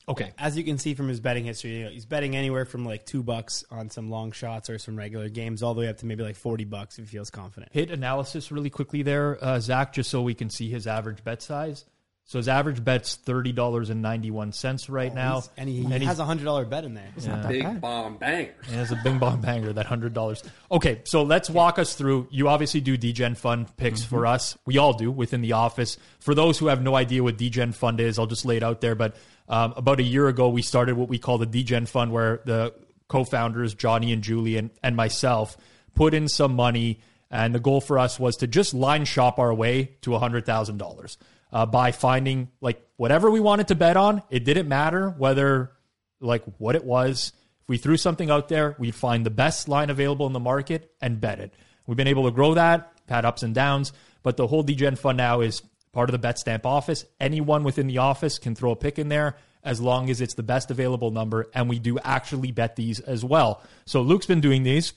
Okay. 0.08 0.32
As 0.38 0.56
you 0.58 0.64
can 0.64 0.76
see 0.78 0.94
from 0.94 1.08
his 1.08 1.20
betting 1.20 1.44
history, 1.44 1.78
you 1.78 1.84
know, 1.84 1.90
he's 1.90 2.04
betting 2.06 2.34
anywhere 2.34 2.64
from 2.64 2.84
like 2.84 3.06
two 3.06 3.22
bucks 3.22 3.64
on 3.70 3.90
some 3.90 4.10
long 4.10 4.32
shots 4.32 4.68
or 4.68 4.78
some 4.78 4.96
regular 4.96 5.28
games, 5.28 5.62
all 5.62 5.74
the 5.74 5.82
way 5.82 5.88
up 5.88 5.98
to 5.98 6.06
maybe 6.06 6.24
like 6.24 6.36
forty 6.36 6.64
bucks 6.64 6.98
if 6.98 7.08
he 7.08 7.16
feels 7.16 7.30
confident. 7.30 7.72
Hit 7.72 7.90
analysis 7.90 8.50
really 8.50 8.70
quickly 8.70 9.02
there, 9.02 9.38
uh, 9.42 9.60
Zach, 9.60 9.92
just 9.92 10.10
so 10.10 10.20
we 10.22 10.34
can 10.34 10.50
see 10.50 10.68
his 10.68 10.86
average 10.86 11.22
bet 11.22 11.40
size. 11.42 11.84
So 12.30 12.38
his 12.38 12.46
average 12.46 12.84
bet's 12.84 13.16
thirty 13.16 13.50
dollars 13.50 13.90
and 13.90 14.02
ninety 14.02 14.30
one 14.30 14.52
cents 14.52 14.88
right 14.88 15.12
now, 15.12 15.42
and 15.56 15.68
he, 15.68 15.82
And 15.82 15.94
he 15.94 16.04
has 16.04 16.20
a 16.20 16.24
hundred 16.24 16.44
dollar 16.44 16.64
bet 16.64 16.84
in 16.84 16.94
there. 16.94 17.10
It's 17.16 17.26
a 17.26 17.44
big 17.48 17.80
bomb 17.80 18.18
bangers. 18.18 18.68
And 18.70 18.80
it's 18.80 18.92
a 18.92 19.00
bing 19.02 19.18
bong 19.18 19.40
banger, 19.40 19.72
that 19.72 19.86
hundred 19.86 20.14
dollars. 20.14 20.44
Okay, 20.70 21.00
so 21.02 21.24
let's 21.24 21.50
walk 21.50 21.80
us 21.80 21.94
through. 21.94 22.28
You 22.30 22.46
obviously 22.46 22.80
do 22.82 22.96
DGen 22.96 23.36
Fund 23.36 23.76
picks 23.76 24.04
for 24.04 24.26
us. 24.26 24.56
We 24.64 24.78
all 24.78 24.92
do 24.92 25.10
within 25.10 25.40
the 25.40 25.54
office. 25.54 25.98
For 26.20 26.32
those 26.32 26.56
who 26.56 26.68
have 26.68 26.80
no 26.80 26.94
idea 26.94 27.20
what 27.24 27.36
DGen 27.36 27.74
Fund 27.74 27.98
is, 27.98 28.16
I'll 28.16 28.26
just 28.28 28.44
lay 28.44 28.56
it 28.56 28.62
out 28.62 28.80
there. 28.80 28.94
But 28.94 29.16
um, 29.48 29.74
about 29.76 29.98
a 29.98 30.04
year 30.04 30.28
ago, 30.28 30.50
we 30.50 30.62
started 30.62 30.96
what 30.96 31.08
we 31.08 31.18
call 31.18 31.36
the 31.36 31.48
DGen 31.48 31.88
Fund, 31.88 32.12
where 32.12 32.42
the 32.44 32.72
co-founders 33.08 33.74
Johnny 33.74 34.12
and 34.12 34.22
Julie 34.22 34.56
and, 34.56 34.70
and 34.84 34.94
myself 34.94 35.56
put 35.96 36.14
in 36.14 36.28
some 36.28 36.54
money, 36.54 37.00
and 37.28 37.52
the 37.52 37.58
goal 37.58 37.80
for 37.80 37.98
us 37.98 38.20
was 38.20 38.36
to 38.36 38.46
just 38.46 38.72
line 38.72 39.04
shop 39.04 39.40
our 39.40 39.52
way 39.52 39.96
to 40.02 40.16
hundred 40.16 40.46
thousand 40.46 40.78
dollars 40.78 41.18
uh, 41.52 41.66
by 41.66 41.92
finding 41.92 42.48
like 42.60 42.82
whatever 42.96 43.30
we 43.30 43.40
wanted 43.40 43.68
to 43.68 43.74
bet 43.74 43.96
on. 43.96 44.22
It 44.30 44.44
didn't 44.44 44.68
matter 44.68 45.10
whether 45.10 45.72
like 46.20 46.44
what 46.58 46.76
it 46.76 46.84
was. 46.84 47.32
If 47.62 47.68
we 47.68 47.78
threw 47.78 47.96
something 47.96 48.30
out 48.30 48.48
there, 48.48 48.76
we'd 48.78 48.94
find 48.94 49.24
the 49.24 49.30
best 49.30 49.68
line 49.68 49.90
available 49.90 50.26
in 50.26 50.32
the 50.32 50.40
market 50.40 50.92
and 51.00 51.20
bet 51.20 51.40
it. 51.40 51.54
We've 51.86 51.96
been 51.96 52.08
able 52.08 52.24
to 52.24 52.30
grow 52.30 52.54
that, 52.54 52.92
had 53.08 53.24
ups 53.24 53.42
and 53.42 53.54
downs, 53.54 53.92
but 54.22 54.36
the 54.36 54.46
whole 54.46 54.64
DGen 54.64 54.98
fund 54.98 55.16
now 55.16 55.40
is 55.40 55.62
part 55.92 56.08
of 56.08 56.12
the 56.12 56.18
Bet 56.18 56.38
Stamp 56.38 56.64
office. 56.66 57.04
Anyone 57.18 57.64
within 57.64 57.86
the 57.86 57.98
office 57.98 58.38
can 58.38 58.54
throw 58.54 58.70
a 58.70 58.76
pick 58.76 58.98
in 58.98 59.08
there 59.08 59.36
as 59.62 59.80
long 59.80 60.08
as 60.08 60.20
it's 60.20 60.34
the 60.34 60.42
best 60.42 60.70
available 60.70 61.10
number, 61.10 61.48
and 61.54 61.68
we 61.68 61.78
do 61.78 61.98
actually 61.98 62.50
bet 62.50 62.76
these 62.76 63.00
as 63.00 63.24
well. 63.24 63.62
So 63.84 64.00
Luke's 64.00 64.26
been 64.26 64.40
doing 64.40 64.62
these 64.62 64.92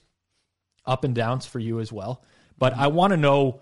up 0.86 1.04
and 1.04 1.14
downs 1.14 1.46
for 1.46 1.60
you 1.60 1.80
as 1.80 1.92
well, 1.92 2.24
but 2.58 2.74
I 2.74 2.88
want 2.88 3.12
to 3.12 3.18
know 3.18 3.62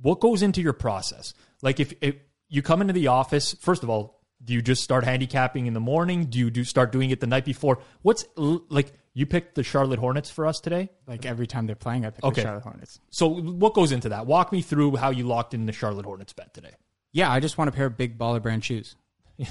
what 0.00 0.20
goes 0.20 0.42
into 0.42 0.62
your 0.62 0.72
process. 0.72 1.34
Like 1.62 1.80
if, 1.80 1.92
if 2.00 2.16
you 2.48 2.62
come 2.62 2.80
into 2.80 2.92
the 2.92 3.08
office, 3.08 3.54
first 3.54 3.82
of 3.82 3.90
all, 3.90 4.20
do 4.44 4.52
you 4.52 4.62
just 4.62 4.82
start 4.84 5.04
handicapping 5.04 5.66
in 5.66 5.74
the 5.74 5.80
morning? 5.80 6.26
Do 6.26 6.38
you 6.38 6.50
do 6.50 6.62
start 6.64 6.92
doing 6.92 7.10
it 7.10 7.20
the 7.20 7.26
night 7.26 7.44
before? 7.44 7.80
What's 8.02 8.24
like 8.36 8.92
you 9.12 9.26
picked 9.26 9.56
the 9.56 9.64
Charlotte 9.64 9.98
Hornets 9.98 10.30
for 10.30 10.46
us 10.46 10.60
today? 10.60 10.90
Like 11.08 11.26
every 11.26 11.48
time 11.48 11.66
they're 11.66 11.74
playing, 11.74 12.06
I 12.06 12.10
pick 12.10 12.24
Okay. 12.24 12.42
the 12.42 12.46
Charlotte 12.46 12.62
Hornets. 12.62 13.00
So 13.10 13.26
what 13.28 13.74
goes 13.74 13.90
into 13.90 14.10
that? 14.10 14.26
Walk 14.26 14.52
me 14.52 14.62
through 14.62 14.94
how 14.96 15.10
you 15.10 15.26
locked 15.26 15.54
in 15.54 15.66
the 15.66 15.72
Charlotte 15.72 16.04
Hornets 16.06 16.32
bet 16.32 16.54
today. 16.54 16.70
Yeah, 17.12 17.32
I 17.32 17.40
just 17.40 17.58
want 17.58 17.68
a 17.68 17.72
pair 17.72 17.86
of 17.86 17.96
big 17.96 18.16
baller 18.18 18.40
brand 18.40 18.64
shoes. 18.64 18.94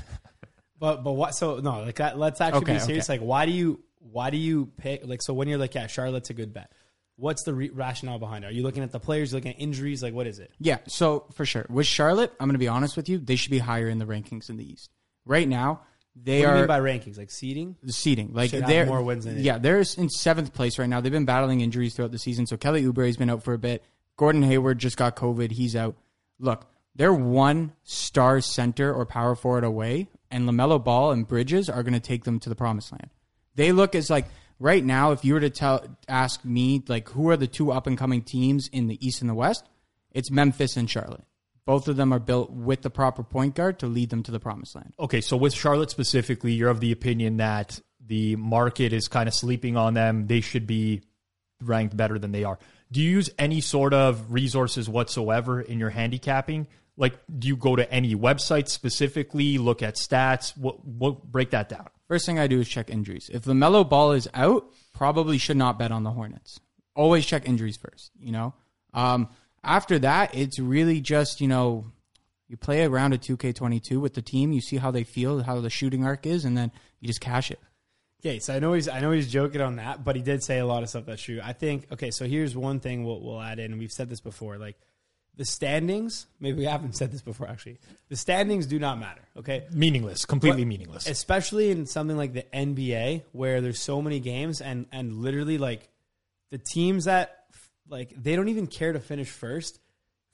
But 0.80 1.04
but 1.04 1.14
what? 1.14 1.34
So 1.34 1.58
no, 1.60 1.82
like 1.82 1.96
that. 1.96 2.20
Let's 2.20 2.40
actually 2.40 2.62
Okay, 2.62 2.74
be 2.74 2.80
serious. 2.80 3.10
okay. 3.10 3.20
Like, 3.20 3.28
why 3.28 3.46
do 3.48 3.52
you 3.52 3.82
why 4.00 4.30
do 4.30 4.38
you 4.38 4.68
pick? 4.78 5.02
Like, 5.08 5.22
so 5.24 5.34
when 5.34 5.48
you're 5.48 5.58
like, 5.58 5.74
yeah, 5.74 5.88
Charlotte's 5.88 6.30
a 6.30 6.36
good 6.36 6.54
bet. 6.54 6.72
What's 7.18 7.44
the 7.44 7.54
re- 7.54 7.70
rationale 7.70 8.20
behind 8.20 8.46
it? 8.46 8.48
Are 8.48 8.52
you 8.52 8.64
looking 8.64 8.84
at 8.84 8.92
the 8.92 9.00
players? 9.00 9.32
You're 9.32 9.40
looking 9.40 9.54
at 9.54 9.60
injuries? 9.60 10.02
Like, 10.04 10.14
what 10.14 10.28
is 10.28 10.40
it? 10.40 10.52
Yeah, 10.60 10.78
so 10.88 11.26
for 11.34 11.46
sure. 11.46 11.66
With 11.70 11.88
Charlotte, 11.88 12.32
I'm 12.40 12.48
going 12.48 12.54
to 12.54 12.60
be 12.60 12.68
honest 12.68 12.96
with 12.96 13.10
you, 13.10 13.18
they 13.18 13.36
should 13.36 13.52
be 13.52 13.58
higher 13.60 13.90
in 13.90 13.98
the 13.98 14.06
rankings 14.06 14.50
in 14.50 14.58
the 14.58 14.72
East. 14.72 14.92
Right 15.26 15.48
now, 15.48 15.82
they 16.16 16.42
What 16.42 16.46
do 16.46 16.48
you 16.48 16.48
are 16.54 16.58
mean 16.60 16.68
by 16.68 16.80
rankings? 16.80 17.18
Like 17.18 17.32
seeding? 17.32 17.76
the 17.84 17.92
seeding. 17.92 18.34
Like 18.34 18.52
Should 18.52 18.68
they're 18.68 18.86
more 18.86 19.02
wins 19.02 19.26
than 19.26 19.40
yeah, 19.40 19.58
they're 19.58 19.80
in 19.80 20.10
seventh 20.10 20.54
place 20.54 20.78
right 20.80 20.88
now. 20.88 21.02
They've 21.02 21.12
been 21.12 21.26
battling 21.26 21.62
injuries 21.62 21.96
throughout 21.96 22.12
the 22.12 22.20
season. 22.20 22.46
So 22.46 22.56
Kelly 22.56 22.84
Oubre's 22.86 23.18
been 23.18 23.30
out 23.30 23.44
for 23.44 23.54
a 23.54 23.60
bit. 23.60 23.84
Gordon 24.16 24.44
Hayward 24.44 24.80
just 24.80 24.98
got 24.98 25.16
COVID. 25.16 25.52
He's 25.52 25.76
out. 25.76 25.96
Look, 26.40 26.66
they're 26.96 27.14
one 27.14 27.74
star 27.84 28.42
center 28.42 28.94
or 28.94 29.06
power 29.06 29.36
forward 29.36 29.64
away, 29.64 30.08
and 30.32 30.48
LaMelo 30.50 30.84
Ball 30.84 31.12
and 31.12 31.28
Bridges 31.28 31.70
are 31.70 31.84
going 31.84 31.94
to 31.94 32.00
take 32.00 32.24
them 32.24 32.40
to 32.40 32.50
the 32.50 32.56
promised 32.56 32.92
land. 32.92 33.10
They 33.56 33.72
look 33.72 33.94
as 33.96 34.10
like 34.10 34.26
right 34.60 34.84
now. 34.84 35.12
If 35.12 35.24
you 35.26 35.34
were 35.34 35.40
to 35.40 35.50
tell 35.50 35.86
ask 36.08 36.44
me 36.44 36.84
like 36.88 37.10
who 37.10 37.30
are 37.30 37.38
the 37.38 37.48
two 37.48 37.72
up 37.72 37.88
and 37.88 37.98
coming 37.98 38.22
teams 38.22 38.68
in 38.68 38.88
the 38.88 39.06
East 39.06 39.22
and 39.22 39.30
the 39.30 39.36
West, 39.36 39.68
it's 40.12 40.32
Memphis 40.32 40.78
and 40.78 40.90
Charlotte. 40.90 41.24
Both 41.66 41.90
of 41.90 41.98
them 41.98 42.14
are 42.14 42.20
built 42.20 42.50
with 42.50 42.82
the 42.82 42.90
proper 42.90 43.24
point 43.24 43.56
guard 43.56 43.80
to 43.80 43.88
lead 43.88 44.10
them 44.10 44.24
to 44.24 44.32
the 44.32 44.40
promised 44.40 44.76
land. 44.76 44.94
Okay, 44.98 45.20
so 45.20 45.36
with 45.36 45.54
Charlotte 45.54 45.92
specifically, 45.92 46.54
you're 46.54 46.70
of 46.70 46.80
the 46.80 46.94
opinion 46.94 47.38
that 47.38 47.82
the 48.06 48.38
market 48.38 48.94
is 48.94 49.10
kind 49.10 49.28
of 49.28 49.34
sleeping 49.34 49.76
on 49.76 49.94
them. 49.94 50.28
They 50.28 50.40
should 50.40 50.66
be 50.66 51.02
ranked 51.62 51.98
better 51.98 52.18
than 52.18 52.32
they 52.32 52.46
are. 52.46 52.58
Do 52.90 53.02
you 53.02 53.12
use 53.12 53.30
any 53.38 53.60
sort 53.60 53.94
of 53.94 54.32
resources 54.32 54.88
whatsoever 54.88 55.60
in 55.60 55.78
your 55.78 55.90
handicapping? 55.90 56.68
Like, 56.98 57.20
do 57.38 57.48
you 57.48 57.56
go 57.56 57.76
to 57.76 57.90
any 57.92 58.16
website 58.16 58.68
specifically, 58.68 59.58
look 59.60 59.84
at 59.84 59.96
stats? 59.96 60.58
What, 60.58 60.84
what 60.84 61.24
break 61.24 61.52
that 61.52 61.70
down? 61.70 61.88
First 62.08 62.26
thing 62.26 62.40
I 62.40 62.48
do 62.48 62.60
is 62.60 62.68
check 62.68 62.90
injuries. 62.90 63.30
If 63.32 63.44
LaMelo 63.44 63.88
Ball 63.88 64.14
is 64.14 64.28
out, 64.34 64.66
probably 64.94 65.38
should 65.38 65.58
not 65.58 65.78
bet 65.78 65.92
on 65.92 66.04
the 66.04 66.12
Hornets. 66.12 66.60
Always 66.96 67.26
check 67.26 67.48
injuries 67.48 67.78
first, 67.78 68.12
you 68.20 68.32
know? 68.32 68.56
Um, 68.94 69.30
after 69.64 70.00
that, 70.00 70.34
it's 70.34 70.58
really 70.58 71.00
just, 71.02 71.40
you 71.40 71.48
know, 71.48 71.86
you 72.48 72.58
play 72.58 72.80
around 72.82 72.88
a 72.88 72.90
round 72.90 73.14
of 73.14 73.22
2K22 73.22 74.00
with 74.00 74.14
the 74.14 74.22
team, 74.22 74.52
you 74.52 74.62
see 74.62 74.78
how 74.78 74.90
they 74.90 75.04
feel, 75.04 75.44
how 75.44 75.60
the 75.60 75.70
shooting 75.70 76.06
arc 76.06 76.26
is, 76.26 76.46
and 76.46 76.58
then 76.58 76.72
you 77.00 77.08
just 77.08 77.22
cash 77.22 77.52
it. 77.52 77.60
Okay, 78.22 78.40
so 78.40 78.56
I 78.56 78.60
know 78.60 78.74
he's 78.74 78.90
I 78.90 79.00
know 79.00 79.12
he's 79.12 79.32
joking 79.32 79.62
on 79.62 79.76
that, 79.76 80.04
but 80.04 80.16
he 80.16 80.24
did 80.24 80.44
say 80.44 80.58
a 80.58 80.66
lot 80.66 80.82
of 80.82 80.90
stuff 80.90 81.06
that's 81.06 81.22
true. 81.22 81.40
I 81.44 81.54
think 81.54 81.86
okay, 81.92 82.10
so 82.10 82.26
here's 82.26 82.58
one 82.58 82.80
thing 82.80 83.04
we'll 83.04 83.22
we'll 83.22 83.40
add 83.40 83.60
in, 83.60 83.72
and 83.72 83.80
we've 83.80 83.92
said 83.92 84.10
this 84.10 84.22
before, 84.22 84.58
like 84.58 84.76
the 85.38 85.46
standings. 85.46 86.26
Maybe 86.40 86.58
we 86.60 86.66
haven't 86.66 86.96
said 86.96 87.12
this 87.12 87.22
before 87.22 87.48
actually. 87.48 87.78
The 88.10 88.16
standings 88.16 88.66
do 88.66 88.80
not 88.80 89.00
matter. 89.00 89.22
Okay, 89.38 89.66
Meaningless, 89.72 90.26
completely 90.26 90.64
What- 90.64 90.68
meaningless. 90.70 91.08
especially 91.08 91.70
in 91.72 91.86
something 91.86 92.18
like 92.18 92.34
the 92.34 92.44
NBA 92.54 93.24
where 93.32 93.62
there's 93.62 93.80
so 93.80 94.02
many 94.02 94.20
games 94.20 94.62
and 94.62 94.88
and 94.92 95.14
literally 95.22 95.58
like 95.58 95.90
the 96.52 96.58
teams 96.58 97.06
that 97.06 97.46
like 97.88 98.14
they 98.22 98.36
don't 98.36 98.50
even 98.50 98.68
care 98.68 98.92
to 98.94 99.00
finish 99.00 99.30
first 99.30 99.80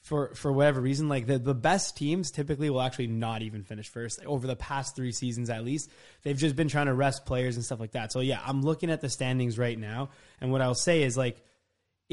for 0.02 0.34
for 0.36 0.52
whatever 0.52 0.82
reason 0.82 1.08
like 1.10 1.28
the 1.28 1.38
the 1.40 1.54
best 1.54 1.96
teams 1.96 2.30
typically 2.32 2.70
will 2.70 2.82
actually 2.82 3.08
not 3.08 3.42
even 3.42 3.64
finish 3.64 3.88
first 3.88 4.20
over 4.26 4.48
the 4.48 4.56
past 4.56 4.96
3 4.98 5.12
seasons 5.14 5.50
at 5.50 5.64
least 5.64 5.90
they've 6.24 6.38
just 6.38 6.56
been 6.58 6.68
trying 6.68 6.88
to 6.88 6.94
rest 6.94 7.26
players 7.26 7.56
and 7.56 7.64
stuff 7.64 7.80
like 7.80 7.92
that 7.92 8.12
so 8.12 8.20
yeah 8.20 8.42
I'm 8.46 8.62
looking 8.64 8.90
at 8.92 9.00
the 9.02 9.08
standings 9.10 9.58
right 9.58 9.80
now 9.80 10.10
and 10.42 10.52
what 10.52 10.62
I'll 10.62 10.76
say 10.76 11.04
is 11.04 11.16
like 11.16 11.42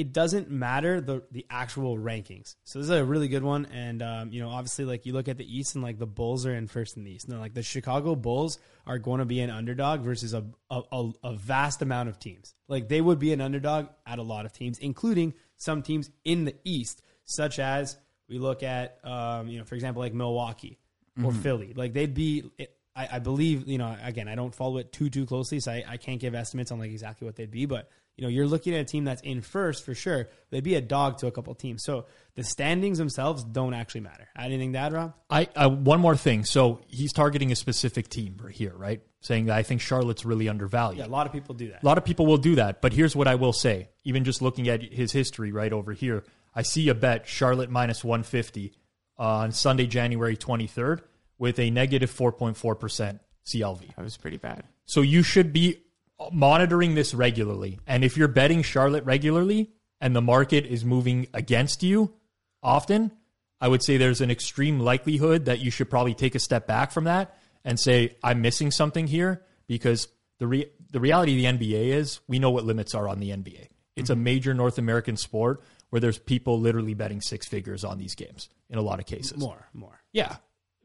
it 0.01 0.14
doesn't 0.14 0.51
matter 0.51 0.98
the 0.98 1.22
the 1.30 1.44
actual 1.51 1.98
rankings. 1.98 2.57
So 2.64 2.78
this 2.78 2.86
is 2.86 2.90
a 2.90 3.05
really 3.05 3.28
good 3.28 3.42
one, 3.42 3.66
and 3.66 4.03
um, 4.03 4.32
you 4.32 4.40
know, 4.40 4.48
obviously, 4.48 4.86
like 4.86 5.05
you 5.05 5.12
look 5.12 5.28
at 5.28 5.36
the 5.36 5.59
East, 5.59 5.74
and 5.74 5.84
like 5.84 5.98
the 5.98 6.07
Bulls 6.07 6.46
are 6.46 6.55
in 6.55 6.68
first 6.68 6.96
in 6.96 7.05
the 7.05 7.11
East. 7.11 7.28
No, 7.28 7.38
like 7.38 7.53
the 7.53 7.62
Chicago 7.62 8.14
Bulls 8.14 8.59
are 8.86 8.98
going 8.98 9.18
to 9.18 9.26
be 9.26 9.40
an 9.40 9.51
underdog 9.51 10.01
versus 10.01 10.32
a 10.32 10.42
a, 10.70 11.11
a 11.22 11.34
vast 11.34 11.82
amount 11.82 12.09
of 12.09 12.18
teams. 12.18 12.55
Like 12.66 12.88
they 12.88 13.03
would 13.03 13.18
be 13.18 13.34
an 13.34 13.42
underdog 13.42 13.88
at 14.07 14.18
a 14.18 14.22
lot 14.22 14.46
of 14.46 14.55
teams, 14.55 14.78
including 14.78 15.34
some 15.57 15.82
teams 15.82 16.11
in 16.24 16.46
the 16.46 16.55
East, 16.64 17.03
such 17.24 17.59
as 17.59 17.98
we 18.26 18.38
look 18.38 18.62
at, 18.62 18.98
um, 19.05 19.48
you 19.48 19.59
know, 19.59 19.64
for 19.64 19.74
example, 19.74 20.01
like 20.01 20.14
Milwaukee 20.14 20.78
or 21.22 21.32
Philly. 21.32 21.74
Like 21.76 21.92
they'd 21.92 22.14
be. 22.14 22.51
I, 22.96 23.09
I 23.12 23.18
believe, 23.20 23.68
you 23.68 23.78
know, 23.78 23.96
again, 24.03 24.26
I 24.26 24.34
don't 24.34 24.53
follow 24.53 24.78
it 24.78 24.92
too 24.92 25.11
too 25.11 25.24
closely, 25.24 25.61
so 25.61 25.70
I, 25.70 25.84
I 25.86 25.96
can't 25.96 26.20
give 26.20 26.34
estimates 26.34 26.72
on 26.72 26.80
like 26.80 26.90
exactly 26.90 27.24
what 27.24 27.36
they'd 27.36 27.51
be, 27.51 27.64
but 27.64 27.88
you 28.21 28.27
know, 28.27 28.31
you're 28.31 28.47
looking 28.47 28.75
at 28.75 28.81
a 28.81 28.85
team 28.85 29.05
that's 29.05 29.23
in 29.23 29.41
first 29.41 29.83
for 29.83 29.95
sure. 29.95 30.29
They'd 30.51 30.62
be 30.62 30.75
a 30.75 30.83
dog 30.83 31.16
to 31.18 31.27
a 31.27 31.31
couple 31.31 31.55
teams. 31.55 31.83
So 31.83 32.05
the 32.35 32.45
standings 32.45 32.99
themselves 32.99 33.43
don't 33.43 33.73
actually 33.73 34.03
matter. 34.03 34.29
Anything 34.39 34.75
to 34.75 34.79
add, 34.79 34.93
Rob? 34.93 35.14
I, 35.31 35.49
I 35.57 35.68
one 35.68 36.01
more 36.01 36.14
thing. 36.16 36.45
So 36.45 36.83
he's 36.87 37.14
targeting 37.14 37.51
a 37.51 37.57
specific 37.57 38.11
team 38.11 38.37
right 38.39 38.53
here, 38.55 38.75
right? 38.77 39.01
Saying 39.23 39.47
that 39.47 39.57
I 39.57 39.62
think 39.62 39.81
Charlotte's 39.81 40.27
really 40.27 40.51
undervalued. 40.51 40.99
Yeah, 40.99 41.07
a 41.07 41.09
lot 41.09 41.27
of 41.27 41.33
people 41.33 41.55
do 41.55 41.71
that. 41.71 41.83
A 41.83 41.87
lot 41.87 41.97
of 41.97 42.05
people 42.05 42.27
will 42.27 42.37
do 42.37 42.57
that, 42.57 42.83
but 42.83 42.93
here's 42.93 43.16
what 43.16 43.27
I 43.27 43.37
will 43.37 43.55
say. 43.55 43.89
Even 44.05 44.25
just 44.25 44.43
looking 44.43 44.68
at 44.68 44.83
his 44.83 45.12
history 45.12 45.51
right 45.51 45.73
over 45.73 45.95
here, 45.95 46.23
I 46.55 46.61
see 46.61 46.91
a 46.91 46.95
bet 46.95 47.27
Charlotte 47.27 47.71
minus 47.71 48.05
150 48.05 48.75
uh, 49.18 49.23
on 49.23 49.53
Sunday, 49.53 49.87
January 49.87 50.37
23rd, 50.37 51.01
with 51.39 51.59
a 51.59 51.71
negative 51.71 52.11
4.4% 52.14 53.18
CLV. 53.47 53.97
That 53.97 54.03
was 54.03 54.18
pretty 54.18 54.37
bad. 54.37 54.64
So 54.85 55.01
you 55.01 55.23
should 55.23 55.55
be 55.55 55.85
monitoring 56.33 56.95
this 56.95 57.14
regularly. 57.14 57.79
And 57.87 58.05
if 58.05 58.16
you're 58.16 58.29
betting 58.29 58.62
Charlotte 58.62 59.05
regularly 59.05 59.71
and 60.01 60.14
the 60.14 60.21
market 60.21 60.66
is 60.66 60.85
moving 60.85 61.29
against 61.33 61.83
you 61.83 62.14
often, 62.62 63.12
I 63.61 63.68
would 63.68 63.83
say 63.83 63.97
there's 63.97 64.21
an 64.21 64.31
extreme 64.31 64.81
likelihood 64.81 65.45
that 65.47 65.61
you 65.61 65.71
should 65.71 65.91
probably 65.91 66.14
take 66.14 66.35
a 66.35 66.39
step 66.39 66.66
back 66.66 66.93
from 66.93 67.05
that 67.05 67.37
and 67.64 67.79
say, 67.79 68.16
I'm 68.23 68.41
missing 68.41 68.71
something 68.71 69.07
here 69.07 69.43
because 69.66 70.09
the 70.39 70.47
re- 70.47 70.71
the 70.91 71.01
reality 71.01 71.47
of 71.47 71.59
the 71.59 71.66
NBA 71.66 71.89
is 71.89 72.21
we 72.27 72.39
know 72.39 72.51
what 72.51 72.64
limits 72.64 72.95
are 72.95 73.09
on 73.09 73.21
the 73.21 73.31
NBA. 73.31 73.68
It's 73.97 74.11
a 74.11 74.14
mm-hmm. 74.14 74.25
major 74.25 74.55
North 74.55 74.79
American 74.79 75.16
sport 75.16 75.62
where 75.91 76.01
there's 76.01 76.18
people 76.18 76.59
literally 76.59 76.95
betting 76.95 77.21
six 77.21 77.47
figures 77.47 77.85
on 77.85 77.99
these 77.99 78.14
games 78.14 78.49
in 78.71 78.79
a 78.79 78.83
lot 78.83 78.99
of 78.99 79.07
cases. 79.07 79.37
More, 79.37 79.68
more. 79.75 80.01
Yeah. 80.12 80.37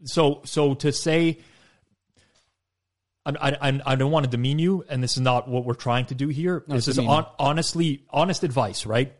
So 0.04 0.42
so 0.44 0.74
to 0.76 0.92
say, 0.92 1.40
I, 3.26 3.58
I, 3.62 3.82
I 3.86 3.96
don't 3.96 4.12
want 4.12 4.26
to 4.26 4.30
demean 4.30 4.60
you, 4.60 4.86
and 4.88 5.02
this 5.02 5.14
is 5.14 5.22
not 5.22 5.48
what 5.48 5.66
we're 5.66 5.74
trying 5.74 6.06
to 6.08 6.16
do 6.16 6.28
here. 6.28 6.64
this 6.68 6.88
is 6.88 7.00
on, 7.00 7.26
honestly 7.40 8.06
honest 8.10 8.44
advice, 8.44 8.86
right? 8.86 9.14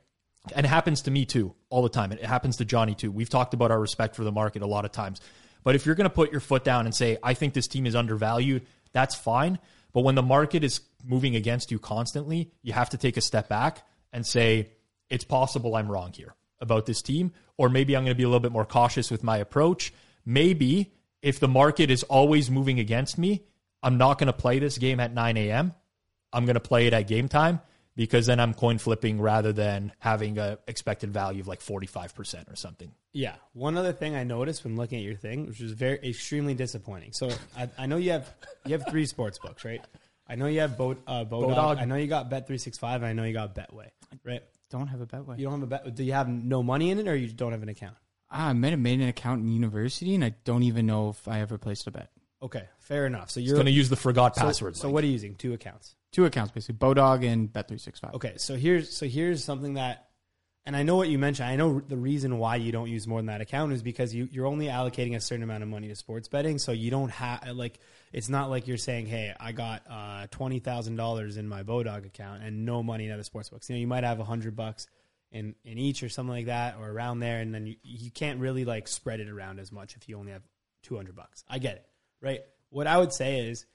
And 0.56 0.66
it 0.66 0.70
happens 0.70 1.04
to 1.04 1.12
me 1.12 1.26
too 1.26 1.56
all 1.70 1.82
the 1.82 1.90
time. 1.90 2.12
It 2.12 2.24
happens 2.24 2.58
to 2.58 2.66
Johnny 2.66 2.94
too. 2.94 3.12
We've 3.12 3.30
talked 3.30 3.54
about 3.54 3.72
our 3.72 3.80
respect 3.80 4.16
for 4.16 4.24
the 4.24 4.32
market 4.32 4.62
a 4.62 4.68
lot 4.68 4.86
of 4.86 4.92
times. 4.92 5.22
But 5.64 5.74
if 5.74 5.86
you're 5.86 5.96
going 5.96 6.10
to 6.10 6.14
put 6.14 6.32
your 6.32 6.42
foot 6.42 6.64
down 6.64 6.86
and 6.86 6.94
say, 6.94 7.18
I 7.24 7.34
think 7.34 7.56
this 7.56 7.68
team 7.68 7.88
is 7.88 7.96
undervalued, 7.96 8.68
that's 8.94 9.16
fine. 9.16 9.58
But 9.92 10.02
when 10.02 10.14
the 10.14 10.22
market 10.22 10.64
is 10.64 10.82
moving 11.04 11.36
against 11.36 11.72
you 11.72 11.80
constantly, 11.80 12.52
you 12.62 12.74
have 12.74 12.92
to 12.92 12.98
take 12.98 13.18
a 13.18 13.22
step 13.22 13.50
back 13.50 13.82
and 14.14 14.26
say, 14.26 14.70
it's 15.10 15.24
possible 15.24 15.76
I'm 15.76 15.92
wrong 15.92 16.14
here 16.14 16.36
about 16.60 16.86
this 16.86 17.02
team, 17.02 17.32
or 17.58 17.70
maybe 17.70 17.96
I'm 17.96 18.04
going 18.04 18.14
to 18.14 18.18
be 18.18 18.24
a 18.24 18.28
little 18.28 18.40
bit 18.40 18.52
more 18.52 18.66
cautious 18.66 19.10
with 19.10 19.24
my 19.24 19.38
approach. 19.38 19.94
Maybe 20.26 20.94
if 21.22 21.40
the 21.40 21.48
market 21.48 21.90
is 21.90 22.04
always 22.04 22.52
moving 22.52 22.80
against 22.80 23.18
me, 23.18 23.44
I'm 23.84 23.98
not 23.98 24.18
going 24.18 24.28
to 24.28 24.34
play 24.34 24.60
this 24.60 24.78
game 24.78 25.00
at 25.00 25.14
9 25.14 25.38
a.m. 25.38 25.74
I'm 26.34 26.46
going 26.46 26.56
to 26.56 26.60
play 26.60 26.88
it 26.88 26.94
at 26.94 27.08
game 27.08 27.28
time 27.28 27.62
because 27.96 28.26
then 28.26 28.40
I'm 28.40 28.54
coin 28.54 28.78
flipping 28.78 29.22
rather 29.22 29.54
than 29.54 29.94
having 30.00 30.38
a 30.38 30.58
expected 30.68 31.12
value 31.12 31.42
of 31.42 31.48
like 31.48 31.62
45% 31.62 32.52
or 32.52 32.56
something. 32.56 32.92
Yeah. 33.14 33.36
One 33.54 33.78
other 33.78 33.94
thing 33.94 34.16
I 34.16 34.24
noticed 34.24 34.64
when 34.64 34.76
looking 34.76 35.00
at 35.00 35.06
your 35.06 35.16
thing, 35.16 35.48
which 35.48 35.60
was 35.60 35.72
very 35.72 36.00
extremely 36.04 36.54
disappointing. 36.54 37.14
So 37.14 37.30
I, 37.58 37.70
I 37.78 37.86
know 37.86 37.98
you 37.98 38.12
have 38.12 38.34
you 38.66 38.74
have 38.74 38.88
three 38.90 39.06
sports 39.06 39.40
books, 39.40 39.64
right? 39.64 39.82
I 40.28 40.36
know 40.36 40.48
you 40.48 40.60
have 40.62 40.78
Bo, 40.78 40.92
uh, 41.08 41.24
Bodog. 41.24 41.56
Bodog. 41.56 41.78
I 41.78 41.86
know 41.86 41.96
you 41.96 42.08
got 42.08 42.30
Bet 42.30 42.48
three 42.48 42.58
six 42.58 42.78
five, 42.78 43.02
and 43.02 43.06
I 43.06 43.14
know 43.14 43.24
you 43.24 43.34
got 43.34 43.56
Betway, 43.56 43.90
right? 44.24 44.42
Don't 44.70 44.88
have 44.88 45.00
a 45.00 45.06
Betway. 45.06 45.38
You 45.38 45.46
don't 45.46 45.62
have 45.62 45.64
a 45.64 45.68
bet. 45.68 45.96
Do 45.96 46.04
you 46.04 46.14
have 46.14 46.28
no 46.28 46.64
money 46.64 46.90
in 46.90 47.00
it, 47.00 47.08
or 47.08 47.16
you 47.16 47.28
don't 47.28 47.52
have 47.52 47.64
an 47.64 47.70
account? 47.70 47.96
Ah, 48.32 48.50
I 48.50 48.54
might 48.54 48.72
have 48.72 48.80
made 48.80 49.00
an 49.00 49.08
account 49.08 49.42
in 49.42 49.48
university, 49.50 50.16
and 50.16 50.26
I 50.26 50.34
don't 50.44 50.64
even 50.64 50.88
know 50.88 51.10
if 51.10 51.28
I 51.28 51.42
ever 51.42 51.58
placed 51.58 51.88
a 51.88 51.92
bet. 51.92 52.10
Okay, 52.46 52.64
fair 52.78 53.08
enough. 53.08 53.32
So 53.32 53.40
you're 53.40 53.56
going 53.56 53.66
to 53.66 53.72
use 53.72 53.90
the 53.90 53.96
forgot 53.96 54.36
so, 54.36 54.42
password. 54.42 54.78
So 54.78 54.88
link. 54.88 54.94
what 54.94 55.04
are 55.04 55.08
you 55.08 55.14
using? 55.14 55.34
Two 55.36 55.54
accounts. 55.54 55.96
Two 56.12 56.26
accounts 56.26 56.52
basically, 56.52 56.76
Bodog 56.76 57.26
and 57.26 57.52
Bet 57.52 57.68
three 57.68 57.80
six 57.80 58.00
five. 58.00 58.14
Okay, 58.14 58.36
so 58.38 58.56
here's 58.56 58.90
so 58.96 59.06
here's 59.08 59.44
something 59.44 59.74
that, 59.74 60.10
and 60.66 60.76
I 60.76 60.84
know 60.84 60.96
what 60.96 61.10
you 61.10 61.18
mentioned. 61.20 61.50
I 61.50 61.56
know 61.56 61.80
the 61.80 61.98
reason 61.98 62.38
why 62.38 62.56
you 62.58 62.72
don't 62.72 62.88
use 62.88 63.08
more 63.08 63.20
than 63.20 63.26
that 63.26 63.42
account 63.42 63.74
is 63.74 63.82
because 63.82 64.14
you 64.14 64.30
you're 64.32 64.46
only 64.46 64.68
allocating 64.68 65.16
a 65.16 65.20
certain 65.20 65.44
amount 65.44 65.64
of 65.64 65.70
money 65.70 65.88
to 65.90 65.96
sports 65.96 66.28
betting, 66.28 66.60
so 66.60 66.72
you 66.72 66.92
don't 66.92 67.10
have 67.10 67.50
like 67.50 67.80
it's 68.14 68.30
not 68.30 68.50
like 68.50 68.68
you're 68.68 68.78
saying, 68.78 69.08
hey, 69.08 69.34
I 69.38 69.52
got 69.52 69.82
uh, 69.90 70.28
twenty 70.32 70.60
thousand 70.60 70.96
dollars 70.96 71.36
in 71.36 71.50
my 71.50 71.64
Bodog 71.64 72.06
account 72.06 72.44
and 72.44 72.66
no 72.66 72.82
money 72.82 73.08
in 73.08 73.12
other 73.12 73.24
sports 73.24 73.50
books. 73.50 73.70
You 73.70 73.76
know, 73.76 73.80
you 73.82 73.88
might 73.88 74.06
have 74.06 74.20
a 74.20 74.24
hundred 74.24 74.56
bucks 74.56 74.88
in 75.32 75.56
in 75.66 75.78
each 75.78 76.02
or 76.04 76.08
something 76.08 76.34
like 76.34 76.46
that 76.46 76.78
or 76.80 76.90
around 76.90 77.20
there, 77.20 77.42
and 77.42 77.54
then 77.54 77.66
you 77.66 77.76
you 77.84 78.12
can't 78.12 78.40
really 78.40 78.64
like 78.64 78.88
spread 78.88 79.20
it 79.20 79.28
around 79.28 79.60
as 79.60 79.72
much 79.72 79.98
if 79.98 80.08
you 80.08 80.18
only 80.18 80.32
have 80.32 80.44
two 80.82 80.96
hundred 80.96 81.16
bucks. 81.18 81.44
I 81.50 81.60
get 81.60 81.76
it, 81.76 81.86
right? 82.22 82.42
What 82.70 82.88
I 82.88 82.98
would 82.98 83.14
say 83.14 83.48
is 83.48 83.66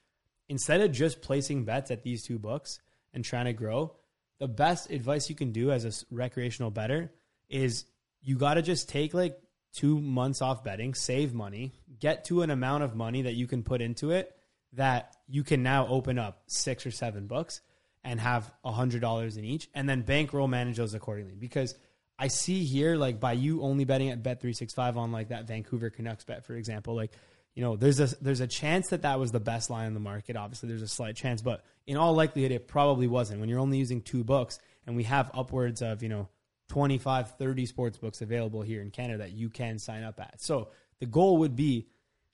instead 0.49 0.81
of 0.81 0.91
just 0.91 1.21
placing 1.21 1.65
bets 1.65 1.91
at 1.91 2.03
these 2.03 2.23
two 2.23 2.39
books 2.39 2.79
and 3.13 3.23
trying 3.23 3.45
to 3.45 3.53
grow, 3.53 3.95
the 4.39 4.47
best 4.47 4.89
advice 4.89 5.29
you 5.29 5.35
can 5.35 5.51
do 5.51 5.71
as 5.71 5.85
a 5.85 6.13
recreational 6.13 6.71
better 6.71 7.11
is 7.49 7.85
you 8.21 8.37
got 8.37 8.55
to 8.55 8.61
just 8.61 8.89
take 8.89 9.13
like 9.13 9.39
two 9.73 9.99
months 9.99 10.41
off 10.41 10.63
betting, 10.63 10.93
save 10.93 11.33
money, 11.33 11.73
get 11.99 12.25
to 12.25 12.41
an 12.41 12.49
amount 12.49 12.83
of 12.83 12.95
money 12.95 13.23
that 13.23 13.33
you 13.33 13.47
can 13.47 13.63
put 13.63 13.81
into 13.81 14.11
it 14.11 14.35
that 14.73 15.15
you 15.27 15.43
can 15.43 15.63
now 15.63 15.87
open 15.87 16.17
up 16.17 16.43
six 16.47 16.85
or 16.85 16.91
seven 16.91 17.27
books 17.27 17.61
and 18.03 18.19
have 18.19 18.51
a 18.63 18.71
hundred 18.71 19.01
dollars 19.01 19.37
in 19.37 19.45
each, 19.45 19.69
and 19.73 19.87
then 19.87 20.01
bankroll 20.01 20.47
manage 20.47 20.77
those 20.77 20.93
accordingly. 20.93 21.35
Because 21.35 21.75
I 22.17 22.27
see 22.27 22.63
here, 22.63 22.95
like 22.95 23.19
by 23.19 23.33
you 23.33 23.61
only 23.61 23.85
betting 23.85 24.09
at 24.09 24.23
Bet 24.23 24.41
three 24.41 24.53
six 24.53 24.73
five 24.73 24.97
on 24.97 25.11
like 25.11 25.29
that 25.29 25.47
Vancouver 25.47 25.89
Canucks 25.89 26.23
bet, 26.23 26.45
for 26.45 26.55
example, 26.55 26.95
like 26.95 27.11
you 27.55 27.61
know, 27.61 27.75
there's 27.75 27.99
a 27.99 28.07
there's 28.21 28.39
a 28.39 28.47
chance 28.47 28.89
that 28.89 29.01
that 29.01 29.19
was 29.19 29.31
the 29.31 29.39
best 29.39 29.69
line 29.69 29.87
in 29.87 29.93
the 29.93 29.99
market. 29.99 30.35
Obviously, 30.35 30.69
there's 30.69 30.81
a 30.81 30.87
slight 30.87 31.15
chance, 31.15 31.41
but 31.41 31.63
in 31.85 31.97
all 31.97 32.13
likelihood, 32.13 32.51
it 32.51 32.67
probably 32.67 33.07
wasn't. 33.07 33.39
When 33.39 33.49
you're 33.49 33.59
only 33.59 33.77
using 33.77 34.01
two 34.01 34.23
books, 34.23 34.59
and 34.87 34.95
we 34.95 35.03
have 35.03 35.29
upwards 35.33 35.81
of 35.81 36.01
you 36.01 36.09
know 36.09 36.29
25, 36.69 37.37
30 37.37 37.65
sports 37.65 37.97
books 37.97 38.21
available 38.21 38.61
here 38.61 38.81
in 38.81 38.89
Canada 38.89 39.19
that 39.19 39.31
you 39.31 39.49
can 39.49 39.79
sign 39.79 40.03
up 40.03 40.19
at. 40.19 40.41
So 40.41 40.69
the 40.99 41.05
goal 41.05 41.37
would 41.37 41.55
be 41.55 41.87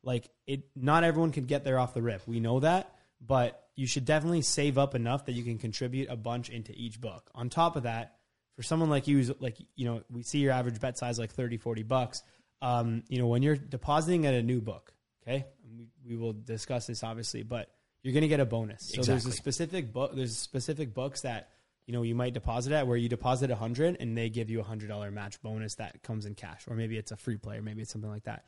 like 0.03 0.29
it. 0.45 0.63
Not 0.75 1.03
everyone 1.03 1.31
can 1.31 1.45
get 1.45 1.63
there 1.63 1.79
off 1.79 1.95
the 1.95 2.03
rip. 2.03 2.27
We 2.27 2.39
know 2.39 2.59
that, 2.59 2.93
but 3.19 3.63
you 3.75 3.87
should 3.87 4.05
definitely 4.05 4.43
save 4.43 4.77
up 4.77 4.93
enough 4.93 5.25
that 5.25 5.33
you 5.33 5.43
can 5.43 5.57
contribute 5.57 6.09
a 6.09 6.15
bunch 6.15 6.49
into 6.49 6.73
each 6.75 7.01
book. 7.01 7.29
On 7.33 7.49
top 7.49 7.75
of 7.75 7.83
that, 7.83 8.17
for 8.55 8.61
someone 8.61 8.89
like 8.89 9.07
you, 9.07 9.35
like 9.39 9.57
you 9.75 9.85
know, 9.85 10.03
we 10.11 10.21
see 10.21 10.39
your 10.39 10.51
average 10.51 10.79
bet 10.79 10.97
size 10.97 11.17
like 11.17 11.31
30, 11.31 11.57
40 11.57 11.83
bucks. 11.83 12.21
Um, 12.61 13.03
you 13.07 13.19
know, 13.19 13.27
when 13.27 13.41
you're 13.41 13.55
depositing 13.55 14.25
at 14.27 14.35
a 14.35 14.43
new 14.43 14.61
book, 14.61 14.93
okay, 15.27 15.45
we, 15.75 15.87
we 16.05 16.15
will 16.15 16.33
discuss 16.33 16.87
this 16.87 17.03
obviously, 17.03 17.43
but 17.43 17.69
you're 18.03 18.13
going 18.13 18.21
to 18.21 18.27
get 18.27 18.39
a 18.39 18.45
bonus. 18.45 18.91
So 18.93 19.01
there's 19.01 19.25
a 19.25 19.31
specific 19.31 19.91
book. 19.91 20.15
There's 20.15 20.37
specific 20.37 20.93
books 20.93 21.21
that 21.21 21.49
you 21.85 21.93
know 21.93 22.03
you 22.03 22.15
might 22.15 22.33
deposit 22.33 22.73
at 22.73 22.87
where 22.87 22.97
you 22.97 23.09
deposit 23.09 23.51
a 23.51 23.55
hundred 23.55 23.97
and 23.99 24.17
they 24.17 24.29
give 24.29 24.49
you 24.49 24.59
a 24.59 24.63
hundred 24.63 24.89
dollar 24.89 25.11
match 25.11 25.41
bonus 25.41 25.75
that 25.75 26.03
comes 26.03 26.25
in 26.25 26.35
cash, 26.35 26.63
or 26.67 26.75
maybe 26.75 26.97
it's 26.97 27.11
a 27.11 27.17
free 27.17 27.37
play, 27.37 27.57
or 27.57 27.61
maybe 27.61 27.81
it's 27.81 27.91
something 27.91 28.09
like 28.09 28.23
that. 28.23 28.45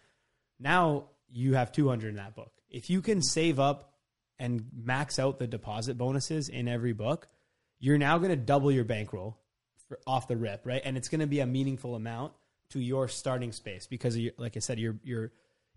Now 0.60 1.10
you 1.32 1.54
have 1.54 1.72
200 1.72 2.10
in 2.10 2.16
that 2.16 2.36
book. 2.36 2.52
If 2.70 2.90
you 2.90 3.02
can 3.02 3.22
save 3.22 3.60
up 3.60 3.94
and 4.38 4.66
max 4.74 5.20
out 5.20 5.40
the 5.40 5.48
deposit 5.48 5.98
bonuses 5.98 6.50
in 6.50 6.68
every 6.68 6.94
book, 6.94 7.28
you're 7.80 7.98
now 7.98 8.18
going 8.18 8.32
to 8.32 8.36
double 8.36 8.72
your 8.72 8.84
bankroll 8.84 9.38
for, 9.88 10.00
off 10.08 10.28
the 10.28 10.38
rip, 10.38 10.66
right? 10.66 10.82
And 10.84 10.98
it's 10.98 11.10
going 11.10 11.22
to 11.22 11.28
be 11.28 11.40
a 11.40 11.46
meaningful 11.46 11.96
amount 11.96 12.34
to 12.72 12.80
your 12.80 13.08
starting 13.08 13.52
space 13.52 13.88
because, 13.88 14.18
like 14.38 14.56
I 14.56 14.60
said, 14.60 14.80
you're 14.80 14.98
you're 15.04 15.32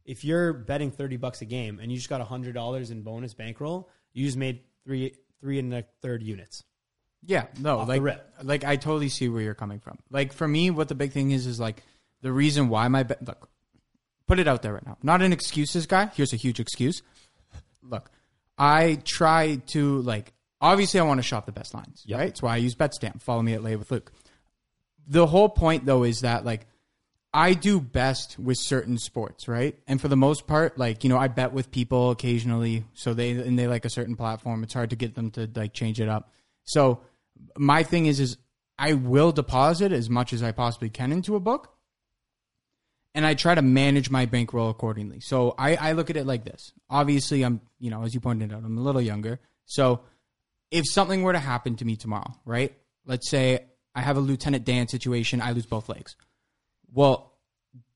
if 0.05 0.25
you're 0.25 0.53
betting 0.53 0.91
30 0.91 1.17
bucks 1.17 1.43
a 1.43 1.45
game 1.45 1.79
and 1.81 1.91
you 1.91 1.97
just 1.97 2.09
got 2.09 2.21
hundred 2.21 2.55
dollars 2.55 2.91
in 2.91 3.03
bonus 3.03 3.35
bankroll, 3.35 3.89
you 4.13 4.25
just 4.25 4.37
made 4.37 4.61
three 4.85 5.15
three 5.41 5.59
and 5.59 5.73
a 5.75 5.85
third 6.01 6.23
units. 6.23 6.65
Yeah, 7.25 7.47
no, 7.61 7.81
Off 7.81 7.89
like 7.89 8.03
like 8.43 8.65
I 8.65 8.77
totally 8.77 9.09
see 9.09 9.29
where 9.29 9.43
you're 9.43 9.55
coming 9.55 9.79
from. 9.79 9.99
Like 10.11 10.33
for 10.33 10.49
me, 10.49 10.71
what 10.71 10.89
the 10.89 10.95
big 10.95 11.13
thing 11.13 11.31
is 11.31 11.47
is 11.47 11.61
like 11.61 11.83
the 12.21 12.33
reason 12.33 12.69
why 12.69 12.89
my 12.89 13.05
bet. 13.05 13.25
Look, 13.25 13.49
put 14.27 14.39
it 14.39 14.49
out 14.49 14.63
there 14.63 14.73
right 14.73 14.87
now. 14.87 14.97
Not 15.03 15.23
an 15.23 15.33
excuses 15.33 15.87
guy. 15.87 16.11
Here's 16.15 16.33
a 16.33 16.37
huge 16.37 16.59
excuse. 16.59 17.03
Look, 17.83 18.11
I 18.59 19.01
try 19.05 19.57
to 19.69 19.99
like. 20.03 20.33
Obviously, 20.61 21.01
I 21.01 21.03
want 21.03 21.19
to 21.19 21.25
shop 21.25 21.47
the 21.47 21.53
best 21.53 21.75
lines. 21.75 22.03
Yep. 22.07 22.19
Right. 22.19 22.27
That's 22.27 22.43
why 22.43 22.55
I 22.55 22.57
use 22.59 22.77
BetStamp. 22.77 23.21
Follow 23.21 23.43
me 23.43 23.53
at 23.55 23.65
Lay 23.65 23.75
with 23.75 23.91
Luke. 23.91 24.13
The 25.09 25.27
whole 25.27 25.49
point 25.49 25.85
though 25.85 26.05
is 26.05 26.21
that 26.21 26.45
like 26.45 26.67
I 27.35 27.55
do 27.55 27.81
best 27.81 28.39
with 28.39 28.59
certain 28.59 28.99
sports, 28.99 29.49
right? 29.49 29.79
And 29.87 30.01
for 30.01 30.09
the 30.09 30.17
most 30.17 30.47
part, 30.47 30.77
like 30.77 31.03
you 31.03 31.11
know, 31.11 31.17
I 31.17 31.29
bet 31.29 31.53
with 31.53 31.71
people 31.71 32.11
occasionally, 32.11 32.85
so 32.95 33.15
they 33.15 33.31
and 33.31 33.59
they 33.59 33.67
like 33.67 33.85
a 33.85 33.91
certain 33.91 34.17
platform. 34.17 34.63
It's 34.63 34.75
hard 34.75 34.91
to 34.91 34.97
get 34.97 35.15
them 35.15 35.31
to 35.33 35.49
like 35.55 35.73
change 35.73 36.01
it 36.01 36.09
up. 36.09 36.31
So 36.65 37.01
my 37.57 37.83
thing 37.83 38.07
is, 38.07 38.21
is 38.21 38.37
I 38.79 38.93
will 38.95 39.33
deposit 39.33 39.93
as 39.93 40.11
much 40.11 40.33
as 40.33 40.43
I 40.43 40.53
possibly 40.53 40.91
can 40.91 41.11
into 41.11 41.35
a 41.35 41.41
book, 41.41 41.73
and 43.15 43.25
I 43.25 43.33
try 43.35 43.55
to 43.55 43.63
manage 43.63 44.11
my 44.11 44.27
bankroll 44.27 44.69
accordingly. 44.69 45.21
So 45.21 45.55
I, 45.57 45.77
I 45.77 45.93
look 45.93 46.11
at 46.11 46.17
it 46.19 46.27
like 46.27 46.45
this. 46.45 46.73
Obviously, 46.91 47.45
I'm 47.45 47.63
you 47.79 47.91
know, 47.91 48.03
as 48.03 48.15
you 48.15 48.21
pointed 48.21 48.53
out, 48.53 48.63
I'm 48.63 48.77
a 48.77 48.83
little 48.83 49.03
younger. 49.03 49.41
So 49.65 50.03
if 50.71 50.85
something 50.87 51.23
were 51.23 51.33
to 51.33 51.39
happen 51.39 51.77
to 51.77 51.85
me 51.87 51.97
tomorrow, 51.97 52.35
right? 52.45 52.75
Let's 53.07 53.31
say 53.31 53.67
I 53.95 54.03
have 54.03 54.19
a 54.19 54.21
Lieutenant 54.21 54.65
Dan 54.65 54.89
situation, 54.89 55.41
I 55.41 55.53
lose 55.53 55.67
both 55.67 55.89
legs. 55.89 56.15
Well, 56.93 57.33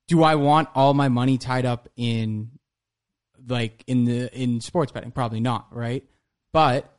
do 0.09 0.23
I 0.23 0.37
want 0.37 0.69
all 0.75 0.95
my 0.95 1.09
money 1.09 1.39
tied 1.39 1.67
up 1.67 1.89
in 1.97 2.51
like 3.49 3.85
in 3.87 4.05
the 4.05 4.33
in 4.35 4.61
sports 4.61 4.93
betting? 4.93 5.11
Probably 5.11 5.41
not, 5.41 5.67
right? 5.75 6.05
But 6.53 6.91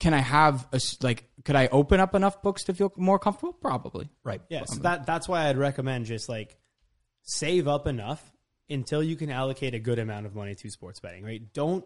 can 0.00 0.14
I 0.14 0.18
have 0.18 0.66
a 0.72 0.80
like 1.02 1.24
could 1.44 1.56
I 1.56 1.68
open 1.68 2.00
up 2.00 2.14
enough 2.14 2.42
books 2.42 2.64
to 2.64 2.74
feel 2.74 2.92
more 2.96 3.18
comfortable? 3.18 3.52
Probably. 3.52 4.08
right. 4.24 4.40
Yeah, 4.48 4.64
so 4.64 4.80
that 4.80 5.06
that's 5.06 5.28
why 5.28 5.48
I'd 5.48 5.58
recommend 5.58 6.06
just 6.06 6.28
like 6.28 6.56
save 7.22 7.68
up 7.68 7.86
enough 7.86 8.32
until 8.70 9.02
you 9.02 9.16
can 9.16 9.30
allocate 9.30 9.74
a 9.74 9.78
good 9.78 9.98
amount 9.98 10.26
of 10.26 10.34
money 10.34 10.54
to 10.54 10.70
sports 10.70 11.00
betting. 11.00 11.24
Right? 11.24 11.42
Don't 11.52 11.84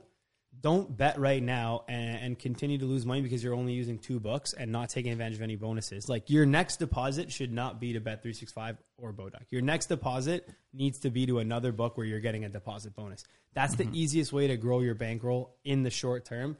don't 0.60 0.96
bet 0.96 1.18
right 1.18 1.42
now 1.42 1.84
and, 1.88 2.16
and 2.18 2.38
continue 2.38 2.78
to 2.78 2.84
lose 2.84 3.06
money 3.06 3.20
because 3.20 3.42
you're 3.42 3.54
only 3.54 3.72
using 3.72 3.98
two 3.98 4.20
books 4.20 4.52
and 4.52 4.70
not 4.70 4.90
taking 4.90 5.10
advantage 5.10 5.36
of 5.36 5.42
any 5.42 5.56
bonuses. 5.56 6.08
Like 6.08 6.30
your 6.30 6.46
next 6.46 6.76
deposit 6.76 7.32
should 7.32 7.52
not 7.52 7.80
be 7.80 7.94
to 7.94 8.00
Bet 8.00 8.22
three 8.22 8.32
six 8.32 8.52
five 8.52 8.76
or 8.98 9.12
Bodog. 9.12 9.42
Your 9.50 9.62
next 9.62 9.86
deposit 9.86 10.48
needs 10.72 11.00
to 11.00 11.10
be 11.10 11.26
to 11.26 11.38
another 11.38 11.72
book 11.72 11.96
where 11.96 12.06
you're 12.06 12.20
getting 12.20 12.44
a 12.44 12.48
deposit 12.48 12.94
bonus. 12.94 13.24
That's 13.54 13.74
the 13.74 13.84
mm-hmm. 13.84 13.94
easiest 13.94 14.32
way 14.32 14.46
to 14.48 14.56
grow 14.56 14.80
your 14.80 14.94
bankroll 14.94 15.56
in 15.64 15.82
the 15.82 15.90
short 15.90 16.24
term 16.24 16.56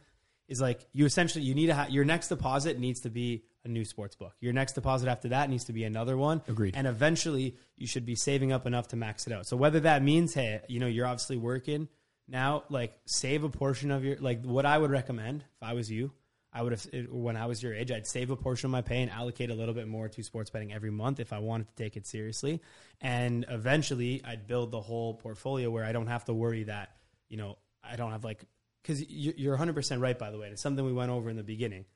is 0.49 0.61
like 0.61 0.86
you 0.93 1.05
essentially 1.07 1.45
you 1.45 1.55
need 1.55 1.66
to 1.66 1.74
have 1.74 1.90
your 1.90 2.05
next 2.05 2.28
deposit 2.28 2.78
needs 2.78 3.01
to 3.01 3.11
be 3.11 3.45
a 3.64 3.68
new 3.68 3.84
sports 3.84 4.16
book. 4.16 4.34
Your 4.40 4.53
next 4.53 4.72
deposit 4.72 5.09
after 5.09 5.28
that 5.28 5.49
needs 5.49 5.64
to 5.64 5.72
be 5.72 5.84
another 5.84 6.16
one. 6.16 6.43
Agreed. 6.49 6.74
And 6.76 6.86
eventually 6.86 7.57
you 7.76 7.86
should 7.86 8.05
be 8.05 8.16
saving 8.16 8.53
up 8.53 8.66
enough 8.66 8.88
to 8.88 8.97
max 8.97 9.26
it 9.26 9.32
out. 9.32 9.47
So 9.47 9.57
whether 9.57 9.80
that 9.80 10.03
means 10.03 10.34
hey, 10.34 10.61
you 10.68 10.80
know, 10.80 10.88
you're 10.88 11.07
obviously 11.07 11.36
working 11.36 11.88
now, 12.28 12.64
like 12.68 12.94
save 13.06 13.44
a 13.44 13.48
portion 13.48 13.90
of 13.90 14.04
your 14.04 14.16
like 14.18 14.44
what 14.44 14.66
I 14.66 14.78
would 14.78 14.90
recommend 14.90 15.40
if 15.40 15.62
I 15.62 15.74
was 15.74 15.90
you, 15.90 16.12
I 16.52 16.62
would 16.62 16.72
have 16.72 16.86
when 17.10 17.36
I 17.36 17.46
was 17.46 17.62
your 17.62 17.74
age, 17.74 17.90
I'd 17.90 18.06
save 18.06 18.30
a 18.30 18.36
portion 18.36 18.66
of 18.66 18.72
my 18.72 18.82
pay 18.82 19.02
and 19.02 19.10
allocate 19.10 19.50
a 19.50 19.54
little 19.54 19.74
bit 19.74 19.88
more 19.88 20.08
to 20.08 20.22
sports 20.22 20.50
betting 20.50 20.72
every 20.72 20.90
month 20.90 21.18
if 21.18 21.32
I 21.32 21.38
wanted 21.38 21.68
to 21.68 21.74
take 21.82 21.96
it 21.96 22.06
seriously. 22.06 22.60
And 23.00 23.46
eventually, 23.48 24.22
I'd 24.24 24.46
build 24.46 24.70
the 24.70 24.80
whole 24.80 25.14
portfolio 25.14 25.70
where 25.70 25.84
I 25.84 25.92
don't 25.92 26.08
have 26.08 26.24
to 26.26 26.34
worry 26.34 26.64
that 26.64 26.90
you 27.28 27.38
know 27.38 27.56
I 27.82 27.96
don't 27.96 28.12
have 28.12 28.24
like 28.24 28.44
because 28.82 29.02
you're 29.08 29.52
100 29.52 29.74
percent 29.74 30.00
right 30.00 30.18
by 30.18 30.30
the 30.30 30.38
way. 30.38 30.46
And 30.46 30.52
it's 30.52 30.62
something 30.62 30.84
we 30.84 30.92
went 30.92 31.10
over 31.10 31.30
in 31.30 31.36
the 31.36 31.42
beginning. 31.42 31.86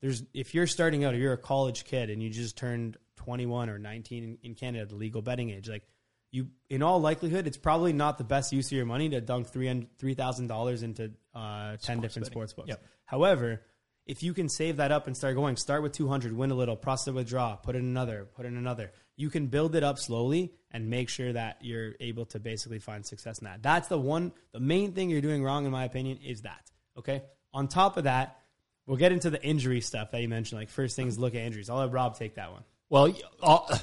There's 0.00 0.22
if 0.34 0.54
you're 0.54 0.66
starting 0.66 1.04
out, 1.04 1.14
or 1.14 1.18
you're 1.18 1.32
a 1.32 1.38
college 1.38 1.84
kid 1.84 2.10
and 2.10 2.22
you 2.22 2.30
just 2.30 2.56
turned 2.56 2.98
21 3.16 3.68
or 3.68 3.78
19 3.78 4.24
in, 4.24 4.38
in 4.42 4.54
Canada, 4.54 4.86
the 4.86 4.94
legal 4.94 5.22
betting 5.22 5.50
age, 5.50 5.68
like 5.68 5.82
you 6.30 6.48
in 6.68 6.82
all 6.82 7.00
likelihood 7.00 7.46
it's 7.46 7.56
probably 7.56 7.92
not 7.92 8.18
the 8.18 8.24
best 8.24 8.52
use 8.52 8.66
of 8.66 8.72
your 8.72 8.86
money 8.86 9.08
to 9.08 9.20
dunk 9.20 9.48
three 9.48 9.88
three 9.98 10.14
thousand 10.14 10.46
dollars 10.46 10.82
into 10.82 11.10
uh, 11.34 11.76
ten 11.82 12.00
different 12.00 12.14
betting. 12.14 12.24
sports 12.24 12.52
books. 12.52 12.68
Yep. 12.68 12.84
However, 13.04 13.62
if 14.06 14.22
you 14.22 14.34
can 14.34 14.48
save 14.48 14.78
that 14.78 14.92
up 14.92 15.06
and 15.06 15.16
start 15.16 15.34
going, 15.36 15.56
start 15.56 15.82
with 15.82 15.92
two 15.92 16.08
hundred, 16.08 16.32
win 16.32 16.50
a 16.50 16.54
little, 16.54 16.76
process 16.76 17.12
withdraw, 17.14 17.56
put 17.56 17.76
in 17.76 17.82
another, 17.82 18.26
put 18.34 18.46
in 18.46 18.56
another. 18.56 18.92
You 19.16 19.28
can 19.28 19.48
build 19.48 19.74
it 19.74 19.84
up 19.84 19.98
slowly 19.98 20.52
and 20.70 20.88
make 20.88 21.08
sure 21.08 21.32
that 21.32 21.58
you're 21.60 21.92
able 22.00 22.24
to 22.26 22.40
basically 22.40 22.78
find 22.78 23.04
success 23.04 23.38
in 23.38 23.44
that. 23.44 23.62
That's 23.62 23.88
the 23.88 23.98
one, 23.98 24.32
the 24.52 24.60
main 24.60 24.92
thing 24.92 25.10
you're 25.10 25.20
doing 25.20 25.44
wrong, 25.44 25.66
in 25.66 25.70
my 25.70 25.84
opinion, 25.84 26.18
is 26.24 26.42
that. 26.42 26.70
Okay. 26.96 27.22
On 27.52 27.68
top 27.68 27.96
of 27.96 28.04
that, 28.04 28.38
we'll 28.86 28.96
get 28.96 29.12
into 29.12 29.28
the 29.28 29.42
injury 29.44 29.80
stuff 29.80 30.12
that 30.12 30.22
you 30.22 30.28
mentioned. 30.28 30.60
Like 30.60 30.70
first 30.70 30.96
things, 30.96 31.18
look 31.18 31.34
at 31.34 31.42
injuries. 31.42 31.68
I'll 31.68 31.78
let 31.78 31.92
Rob 31.92 32.16
take 32.16 32.36
that 32.36 32.50
one. 32.50 32.62
Well, 32.88 33.14
uh, 33.42 33.78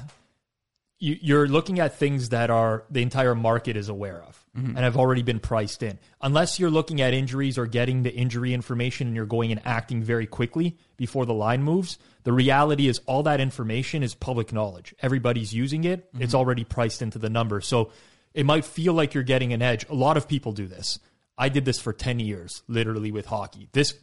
you, 0.99 1.17
you're 1.21 1.47
looking 1.47 1.79
at 1.79 1.95
things 1.95 2.29
that 2.29 2.49
are 2.49 2.83
the 2.89 3.01
entire 3.01 3.35
market 3.35 3.77
is 3.77 3.89
aware 3.89 4.21
of 4.23 4.43
mm-hmm. 4.57 4.69
and 4.69 4.79
have 4.79 4.97
already 4.97 5.21
been 5.21 5.39
priced 5.39 5.83
in. 5.83 5.99
Unless 6.21 6.59
you're 6.59 6.71
looking 6.71 7.01
at 7.01 7.13
injuries 7.13 7.57
or 7.57 7.67
getting 7.67 8.03
the 8.03 8.13
injury 8.13 8.53
information 8.53 9.07
and 9.07 9.15
you're 9.15 9.25
going 9.25 9.51
and 9.51 9.61
acting 9.65 10.01
very 10.01 10.25
quickly 10.25 10.77
before 10.97 11.25
the 11.25 11.33
line 11.33 11.61
moves, 11.61 11.97
the 12.23 12.33
reality 12.33 12.87
is 12.87 12.99
all 13.05 13.23
that 13.23 13.39
information 13.39 14.01
is 14.01 14.15
public 14.15 14.51
knowledge. 14.51 14.95
Everybody's 14.99 15.53
using 15.53 15.83
it. 15.83 16.11
Mm-hmm. 16.13 16.23
It's 16.23 16.33
already 16.33 16.63
priced 16.63 17.01
into 17.01 17.19
the 17.19 17.29
number. 17.29 17.61
So 17.61 17.91
it 18.33 18.45
might 18.45 18.65
feel 18.65 18.93
like 18.93 19.13
you're 19.13 19.23
getting 19.23 19.53
an 19.53 19.61
edge. 19.61 19.87
A 19.89 19.95
lot 19.95 20.17
of 20.17 20.27
people 20.27 20.51
do 20.51 20.67
this. 20.67 20.99
I 21.37 21.49
did 21.49 21.65
this 21.65 21.79
for 21.79 21.93
10 21.93 22.19
years, 22.19 22.63
literally 22.67 23.11
with 23.11 23.27
hockey. 23.27 23.69
This 23.71 23.93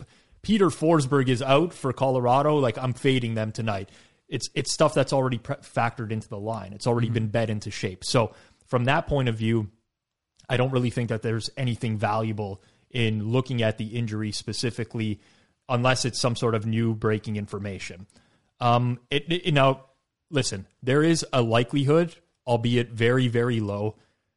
Peter 0.42 0.66
Forsberg 0.66 1.28
is 1.28 1.42
out 1.42 1.72
for 1.72 1.92
Colorado. 1.92 2.58
Like 2.58 2.78
I'm 2.78 2.92
fading 2.92 3.34
them 3.34 3.50
tonight. 3.50 3.88
It's 4.34 4.50
it's 4.54 4.72
stuff 4.72 4.94
that's 4.94 5.12
already 5.12 5.38
pre- 5.38 5.56
factored 5.56 6.10
into 6.10 6.28
the 6.28 6.38
line. 6.38 6.72
It's 6.72 6.88
already 6.88 7.08
been 7.08 7.28
bed 7.28 7.50
into 7.50 7.70
shape. 7.70 8.04
So 8.04 8.34
from 8.66 8.86
that 8.86 9.06
point 9.06 9.28
of 9.28 9.36
view, 9.36 9.70
I 10.48 10.56
don't 10.56 10.72
really 10.72 10.90
think 10.90 11.08
that 11.10 11.22
there's 11.22 11.50
anything 11.56 11.98
valuable 11.98 12.60
in 12.90 13.30
looking 13.30 13.62
at 13.62 13.78
the 13.78 13.86
injury 13.96 14.32
specifically, 14.32 15.20
unless 15.68 16.04
it's 16.04 16.20
some 16.20 16.34
sort 16.34 16.56
of 16.56 16.66
new 16.66 16.94
breaking 16.94 17.36
information. 17.36 18.06
Um, 18.58 18.98
it, 19.08 19.24
it 19.30 19.54
now 19.54 19.86
listen, 20.30 20.66
there 20.82 21.04
is 21.04 21.24
a 21.32 21.40
likelihood, 21.40 22.16
albeit 22.44 22.90
very 22.90 23.28
very 23.28 23.60
low, 23.60 23.94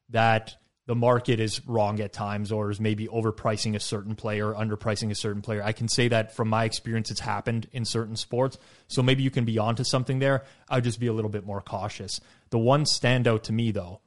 that 0.10 0.56
the 0.88 0.95
market 0.95 1.39
is 1.39 1.65
wrong 1.67 1.99
at 1.99 2.13
times 2.13 2.51
or 2.51 2.71
is 2.71 2.79
maybe 2.79 3.07
overpricing 3.07 3.75
a 3.75 3.79
certain 3.79 4.15
player, 4.15 4.53
underpricing 4.53 5.11
a 5.11 5.15
certain 5.15 5.41
player. 5.41 5.61
I 5.61 5.73
can 5.73 5.89
say 5.89 6.07
that 6.07 6.33
from 6.33 6.47
my 6.47 6.63
experience, 6.63 7.11
it's 7.11 7.19
happened 7.19 7.67
in 7.73 7.83
certain 7.83 8.15
sports. 8.15 8.57
So 8.88 9.03
maybe 9.03 9.21
you 9.21 9.29
can 9.29 9.43
be 9.43 9.59
onto 9.59 9.83
something 9.83 10.19
there. 10.19 10.45
I'd 10.69 10.85
just 10.85 10.99
be 10.99 11.07
a 11.07 11.13
little 11.13 11.29
bit 11.29 11.45
more 11.45 11.61
cautious. 11.61 12.21
The 12.49 12.57
one 12.57 12.85
standout 12.85 13.43
to 13.43 13.53
me 13.53 13.71
though, 13.71 13.99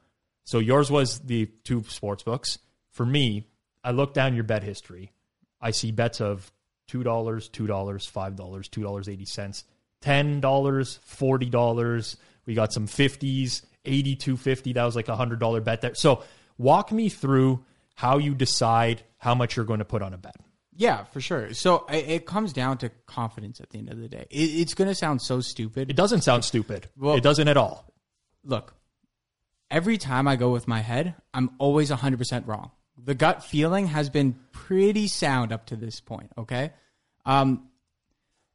so 0.44 0.58
yours 0.58 0.90
was 0.90 1.20
the 1.20 1.46
two 1.64 1.84
sports 1.86 2.22
books. 2.22 2.58
For 2.90 3.04
me, 3.04 3.46
I 3.84 3.92
look 3.92 4.14
down 4.14 4.34
your 4.34 4.44
bet 4.44 4.62
history. 4.62 5.12
I 5.60 5.72
see 5.72 5.92
bets 5.92 6.22
of 6.22 6.50
two 6.88 7.02
dollars, 7.02 7.48
two 7.48 7.66
dollars, 7.66 8.06
five 8.06 8.36
dollars, 8.36 8.68
two 8.68 8.82
dollars 8.82 9.06
eighty 9.06 9.26
cents, 9.26 9.64
ten 10.00 10.40
dollars, 10.40 10.98
forty 11.04 11.50
dollars. 11.50 12.16
We 12.46 12.54
got 12.54 12.72
some 12.72 12.86
fifties, 12.86 13.66
eighty 13.84 14.16
two 14.16 14.38
fifty. 14.38 14.72
That 14.72 14.84
was 14.84 14.96
like 14.96 15.08
a 15.08 15.16
hundred 15.16 15.40
dollar 15.40 15.60
bet 15.60 15.82
there. 15.82 15.94
So 15.94 16.24
walk 16.61 16.92
me 16.92 17.08
through 17.08 17.64
how 17.94 18.18
you 18.18 18.34
decide 18.34 19.02
how 19.18 19.34
much 19.34 19.56
you're 19.56 19.64
going 19.64 19.78
to 19.78 19.84
put 19.84 20.02
on 20.02 20.12
a 20.12 20.18
bet. 20.18 20.36
Yeah, 20.76 21.04
for 21.04 21.20
sure. 21.20 21.52
So 21.52 21.86
it, 21.90 22.08
it 22.08 22.26
comes 22.26 22.52
down 22.52 22.78
to 22.78 22.90
confidence 23.06 23.61
at 23.61 23.70
the 23.70 23.78
end 23.78 23.90
of 23.90 23.98
the 23.98 24.08
day. 24.08 24.26
It, 24.30 24.36
it's 24.61 24.74
going 24.74 24.88
to 24.88 24.94
sound 24.94 25.20
so 25.20 25.40
stupid. 25.40 25.90
It 25.90 25.96
doesn't 25.96 26.22
sound 26.22 26.44
stupid. 26.44 26.88
Well- 26.96 27.16
it 27.16 27.22
doesn't 27.22 27.48
at 27.48 27.56
all. 27.56 27.92
Look, 28.44 28.74
every 29.70 29.98
time 29.98 30.26
I 30.28 30.36
go 30.36 30.50
with 30.50 30.66
my 30.68 30.80
head, 30.80 31.14
I'm 31.34 31.50
always 31.58 31.90
100% 31.90 32.46
wrong. 32.46 32.70
The 33.02 33.14
gut 33.14 33.42
feeling 33.42 33.86
has 33.88 34.11
been 34.11 34.38
pretty 34.52 35.08
sound 35.08 35.52
up 35.52 35.66
to 35.66 35.76
this 35.76 36.00
point, 36.00 36.30
okay? 36.36 36.72
Um, 37.24 37.69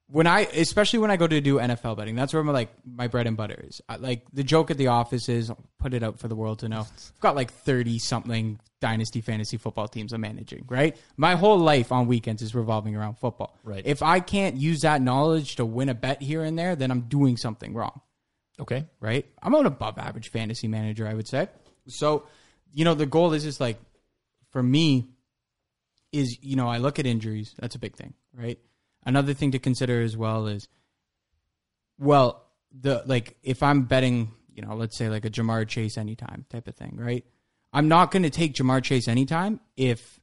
when 0.08 0.28
I, 0.28 0.42
especially 0.42 1.00
when 1.00 1.10
I 1.10 1.18
go 1.18 1.28
to 1.28 1.42
do 1.42 1.58
NFL 1.58 1.98
betting, 1.98 2.16
that's 2.16 2.34
where 2.34 2.44
my 2.44 2.52
like 2.52 2.70
my 2.86 3.08
bread 3.08 3.28
and 3.28 3.36
butter 3.36 3.60
is. 3.68 3.82
I, 3.90 3.96
like 3.96 4.24
the 4.34 4.44
joke 4.44 4.70
at 4.72 4.78
the 4.78 4.88
office 4.88 5.30
is, 5.30 5.50
I'll 5.50 5.58
put 5.80 5.94
it 5.94 6.04
out 6.04 6.20
for 6.20 6.28
the 6.28 6.36
world 6.36 6.60
to 6.60 6.70
know. 6.70 6.82
I've 6.82 7.20
got 7.20 7.36
like 7.36 7.52
thirty 7.52 7.98
something 8.00 8.60
dynasty 8.82 9.22
fantasy 9.22 9.58
football 9.58 9.88
teams 9.88 10.14
I'm 10.14 10.22
managing. 10.22 10.66
Right, 10.70 10.96
my 11.18 11.36
whole 11.36 11.58
life 11.58 11.92
on 11.92 12.06
weekends 12.08 12.42
is 12.42 12.54
revolving 12.54 12.96
around 12.96 13.16
football. 13.16 13.58
Right. 13.64 13.82
If 13.86 14.04
I 14.04 14.20
can't 14.20 14.58
use 14.58 14.82
that 14.82 15.02
knowledge 15.02 15.56
to 15.56 15.66
win 15.66 15.90
a 15.90 15.96
bet 15.96 16.22
here 16.22 16.44
and 16.44 16.58
there, 16.58 16.76
then 16.76 16.92
I'm 16.92 17.02
doing 17.02 17.36
something 17.38 17.74
wrong 17.74 18.02
Okay. 18.60 18.86
right? 19.00 19.26
I'm 19.42 19.54
an 19.56 19.66
above 19.66 19.98
average 19.98 20.30
fantasy 20.30 20.68
manager, 20.68 21.08
I 21.08 21.14
would 21.14 21.28
say. 21.28 21.48
So, 21.88 22.28
you 22.74 22.86
know, 22.86 22.94
the 22.94 23.06
goal 23.06 23.34
is 23.34 23.44
just 23.44 23.60
like 23.60 23.78
for 24.52 24.62
me 24.62 25.10
is, 26.12 26.38
you 26.42 26.56
know, 26.56 26.68
I 26.68 26.78
look 26.78 27.00
at 27.00 27.06
injuries. 27.06 27.54
That's 27.60 27.76
a 27.76 27.80
big 27.80 27.96
thing, 27.96 28.14
right? 28.34 28.60
Another 29.06 29.34
thing 29.34 29.52
to 29.52 29.60
consider 29.60 30.02
as 30.02 30.18
well 30.18 30.48
is 30.48 30.68
well, 31.98 32.44
the 32.72 33.04
like 33.06 33.38
if 33.44 33.64
I'm 33.64 33.84
betting, 33.84 34.32
you 34.54 34.62
know, 34.62 34.76
let's 34.76 34.98
say 34.98 35.10
like 35.10 35.26
a 35.26 35.30
Ja'Marr 35.30 35.68
Chase 35.68 35.98
anytime 35.98 36.46
type 36.50 36.68
of 36.68 36.76
thing, 36.76 36.98
right? 37.00 37.26
I'm 37.72 37.88
not 37.88 38.12
going 38.12 38.24
to 38.24 38.30
take 38.30 38.54
Ja'Marr 38.54 38.84
Chase 38.84 39.08
anytime 39.08 39.60
if 39.76 40.20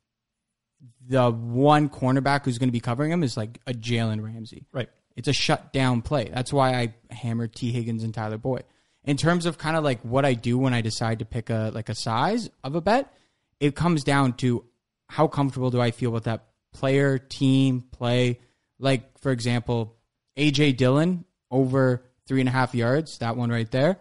the 1.06 1.30
one 1.30 1.88
cornerback 1.88 2.44
who's 2.44 2.58
going 2.58 2.68
to 2.68 2.72
be 2.72 2.80
covering 2.80 3.12
him 3.12 3.22
is 3.22 3.36
like 3.36 3.60
a 3.66 3.72
Jalen 3.72 4.22
Ramsey. 4.24 4.66
Right. 4.72 4.88
It's 5.16 5.28
a 5.28 5.32
shut 5.32 5.72
down 5.72 6.02
play. 6.02 6.30
That's 6.32 6.52
why 6.52 6.74
I 6.74 6.94
hammered 7.10 7.54
Tee 7.54 7.72
Higgins 7.72 8.02
and 8.02 8.14
Tyler 8.14 8.38
Boyd. 8.38 8.64
In 9.04 9.16
terms 9.16 9.46
of 9.46 9.58
kind 9.58 9.76
of 9.76 9.84
like 9.84 10.00
what 10.02 10.24
I 10.24 10.34
do 10.34 10.58
when 10.58 10.72
I 10.72 10.80
decide 10.80 11.18
to 11.18 11.24
pick 11.24 11.50
a 11.50 11.70
like 11.74 11.88
a 11.88 11.94
size 11.94 12.48
of 12.64 12.74
a 12.74 12.80
bet, 12.80 13.12
it 13.60 13.74
comes 13.74 14.04
down 14.04 14.34
to 14.34 14.64
how 15.08 15.26
comfortable 15.26 15.70
do 15.70 15.80
I 15.80 15.90
feel 15.90 16.10
with 16.10 16.24
that 16.24 16.46
player, 16.72 17.18
team, 17.18 17.82
play. 17.92 18.40
Like 18.82 19.18
for 19.20 19.30
example, 19.30 19.96
AJ 20.36 20.76
Dillon 20.76 21.24
over 21.50 22.02
three 22.26 22.40
and 22.40 22.48
a 22.48 22.52
half 22.52 22.74
yards. 22.74 23.18
That 23.18 23.36
one 23.36 23.50
right 23.50 23.70
there. 23.70 23.98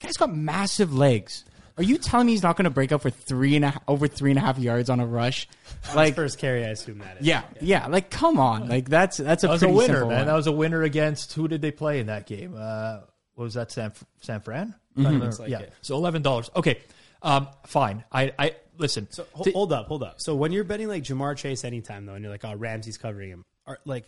The 0.00 0.06
guy's 0.06 0.16
got 0.16 0.34
massive 0.34 0.92
legs. 0.92 1.44
Are 1.78 1.82
you 1.82 1.96
telling 1.96 2.26
me 2.26 2.32
he's 2.32 2.42
not 2.42 2.56
going 2.58 2.64
to 2.64 2.70
break 2.70 2.92
up 2.92 3.00
for 3.00 3.08
three 3.08 3.56
and 3.56 3.64
a, 3.64 3.80
over 3.88 4.06
three 4.06 4.30
and 4.30 4.38
a 4.38 4.42
half 4.42 4.58
yards 4.58 4.90
on 4.90 5.00
a 5.00 5.06
rush? 5.06 5.48
Like, 5.94 6.14
First 6.14 6.38
carry, 6.38 6.64
I 6.66 6.68
assume 6.68 6.98
that 6.98 7.20
is. 7.20 7.26
yeah, 7.26 7.44
yeah. 7.62 7.86
Like, 7.86 8.10
come 8.10 8.38
on. 8.38 8.68
Like 8.68 8.88
that's 8.90 9.16
that's 9.16 9.42
a 9.42 9.46
That 9.46 9.52
was 9.54 9.62
a 9.62 9.68
winner, 9.70 10.00
man. 10.00 10.18
one. 10.18 10.26
That 10.26 10.34
was 10.34 10.46
a 10.46 10.52
winner 10.52 10.82
against 10.82 11.32
who 11.32 11.48
did 11.48 11.62
they 11.62 11.70
play 11.70 11.98
in 12.00 12.06
that 12.08 12.26
game? 12.26 12.54
Uh, 12.58 12.98
what 13.34 13.44
was 13.44 13.54
that? 13.54 13.70
San 13.72 13.92
San 14.20 14.40
Fran? 14.40 14.74
Looks 14.96 15.38
like 15.38 15.48
yeah. 15.48 15.60
it. 15.60 15.72
So 15.80 15.96
eleven 15.96 16.20
dollars. 16.20 16.50
Okay. 16.54 16.78
Um, 17.22 17.48
fine. 17.66 18.04
I 18.12 18.32
I 18.38 18.56
listen. 18.76 19.08
So 19.10 19.24
ho- 19.32 19.44
T- 19.44 19.52
hold 19.52 19.72
up, 19.72 19.86
hold 19.86 20.02
up. 20.02 20.16
So 20.20 20.34
when 20.34 20.52
you're 20.52 20.64
betting 20.64 20.88
like 20.88 21.04
Ja'Marr 21.04 21.36
Chase 21.38 21.64
anytime 21.64 22.04
though, 22.04 22.14
and 22.14 22.22
you're 22.22 22.32
like, 22.32 22.44
oh, 22.44 22.54
Ramsey's 22.54 22.98
covering 22.98 23.30
him, 23.30 23.44
are, 23.66 23.78
like, 23.84 24.06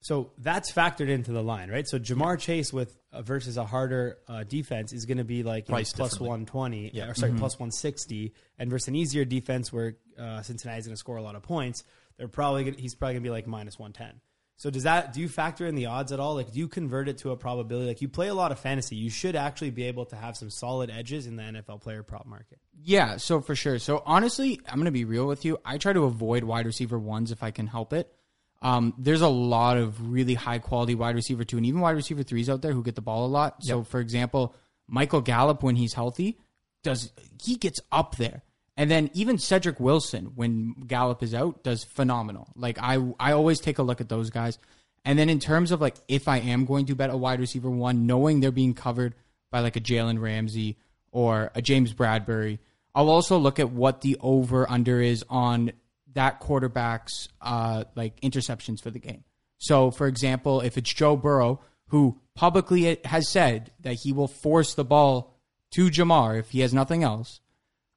so 0.00 0.32
that's 0.38 0.72
factored 0.72 1.08
into 1.08 1.32
the 1.32 1.42
line, 1.42 1.70
right? 1.70 1.86
So 1.86 1.98
Ja'Marr 1.98 2.38
Chase 2.38 2.72
with 2.72 2.96
uh, 3.12 3.22
versus 3.22 3.56
a 3.56 3.64
harder 3.64 4.18
uh, 4.28 4.44
defense 4.44 4.92
is 4.92 5.06
going 5.06 5.18
to 5.18 5.24
be 5.24 5.42
like 5.42 5.68
know, 5.68 5.74
plus 5.74 5.92
differently. 5.92 6.28
120, 6.28 7.00
or 7.00 7.14
sorry, 7.14 7.32
plus 7.32 7.54
160, 7.54 8.32
and 8.58 8.70
versus 8.70 8.88
an 8.88 8.94
easier 8.94 9.24
defense 9.24 9.72
where 9.72 9.96
uh, 10.18 10.42
Cincinnati's 10.42 10.86
going 10.86 10.94
to 10.94 10.98
score 10.98 11.16
a 11.16 11.22
lot 11.22 11.34
of 11.34 11.42
points, 11.42 11.82
they're 12.16 12.28
probably 12.28 12.64
gonna, 12.64 12.76
he's 12.76 12.94
probably 12.94 13.14
going 13.14 13.22
to 13.22 13.26
be 13.26 13.30
like 13.30 13.46
minus 13.46 13.78
110. 13.78 14.20
So 14.56 14.70
does 14.70 14.82
that 14.82 15.12
do 15.12 15.20
you 15.20 15.28
factor 15.28 15.66
in 15.66 15.76
the 15.76 15.86
odds 15.86 16.10
at 16.10 16.18
all? 16.18 16.34
Like, 16.34 16.52
do 16.52 16.58
you 16.58 16.68
convert 16.68 17.08
it 17.08 17.18
to 17.18 17.30
a 17.30 17.36
probability? 17.36 17.86
Like, 17.86 18.02
you 18.02 18.08
play 18.08 18.28
a 18.28 18.34
lot 18.34 18.50
of 18.50 18.58
fantasy, 18.58 18.96
you 18.96 19.10
should 19.10 19.36
actually 19.36 19.70
be 19.70 19.84
able 19.84 20.04
to 20.06 20.16
have 20.16 20.36
some 20.36 20.50
solid 20.50 20.90
edges 20.90 21.26
in 21.26 21.36
the 21.36 21.42
NFL 21.42 21.80
player 21.80 22.02
prop 22.02 22.26
market. 22.26 22.58
Yeah, 22.82 23.16
so 23.16 23.40
for 23.40 23.54
sure. 23.54 23.78
So 23.78 24.02
honestly, 24.04 24.60
I'm 24.68 24.76
going 24.76 24.86
to 24.86 24.90
be 24.90 25.04
real 25.04 25.26
with 25.26 25.44
you. 25.44 25.58
I 25.64 25.78
try 25.78 25.92
to 25.92 26.04
avoid 26.04 26.44
wide 26.44 26.66
receiver 26.66 26.98
ones 26.98 27.30
if 27.30 27.42
I 27.42 27.50
can 27.52 27.66
help 27.66 27.92
it. 27.92 28.12
Um, 28.60 28.94
there's 28.98 29.20
a 29.20 29.28
lot 29.28 29.76
of 29.76 30.10
really 30.10 30.34
high 30.34 30.58
quality 30.58 30.94
wide 30.94 31.14
receiver 31.14 31.44
two 31.44 31.56
and 31.56 31.66
even 31.66 31.80
wide 31.80 31.92
receiver 31.92 32.22
threes 32.22 32.50
out 32.50 32.62
there 32.62 32.72
who 32.72 32.82
get 32.82 32.96
the 32.96 33.00
ball 33.00 33.26
a 33.26 33.28
lot. 33.28 33.62
So 33.62 33.84
for 33.84 34.00
example, 34.00 34.54
Michael 34.88 35.20
Gallup 35.20 35.62
when 35.62 35.76
he's 35.76 35.94
healthy 35.94 36.38
does 36.82 37.12
he 37.42 37.56
gets 37.56 37.80
up 37.92 38.16
there. 38.16 38.42
And 38.76 38.90
then 38.90 39.10
even 39.12 39.38
Cedric 39.38 39.80
Wilson 39.80 40.32
when 40.34 40.74
Gallup 40.86 41.22
is 41.22 41.34
out 41.34 41.62
does 41.62 41.84
phenomenal. 41.84 42.48
Like 42.56 42.78
I 42.80 43.12
I 43.20 43.32
always 43.32 43.60
take 43.60 43.78
a 43.78 43.82
look 43.82 44.00
at 44.00 44.08
those 44.08 44.30
guys. 44.30 44.58
And 45.04 45.18
then 45.18 45.28
in 45.28 45.38
terms 45.38 45.70
of 45.70 45.80
like 45.80 45.96
if 46.08 46.26
I 46.26 46.38
am 46.38 46.64
going 46.64 46.86
to 46.86 46.96
bet 46.96 47.10
a 47.10 47.16
wide 47.16 47.40
receiver 47.40 47.70
one, 47.70 48.06
knowing 48.06 48.40
they're 48.40 48.50
being 48.50 48.74
covered 48.74 49.14
by 49.50 49.60
like 49.60 49.76
a 49.76 49.80
Jalen 49.80 50.20
Ramsey 50.20 50.76
or 51.12 51.50
a 51.54 51.62
James 51.62 51.94
Bradberry, 51.94 52.58
I'll 52.94 53.10
also 53.10 53.38
look 53.38 53.60
at 53.60 53.70
what 53.70 54.00
the 54.00 54.16
over 54.20 54.68
under 54.68 55.00
is 55.00 55.24
on 55.28 55.72
that 56.14 56.40
quarterback's 56.40 57.28
uh, 57.40 57.84
like 57.94 58.20
interceptions 58.20 58.80
for 58.80 58.90
the 58.90 58.98
game. 58.98 59.24
So, 59.58 59.90
for 59.90 60.06
example, 60.06 60.60
if 60.60 60.78
it's 60.78 60.92
Joe 60.92 61.16
Burrow 61.16 61.60
who 61.88 62.20
publicly 62.34 63.00
has 63.04 63.28
said 63.28 63.72
that 63.80 63.98
he 64.02 64.12
will 64.12 64.28
force 64.28 64.74
the 64.74 64.84
ball 64.84 65.34
to 65.72 65.90
Ja'Marr 65.90 66.38
if 66.38 66.50
he 66.50 66.60
has 66.60 66.72
nothing 66.72 67.02
else, 67.02 67.40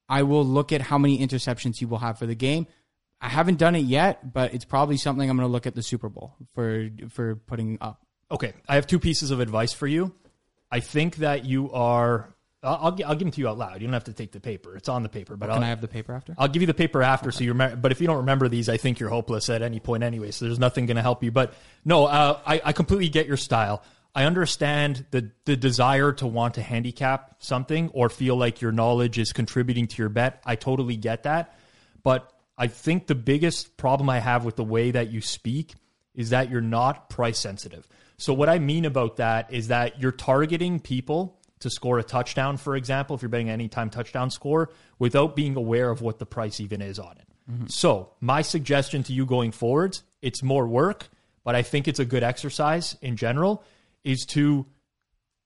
I 0.09 0.23
will 0.23 0.45
look 0.45 0.71
at 0.71 0.81
how 0.81 0.97
many 0.97 1.19
interceptions 1.19 1.77
he 1.77 1.85
will 1.85 1.99
have 1.99 2.17
for 2.17 2.25
the 2.25 2.35
game. 2.35 2.67
I 3.21 3.29
haven't 3.29 3.59
done 3.59 3.75
it 3.75 3.85
yet, 3.85 4.33
but 4.33 4.53
it's 4.53 4.65
probably 4.65 4.97
something 4.97 5.29
I'm 5.29 5.37
going 5.37 5.47
to 5.47 5.51
look 5.51 5.67
at 5.67 5.75
the 5.75 5.83
Super 5.83 6.09
Bowl 6.09 6.35
for 6.55 6.89
for 7.09 7.35
putting 7.35 7.77
up. 7.79 8.01
Okay, 8.31 8.53
I 8.67 8.75
have 8.75 8.87
two 8.87 8.99
pieces 8.99 9.29
of 9.29 9.39
advice 9.39 9.73
for 9.73 9.87
you. 9.87 10.13
I 10.71 10.79
think 10.79 11.17
that 11.17 11.45
you 11.45 11.71
are. 11.71 12.33
I'll, 12.63 12.75
I'll, 12.75 12.99
I'll 13.05 13.15
give 13.15 13.19
them 13.19 13.31
to 13.31 13.41
you 13.41 13.47
out 13.47 13.57
loud. 13.57 13.81
You 13.81 13.87
don't 13.87 13.93
have 13.93 14.03
to 14.05 14.13
take 14.13 14.31
the 14.31 14.39
paper; 14.39 14.75
it's 14.75 14.89
on 14.89 15.03
the 15.03 15.09
paper. 15.09 15.35
But 15.35 15.47
Can 15.47 15.57
I'll, 15.57 15.63
I 15.63 15.67
have 15.67 15.81
the 15.81 15.87
paper 15.87 16.13
after? 16.13 16.35
I'll 16.37 16.47
give 16.47 16.61
you 16.61 16.67
the 16.67 16.73
paper 16.73 17.01
after, 17.01 17.31
so 17.31 17.43
you 17.43 17.51
remember. 17.51 17.75
But 17.75 17.91
if 17.91 18.01
you 18.01 18.07
don't 18.07 18.17
remember 18.17 18.47
these, 18.47 18.69
I 18.69 18.77
think 18.77 18.99
you're 18.99 19.09
hopeless 19.09 19.49
at 19.49 19.61
any 19.61 19.79
point 19.79 20.03
anyway. 20.03 20.31
So 20.31 20.45
there's 20.45 20.59
nothing 20.59 20.85
going 20.85 20.97
to 20.97 21.01
help 21.01 21.23
you. 21.23 21.31
But 21.31 21.53
no, 21.83 22.05
uh, 22.05 22.39
I, 22.45 22.61
I 22.65 22.73
completely 22.73 23.09
get 23.09 23.27
your 23.27 23.37
style. 23.37 23.83
I 24.13 24.25
understand 24.25 25.05
the 25.11 25.31
the 25.45 25.55
desire 25.55 26.11
to 26.13 26.27
want 26.27 26.55
to 26.55 26.61
handicap 26.61 27.35
something 27.39 27.89
or 27.93 28.09
feel 28.09 28.35
like 28.35 28.61
your 28.61 28.71
knowledge 28.71 29.17
is 29.17 29.33
contributing 29.33 29.87
to 29.87 29.97
your 29.97 30.09
bet. 30.09 30.41
I 30.45 30.55
totally 30.55 30.97
get 30.97 31.23
that. 31.23 31.55
But 32.03 32.31
I 32.57 32.67
think 32.67 33.07
the 33.07 33.15
biggest 33.15 33.77
problem 33.77 34.09
I 34.09 34.19
have 34.19 34.45
with 34.45 34.55
the 34.55 34.63
way 34.63 34.91
that 34.91 35.09
you 35.09 35.21
speak 35.21 35.73
is 36.13 36.31
that 36.31 36.49
you're 36.51 36.61
not 36.61 37.09
price 37.09 37.39
sensitive. 37.39 37.87
So 38.17 38.33
what 38.33 38.49
I 38.49 38.59
mean 38.59 38.85
about 38.85 39.17
that 39.17 39.51
is 39.51 39.69
that 39.69 39.99
you're 39.99 40.11
targeting 40.11 40.79
people 40.79 41.39
to 41.61 41.69
score 41.69 41.99
a 41.99 42.03
touchdown, 42.03 42.57
for 42.57 42.75
example, 42.75 43.15
if 43.15 43.21
you're 43.21 43.29
betting 43.29 43.49
any 43.49 43.67
time 43.67 43.89
touchdown 43.89 44.29
score, 44.29 44.69
without 44.99 45.35
being 45.35 45.55
aware 45.55 45.89
of 45.89 46.01
what 46.01 46.19
the 46.19 46.25
price 46.25 46.59
even 46.59 46.81
is 46.81 46.99
on 46.99 47.17
it. 47.17 47.27
So 47.71 48.11
my 48.21 48.43
suggestion 48.43 49.03
to 49.03 49.13
you 49.13 49.25
going 49.25 49.51
forwards, 49.51 50.03
it's 50.21 50.41
more 50.41 50.67
work, 50.67 51.09
but 51.43 51.53
I 51.53 51.63
think 51.63 51.87
it's 51.87 51.99
a 51.99 52.05
good 52.05 52.23
exercise 52.23 52.95
in 53.01 53.17
general, 53.17 53.63
is 54.03 54.25
to 54.29 54.65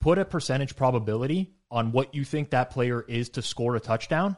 put 0.01 0.19
a 0.19 0.25
percentage 0.25 0.75
probability 0.75 1.53
on 1.71 1.91
what 1.91 2.13
you 2.13 2.23
think 2.23 2.51
that 2.51 2.69
player 2.69 3.01
is 3.07 3.29
to 3.29 3.41
score 3.41 3.75
a 3.75 3.79
touchdown 3.79 4.37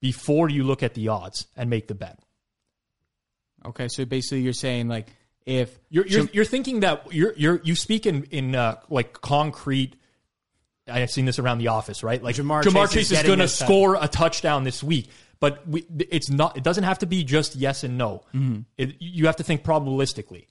before 0.00 0.48
you 0.48 0.62
look 0.62 0.82
at 0.82 0.94
the 0.94 1.08
odds 1.08 1.48
and 1.56 1.68
make 1.68 1.88
the 1.88 1.94
bet. 1.94 2.20
Okay, 3.66 3.88
so 3.88 4.04
basically 4.04 4.42
you're 4.42 4.52
saying 4.52 4.86
like 4.86 5.08
if 5.44 5.76
You're 5.88 6.06
you're, 6.06 6.28
you're 6.32 6.44
thinking 6.44 6.80
that 6.80 7.12
you're 7.12 7.32
you're 7.36 7.60
you 7.64 7.74
speak 7.74 8.06
in 8.06 8.24
in 8.24 8.54
uh, 8.54 8.76
like 8.90 9.14
concrete. 9.14 9.96
I've 10.88 11.10
seen 11.10 11.24
this 11.24 11.38
around 11.38 11.58
the 11.58 11.68
office, 11.68 12.02
right? 12.02 12.22
Like 12.22 12.36
Ja'Marr 12.36 12.62
Ja'Marr, 12.62 12.84
Chase 12.84 12.86
is 12.86 12.92
Chase 12.92 13.02
is, 13.04 13.10
getting 13.10 13.28
going 13.28 13.38
to 13.40 13.48
score 13.48 13.96
a 14.00 14.08
touchdown 14.08 14.64
this 14.64 14.82
week, 14.82 15.10
but 15.40 15.66
we, 15.68 15.86
it's 16.10 16.30
not. 16.30 16.56
It 16.56 16.62
doesn't 16.62 16.84
have 16.84 16.98
to 17.00 17.06
be 17.06 17.24
just 17.24 17.56
yes 17.56 17.84
and 17.84 17.98
no. 17.98 18.24
Mm-hmm. 18.34 18.60
It, 18.76 18.96
you 18.98 19.26
have 19.26 19.36
to 19.36 19.42
think 19.42 19.62
probabilistically, 19.62 20.46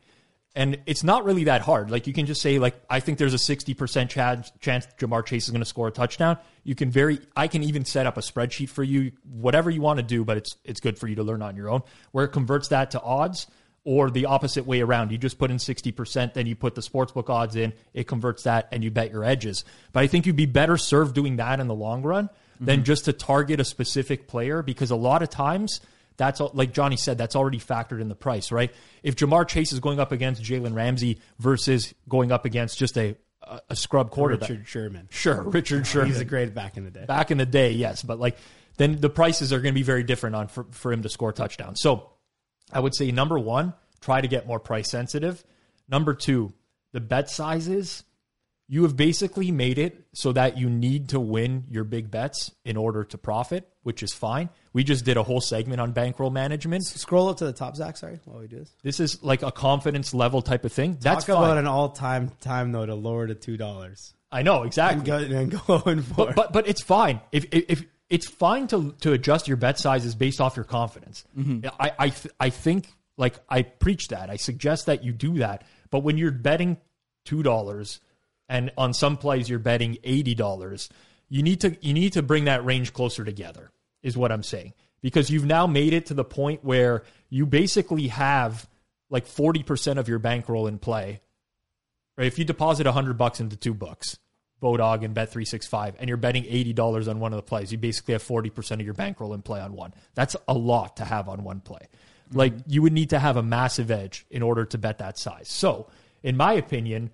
and 0.56 0.80
it's 0.86 1.04
not 1.04 1.26
really 1.26 1.46
that 1.46 1.62
hard. 1.62 1.92
Like 1.92 2.08
you 2.08 2.14
can 2.14 2.26
just 2.26 2.42
say, 2.42 2.60
like 2.60 2.76
I 2.90 3.00
think 3.00 3.18
there's 3.18 3.34
a 3.34 3.40
sixty 3.40 3.74
percent 3.74 4.10
chance 4.12 4.52
chance 4.60 4.88
Ja'Marr 4.98 5.26
Chase 5.26 5.46
is 5.46 5.50
going 5.50 5.62
to 5.62 5.66
score 5.66 5.88
a 5.88 5.92
touchdown. 5.92 6.38
You 6.64 6.76
can 6.76 6.92
very. 6.92 7.20
I 7.36 7.48
can 7.48 7.64
even 7.64 7.86
set 7.86 8.06
up 8.06 8.18
a 8.18 8.22
spreadsheet 8.22 8.70
for 8.70 8.84
you, 8.84 9.12
whatever 9.24 9.70
you 9.70 9.82
want 9.82 9.98
to 9.98 10.04
do, 10.04 10.24
but 10.24 10.38
it's 10.38 10.56
it's 10.64 10.80
good 10.80 10.98
for 10.98 11.08
you 11.08 11.16
to 11.16 11.24
learn 11.24 11.42
on 11.42 11.56
your 11.56 11.70
own, 11.70 11.82
where 12.12 12.26
it 12.26 12.30
converts 12.30 12.70
that 12.70 12.92
to 12.92 13.02
odds 13.02 13.48
or 13.88 14.12
the 14.12 14.26
opposite 14.26 14.66
way 14.66 14.82
around. 14.82 15.14
You 15.14 15.18
just 15.18 15.40
put 15.40 15.50
in 15.50 15.56
60%, 15.56 16.34
then 16.34 16.46
you 16.46 16.58
put 16.58 16.76
the 16.76 16.82
sportsbook 16.82 17.30
odds 17.30 17.56
in, 17.56 17.72
it 17.94 18.06
converts 18.06 18.44
that, 18.44 18.68
and 18.74 18.84
you 18.84 18.92
bet 18.92 19.14
your 19.14 19.24
edges. 19.24 19.64
But 19.94 20.04
I 20.04 20.08
think 20.08 20.26
you'd 20.26 20.36
be 20.36 20.46
better 20.46 20.76
served 20.76 21.16
doing 21.16 21.38
that 21.38 21.62
in 21.62 21.68
the 21.68 21.74
long 21.74 22.02
run 22.02 22.30
than 22.60 22.80
mm-hmm. 22.80 22.84
just 22.84 23.06
to 23.06 23.14
target 23.14 23.62
a 23.62 23.64
specific 23.64 24.28
player 24.28 24.62
because 24.62 24.92
a 24.92 24.98
lot 24.98 25.24
of 25.24 25.30
times. 25.30 25.80
That's 26.18 26.42
all, 26.42 26.50
like 26.56 26.74
Johnny 26.74 26.98
said. 26.98 27.20
That's 27.20 27.36
already 27.36 27.60
factored 27.60 28.02
in 28.02 28.10
the 28.10 28.16
price, 28.16 28.52
right? 28.52 28.74
If 29.04 29.18
Ja'Marr 29.18 29.48
Chase 29.48 29.72
is 29.72 29.80
going 29.80 30.00
up 30.00 30.12
against 30.12 30.42
Jalen 30.42 30.74
Ramsey 30.74 31.20
versus 31.38 31.94
going 32.10 32.32
up 32.32 32.44
against 32.44 32.80
just 32.80 32.98
a 32.98 33.16
a, 33.44 33.62
a 33.70 33.76
scrub 33.76 34.10
quarterback, 34.10 34.50
Richard 34.50 34.68
Sherman. 34.68 35.08
sure, 35.12 35.44
Richard 35.44 35.86
Sherman, 35.86 36.10
He's 36.10 36.20
a 36.20 36.26
great 36.26 36.56
back 36.56 36.76
in 36.76 36.86
the 36.86 36.90
day. 36.90 37.06
back 37.06 37.30
in 37.30 37.38
the 37.38 37.46
day, 37.46 37.74
yes, 37.74 38.02
but 38.02 38.20
like 38.20 38.36
then 38.78 39.00
the 39.00 39.12
prices 39.12 39.54
are 39.54 39.60
going 39.60 39.76
to 39.76 39.80
be 39.80 39.84
very 39.84 40.02
different 40.02 40.36
on 40.36 40.48
for, 40.48 40.66
for 40.72 40.92
him 40.92 41.04
to 41.04 41.10
score 41.10 41.32
touchdowns. 41.32 41.80
So 41.82 42.10
I 42.72 42.80
would 42.80 42.96
say 42.96 43.12
number 43.12 43.40
one, 43.40 43.74
try 44.02 44.22
to 44.22 44.28
get 44.28 44.48
more 44.48 44.60
price 44.60 44.90
sensitive. 44.92 45.44
Number 45.90 46.14
two, 46.14 46.54
the 46.92 47.00
bet 47.00 47.30
sizes. 47.30 48.04
You 48.70 48.84
have 48.84 48.98
basically 48.98 49.50
made 49.50 49.78
it 49.80 50.08
so 50.14 50.34
that 50.34 50.58
you 50.58 50.70
need 50.70 51.08
to 51.10 51.22
win 51.22 51.64
your 51.70 51.86
big 51.86 52.12
bets 52.12 52.52
in 52.66 52.76
order 52.76 53.06
to 53.06 53.18
profit, 53.18 53.66
which 53.84 54.04
is 54.04 54.14
fine. 54.14 54.50
We 54.74 54.84
just 54.84 55.06
did 55.06 55.16
a 55.16 55.24
whole 55.24 55.40
segment 55.40 55.80
on 55.80 55.94
bankroll 55.94 56.32
management. 56.32 56.86
Scroll 56.86 57.30
up 57.30 57.38
to 57.38 57.46
the 57.46 57.54
top, 57.54 57.78
Zach. 57.78 57.96
Sorry, 57.96 58.20
while 58.26 58.40
we 58.42 58.48
do 58.48 58.58
this. 58.60 58.74
This 58.84 59.00
is 59.00 59.24
like 59.24 59.42
a 59.42 59.54
confidence 59.54 60.14
level 60.14 60.42
type 60.42 60.66
of 60.66 60.74
thing. 60.74 60.98
That's 61.00 61.24
Talk 61.24 61.38
about 61.38 61.48
fine. 61.52 61.58
an 61.60 61.68
all-time 61.68 62.32
time 62.42 62.74
though 62.74 62.86
to 62.86 62.94
lower 62.94 63.26
to 63.28 63.36
two 63.36 63.56
dollars 63.56 64.14
I 64.34 64.42
know 64.42 64.64
exactly. 64.64 65.10
and 65.10 65.10
go 65.10 65.32
and 65.38 65.52
go 65.52 65.58
four. 66.02 66.26
but, 66.26 66.36
but 66.36 66.52
but 66.52 66.68
it's 66.68 66.82
fine 66.82 67.22
if, 67.32 67.46
if 67.54 67.86
it's 68.10 68.28
fine 68.28 68.68
to 68.68 68.94
to 69.02 69.14
adjust 69.14 69.48
your 69.48 69.58
bet 69.58 69.78
sizes 69.80 70.16
based 70.16 70.40
off 70.40 70.56
your 70.56 70.66
confidence. 70.66 71.26
Mm-hmm. 71.38 71.68
I 71.80 71.92
I 71.98 72.10
th- 72.10 72.34
I 72.40 72.50
think 72.50 72.94
like 73.18 73.36
I 73.50 73.64
preach 73.64 74.10
that. 74.10 74.30
I 74.30 74.38
suggest 74.38 74.86
that 74.86 75.04
you 75.04 75.12
do 75.12 75.40
that. 75.40 75.64
But 75.90 76.00
when 76.00 76.18
you're 76.18 76.32
betting 76.32 76.78
two 77.26 77.44
dollars 77.44 78.00
and 78.50 78.72
on 78.78 78.94
some 78.94 79.18
plays 79.18 79.50
you're 79.50 79.60
betting 79.60 79.98
eighty 80.04 80.36
dollars, 80.36 80.90
you 81.30 81.44
need 81.44 81.62
to 81.62 81.78
you 81.82 81.94
need 81.94 82.14
to 82.14 82.22
bring 82.22 82.46
that 82.46 82.66
range 82.66 82.94
closer 82.94 83.26
together. 83.26 83.72
Is 84.04 84.16
what 84.16 84.32
I'm 84.32 84.44
saying 84.44 84.74
because 85.02 85.30
you've 85.30 85.46
now 85.46 85.68
made 85.68 85.94
it 85.94 86.08
to 86.08 86.14
the 86.14 86.24
point 86.24 86.64
where 86.64 87.04
you 87.30 87.46
basically 87.46 88.08
have 88.08 88.68
like 89.10 89.26
forty 89.26 89.64
percent 89.64 90.00
of 90.00 90.08
your 90.08 90.20
bankroll 90.20 90.68
in 90.68 90.80
play 90.80 91.22
right? 92.18 92.28
If 92.28 92.40
you 92.40 92.46
deposit 92.46 92.86
100 92.86 93.18
bucks 93.18 93.40
into 93.40 93.56
two 93.56 93.74
books, 93.74 94.18
Bodog 94.62 95.04
and 95.04 95.16
Bet365, 95.16 95.96
and 96.00 96.08
you're 96.08 96.18
betting 96.18 96.44
$80 96.44 97.08
on 97.08 97.20
one 97.20 97.34
of 97.34 97.38
the 97.38 97.44
plays, 97.44 97.72
you 97.72 97.78
basically 97.78 98.14
have 98.14 98.24
40% 98.24 98.72
of 98.72 98.82
your 98.82 98.94
bankroll 98.94 99.34
in 99.34 99.42
play 99.42 99.60
on 99.60 99.74
one. 99.74 99.94
That's 100.16 100.36
a 100.48 100.54
lot 100.54 100.98
to 100.98 101.06
have 101.06 101.30
on 101.30 101.44
one 101.44 101.60
play. 101.60 101.88
Mm-hmm. 102.30 102.38
Like 102.38 102.54
you 102.66 102.82
would 102.82 102.94
need 102.94 103.12
to 103.12 103.20
have 103.20 103.38
a 103.38 103.44
massive 103.44 103.92
edge 103.92 104.26
in 104.30 104.42
order 104.42 104.66
to 104.66 104.78
bet 104.78 104.98
that 104.98 105.20
size. 105.20 105.48
So, 105.48 105.88
in 106.24 106.36
my 106.36 106.54
opinion, 106.54 107.12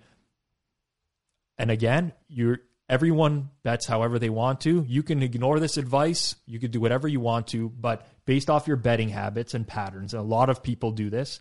and 1.58 1.70
again, 1.70 2.12
you're 2.28 2.60
everyone 2.88 3.50
bets 3.62 3.86
however 3.86 4.18
they 4.18 4.30
want 4.30 4.60
to. 4.62 4.84
You 4.88 5.02
can 5.02 5.22
ignore 5.22 5.60
this 5.60 5.76
advice. 5.76 6.36
You 6.46 6.58
can 6.58 6.70
do 6.70 6.80
whatever 6.80 7.08
you 7.08 7.20
want 7.20 7.46
to, 7.48 7.68
but 7.68 8.06
based 8.26 8.50
off 8.50 8.66
your 8.66 8.76
betting 8.76 9.08
habits 9.08 9.54
and 9.54 9.66
patterns, 9.66 10.14
and 10.14 10.20
a 10.20 10.26
lot 10.26 10.50
of 10.50 10.62
people 10.62 10.90
do 10.90 11.10
this, 11.10 11.40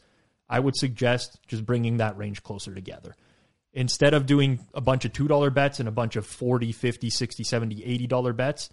I 0.49 0.59
would 0.59 0.75
suggest 0.75 1.39
just 1.47 1.65
bringing 1.65 1.97
that 1.97 2.17
range 2.17 2.43
closer 2.43 2.73
together. 2.73 3.15
Instead 3.73 4.13
of 4.13 4.25
doing 4.25 4.59
a 4.73 4.81
bunch 4.81 5.03
of 5.03 5.13
$2 5.13 5.53
bets 5.53 5.79
and 5.79 5.89
a 5.89 5.91
bunch 5.91 6.15
of 6.15 6.25
40, 6.25 6.71
50, 6.71 7.09
60, 7.09 7.43
70, 7.43 8.07
$80 8.07 8.35
bets, 8.35 8.69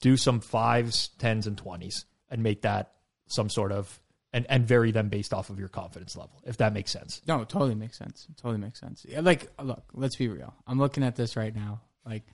do 0.00 0.16
some 0.16 0.40
5s, 0.40 1.10
10s 1.18 1.46
and 1.46 1.56
20s 1.56 2.04
and 2.30 2.42
make 2.42 2.62
that 2.62 2.92
some 3.26 3.50
sort 3.50 3.72
of 3.72 4.00
and 4.32 4.46
and 4.48 4.66
vary 4.66 4.92
them 4.92 5.08
based 5.08 5.32
off 5.32 5.50
of 5.50 5.58
your 5.58 5.68
confidence 5.68 6.16
level, 6.16 6.40
if 6.44 6.58
that 6.58 6.72
makes 6.72 6.90
sense. 6.90 7.22
No, 7.26 7.40
it 7.40 7.48
totally 7.48 7.74
makes 7.74 7.96
sense. 7.96 8.26
It 8.28 8.36
totally 8.36 8.58
makes 8.58 8.78
sense. 8.78 9.04
Yeah, 9.08 9.20
like, 9.20 9.48
look, 9.62 9.82
let's 9.94 10.16
be 10.16 10.28
real. 10.28 10.54
I'm 10.66 10.78
looking 10.78 11.02
at 11.02 11.16
this 11.16 11.36
right 11.36 11.54
now. 11.54 11.80
Like, 12.04 12.24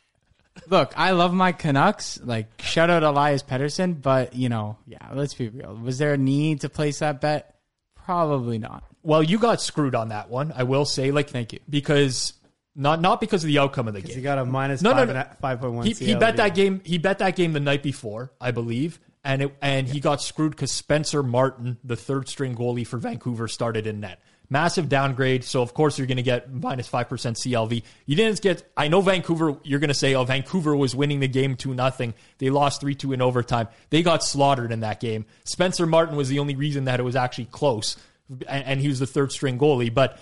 look, 0.68 0.92
I 0.96 1.12
love 1.12 1.32
my 1.32 1.52
Canucks. 1.52 2.20
Like, 2.22 2.60
shout 2.60 2.90
out 2.90 3.02
Elias 3.02 3.42
Pettersson, 3.42 4.00
but 4.00 4.34
you 4.34 4.48
know, 4.48 4.76
yeah, 4.86 5.08
let's 5.14 5.34
be 5.34 5.48
real. 5.48 5.74
Was 5.74 5.98
there 5.98 6.14
a 6.14 6.18
need 6.18 6.62
to 6.62 6.68
place 6.68 6.98
that 6.98 7.20
bet? 7.20 7.56
Probably 7.94 8.58
not. 8.58 8.84
Well, 9.02 9.22
you 9.22 9.38
got 9.38 9.60
screwed 9.60 9.94
on 9.94 10.08
that 10.10 10.30
one. 10.30 10.52
I 10.54 10.62
will 10.62 10.84
say, 10.84 11.10
like, 11.10 11.30
Thank 11.30 11.52
you. 11.52 11.58
because 11.68 12.34
not 12.74 13.00
not 13.00 13.20
because 13.20 13.42
of 13.44 13.48
the 13.48 13.58
outcome 13.58 13.88
of 13.88 13.94
the 13.94 14.00
game. 14.00 14.14
he 14.16 14.22
got 14.22 14.38
a 14.38 14.44
minus 14.44 14.80
No, 14.82 14.90
no, 14.92 14.96
five 14.98 15.08
no. 15.08 15.14
a- 15.20 15.36
five 15.40 15.60
point 15.60 15.72
one. 15.74 15.86
He, 15.86 15.92
he 15.92 16.14
bet 16.14 16.36
that 16.36 16.54
game. 16.54 16.80
He 16.84 16.98
bet 16.98 17.18
that 17.18 17.36
game 17.36 17.52
the 17.52 17.60
night 17.60 17.82
before, 17.82 18.32
I 18.40 18.50
believe, 18.52 18.98
and 19.24 19.42
it, 19.42 19.56
and 19.60 19.86
he 19.88 20.00
got 20.00 20.22
screwed 20.22 20.52
because 20.52 20.70
Spencer 20.72 21.22
Martin, 21.22 21.78
the 21.84 21.96
third 21.96 22.28
string 22.28 22.54
goalie 22.56 22.86
for 22.86 22.96
Vancouver, 22.98 23.48
started 23.48 23.86
in 23.86 24.00
net. 24.00 24.20
Massive 24.48 24.88
downgrade. 24.90 25.44
So 25.44 25.62
of 25.62 25.72
course 25.72 25.96
you're 25.98 26.06
going 26.06 26.16
to 26.18 26.22
get 26.22 26.52
minus 26.52 26.86
five 26.86 27.08
percent 27.08 27.36
CLV. 27.38 27.82
You 28.06 28.16
didn't 28.16 28.40
get. 28.42 28.62
I 28.76 28.88
know 28.88 29.00
Vancouver. 29.00 29.56
You're 29.64 29.78
going 29.80 29.88
to 29.88 29.94
say, 29.94 30.14
oh, 30.14 30.24
Vancouver 30.24 30.76
was 30.76 30.94
winning 30.94 31.20
the 31.20 31.28
game 31.28 31.56
two 31.56 31.72
nothing. 31.74 32.12
They 32.38 32.50
lost 32.50 32.80
three 32.82 32.94
two 32.94 33.12
in 33.12 33.22
overtime. 33.22 33.68
They 33.90 34.02
got 34.02 34.22
slaughtered 34.22 34.70
in 34.70 34.80
that 34.80 35.00
game. 35.00 35.24
Spencer 35.44 35.86
Martin 35.86 36.16
was 36.16 36.28
the 36.28 36.38
only 36.38 36.54
reason 36.54 36.84
that 36.84 37.00
it 37.00 37.02
was 37.02 37.16
actually 37.16 37.46
close, 37.46 37.96
and, 38.48 38.64
and 38.64 38.80
he 38.80 38.88
was 38.88 38.98
the 38.98 39.06
third 39.06 39.32
string 39.32 39.58
goalie. 39.58 39.92
But 39.92 40.18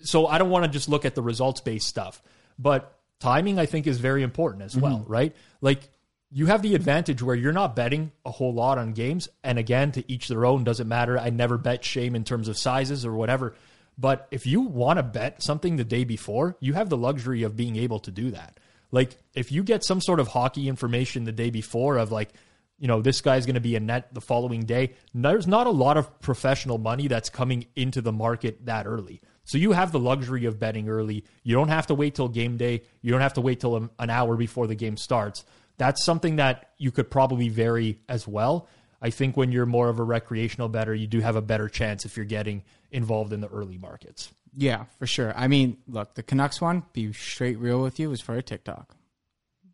so 0.00 0.26
I 0.26 0.38
don't 0.38 0.50
want 0.50 0.64
to 0.64 0.70
just 0.70 0.88
look 0.88 1.04
at 1.04 1.14
the 1.14 1.22
results 1.22 1.60
based 1.60 1.88
stuff, 1.88 2.22
but 2.58 2.98
timing 3.20 3.58
I 3.58 3.66
think 3.66 3.86
is 3.86 3.98
very 3.98 4.22
important 4.22 4.62
as 4.62 4.76
well, 4.76 4.98
mm-hmm. 4.98 5.12
right? 5.12 5.36
Like 5.60 5.88
you 6.30 6.46
have 6.46 6.62
the 6.62 6.74
advantage 6.74 7.22
where 7.22 7.36
you're 7.36 7.52
not 7.52 7.76
betting 7.76 8.12
a 8.24 8.30
whole 8.30 8.52
lot 8.52 8.78
on 8.78 8.92
games, 8.92 9.28
and 9.42 9.58
again, 9.58 9.92
to 9.92 10.12
each 10.12 10.28
their 10.28 10.44
own. 10.44 10.64
Doesn't 10.64 10.88
matter. 10.88 11.18
I 11.18 11.30
never 11.30 11.58
bet 11.58 11.84
shame 11.84 12.14
in 12.14 12.24
terms 12.24 12.48
of 12.48 12.58
sizes 12.58 13.06
or 13.06 13.14
whatever. 13.14 13.54
But 13.96 14.26
if 14.30 14.46
you 14.46 14.60
want 14.60 14.98
to 14.98 15.04
bet 15.04 15.42
something 15.42 15.76
the 15.76 15.84
day 15.84 16.04
before, 16.04 16.56
you 16.58 16.72
have 16.72 16.88
the 16.88 16.96
luxury 16.96 17.44
of 17.44 17.56
being 17.56 17.76
able 17.76 18.00
to 18.00 18.10
do 18.10 18.32
that. 18.32 18.58
Like 18.90 19.16
if 19.34 19.52
you 19.52 19.62
get 19.62 19.84
some 19.84 20.00
sort 20.00 20.20
of 20.20 20.28
hockey 20.28 20.68
information 20.68 21.24
the 21.24 21.32
day 21.32 21.50
before 21.50 21.98
of 21.98 22.12
like 22.12 22.30
you 22.78 22.88
know, 22.88 23.00
this 23.00 23.20
guy's 23.20 23.46
going 23.46 23.54
to 23.54 23.60
be 23.60 23.76
a 23.76 23.80
net 23.80 24.12
the 24.12 24.20
following 24.20 24.64
day. 24.64 24.94
There's 25.14 25.46
not 25.46 25.66
a 25.66 25.70
lot 25.70 25.96
of 25.96 26.20
professional 26.20 26.78
money 26.78 27.08
that's 27.08 27.30
coming 27.30 27.66
into 27.76 28.00
the 28.00 28.12
market 28.12 28.66
that 28.66 28.86
early. 28.86 29.20
So 29.44 29.58
you 29.58 29.72
have 29.72 29.92
the 29.92 29.98
luxury 29.98 30.46
of 30.46 30.58
betting 30.58 30.88
early. 30.88 31.24
You 31.42 31.54
don't 31.54 31.68
have 31.68 31.86
to 31.88 31.94
wait 31.94 32.14
till 32.14 32.28
game 32.28 32.56
day. 32.56 32.82
You 33.02 33.12
don't 33.12 33.20
have 33.20 33.34
to 33.34 33.40
wait 33.40 33.60
till 33.60 33.90
an 33.98 34.10
hour 34.10 34.36
before 34.36 34.66
the 34.66 34.74
game 34.74 34.96
starts. 34.96 35.44
That's 35.76 36.04
something 36.04 36.36
that 36.36 36.70
you 36.78 36.90
could 36.90 37.10
probably 37.10 37.48
vary 37.48 37.98
as 38.08 38.26
well. 38.26 38.68
I 39.02 39.10
think 39.10 39.36
when 39.36 39.52
you're 39.52 39.66
more 39.66 39.88
of 39.88 39.98
a 39.98 40.02
recreational 40.02 40.68
better, 40.68 40.94
you 40.94 41.06
do 41.06 41.20
have 41.20 41.36
a 41.36 41.42
better 41.42 41.68
chance 41.68 42.04
if 42.06 42.16
you're 42.16 42.24
getting 42.24 42.62
involved 42.90 43.32
in 43.32 43.40
the 43.40 43.48
early 43.48 43.76
markets. 43.76 44.30
Yeah, 44.56 44.84
for 44.98 45.06
sure. 45.06 45.34
I 45.36 45.48
mean, 45.48 45.76
look, 45.86 46.14
the 46.14 46.22
Canucks 46.22 46.60
one, 46.60 46.84
be 46.92 47.12
straight 47.12 47.58
real 47.58 47.82
with 47.82 47.98
you, 47.98 48.08
was 48.08 48.20
for 48.20 48.36
a 48.36 48.42
TikTok. 48.42 48.96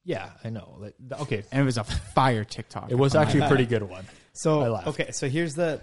Yeah, 0.04 0.30
I 0.42 0.50
know. 0.50 0.76
Like, 0.78 0.94
Okay, 1.20 1.42
And 1.52 1.60
it 1.62 1.64
was 1.64 1.76
a 1.78 1.84
fire 1.84 2.44
TikTok. 2.44 2.90
it 2.90 2.94
was 2.94 3.14
actually 3.14 3.40
a 3.40 3.48
pretty 3.48 3.66
good 3.66 3.82
one. 3.82 4.04
I 4.08 4.14
So 4.32 4.58
laughed. 4.72 4.86
okay, 4.88 5.10
so 5.12 5.28
here's 5.28 5.54
the 5.54 5.80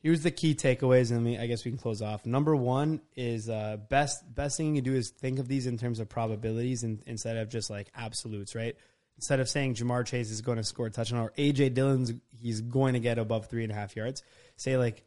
here's 0.00 0.22
the 0.22 0.30
key 0.30 0.54
takeaways, 0.54 1.10
and 1.10 1.24
me 1.24 1.38
I 1.38 1.46
guess 1.46 1.64
we 1.64 1.70
can 1.70 1.78
close 1.78 2.00
off. 2.02 2.24
Number 2.26 2.54
one 2.54 3.00
is 3.16 3.48
uh, 3.48 3.78
best 3.88 4.22
best 4.34 4.56
thing 4.56 4.76
you 4.76 4.82
can 4.82 4.92
do 4.92 4.96
is 4.96 5.10
think 5.10 5.38
of 5.38 5.48
these 5.48 5.66
in 5.66 5.78
terms 5.78 5.98
of 6.00 6.08
probabilities 6.08 6.82
and, 6.84 7.02
instead 7.06 7.36
of 7.36 7.48
just 7.48 7.70
like 7.70 7.88
absolutes, 7.96 8.54
right? 8.54 8.76
Instead 9.16 9.40
of 9.40 9.48
saying 9.48 9.74
Ja'Marr 9.74 10.04
Chase 10.04 10.30
is 10.30 10.40
going 10.40 10.58
to 10.58 10.64
score 10.64 10.86
a 10.86 10.90
touchdown 10.90 11.20
or 11.20 11.30
AJ 11.38 11.74
Dillon's 11.74 12.12
he's 12.30 12.60
going 12.60 12.94
to 12.94 13.00
get 13.00 13.18
above 13.18 13.46
three 13.46 13.62
and 13.62 13.72
a 13.72 13.74
half 13.74 13.94
yards, 13.96 14.22
say 14.56 14.76
like, 14.76 15.02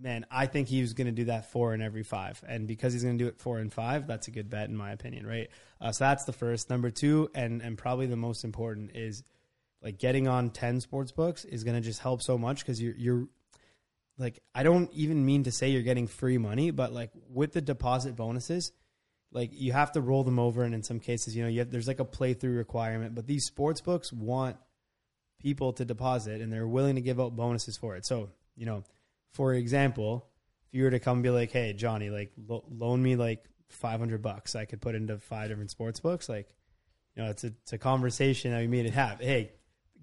man, 0.00 0.26
I 0.30 0.46
think 0.46 0.68
he's 0.68 0.92
going 0.92 1.06
to 1.06 1.12
do 1.12 1.24
that 1.26 1.50
four 1.50 1.74
in 1.74 1.82
every 1.82 2.02
five, 2.02 2.42
and 2.46 2.66
because 2.66 2.92
he's 2.92 3.02
going 3.02 3.18
to 3.18 3.24
do 3.24 3.28
it 3.28 3.38
four 3.38 3.58
and 3.58 3.72
five, 3.72 4.06
that's 4.06 4.28
a 4.28 4.30
good 4.30 4.50
bet 4.50 4.68
in 4.68 4.76
my 4.76 4.92
opinion, 4.92 5.26
right? 5.26 5.48
Uh, 5.80 5.92
so 5.92 6.04
that's 6.04 6.24
the 6.24 6.32
first. 6.32 6.70
Number 6.70 6.90
two, 6.90 7.30
and 7.34 7.62
and 7.62 7.76
probably 7.78 8.06
the 8.06 8.16
most 8.16 8.44
important 8.44 8.92
is 8.94 9.22
like 9.82 9.98
getting 9.98 10.28
on 10.28 10.50
10 10.50 10.80
sports 10.80 11.12
books 11.12 11.44
is 11.44 11.64
going 11.64 11.74
to 11.74 11.80
just 11.80 12.00
help 12.00 12.22
so 12.22 12.38
much 12.38 12.60
because 12.60 12.80
you're 12.80 12.94
you're 12.96 13.28
like 14.18 14.40
i 14.54 14.62
don't 14.62 14.92
even 14.92 15.24
mean 15.24 15.44
to 15.44 15.52
say 15.52 15.70
you're 15.70 15.82
getting 15.82 16.06
free 16.06 16.38
money 16.38 16.70
but 16.70 16.92
like 16.92 17.10
with 17.28 17.52
the 17.52 17.60
deposit 17.60 18.16
bonuses 18.16 18.72
like 19.32 19.50
you 19.52 19.72
have 19.72 19.92
to 19.92 20.00
roll 20.00 20.24
them 20.24 20.38
over 20.38 20.62
and 20.62 20.74
in 20.74 20.82
some 20.82 21.00
cases 21.00 21.34
you 21.34 21.42
know 21.42 21.48
you 21.48 21.60
have, 21.60 21.70
there's 21.70 21.88
like 21.88 22.00
a 22.00 22.04
playthrough 22.04 22.56
requirement 22.56 23.14
but 23.14 23.26
these 23.26 23.44
sports 23.44 23.80
books 23.80 24.12
want 24.12 24.56
people 25.40 25.72
to 25.72 25.84
deposit 25.84 26.40
and 26.40 26.52
they're 26.52 26.68
willing 26.68 26.94
to 26.94 27.00
give 27.00 27.20
out 27.20 27.34
bonuses 27.34 27.76
for 27.76 27.96
it 27.96 28.06
so 28.06 28.30
you 28.56 28.66
know 28.66 28.84
for 29.32 29.54
example 29.54 30.28
if 30.68 30.74
you 30.78 30.84
were 30.84 30.90
to 30.90 31.00
come 31.00 31.18
and 31.18 31.22
be 31.22 31.30
like 31.30 31.50
hey 31.50 31.72
johnny 31.72 32.10
like 32.10 32.32
lo- 32.48 32.64
loan 32.70 33.02
me 33.02 33.16
like 33.16 33.44
500 33.68 34.22
bucks 34.22 34.54
i 34.54 34.64
could 34.64 34.80
put 34.80 34.94
into 34.94 35.18
five 35.18 35.48
different 35.48 35.70
sports 35.70 36.00
books 36.00 36.28
like 36.28 36.48
you 37.16 37.22
know 37.22 37.30
it's 37.30 37.44
a, 37.44 37.48
it's 37.48 37.72
a 37.72 37.78
conversation 37.78 38.52
that 38.52 38.60
we 38.60 38.66
need 38.66 38.84
to 38.84 38.90
have 38.90 39.20
hey 39.20 39.52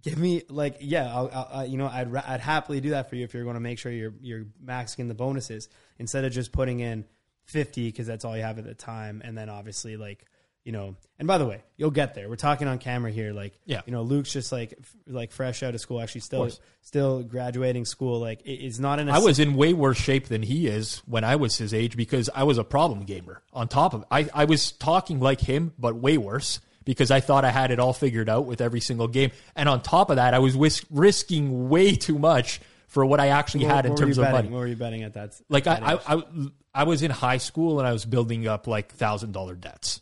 give 0.01 0.17
me 0.17 0.43
like 0.49 0.77
yeah 0.79 1.13
I'll, 1.13 1.47
I'll, 1.51 1.65
you 1.65 1.77
know 1.77 1.87
I'd, 1.87 2.11
ra- 2.11 2.23
I'd 2.25 2.41
happily 2.41 2.81
do 2.81 2.91
that 2.91 3.09
for 3.09 3.15
you 3.15 3.23
if 3.23 3.33
you're 3.33 3.43
going 3.43 3.55
to 3.55 3.59
make 3.59 3.79
sure 3.79 3.91
you're 3.91 4.13
you're 4.21 4.45
maxing 4.63 5.07
the 5.07 5.13
bonuses 5.13 5.67
instead 5.97 6.25
of 6.25 6.31
just 6.31 6.51
putting 6.51 6.79
in 6.79 7.05
50 7.45 7.87
because 7.87 8.07
that's 8.07 8.25
all 8.25 8.37
you 8.37 8.43
have 8.43 8.59
at 8.59 8.65
the 8.65 8.75
time 8.75 9.21
and 9.23 9.37
then 9.37 9.49
obviously 9.49 9.97
like 9.97 10.25
you 10.69 10.73
know 10.73 10.95
and 11.17 11.27
by 11.27 11.39
the 11.39 11.47
way 11.47 11.63
you'll 11.77 11.89
get 11.89 12.13
there 12.13 12.29
we're 12.29 12.35
talking 12.35 12.67
on 12.67 12.77
camera 12.77 13.09
here 13.11 13.33
like 13.33 13.59
Yeah. 13.65 13.81
you 13.87 13.91
know 13.91 14.03
Luke's 14.03 14.31
just 14.31 14.51
like 14.51 14.75
f- 14.79 14.95
like 15.07 15.31
fresh 15.31 15.63
out 15.63 15.73
of 15.73 15.81
school 15.81 15.99
actually 15.99 16.21
still 16.21 16.47
still 16.81 17.23
graduating 17.23 17.85
school 17.85 18.19
like 18.19 18.41
it- 18.41 18.63
it's 18.67 18.77
not 18.77 18.99
in 18.99 19.09
a 19.09 19.13
I 19.13 19.17
was 19.17 19.39
in 19.39 19.55
way 19.55 19.73
worse 19.73 19.97
shape 19.97 20.27
than 20.27 20.43
he 20.43 20.67
is 20.67 21.01
when 21.07 21.23
I 21.23 21.37
was 21.37 21.57
his 21.57 21.73
age 21.73 21.97
because 21.97 22.29
I 22.35 22.43
was 22.43 22.59
a 22.59 22.63
problem 22.63 23.03
gamer. 23.05 23.41
On 23.51 23.67
top 23.67 23.95
of 23.95 24.01
it, 24.03 24.07
I, 24.11 24.29
I 24.31 24.45
was 24.45 24.71
talking 24.73 25.19
like 25.19 25.41
him, 25.41 25.73
but 25.79 25.95
way 25.95 26.19
worse 26.19 26.59
because 26.85 27.09
I 27.09 27.19
thought 27.19 27.45
I 27.45 27.49
had 27.49 27.71
it 27.71 27.79
all 27.79 27.93
figured 27.93 28.29
out 28.29 28.45
with 28.45 28.61
every 28.61 28.79
single 28.79 29.07
game. 29.07 29.31
And 29.55 29.67
on 29.67 29.81
top 29.81 30.11
of 30.11 30.17
that, 30.17 30.35
I 30.35 30.39
was 30.39 30.55
whis- 30.55 30.85
risking 30.91 31.67
way 31.69 31.95
too 31.95 32.19
much 32.19 32.61
for 32.87 33.03
what 33.07 33.19
I 33.19 33.29
actually 33.29 33.65
what, 33.65 33.75
had 33.75 33.85
in 33.87 33.95
terms 33.95 34.19
of 34.19 34.23
betting? 34.25 34.35
money. 34.35 34.49
what 34.49 34.59
were 34.59 34.67
you 34.67 34.75
betting 34.75 35.01
at 35.01 35.13
that 35.15 35.39
Like 35.49 35.63
that 35.63 35.81
I. 35.81 35.93
I, 35.93 36.15
I, 36.17 36.23
I 36.71 36.83
was 36.83 37.01
in 37.01 37.09
high 37.09 37.37
school 37.39 37.79
and 37.79 37.87
I 37.87 37.93
was 37.93 38.05
building 38.05 38.47
up 38.47 38.67
like 38.67 38.91
thousand 38.93 39.31
dollar 39.31 39.55
debts. 39.55 40.01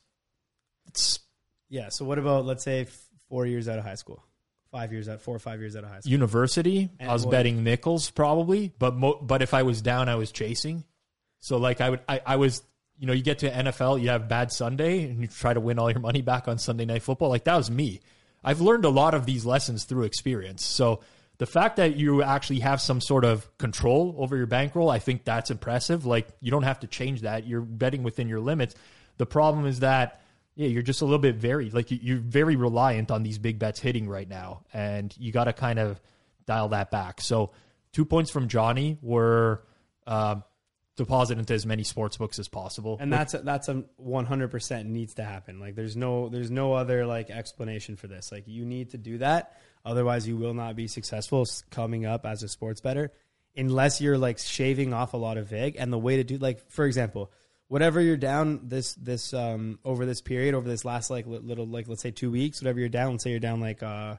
It's 0.98 1.20
yeah 1.70 1.90
so 1.90 2.06
what 2.06 2.18
about 2.18 2.46
let's 2.46 2.64
say 2.64 2.82
f- 2.82 2.98
four 3.30 3.46
years 3.46 3.68
out 3.68 3.78
of 3.78 3.86
high 3.86 3.96
school 3.96 4.24
five 4.72 4.92
years 4.92 5.08
out 5.10 5.22
four 5.22 5.36
or 5.36 5.40
five 5.40 5.60
years 5.60 5.76
out 5.76 5.84
of 5.84 5.90
high 5.90 6.00
school 6.00 6.12
university. 6.12 6.90
And 7.00 7.10
I 7.10 7.14
was 7.14 7.26
what- 7.26 7.32
betting 7.32 7.64
nickels 7.64 8.10
probably, 8.10 8.74
but 8.80 8.96
mo- 8.96 9.20
but 9.22 9.42
if 9.42 9.54
I 9.54 9.64
was 9.64 9.82
down, 9.82 10.10
I 10.10 10.16
was 10.16 10.32
chasing. 10.32 10.84
So 11.40 11.58
like 11.58 11.82
I 11.82 11.90
would, 11.92 12.02
I, 12.10 12.22
I 12.26 12.36
was, 12.36 12.62
you 12.98 13.08
know, 13.08 13.14
you 13.14 13.22
get 13.24 13.40
to 13.40 13.50
NFL, 13.50 14.02
you 14.02 14.10
have 14.10 14.28
bad 14.28 14.52
Sunday, 14.52 15.04
and 15.04 15.22
you 15.22 15.28
try 15.28 15.54
to 15.54 15.60
win 15.60 15.80
all 15.80 15.90
your 15.90 16.00
money 16.00 16.22
back 16.22 16.48
on 16.48 16.58
Sunday 16.58 16.86
night 16.86 17.04
football. 17.04 17.30
Like 17.30 17.46
that 17.46 17.56
was 17.56 17.72
me. 17.72 18.02
I've 18.44 18.60
learned 18.62 18.86
a 18.86 18.90
lot 18.90 19.14
of 19.14 19.26
these 19.26 19.46
lessons 19.46 19.86
through 19.86 20.04
experience. 20.04 20.66
So 20.66 21.02
the 21.38 21.46
fact 21.46 21.78
that 21.78 21.96
you 21.96 22.24
actually 22.24 22.60
have 22.60 22.82
some 22.82 23.00
sort 23.00 23.24
of 23.24 23.56
control 23.58 24.16
over 24.18 24.36
your 24.36 24.48
bankroll, 24.48 24.90
I 24.90 25.00
think 25.00 25.24
that's 25.26 25.52
impressive. 25.52 26.06
Like 26.06 26.28
you 26.42 26.52
don't 26.52 26.64
have 26.64 26.80
to 26.82 26.88
change 26.88 27.22
that. 27.22 27.46
You're 27.48 27.62
betting 27.62 28.04
within 28.04 28.28
your 28.28 28.40
limits. 28.40 28.76
The 29.18 29.26
problem 29.26 29.66
is 29.66 29.80
that 29.80 30.22
yeah, 30.58 30.68
you're 30.68 30.82
just 30.82 31.02
a 31.02 31.06
little 31.06 31.20
bit 31.20 31.36
very 31.36 31.70
like 31.70 31.90
you- 31.92 32.00
you're 32.02 32.18
very 32.20 32.56
reliant 32.58 33.10
on 33.12 33.24
these 33.24 33.38
big 33.40 33.58
bets 33.60 33.80
hitting 33.80 34.10
right 34.10 34.28
now, 34.28 34.64
and 34.74 35.16
you 35.18 35.32
got 35.32 35.46
to 35.46 35.54
kind 35.54 35.80
of 35.80 36.02
dial 36.46 36.68
that 36.70 36.92
back. 36.92 37.22
So 37.22 37.52
two 37.94 38.04
points 38.04 38.30
from 38.32 38.48
Johnny 38.50 38.98
were 39.02 39.64
uh, 40.06 40.38
deposit 40.96 41.38
into 41.38 41.54
as 41.54 41.66
many 41.66 41.84
sports 41.84 42.18
books 42.18 42.40
as 42.40 42.48
possible. 42.48 42.98
and 43.00 43.14
that's 43.14 43.34
a, 43.36 43.40
that's 43.40 43.70
a 43.70 43.84
100% 44.04 44.86
needs 44.86 45.14
to 45.16 45.24
happen 45.24 45.60
like 45.60 45.76
there's 45.76 45.96
no 45.96 46.28
there's 46.30 46.50
no 46.50 46.74
other 46.74 47.06
like 47.06 47.30
explanation 47.30 47.96
for 47.96 48.08
this 48.08 48.32
like 48.32 48.48
you 48.48 48.66
need 48.66 48.90
to 48.92 48.98
do 48.98 49.20
that 49.20 49.58
otherwise 49.86 50.28
you 50.28 50.36
will 50.38 50.54
not 50.56 50.76
be 50.76 50.88
successful 50.88 51.46
coming 51.70 52.06
up 52.06 52.26
as 52.26 52.42
a 52.42 52.48
sports 52.48 52.82
better 52.82 53.12
unless 53.56 54.02
you're 54.02 54.18
like 54.18 54.40
shaving 54.40 54.92
off 54.94 55.14
a 55.14 55.18
lot 55.18 55.38
of 55.38 55.48
vig 55.48 55.76
and 55.78 55.94
the 55.94 55.98
way 56.00 56.16
to 56.18 56.24
do 56.24 56.38
like 56.40 56.68
for 56.70 56.86
example 56.86 57.32
whatever 57.68 58.00
you're 58.02 58.18
down 58.18 58.62
this 58.64 58.94
this 58.96 59.34
um 59.34 59.80
over 59.84 60.06
this 60.06 60.22
period 60.22 60.56
over 60.56 60.68
this 60.68 60.86
last 60.86 61.10
like 61.10 61.26
little 61.28 61.68
like 61.68 61.88
let's 61.88 62.02
say 62.02 62.12
two 62.12 62.32
weeks 62.32 62.62
whatever 62.62 62.80
you're 62.80 62.90
down 62.90 63.12
let's 63.12 63.24
say 63.24 63.32
you're 63.32 63.40
down 63.40 63.60
like 63.60 63.84
uh 63.84 64.16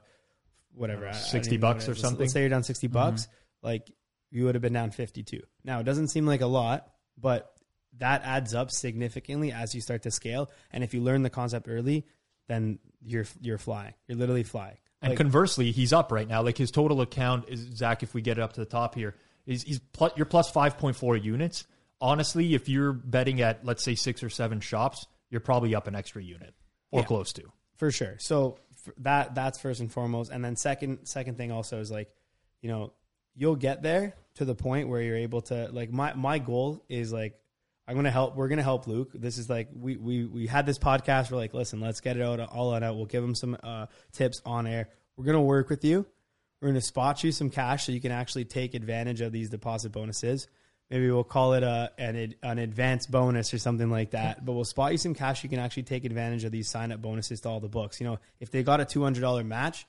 whatever 0.73 1.07
I- 1.07 1.11
I 1.11 1.13
60 1.13 1.49
even 1.55 1.61
know 1.61 1.67
bucks 1.73 1.89
or. 1.89 1.95
Something? 1.95 2.13
Mm-hmm. 2.15 2.21
let's 2.21 2.33
say 2.33 2.39
you're 2.41 2.49
down 2.49 2.63
60 2.63 2.87
bucks 2.87 3.27
like 3.61 3.91
you 4.31 4.45
would 4.45 4.55
have 4.55 4.61
been 4.61 4.73
down 4.73 4.91
52 4.91 5.41
now 5.63 5.79
it 5.79 5.83
doesn't 5.83 6.09
seem 6.09 6.25
like 6.25 6.41
a 6.41 6.45
lot 6.47 6.87
but 7.17 7.51
that 7.97 8.21
adds 8.23 8.53
up 8.53 8.71
significantly 8.71 9.51
as 9.51 9.73
you 9.73 9.81
start 9.81 10.03
to 10.03 10.11
scale 10.11 10.49
and 10.71 10.83
if 10.83 10.93
you 10.93 11.01
learn 11.01 11.23
the 11.23 11.29
concept 11.29 11.67
early 11.67 12.05
then 12.47 12.77
you're 13.03 13.25
you're 13.41 13.57
flying 13.57 13.93
you're 14.07 14.17
literally 14.17 14.43
flying 14.43 14.77
And 15.01 15.11
Like, 15.11 15.17
conversely, 15.17 15.71
he's 15.71 15.93
up 15.93 16.11
right 16.11 16.27
now. 16.27 16.41
Like 16.43 16.57
his 16.57 16.71
total 16.71 16.99
account 17.01 17.45
is 17.47 17.61
Zach. 17.75 18.03
If 18.03 18.13
we 18.13 18.21
get 18.21 18.37
it 18.37 18.41
up 18.41 18.53
to 18.53 18.59
the 18.59 18.65
top 18.65 18.95
here, 18.95 19.15
is 19.45 19.63
he's 19.63 19.79
plus, 19.93 20.11
you're 20.17 20.25
plus 20.25 20.51
five 20.51 20.77
point 20.77 20.97
four 20.97 21.15
units. 21.15 21.65
Honestly, 22.01 22.53
if 22.55 22.69
you're 22.69 22.93
betting 22.93 23.41
at 23.41 23.65
let's 23.65 23.83
say 23.83 23.95
six 23.95 24.23
or 24.23 24.29
seven 24.29 24.59
shops, 24.59 25.05
you're 25.29 25.41
probably 25.41 25.75
up 25.75 25.87
an 25.87 25.95
extra 25.95 26.23
unit 26.23 26.53
or 26.91 27.01
Yeah. 27.01 27.05
close 27.05 27.33
to. 27.33 27.43
for 27.75 27.91
sure. 27.91 28.15
So 28.19 28.57
that 28.97 29.35
that's 29.35 29.59
first 29.59 29.79
and 29.81 29.91
foremost. 29.91 30.31
And 30.31 30.43
then 30.43 30.55
second 30.55 31.05
second 31.05 31.37
thing 31.37 31.51
also 31.51 31.79
is 31.79 31.91
like 31.91 32.09
you 32.61 32.69
know 32.69 32.93
you'll 33.35 33.55
get 33.55 33.81
there 33.83 34.15
to 34.35 34.45
the 34.45 34.55
point 34.55 34.87
where 34.89 35.01
you're 35.01 35.17
able 35.17 35.41
to 35.43 35.69
like 35.71 35.91
my 35.91 36.13
my 36.13 36.39
goal 36.39 36.83
is 36.89 37.11
like 37.13 37.35
i'm 37.87 37.95
gonna 37.95 38.11
help 38.11 38.35
we're 38.35 38.47
gonna 38.47 38.63
help 38.63 38.87
luke. 38.87 39.11
This 39.13 39.37
is 39.37 39.49
like 39.49 39.69
we 39.73 39.97
we 39.97 40.25
we 40.25 40.47
had 40.47 40.65
this 40.65 40.79
podcast. 40.79 41.31
We're 41.31 41.37
like 41.37 41.53
listen 41.53 41.79
let's 41.81 41.99
get 42.01 42.15
it 42.17 42.21
out 42.23 42.39
all 42.39 42.73
out. 42.73 42.95
We'll 42.95 43.05
give 43.05 43.23
him 43.23 43.35
some 43.35 43.57
uh, 43.63 43.87
tips 44.13 44.41
on 44.45 44.65
air. 44.67 44.89
We're 45.17 45.25
gonna 45.25 45.41
work 45.41 45.69
with 45.69 45.83
you. 45.83 46.05
We're 46.61 46.69
gonna 46.69 46.81
spot 46.81 47.23
you 47.23 47.31
some 47.31 47.49
cash 47.49 47.85
so 47.85 47.91
you 47.91 48.01
can 48.01 48.11
actually 48.11 48.45
take 48.45 48.73
advantage 48.73 49.21
of 49.21 49.31
these 49.31 49.49
deposit 49.49 49.91
bonuses 49.91 50.47
maybe 50.89 51.09
we'll 51.11 51.23
call 51.23 51.53
it 51.53 51.63
a 51.63 51.91
an, 51.97 52.35
an 52.43 52.59
advanced 52.59 53.11
bonus 53.11 53.53
or 53.53 53.57
something 53.57 53.89
like 53.89 54.11
that. 54.11 54.45
But 54.45 54.53
we'll 54.53 54.65
spot 54.65 54.91
you 54.91 54.97
some 54.97 55.13
cash. 55.13 55.43
You 55.43 55.49
can 55.49 55.59
actually 55.59 55.83
take 55.83 56.05
advantage 56.05 56.43
of 56.43 56.51
these 56.51 56.69
sign 56.69 56.91
up 56.91 57.01
bonuses 57.01 57.41
to 57.41 57.49
all 57.49 57.59
the 57.59 57.69
books. 57.69 57.99
You 57.99 58.07
know, 58.07 58.19
if 58.39 58.51
they 58.51 58.63
got 58.63 58.79
a 58.81 58.85
two 58.85 59.03
hundred 59.03 59.21
dollar 59.21 59.43
match, 59.43 59.85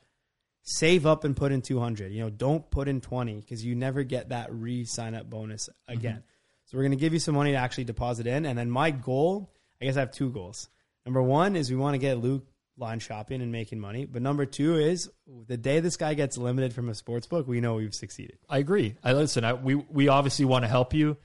save 0.62 1.06
up 1.06 1.24
and 1.24 1.36
put 1.36 1.52
in 1.52 1.62
two 1.62 1.80
hundred. 1.80 2.12
You 2.12 2.22
know, 2.22 2.30
don't 2.30 2.68
put 2.70 2.88
in 2.88 3.00
twenty 3.00 3.40
because 3.40 3.64
you 3.64 3.74
never 3.74 4.02
get 4.02 4.28
that 4.30 4.52
re 4.52 4.84
sign 4.84 5.14
up 5.14 5.28
bonus 5.28 5.68
again. 5.88 6.16
Mm-hmm. 6.16 6.20
So 6.66 6.78
we're 6.78 6.84
gonna 6.84 6.96
give 6.96 7.12
you 7.12 7.18
some 7.18 7.34
money 7.34 7.52
to 7.52 7.58
actually 7.58 7.84
deposit 7.84 8.26
in, 8.26 8.46
and 8.46 8.58
then 8.58 8.70
my 8.70 8.90
goal, 8.90 9.52
I 9.80 9.86
guess 9.86 9.96
I 9.96 10.00
have 10.00 10.12
two 10.12 10.30
goals. 10.30 10.68
Number 11.06 11.22
one 11.22 11.56
is 11.56 11.70
we 11.70 11.76
want 11.76 11.94
to 11.94 11.98
get 11.98 12.18
Luke 12.18 12.44
line 12.80 12.98
shopping 12.98 13.42
and 13.42 13.52
making 13.52 13.78
money, 13.78 14.06
but 14.06 14.22
number 14.22 14.46
two 14.46 14.76
is 14.76 15.10
the 15.46 15.56
day 15.56 15.80
this 15.80 15.96
guy 15.96 16.14
gets 16.14 16.36
limited 16.38 16.72
from 16.72 16.88
a 16.88 16.94
sports 16.94 17.26
book, 17.26 17.46
we 17.46 17.60
know 17.60 17.74
we've 17.74 17.94
succeeded. 17.94 18.38
I 18.48 18.58
agree. 18.58 18.96
I 19.04 19.12
listen. 19.12 19.44
I, 19.44 19.52
we 19.52 19.74
we 19.74 20.08
obviously 20.08 20.46
want 20.46 20.64
to 20.64 20.68
help 20.68 20.94
you. 20.94 21.16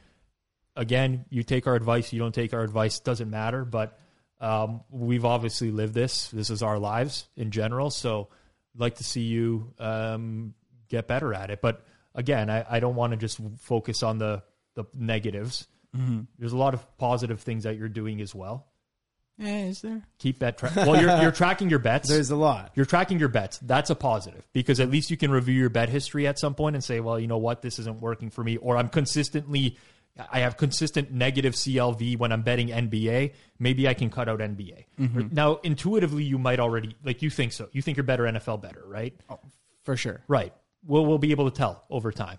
Again, 0.75 1.25
you 1.29 1.43
take 1.43 1.67
our 1.67 1.75
advice. 1.75 2.11
You 2.11 2.19
don't 2.19 2.35
take 2.35 2.53
our 2.53 2.61
advice. 2.61 2.99
Doesn't 2.99 3.29
matter. 3.29 3.63
But 3.63 3.97
um, 4.41 4.81
we've 4.89 5.25
obviously 5.25 5.71
lived 5.71 5.93
this. 5.93 6.27
This 6.29 6.49
is 6.49 6.61
our 6.61 6.77
lives 6.77 7.27
in 7.37 7.51
general. 7.51 7.89
So, 7.89 8.27
I'd 8.75 8.81
like 8.81 8.95
to 8.95 9.05
see 9.05 9.21
you 9.21 9.73
um, 9.79 10.53
get 10.89 11.07
better 11.07 11.33
at 11.33 11.49
it. 11.49 11.61
But 11.61 11.85
again, 12.13 12.49
I, 12.49 12.65
I 12.69 12.79
don't 12.81 12.95
want 12.95 13.11
to 13.11 13.17
just 13.17 13.39
focus 13.59 14.03
on 14.03 14.17
the 14.17 14.43
the 14.75 14.83
negatives. 14.93 15.67
There's 16.37 16.51
a 16.51 16.57
lot 16.57 16.73
of 16.73 16.97
positive 16.97 17.39
things 17.39 17.63
that 17.63 17.77
you're 17.77 17.87
doing 17.87 18.19
as 18.19 18.35
well. 18.35 18.67
Eh, 19.41 19.65
is 19.65 19.81
there? 19.81 20.01
Keep 20.19 20.39
bet 20.39 20.57
track. 20.57 20.75
Well, 20.75 20.99
you're 21.01 21.21
you're 21.21 21.31
tracking 21.31 21.69
your 21.69 21.79
bets. 21.79 22.07
There's 22.09 22.31
a 22.31 22.35
lot. 22.37 22.71
you're 22.75 22.85
tracking 22.85 23.19
your 23.19 23.27
bets. 23.29 23.57
That's 23.59 23.89
a 23.89 23.95
positive 23.95 24.47
because 24.53 24.79
at 24.79 24.89
least 24.89 25.11
you 25.11 25.17
can 25.17 25.29
review 25.31 25.55
your 25.59 25.69
bet 25.69 25.89
history 25.89 26.25
at 26.25 26.39
some 26.39 26.55
point 26.55 26.75
and 26.75 26.83
say, 26.83 26.99
well, 27.01 27.19
you 27.19 27.27
know 27.27 27.37
what, 27.37 27.61
this 27.61 27.77
isn't 27.79 27.99
working 27.99 28.29
for 28.29 28.43
me, 28.43 28.55
or 28.57 28.77
I'm 28.77 28.87
consistently, 28.87 29.77
I 30.31 30.39
have 30.39 30.55
consistent 30.55 31.11
negative 31.11 31.53
CLV 31.53 32.17
when 32.17 32.31
I'm 32.31 32.43
betting 32.43 32.69
NBA. 32.69 33.33
Maybe 33.59 33.87
I 33.89 33.93
can 33.93 34.09
cut 34.09 34.29
out 34.29 34.39
NBA. 34.39 34.85
Now, 35.33 35.57
intuitively, 35.57 36.23
you 36.23 36.37
might 36.37 36.61
already 36.61 36.95
like 37.03 37.21
you 37.21 37.29
think 37.29 37.51
so. 37.51 37.67
You 37.73 37.81
think 37.81 37.97
you're 37.97 38.05
better 38.05 38.23
NFL 38.23 38.61
better, 38.61 38.83
right? 38.87 39.13
For 39.83 39.97
sure. 39.97 40.21
Right. 40.29 40.53
We'll 40.85 41.05
we'll 41.05 41.17
be 41.17 41.31
able 41.31 41.49
to 41.51 41.55
tell 41.57 41.83
over 41.89 42.11
time 42.13 42.37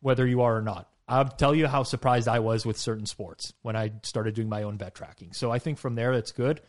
whether 0.00 0.26
you 0.26 0.40
are 0.40 0.56
or 0.56 0.62
not. 0.62 0.88
I'll 1.08 1.28
tell 1.28 1.54
you 1.54 1.66
how 1.66 1.82
surprised 1.84 2.28
I 2.28 2.40
was 2.40 2.66
with 2.66 2.76
certain 2.76 3.06
sports 3.06 3.54
when 3.62 3.76
I 3.76 3.92
started 4.02 4.34
doing 4.34 4.48
my 4.48 4.64
own 4.64 4.76
bet 4.76 4.94
tracking. 4.94 5.32
So 5.32 5.50
I 5.50 5.58
think 5.58 5.78
from 5.78 5.94
there 5.94 6.12
it's 6.12 6.32
good, 6.32 6.60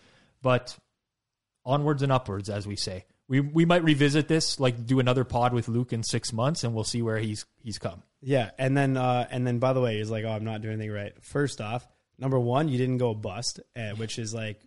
but 0.41 0.77
onwards 1.65 2.01
and 2.03 2.11
upwards, 2.11 2.49
as 2.49 2.65
we 2.65 2.75
say. 2.75 3.05
We 3.27 3.41
we 3.41 3.65
might 3.65 3.83
revisit 3.83 4.27
this, 4.27 4.59
like 4.59 4.87
do 4.87 4.99
another 4.99 5.23
pod 5.23 5.53
with 5.53 5.67
Luke 5.67 5.93
in 5.93 6.01
six 6.01 6.33
months, 6.33 6.63
and 6.63 6.73
we'll 6.73 6.83
see 6.83 7.03
where 7.03 7.19
he's 7.19 7.45
he's 7.61 7.77
come. 7.77 8.01
Yeah, 8.21 8.51
and 8.57 8.75
then 8.75 8.97
uh, 8.97 9.27
and 9.29 9.45
then 9.45 9.59
by 9.59 9.73
the 9.73 9.81
way, 9.81 9.97
he's 9.99 10.09
like, 10.09 10.25
"Oh, 10.25 10.31
I'm 10.31 10.43
not 10.43 10.61
doing 10.61 10.75
anything 10.75 10.91
right." 10.91 11.13
First 11.21 11.61
off, 11.61 11.87
number 12.17 12.39
one, 12.39 12.69
you 12.69 12.79
didn't 12.79 12.97
go 12.97 13.13
bust, 13.13 13.59
uh, 13.75 13.91
which 13.91 14.17
is 14.17 14.33
like 14.33 14.59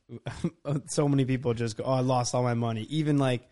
so 0.86 1.08
many 1.08 1.24
people 1.24 1.54
just 1.54 1.76
go, 1.76 1.84
"Oh, 1.84 1.92
I 1.94 2.00
lost 2.00 2.36
all 2.36 2.44
my 2.44 2.54
money," 2.54 2.82
even 2.82 3.18
like 3.18 3.48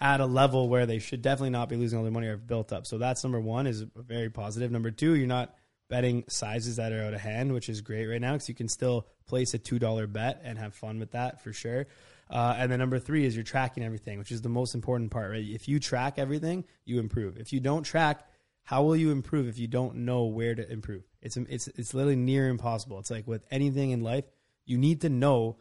at 0.00 0.20
a 0.20 0.26
level 0.26 0.68
where 0.68 0.86
they 0.86 0.98
should 0.98 1.22
definitely 1.22 1.50
not 1.50 1.68
be 1.68 1.76
losing 1.76 1.98
all 1.98 2.04
their 2.04 2.12
money 2.12 2.26
or 2.26 2.36
built 2.36 2.72
up. 2.72 2.86
So 2.86 2.98
that's 2.98 3.22
number 3.22 3.40
one 3.40 3.66
is 3.66 3.84
very 3.96 4.30
positive. 4.30 4.70
Number 4.70 4.90
two, 4.90 5.14
you're 5.14 5.26
not 5.26 5.54
betting 5.88 6.24
sizes 6.28 6.76
that 6.76 6.92
are 6.92 7.02
out 7.02 7.14
of 7.14 7.20
hand, 7.20 7.52
which 7.52 7.68
is 7.68 7.80
great 7.80 8.06
right 8.06 8.20
now 8.20 8.32
because 8.34 8.48
you 8.48 8.54
can 8.54 8.68
still 8.68 9.06
place 9.26 9.54
a 9.54 9.58
two 9.58 9.78
dollar 9.78 10.06
bet 10.06 10.40
and 10.44 10.58
have 10.58 10.74
fun 10.74 10.98
with 10.98 11.12
that 11.12 11.42
for 11.42 11.52
sure. 11.52 11.86
Uh, 12.30 12.54
and 12.58 12.70
then 12.70 12.78
number 12.78 12.98
three 12.98 13.24
is 13.24 13.34
you're 13.34 13.44
tracking 13.44 13.82
everything, 13.82 14.18
which 14.18 14.30
is 14.30 14.42
the 14.42 14.48
most 14.48 14.74
important 14.74 15.10
part, 15.10 15.30
right? 15.30 15.44
If 15.44 15.66
you 15.66 15.80
track 15.80 16.18
everything, 16.18 16.64
you 16.84 16.98
improve. 16.98 17.38
If 17.38 17.52
you 17.52 17.60
don't 17.60 17.84
track, 17.84 18.28
how 18.64 18.82
will 18.82 18.96
you 18.96 19.10
improve 19.10 19.48
if 19.48 19.58
you 19.58 19.66
don't 19.66 19.96
know 19.96 20.24
where 20.24 20.54
to 20.54 20.70
improve? 20.70 21.04
It's 21.22 21.36
it's 21.36 21.68
it's 21.68 21.94
literally 21.94 22.16
near 22.16 22.48
impossible. 22.48 22.98
It's 22.98 23.10
like 23.10 23.26
with 23.26 23.46
anything 23.50 23.90
in 23.92 24.02
life, 24.02 24.24
you 24.66 24.76
need 24.76 25.00
to 25.00 25.08
know 25.08 25.56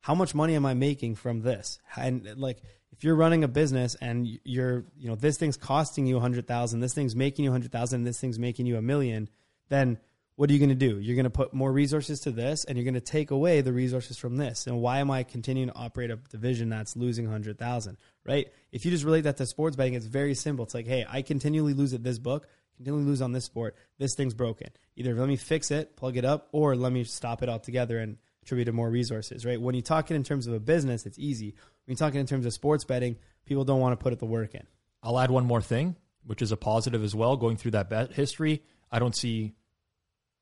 how 0.00 0.14
much 0.14 0.34
money 0.34 0.56
am 0.56 0.66
I 0.66 0.74
making 0.74 1.14
from 1.14 1.42
this? 1.42 1.78
And 1.96 2.28
like 2.36 2.60
if 2.90 3.04
you're 3.04 3.14
running 3.14 3.44
a 3.44 3.48
business 3.48 3.94
and 4.00 4.26
you're 4.42 4.84
you 4.98 5.08
know 5.08 5.14
this 5.14 5.38
thing's 5.38 5.56
costing 5.56 6.06
you 6.06 6.16
a 6.16 6.20
hundred 6.20 6.48
thousand, 6.48 6.80
this 6.80 6.92
thing's 6.92 7.14
making 7.14 7.44
you 7.44 7.50
a 7.50 7.52
hundred 7.52 7.70
thousand, 7.70 8.02
this 8.02 8.18
thing's 8.18 8.38
making 8.38 8.66
you 8.66 8.76
a 8.76 8.82
million, 8.82 9.28
then 9.70 9.98
what 10.36 10.48
are 10.48 10.54
you 10.54 10.58
going 10.58 10.70
to 10.70 10.74
do? 10.74 10.98
You're 10.98 11.16
going 11.16 11.24
to 11.24 11.30
put 11.30 11.52
more 11.52 11.70
resources 11.70 12.20
to 12.20 12.30
this, 12.30 12.64
and 12.64 12.78
you're 12.78 12.84
going 12.84 12.94
to 12.94 13.00
take 13.02 13.30
away 13.30 13.60
the 13.60 13.74
resources 13.74 14.16
from 14.16 14.38
this. 14.38 14.66
And 14.66 14.80
why 14.80 15.00
am 15.00 15.10
I 15.10 15.22
continuing 15.22 15.68
to 15.68 15.76
operate 15.76 16.10
a 16.10 16.16
division 16.16 16.70
that's 16.70 16.96
losing 16.96 17.26
hundred 17.26 17.58
thousand? 17.58 17.98
Right? 18.24 18.50
If 18.72 18.86
you 18.86 18.90
just 18.90 19.04
relate 19.04 19.22
that 19.22 19.36
to 19.36 19.44
sports 19.44 19.76
betting, 19.76 19.92
it's 19.92 20.06
very 20.06 20.34
simple. 20.34 20.64
It's 20.64 20.72
like, 20.72 20.86
hey, 20.86 21.04
I 21.06 21.20
continually 21.20 21.74
lose 21.74 21.92
at 21.92 22.02
this 22.02 22.18
book, 22.18 22.48
continually 22.76 23.04
lose 23.04 23.20
on 23.20 23.32
this 23.32 23.44
sport. 23.44 23.76
This 23.98 24.14
thing's 24.14 24.32
broken. 24.32 24.68
Either 24.96 25.14
let 25.14 25.28
me 25.28 25.36
fix 25.36 25.70
it, 25.70 25.94
plug 25.94 26.16
it 26.16 26.24
up, 26.24 26.48
or 26.52 26.74
let 26.74 26.90
me 26.90 27.04
stop 27.04 27.42
it 27.42 27.50
altogether 27.50 27.98
and 27.98 28.16
attribute 28.42 28.64
to 28.64 28.72
more 28.72 28.88
resources. 28.88 29.44
Right? 29.44 29.60
When 29.60 29.74
you 29.74 29.82
talk 29.82 30.10
it 30.10 30.14
in 30.14 30.24
terms 30.24 30.46
of 30.46 30.54
a 30.54 30.60
business, 30.60 31.04
it's 31.04 31.18
easy. 31.18 31.54
When 31.84 31.92
you 31.92 31.96
talk 31.96 32.14
it 32.14 32.18
in 32.18 32.24
terms 32.24 32.46
of 32.46 32.54
sports 32.54 32.84
betting, 32.84 33.16
people 33.44 33.64
don't 33.64 33.80
want 33.80 33.92
to 33.92 34.02
put 34.02 34.18
the 34.18 34.24
work 34.24 34.54
in. 34.54 34.66
I'll 35.02 35.18
add 35.18 35.30
one 35.30 35.44
more 35.44 35.60
thing, 35.60 35.96
which 36.24 36.40
is 36.40 36.50
a 36.50 36.56
positive 36.56 37.04
as 37.04 37.14
well. 37.14 37.36
Going 37.36 37.58
through 37.58 37.72
that 37.72 37.90
bet 37.90 38.14
history, 38.14 38.62
I 38.90 38.98
don't 38.98 39.14
see 39.14 39.52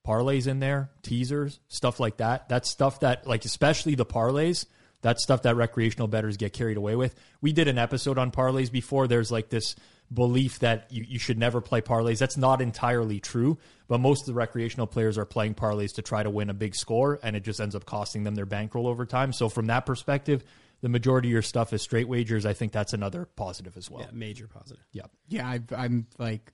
parlays 0.09 0.47
in 0.47 0.60
there, 0.60 0.90
teasers, 1.02 1.60
stuff 1.68 2.01
like 2.01 2.16
that. 2.16 2.48
That's 2.48 2.70
stuff 2.70 3.01
that, 3.01 3.26
like, 3.26 3.44
especially 3.44 3.94
the 3.94 4.06
parlays, 4.06 4.64
that's 5.02 5.22
stuff 5.22 5.43
that 5.43 5.56
recreational 5.56 6.09
bettors 6.09 6.36
get 6.36 6.52
carried 6.52 6.76
away 6.76 6.97
with. 6.97 7.14
We 7.40 7.52
did 7.52 7.68
an 7.68 7.78
episode 7.78 8.18
on 8.18 8.30
parlays 8.30 8.72
before. 8.72 9.06
There's 9.06 9.30
like 9.30 9.51
this 9.51 9.76
belief 10.12 10.60
that 10.60 10.86
you, 10.90 11.05
you 11.06 11.18
should 11.18 11.39
never 11.39 11.60
play 11.60 11.82
parlays. 11.82 12.18
That's 12.18 12.36
not 12.36 12.62
entirely 12.62 13.20
true, 13.20 13.59
but 13.86 14.01
most 14.01 14.22
of 14.22 14.26
the 14.26 14.35
recreational 14.35 14.86
players 14.86 15.18
are 15.18 15.26
playing 15.26 15.55
parlays 15.55 15.94
to 15.97 16.02
try 16.02 16.22
to 16.22 16.30
win 16.30 16.51
a 16.51 16.55
big 16.55 16.74
score, 16.74 17.20
and 17.22 17.36
it 17.36 17.44
just 17.44 17.60
ends 17.60 17.74
up 17.74 17.85
costing 17.85 18.24
them 18.24 18.35
their 18.35 18.47
bankroll 18.47 18.86
over 18.86 19.05
time. 19.05 19.32
So, 19.32 19.48
from 19.48 19.66
that 19.66 19.85
perspective, 19.86 20.43
the 20.80 20.89
majority 20.89 21.28
of 21.28 21.32
your 21.32 21.43
stuff 21.43 21.72
is 21.72 21.82
straight 21.82 22.09
wagers. 22.09 22.47
I 22.47 22.55
think 22.55 22.72
that's 22.72 22.93
another 22.93 23.26
positive 23.36 23.76
as 23.76 23.90
well. 23.90 24.02
Yeah, 24.02 24.10
major 24.12 24.48
positive. 24.48 24.85
Yeah. 24.93 25.02
Yeah, 25.28 25.47
I, 25.47 25.60
I'm 25.76 26.06
like 26.18 26.52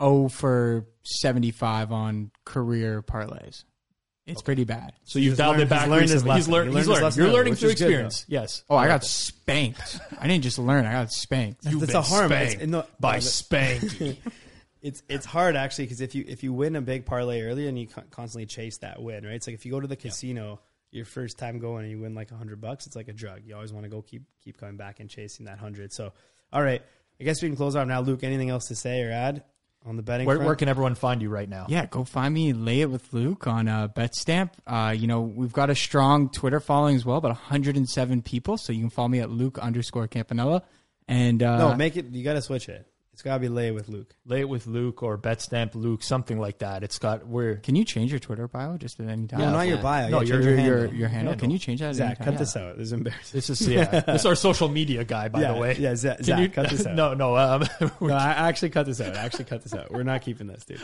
oh 0.00 0.28
for 0.28 0.86
seventy 1.04 1.50
five 1.52 1.92
on 1.92 2.30
career 2.44 3.02
parlays. 3.02 3.64
It's 4.26 4.42
pretty 4.42 4.62
bad. 4.64 4.92
So 5.04 5.18
you've 5.18 5.32
He's 5.32 5.38
dialed 5.38 5.56
learned- 5.56 5.62
it 5.64 5.68
back 5.68 5.80
he's 5.82 5.90
learned 5.90 6.02
his 6.02 6.12
recently. 6.12 6.34
He's 6.36 6.48
lesson. 6.48 6.52
learned. 6.52 6.76
He's 6.76 6.88
learned 6.88 7.04
his 7.04 7.16
learned. 7.16 7.16
You're 7.16 7.36
learning 7.36 7.54
through 7.56 7.68
is 7.70 7.74
good, 7.74 7.82
experience. 7.86 8.24
Yes. 8.28 8.64
Oh, 8.70 8.76
I 8.76 8.80
like 8.82 8.88
got 8.88 9.02
it. 9.02 9.06
spanked. 9.06 10.00
I 10.20 10.26
didn't 10.28 10.44
just 10.44 10.58
learn; 10.58 10.86
I 10.86 10.92
got 10.92 11.10
spanked. 11.10 11.64
You've 11.64 11.80
That's 11.80 11.92
been 11.92 11.96
a 11.96 12.02
harm. 12.02 12.32
It's- 12.32 12.66
no, 12.68 12.84
by 13.00 13.14
no, 13.14 13.18
Spanky. 13.18 14.16
it's 14.82 15.02
it's 15.08 15.26
hard 15.26 15.56
actually 15.56 15.84
because 15.86 16.00
if 16.00 16.14
you 16.14 16.24
if 16.28 16.42
you 16.44 16.52
win 16.52 16.76
a 16.76 16.80
big 16.80 17.06
parlay 17.06 17.42
early 17.42 17.66
and 17.66 17.76
you 17.78 17.88
constantly 18.10 18.46
chase 18.46 18.78
that 18.78 19.02
win, 19.02 19.24
right? 19.24 19.34
It's 19.34 19.46
like 19.48 19.54
if 19.54 19.64
you 19.66 19.72
go 19.72 19.80
to 19.80 19.88
the 19.88 19.96
casino 19.96 20.60
your 20.92 21.04
first 21.04 21.38
time 21.38 21.58
going 21.58 21.82
and 21.84 21.90
you 21.90 21.98
win 22.00 22.14
like 22.14 22.30
a 22.30 22.36
hundred 22.36 22.60
bucks, 22.60 22.86
it's 22.86 22.94
like 22.96 23.08
a 23.08 23.12
drug. 23.12 23.40
You 23.44 23.54
always 23.56 23.72
want 23.72 23.84
to 23.84 23.90
go 23.90 24.00
keep 24.02 24.22
keep 24.44 24.58
coming 24.58 24.76
back 24.76 25.00
and 25.00 25.10
chasing 25.10 25.46
that 25.46 25.58
hundred. 25.58 25.92
So, 25.92 26.12
all 26.52 26.62
right, 26.62 26.82
I 27.20 27.24
guess 27.24 27.42
we 27.42 27.48
can 27.48 27.56
close 27.56 27.74
out 27.74 27.88
now. 27.88 28.00
Luke, 28.00 28.22
anything 28.22 28.50
else 28.50 28.68
to 28.68 28.76
say 28.76 29.02
or 29.02 29.10
add 29.10 29.42
on 29.86 29.96
the 29.96 30.02
betting? 30.02 30.26
where, 30.26 30.36
front? 30.36 30.46
where 30.46 30.56
can 30.56 30.68
everyone 30.68 30.94
find 30.94 31.22
you 31.22 31.28
right 31.28 31.48
now? 31.48 31.66
Yeah, 31.68 31.86
go 31.86 32.04
find 32.04 32.32
me, 32.32 32.52
lay 32.52 32.80
it 32.80 32.90
with 32.90 33.12
Luke 33.12 33.46
on 33.46 33.68
uh, 33.68 33.88
BetStamp. 33.88 34.50
Uh, 34.66 34.94
you 34.96 35.06
know, 35.06 35.22
we've 35.22 35.52
got 35.52 35.70
a 35.70 35.74
strong 35.74 36.28
Twitter 36.28 36.60
following 36.60 36.96
as 36.96 37.04
well, 37.04 37.16
about 37.16 37.30
107 37.30 38.22
people. 38.22 38.56
So 38.56 38.72
you 38.72 38.80
can 38.80 38.90
follow 38.90 39.08
me 39.08 39.20
at 39.20 39.30
Luke 39.30 39.58
underscore 39.58 40.06
Campanella. 40.08 40.62
And 41.08 41.42
uh, 41.42 41.70
no, 41.70 41.76
make 41.76 41.96
it. 41.96 42.06
You 42.06 42.22
got 42.22 42.34
to 42.34 42.42
switch 42.42 42.68
it. 42.68 42.86
It's 43.20 43.24
got 43.26 43.34
to 43.34 43.40
be 43.40 43.50
lay 43.50 43.66
it 43.68 43.74
with 43.74 43.90
Luke. 43.90 44.14
Lay 44.24 44.40
it 44.40 44.48
with 44.48 44.66
Luke 44.66 45.02
or 45.02 45.18
bet 45.18 45.42
stamp 45.42 45.74
Luke, 45.74 46.02
something 46.02 46.40
like 46.40 46.60
that. 46.60 46.82
It's 46.82 46.98
got 46.98 47.26
we're 47.26 47.56
can 47.56 47.76
you 47.76 47.84
change 47.84 48.10
your 48.12 48.18
Twitter 48.18 48.48
bio 48.48 48.78
just 48.78 48.98
at 48.98 49.08
any 49.10 49.26
time? 49.26 49.40
No, 49.40 49.50
not 49.50 49.68
your 49.68 49.76
bio. 49.76 50.08
No, 50.08 50.22
yeah, 50.22 50.28
your- 50.28 50.42
change 50.42 50.44
your, 50.46 50.54
your, 50.54 50.56
your, 50.56 50.78
handle. 50.78 50.94
your 50.96 51.08
handle. 51.10 51.30
Handle. 51.32 51.40
Can 51.44 51.50
you 51.50 51.58
change 51.58 51.80
that? 51.80 51.90
at 51.90 51.94
Zach, 51.96 52.06
any 52.06 52.14
time? 52.16 52.24
cut 52.24 52.32
Yeah. 52.32 52.38
this 52.38 52.56
out. 52.56 52.76
This 52.78 52.86
is 52.86 52.92
embarrassing. 52.94 53.36
this 53.36 53.50
is 53.50 53.68
yeah. 53.68 53.84
this 54.06 54.20
is 54.22 54.26
our 54.26 54.34
social 54.34 54.70
media 54.70 55.04
guy, 55.04 55.28
by 55.28 55.42
yeah, 55.42 55.52
the 55.52 55.60
way. 55.60 55.76
yeah, 55.78 55.94
Zach, 55.96 56.22
Zach 56.22 56.40
you 56.40 56.48
cut 56.48 56.70
this 56.70 56.86
out. 56.86 56.94
No, 56.96 57.12
no. 57.12 57.36
Um, 57.36 57.68
No, 58.00 58.14
I 58.14 58.30
actually 58.48 58.70
cut 58.70 58.86
this 58.86 59.02
out. 59.02 59.14
I 59.14 59.20
actually 59.20 59.44
cut 59.44 59.60
this 59.64 59.74
out. 59.74 59.90
We're 59.90 60.02
not 60.02 60.22
keeping 60.22 60.46
this, 60.46 60.64
dude. 60.64 60.80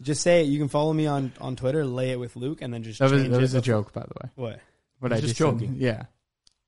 Just 0.00 0.22
say 0.22 0.40
it. 0.40 0.44
You 0.44 0.58
can 0.58 0.68
follow 0.68 0.94
me 0.94 1.06
on 1.06 1.32
on 1.38 1.54
Twitter. 1.54 1.84
Lay 1.84 2.12
it 2.12 2.18
with 2.18 2.34
Luke, 2.34 2.62
and 2.62 2.72
then 2.72 2.82
just 2.82 2.98
That 3.00 3.10
was, 3.10 3.20
change 3.20 3.30
that 3.32 3.36
it 3.36 3.42
was 3.42 3.52
a 3.52 3.60
joke, 3.60 3.92
by 3.92 4.04
the 4.04 4.14
way. 4.22 4.30
What? 4.36 4.60
But 5.02 5.10
He's 5.12 5.18
I 5.18 5.20
just 5.20 5.36
just 5.36 5.38
said- 5.38 5.44
joking. 5.60 5.74
yeah. 5.78 6.04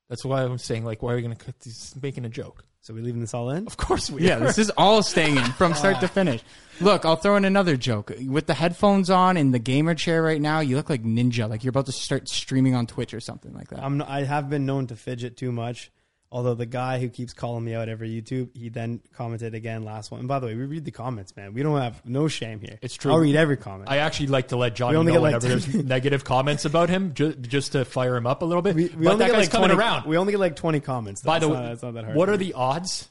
that's 0.09 0.23
why 0.23 0.43
I'm 0.43 0.59
saying 0.59 0.85
like, 0.85 1.01
why 1.01 1.13
are 1.13 1.15
we 1.15 1.23
going 1.23 1.35
to 1.35 1.43
cut? 1.43 1.55
He's 1.63 1.95
making 1.99 2.25
a 2.25 2.29
joke. 2.29 2.65
So 2.83 2.95
we 2.95 3.01
leaving 3.01 3.21
this 3.21 3.35
all 3.35 3.51
in? 3.51 3.67
Of 3.67 3.77
course 3.77 4.09
we. 4.09 4.23
Yeah, 4.23 4.37
are. 4.37 4.39
this 4.39 4.57
is 4.57 4.71
all 4.75 5.03
staying 5.03 5.37
in 5.37 5.43
from 5.43 5.75
start 5.75 5.99
to 6.01 6.07
finish. 6.19 6.41
Look, 6.79 7.05
I'll 7.05 7.15
throw 7.15 7.35
in 7.35 7.45
another 7.45 7.77
joke. 7.77 8.11
With 8.25 8.47
the 8.47 8.55
headphones 8.55 9.11
on 9.11 9.37
in 9.37 9.51
the 9.51 9.59
gamer 9.59 9.93
chair 9.93 10.23
right 10.23 10.41
now, 10.41 10.61
you 10.61 10.77
look 10.77 10.89
like 10.89 11.03
ninja, 11.03 11.47
like 11.47 11.63
you're 11.63 11.69
about 11.69 11.85
to 11.85 11.91
start 11.91 12.27
streaming 12.27 12.73
on 12.73 12.87
Twitch 12.87 13.13
or 13.13 13.19
something 13.19 13.53
like 13.53 13.67
that. 13.69 13.83
I'm. 13.83 14.01
I 14.01 14.23
have 14.23 14.49
been 14.49 14.65
known 14.65 14.87
to 14.87 14.95
fidget 14.95 15.37
too 15.37 15.51
much. 15.51 15.91
Although 16.33 16.53
the 16.53 16.65
guy 16.65 16.97
who 16.99 17.09
keeps 17.09 17.33
calling 17.33 17.65
me 17.65 17.75
out 17.75 17.89
every 17.89 18.09
YouTube, 18.09 18.55
he 18.55 18.69
then 18.69 19.01
commented 19.13 19.53
again 19.53 19.83
last 19.83 20.11
one. 20.11 20.19
And 20.19 20.29
by 20.29 20.39
the 20.39 20.47
way, 20.47 20.55
we 20.55 20.63
read 20.63 20.85
the 20.85 20.91
comments, 20.91 21.35
man. 21.35 21.53
We 21.53 21.61
don't 21.61 21.79
have 21.81 22.05
no 22.05 22.29
shame 22.29 22.61
here. 22.61 22.79
It's 22.81 22.95
true. 22.95 23.11
I'll 23.11 23.19
read 23.19 23.35
every 23.35 23.57
comment. 23.57 23.89
I 23.89 23.97
actually 23.97 24.27
like 24.27 24.47
to 24.47 24.55
let 24.55 24.73
Johnny 24.73 24.93
know 24.93 25.19
like, 25.19 25.21
whenever 25.21 25.47
there's 25.49 25.67
negative 25.75 26.23
comments 26.23 26.63
about 26.63 26.87
him, 26.87 27.13
ju- 27.13 27.33
just 27.35 27.73
to 27.73 27.83
fire 27.83 28.15
him 28.15 28.25
up 28.25 28.43
a 28.43 28.45
little 28.45 28.61
bit. 28.61 28.75
we, 28.75 28.83
we 28.85 29.03
but 29.03 29.13
only 29.13 29.17
that 29.17 29.31
get 29.31 29.31
guy's 29.33 29.45
like 29.47 29.51
coming 29.51 29.69
20, 29.71 29.79
around. 29.79 30.05
We 30.05 30.15
only 30.17 30.31
get 30.31 30.39
like 30.39 30.55
20 30.55 30.79
comments. 30.79 31.21
By 31.21 31.39
the 31.39 31.49
way, 31.49 31.55
not, 31.55 31.83
not 31.83 31.93
that 31.95 32.05
hard. 32.05 32.15
what 32.15 32.29
are 32.29 32.37
the 32.37 32.53
odds 32.53 33.09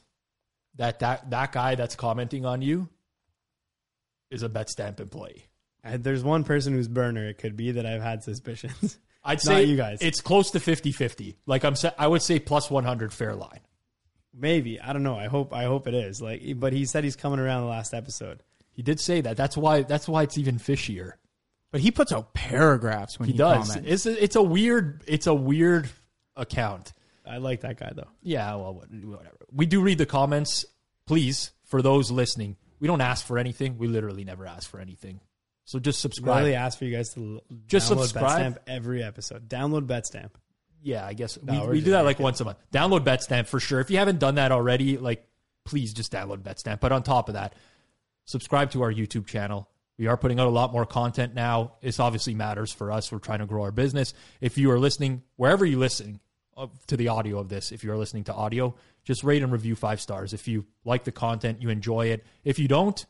that 0.77 0.99
that 0.99 1.29
that 1.29 1.51
guy 1.51 1.75
that's 1.75 1.95
commenting 1.95 2.43
on 2.47 2.63
you 2.63 2.89
is 4.31 4.41
a 4.41 4.49
bet 4.49 4.67
stamp 4.67 4.99
employee? 4.99 5.45
Uh, 5.83 5.97
There's 5.99 6.23
one 6.23 6.43
person 6.43 6.73
who's 6.73 6.87
burner. 6.87 7.27
It 7.29 7.37
could 7.37 7.55
be 7.55 7.73
that 7.73 7.85
I've 7.85 8.01
had 8.01 8.23
suspicions. 8.23 8.97
I'd 9.23 9.33
Not 9.35 9.41
say 9.41 9.63
you 9.65 9.77
guys. 9.77 9.99
It's 10.01 10.19
close 10.21 10.51
to 10.51 10.59
50-50. 10.59 11.35
Like 11.45 11.63
I'm, 11.63 11.75
sa- 11.75 11.91
I 11.97 12.07
would 12.07 12.21
say 12.21 12.39
plus 12.39 12.71
one 12.71 12.83
hundred 12.83 13.13
fair 13.13 13.35
line. 13.35 13.59
Maybe 14.33 14.79
I 14.79 14.93
don't 14.93 15.03
know. 15.03 15.17
I 15.17 15.27
hope. 15.27 15.53
I 15.53 15.65
hope 15.65 15.87
it 15.87 15.93
is. 15.93 16.21
Like, 16.21 16.41
but 16.55 16.71
he 16.73 16.85
said 16.85 17.03
he's 17.03 17.15
coming 17.17 17.39
around 17.39 17.63
the 17.63 17.67
last 17.69 17.93
episode. 17.93 18.41
He 18.71 18.81
did 18.81 18.99
say 18.99 19.19
that. 19.21 19.35
That's 19.37 19.57
why. 19.57 19.81
That's 19.83 20.07
why 20.07 20.23
it's 20.23 20.37
even 20.37 20.57
fishier. 20.57 21.13
but 21.71 21.81
he 21.81 21.91
puts 21.91 22.11
out 22.13 22.33
paragraphs 22.33 23.19
when 23.19 23.27
He 23.27 23.33
he, 23.33 23.37
does. 23.37 23.67
comments. 23.67 23.89
It's 23.91 24.05
a, 24.05 24.23
it's 24.23 24.35
a 24.37 24.41
weird. 24.41 25.03
It's 25.05 25.27
a 25.27 25.33
weird 25.33 25.89
account. 26.37 26.93
I 27.25 27.37
like 27.37 27.61
that 27.61 27.77
guy 27.77 27.91
though. 27.93 28.07
Yeah. 28.23 28.55
Well, 28.55 28.83
whatever. 29.03 29.35
We 29.51 29.65
do 29.65 29.81
read 29.81 29.97
the 29.97 30.05
comments. 30.05 30.65
Please, 31.05 31.51
for 31.65 31.81
those 31.81 32.09
listening, 32.09 32.55
we 32.79 32.87
don't 32.87 33.01
ask 33.01 33.25
for 33.25 33.37
anything. 33.37 33.77
We 33.77 33.87
literally 33.87 34.23
never 34.23 34.45
ask 34.47 34.69
for 34.69 34.79
anything. 34.79 35.19
So 35.71 35.79
just 35.79 36.01
subscribe. 36.01 36.39
Really 36.39 36.55
ask 36.55 36.77
for 36.77 36.83
you 36.83 36.93
guys 36.93 37.13
to 37.13 37.39
Just 37.65 37.89
download 37.89 38.01
subscribe. 38.01 38.59
Every 38.67 39.01
episode. 39.01 39.47
Download 39.47 39.87
Betstamp. 39.87 40.31
yeah, 40.83 41.05
I 41.05 41.13
guess 41.13 41.39
No, 41.41 41.61
we, 41.67 41.75
we 41.75 41.81
do 41.81 41.91
that 41.91 42.03
like 42.03 42.19
once 42.19 42.41
a 42.41 42.43
month. 42.43 42.57
Download 42.73 43.05
Betstamp 43.05 43.47
for 43.47 43.61
sure. 43.61 43.79
If 43.79 43.89
you 43.89 43.97
haven't 43.97 44.19
done 44.19 44.35
that 44.35 44.51
already, 44.51 44.97
like 44.97 45.25
please 45.63 45.93
just 45.93 46.11
download 46.11 46.39
Betstamp. 46.39 46.81
But 46.81 46.91
on 46.91 47.03
top 47.03 47.29
of 47.29 47.35
that, 47.35 47.53
subscribe 48.25 48.71
to 48.71 48.81
our 48.81 48.91
YouTube 48.91 49.27
channel. 49.27 49.69
We 49.97 50.07
are 50.07 50.17
putting 50.17 50.41
out 50.41 50.47
a 50.47 50.49
lot 50.49 50.73
more 50.73 50.85
content 50.85 51.35
now. 51.35 51.75
This 51.81 52.01
obviously 52.01 52.35
matters 52.35 52.73
for 52.73 52.91
us. 52.91 53.09
We're 53.09 53.19
trying 53.19 53.39
to 53.39 53.45
grow 53.45 53.63
our 53.63 53.71
business. 53.71 54.13
If 54.41 54.57
you 54.57 54.71
are 54.71 54.79
listening, 54.79 55.23
wherever 55.37 55.65
you 55.65 55.79
listen 55.79 56.19
to 56.87 56.97
the 56.97 57.07
audio 57.07 57.39
of 57.39 57.47
this, 57.47 57.71
if 57.71 57.81
you 57.85 57.93
are 57.93 57.97
listening 57.97 58.25
to 58.25 58.33
audio, 58.33 58.75
just 59.05 59.23
rate 59.23 59.41
and 59.41 59.53
review 59.53 59.77
five 59.77 60.01
stars. 60.01 60.33
If 60.33 60.49
you 60.49 60.65
like 60.83 61.05
the 61.05 61.13
content, 61.13 61.61
you 61.61 61.69
enjoy 61.69 62.07
it. 62.07 62.25
If 62.43 62.59
you 62.59 62.67
don't, 62.67 63.05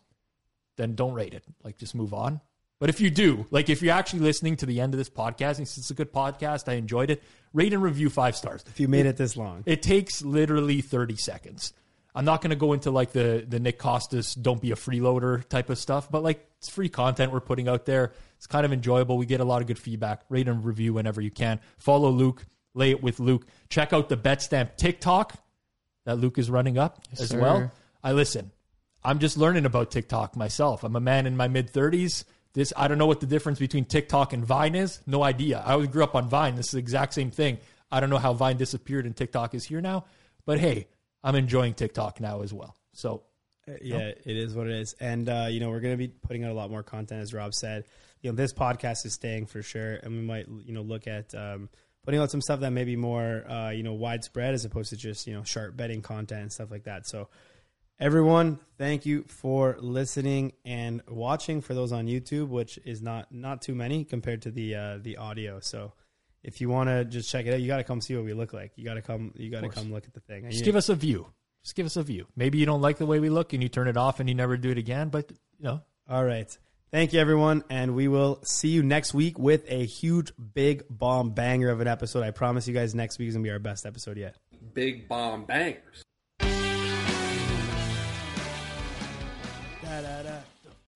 then 0.78 0.94
don't 0.94 1.14
rate 1.14 1.34
it. 1.34 1.44
Like 1.64 1.80
just 1.80 1.96
move 1.96 2.14
on. 2.14 2.40
But 2.82 2.90
if 2.90 3.00
you 3.00 3.12
do, 3.12 3.46
like 3.52 3.70
if 3.70 3.84
you're 3.84 3.94
actually 3.94 4.22
listening 4.22 4.58
to 4.58 4.66
the 4.66 4.82
end 4.82 4.96
of 4.96 4.98
this 4.98 5.08
podcast 5.08 5.60
and 5.60 5.68
it's 5.68 5.92
a 5.92 5.94
good 5.94 6.12
podcast, 6.12 6.68
I 6.68 6.74
enjoyed 6.74 7.12
it, 7.12 7.22
rate 7.54 7.74
and 7.74 7.84
review 7.84 8.10
five 8.10 8.36
stars. 8.36 8.66
If 8.68 8.80
you 8.80 8.88
made 8.88 9.06
it 9.06 9.18
this 9.18 9.38
long, 9.38 9.62
It 9.68 9.84
takes 9.84 10.24
literally 10.24 10.82
30 10.82 11.16
seconds. 11.16 11.74
I'm 12.16 12.26
not 12.26 12.42
going 12.42 12.50
to 12.50 12.56
go 12.56 12.74
into 12.74 12.90
like 12.90 13.12
the 13.12 13.46
the 13.48 13.60
Nick 13.60 13.78
Kostos 13.78 14.36
don't 14.42 14.60
be 14.60 14.72
a 14.72 14.76
freeloader 14.76 15.48
type 15.48 15.70
of 15.70 15.78
stuff, 15.78 16.10
but 16.10 16.24
like 16.24 16.44
it's 16.58 16.70
free 16.70 16.90
content 16.90 17.32
we're 17.32 17.40
putting 17.40 17.68
out 17.68 17.86
there. 17.86 18.14
It's 18.38 18.48
kind 18.48 18.66
of 18.66 18.74
enjoyable. 18.74 19.16
We 19.16 19.28
get 19.28 19.42
a 19.42 19.46
lot 19.46 19.62
of 19.62 19.68
good 19.68 19.78
feedback. 19.78 20.24
Rate 20.28 20.48
and 20.48 20.66
review 20.66 20.96
whenever 20.96 21.22
you 21.22 21.30
can. 21.30 21.60
Follow 21.78 22.10
Luke, 22.10 22.48
lay 22.74 22.90
it 22.90 23.04
with 23.04 23.20
Luke. 23.20 23.46
Check 23.70 23.94
out 23.94 24.10
the 24.10 24.18
BetStamp 24.18 24.76
TikTok 24.76 25.36
that 26.06 26.18
Luke 26.18 26.40
is 26.40 26.50
running 26.50 26.80
up 26.80 27.00
as 27.14 27.30
sir. 27.30 27.40
well. 27.40 27.72
I 28.04 28.14
listen. 28.14 28.50
I'm 29.04 29.20
just 29.20 29.38
learning 29.38 29.66
about 29.68 29.92
TikTok 29.92 30.36
myself. 30.36 30.84
I'm 30.84 30.96
a 30.96 31.00
man 31.00 31.28
in 31.28 31.38
my 31.38 31.48
mid 31.48 31.72
30s. 31.72 32.24
This 32.54 32.74
I 32.76 32.88
don't 32.88 32.98
know 32.98 33.06
what 33.06 33.20
the 33.20 33.26
difference 33.28 33.60
between 33.60 33.86
TikTok 33.86 34.34
and 34.34 34.46
Vine 34.46 34.76
is. 34.76 35.00
No 35.08 35.24
idea. 35.24 35.64
I 35.66 35.74
always 35.74 35.90
grew 35.90 36.04
up 36.04 36.16
on 36.16 36.28
Vine. 36.30 36.56
This 36.56 36.68
is 36.68 36.72
the 36.74 36.80
exact 36.80 37.14
same 37.14 37.32
thing. 37.32 37.58
I 37.92 38.00
don't 38.00 38.10
know 38.10 38.18
how 38.18 38.34
Vine 38.34 38.58
disappeared 38.58 39.06
and 39.06 39.16
TikTok 39.16 39.54
is 39.54 39.64
here 39.66 39.82
now, 39.82 40.06
but 40.46 40.60
hey, 40.60 40.88
I'm 41.24 41.36
enjoying 41.36 41.74
TikTok 41.74 42.20
now 42.20 42.42
as 42.42 42.54
well. 42.54 42.76
So 42.94 43.24
Uh, 43.68 43.74
yeah, 43.82 44.12
it 44.26 44.38
is 44.38 44.54
what 44.56 44.68
it 44.68 44.74
is. 44.74 44.96
And 45.00 45.30
uh, 45.30 45.48
you 45.50 45.60
know, 45.60 45.70
we're 45.70 45.82
going 45.82 45.94
to 45.94 45.98
be 45.98 46.08
putting 46.08 46.44
out 46.44 46.52
a 46.52 46.54
lot 46.54 46.70
more 46.72 46.84
content, 46.84 47.22
as 47.22 47.34
Rob 47.34 47.54
said. 47.54 47.86
You 48.22 48.32
know, 48.32 48.36
this 48.36 48.54
podcast 48.54 49.06
is 49.06 49.14
staying 49.14 49.46
for 49.46 49.62
sure, 49.62 49.96
and 49.96 50.14
we 50.14 50.22
might 50.22 50.48
you 50.48 50.74
know 50.74 50.82
look 50.82 51.08
at 51.08 51.34
um, 51.36 51.70
putting 52.04 52.20
out 52.20 52.32
some 52.32 52.42
stuff 52.42 52.60
that 52.62 52.72
may 52.72 52.84
be 52.84 52.96
more 52.96 53.50
uh, 53.50 53.70
you 53.70 53.84
know 53.84 53.94
widespread 53.94 54.54
as 54.54 54.66
opposed 54.66 54.90
to 54.90 54.98
just 54.98 55.28
you 55.28 55.34
know 55.34 55.44
sharp 55.44 55.78
betting 55.78 56.02
content 56.02 56.42
and 56.42 56.52
stuff 56.52 56.72
like 56.72 56.84
that. 56.84 57.08
So. 57.08 57.30
Everyone, 58.02 58.58
thank 58.80 59.06
you 59.06 59.26
for 59.28 59.78
listening 59.80 60.54
and 60.66 61.04
watching. 61.08 61.62
For 61.62 61.76
those 61.76 61.92
on 61.92 62.08
YouTube, 62.08 62.48
which 62.48 62.80
is 62.84 63.00
not 63.00 63.32
not 63.32 63.62
too 63.62 63.76
many 63.76 64.06
compared 64.06 64.42
to 64.42 64.52
the 64.52 64.74
uh, 64.74 64.98
the 65.00 65.18
audio. 65.18 65.60
So, 65.60 65.94
if 66.42 66.62
you 66.62 66.68
want 66.68 66.90
to 66.90 67.06
just 67.06 67.30
check 67.30 67.46
it 67.46 67.54
out, 67.54 67.62
you 67.62 67.68
got 67.68 67.78
to 67.78 67.84
come 67.84 68.02
see 68.02 68.16
what 68.16 68.26
we 68.26 68.34
look 68.34 68.54
like. 68.54 68.72
You 68.76 68.86
got 68.86 68.96
to 68.96 69.04
come. 69.04 69.34
You 69.36 69.52
got 69.52 69.62
to 69.62 69.70
come 69.70 69.94
look 69.94 70.06
at 70.08 70.16
the 70.16 70.20
thing. 70.20 70.46
And 70.46 70.52
just 70.52 70.62
you- 70.62 70.66
give 70.66 70.76
us 70.76 70.90
a 70.90 70.96
view. 70.96 71.28
Just 71.64 71.76
give 71.76 71.86
us 71.86 71.96
a 71.96 72.02
view. 72.02 72.26
Maybe 72.36 72.58
you 72.58 72.66
don't 72.66 72.82
like 72.82 72.98
the 72.98 73.06
way 73.06 73.20
we 73.20 73.30
look 73.30 73.54
and 73.54 73.62
you 73.62 73.70
turn 73.70 73.88
it 73.88 73.98
off 73.98 74.20
and 74.20 74.28
you 74.28 74.34
never 74.34 74.58
do 74.58 74.72
it 74.72 74.80
again, 74.80 75.10
but 75.10 75.30
you 75.30 75.38
know, 75.60 75.82
All 76.10 76.26
right. 76.26 76.58
Thank 76.90 77.14
you, 77.14 77.20
everyone. 77.20 77.64
And 77.70 77.94
we 77.94 78.08
will 78.08 78.42
see 78.44 78.70
you 78.70 78.82
next 78.82 79.14
week 79.14 79.38
with 79.38 79.64
a 79.68 79.86
huge, 79.86 80.34
big 80.56 80.86
bomb 80.90 81.36
banger 81.36 81.70
of 81.70 81.82
an 81.82 81.88
episode. 81.88 82.24
I 82.24 82.32
promise 82.32 82.68
you 82.68 82.74
guys 82.74 82.96
next 82.96 83.20
week 83.20 83.28
is 83.28 83.36
going 83.36 83.44
to 83.44 83.48
be 83.48 83.52
our 83.52 83.60
best 83.60 83.86
episode 83.86 84.18
yet. 84.18 84.38
Big 84.74 85.08
bomb 85.08 85.46
bangers. 85.46 86.04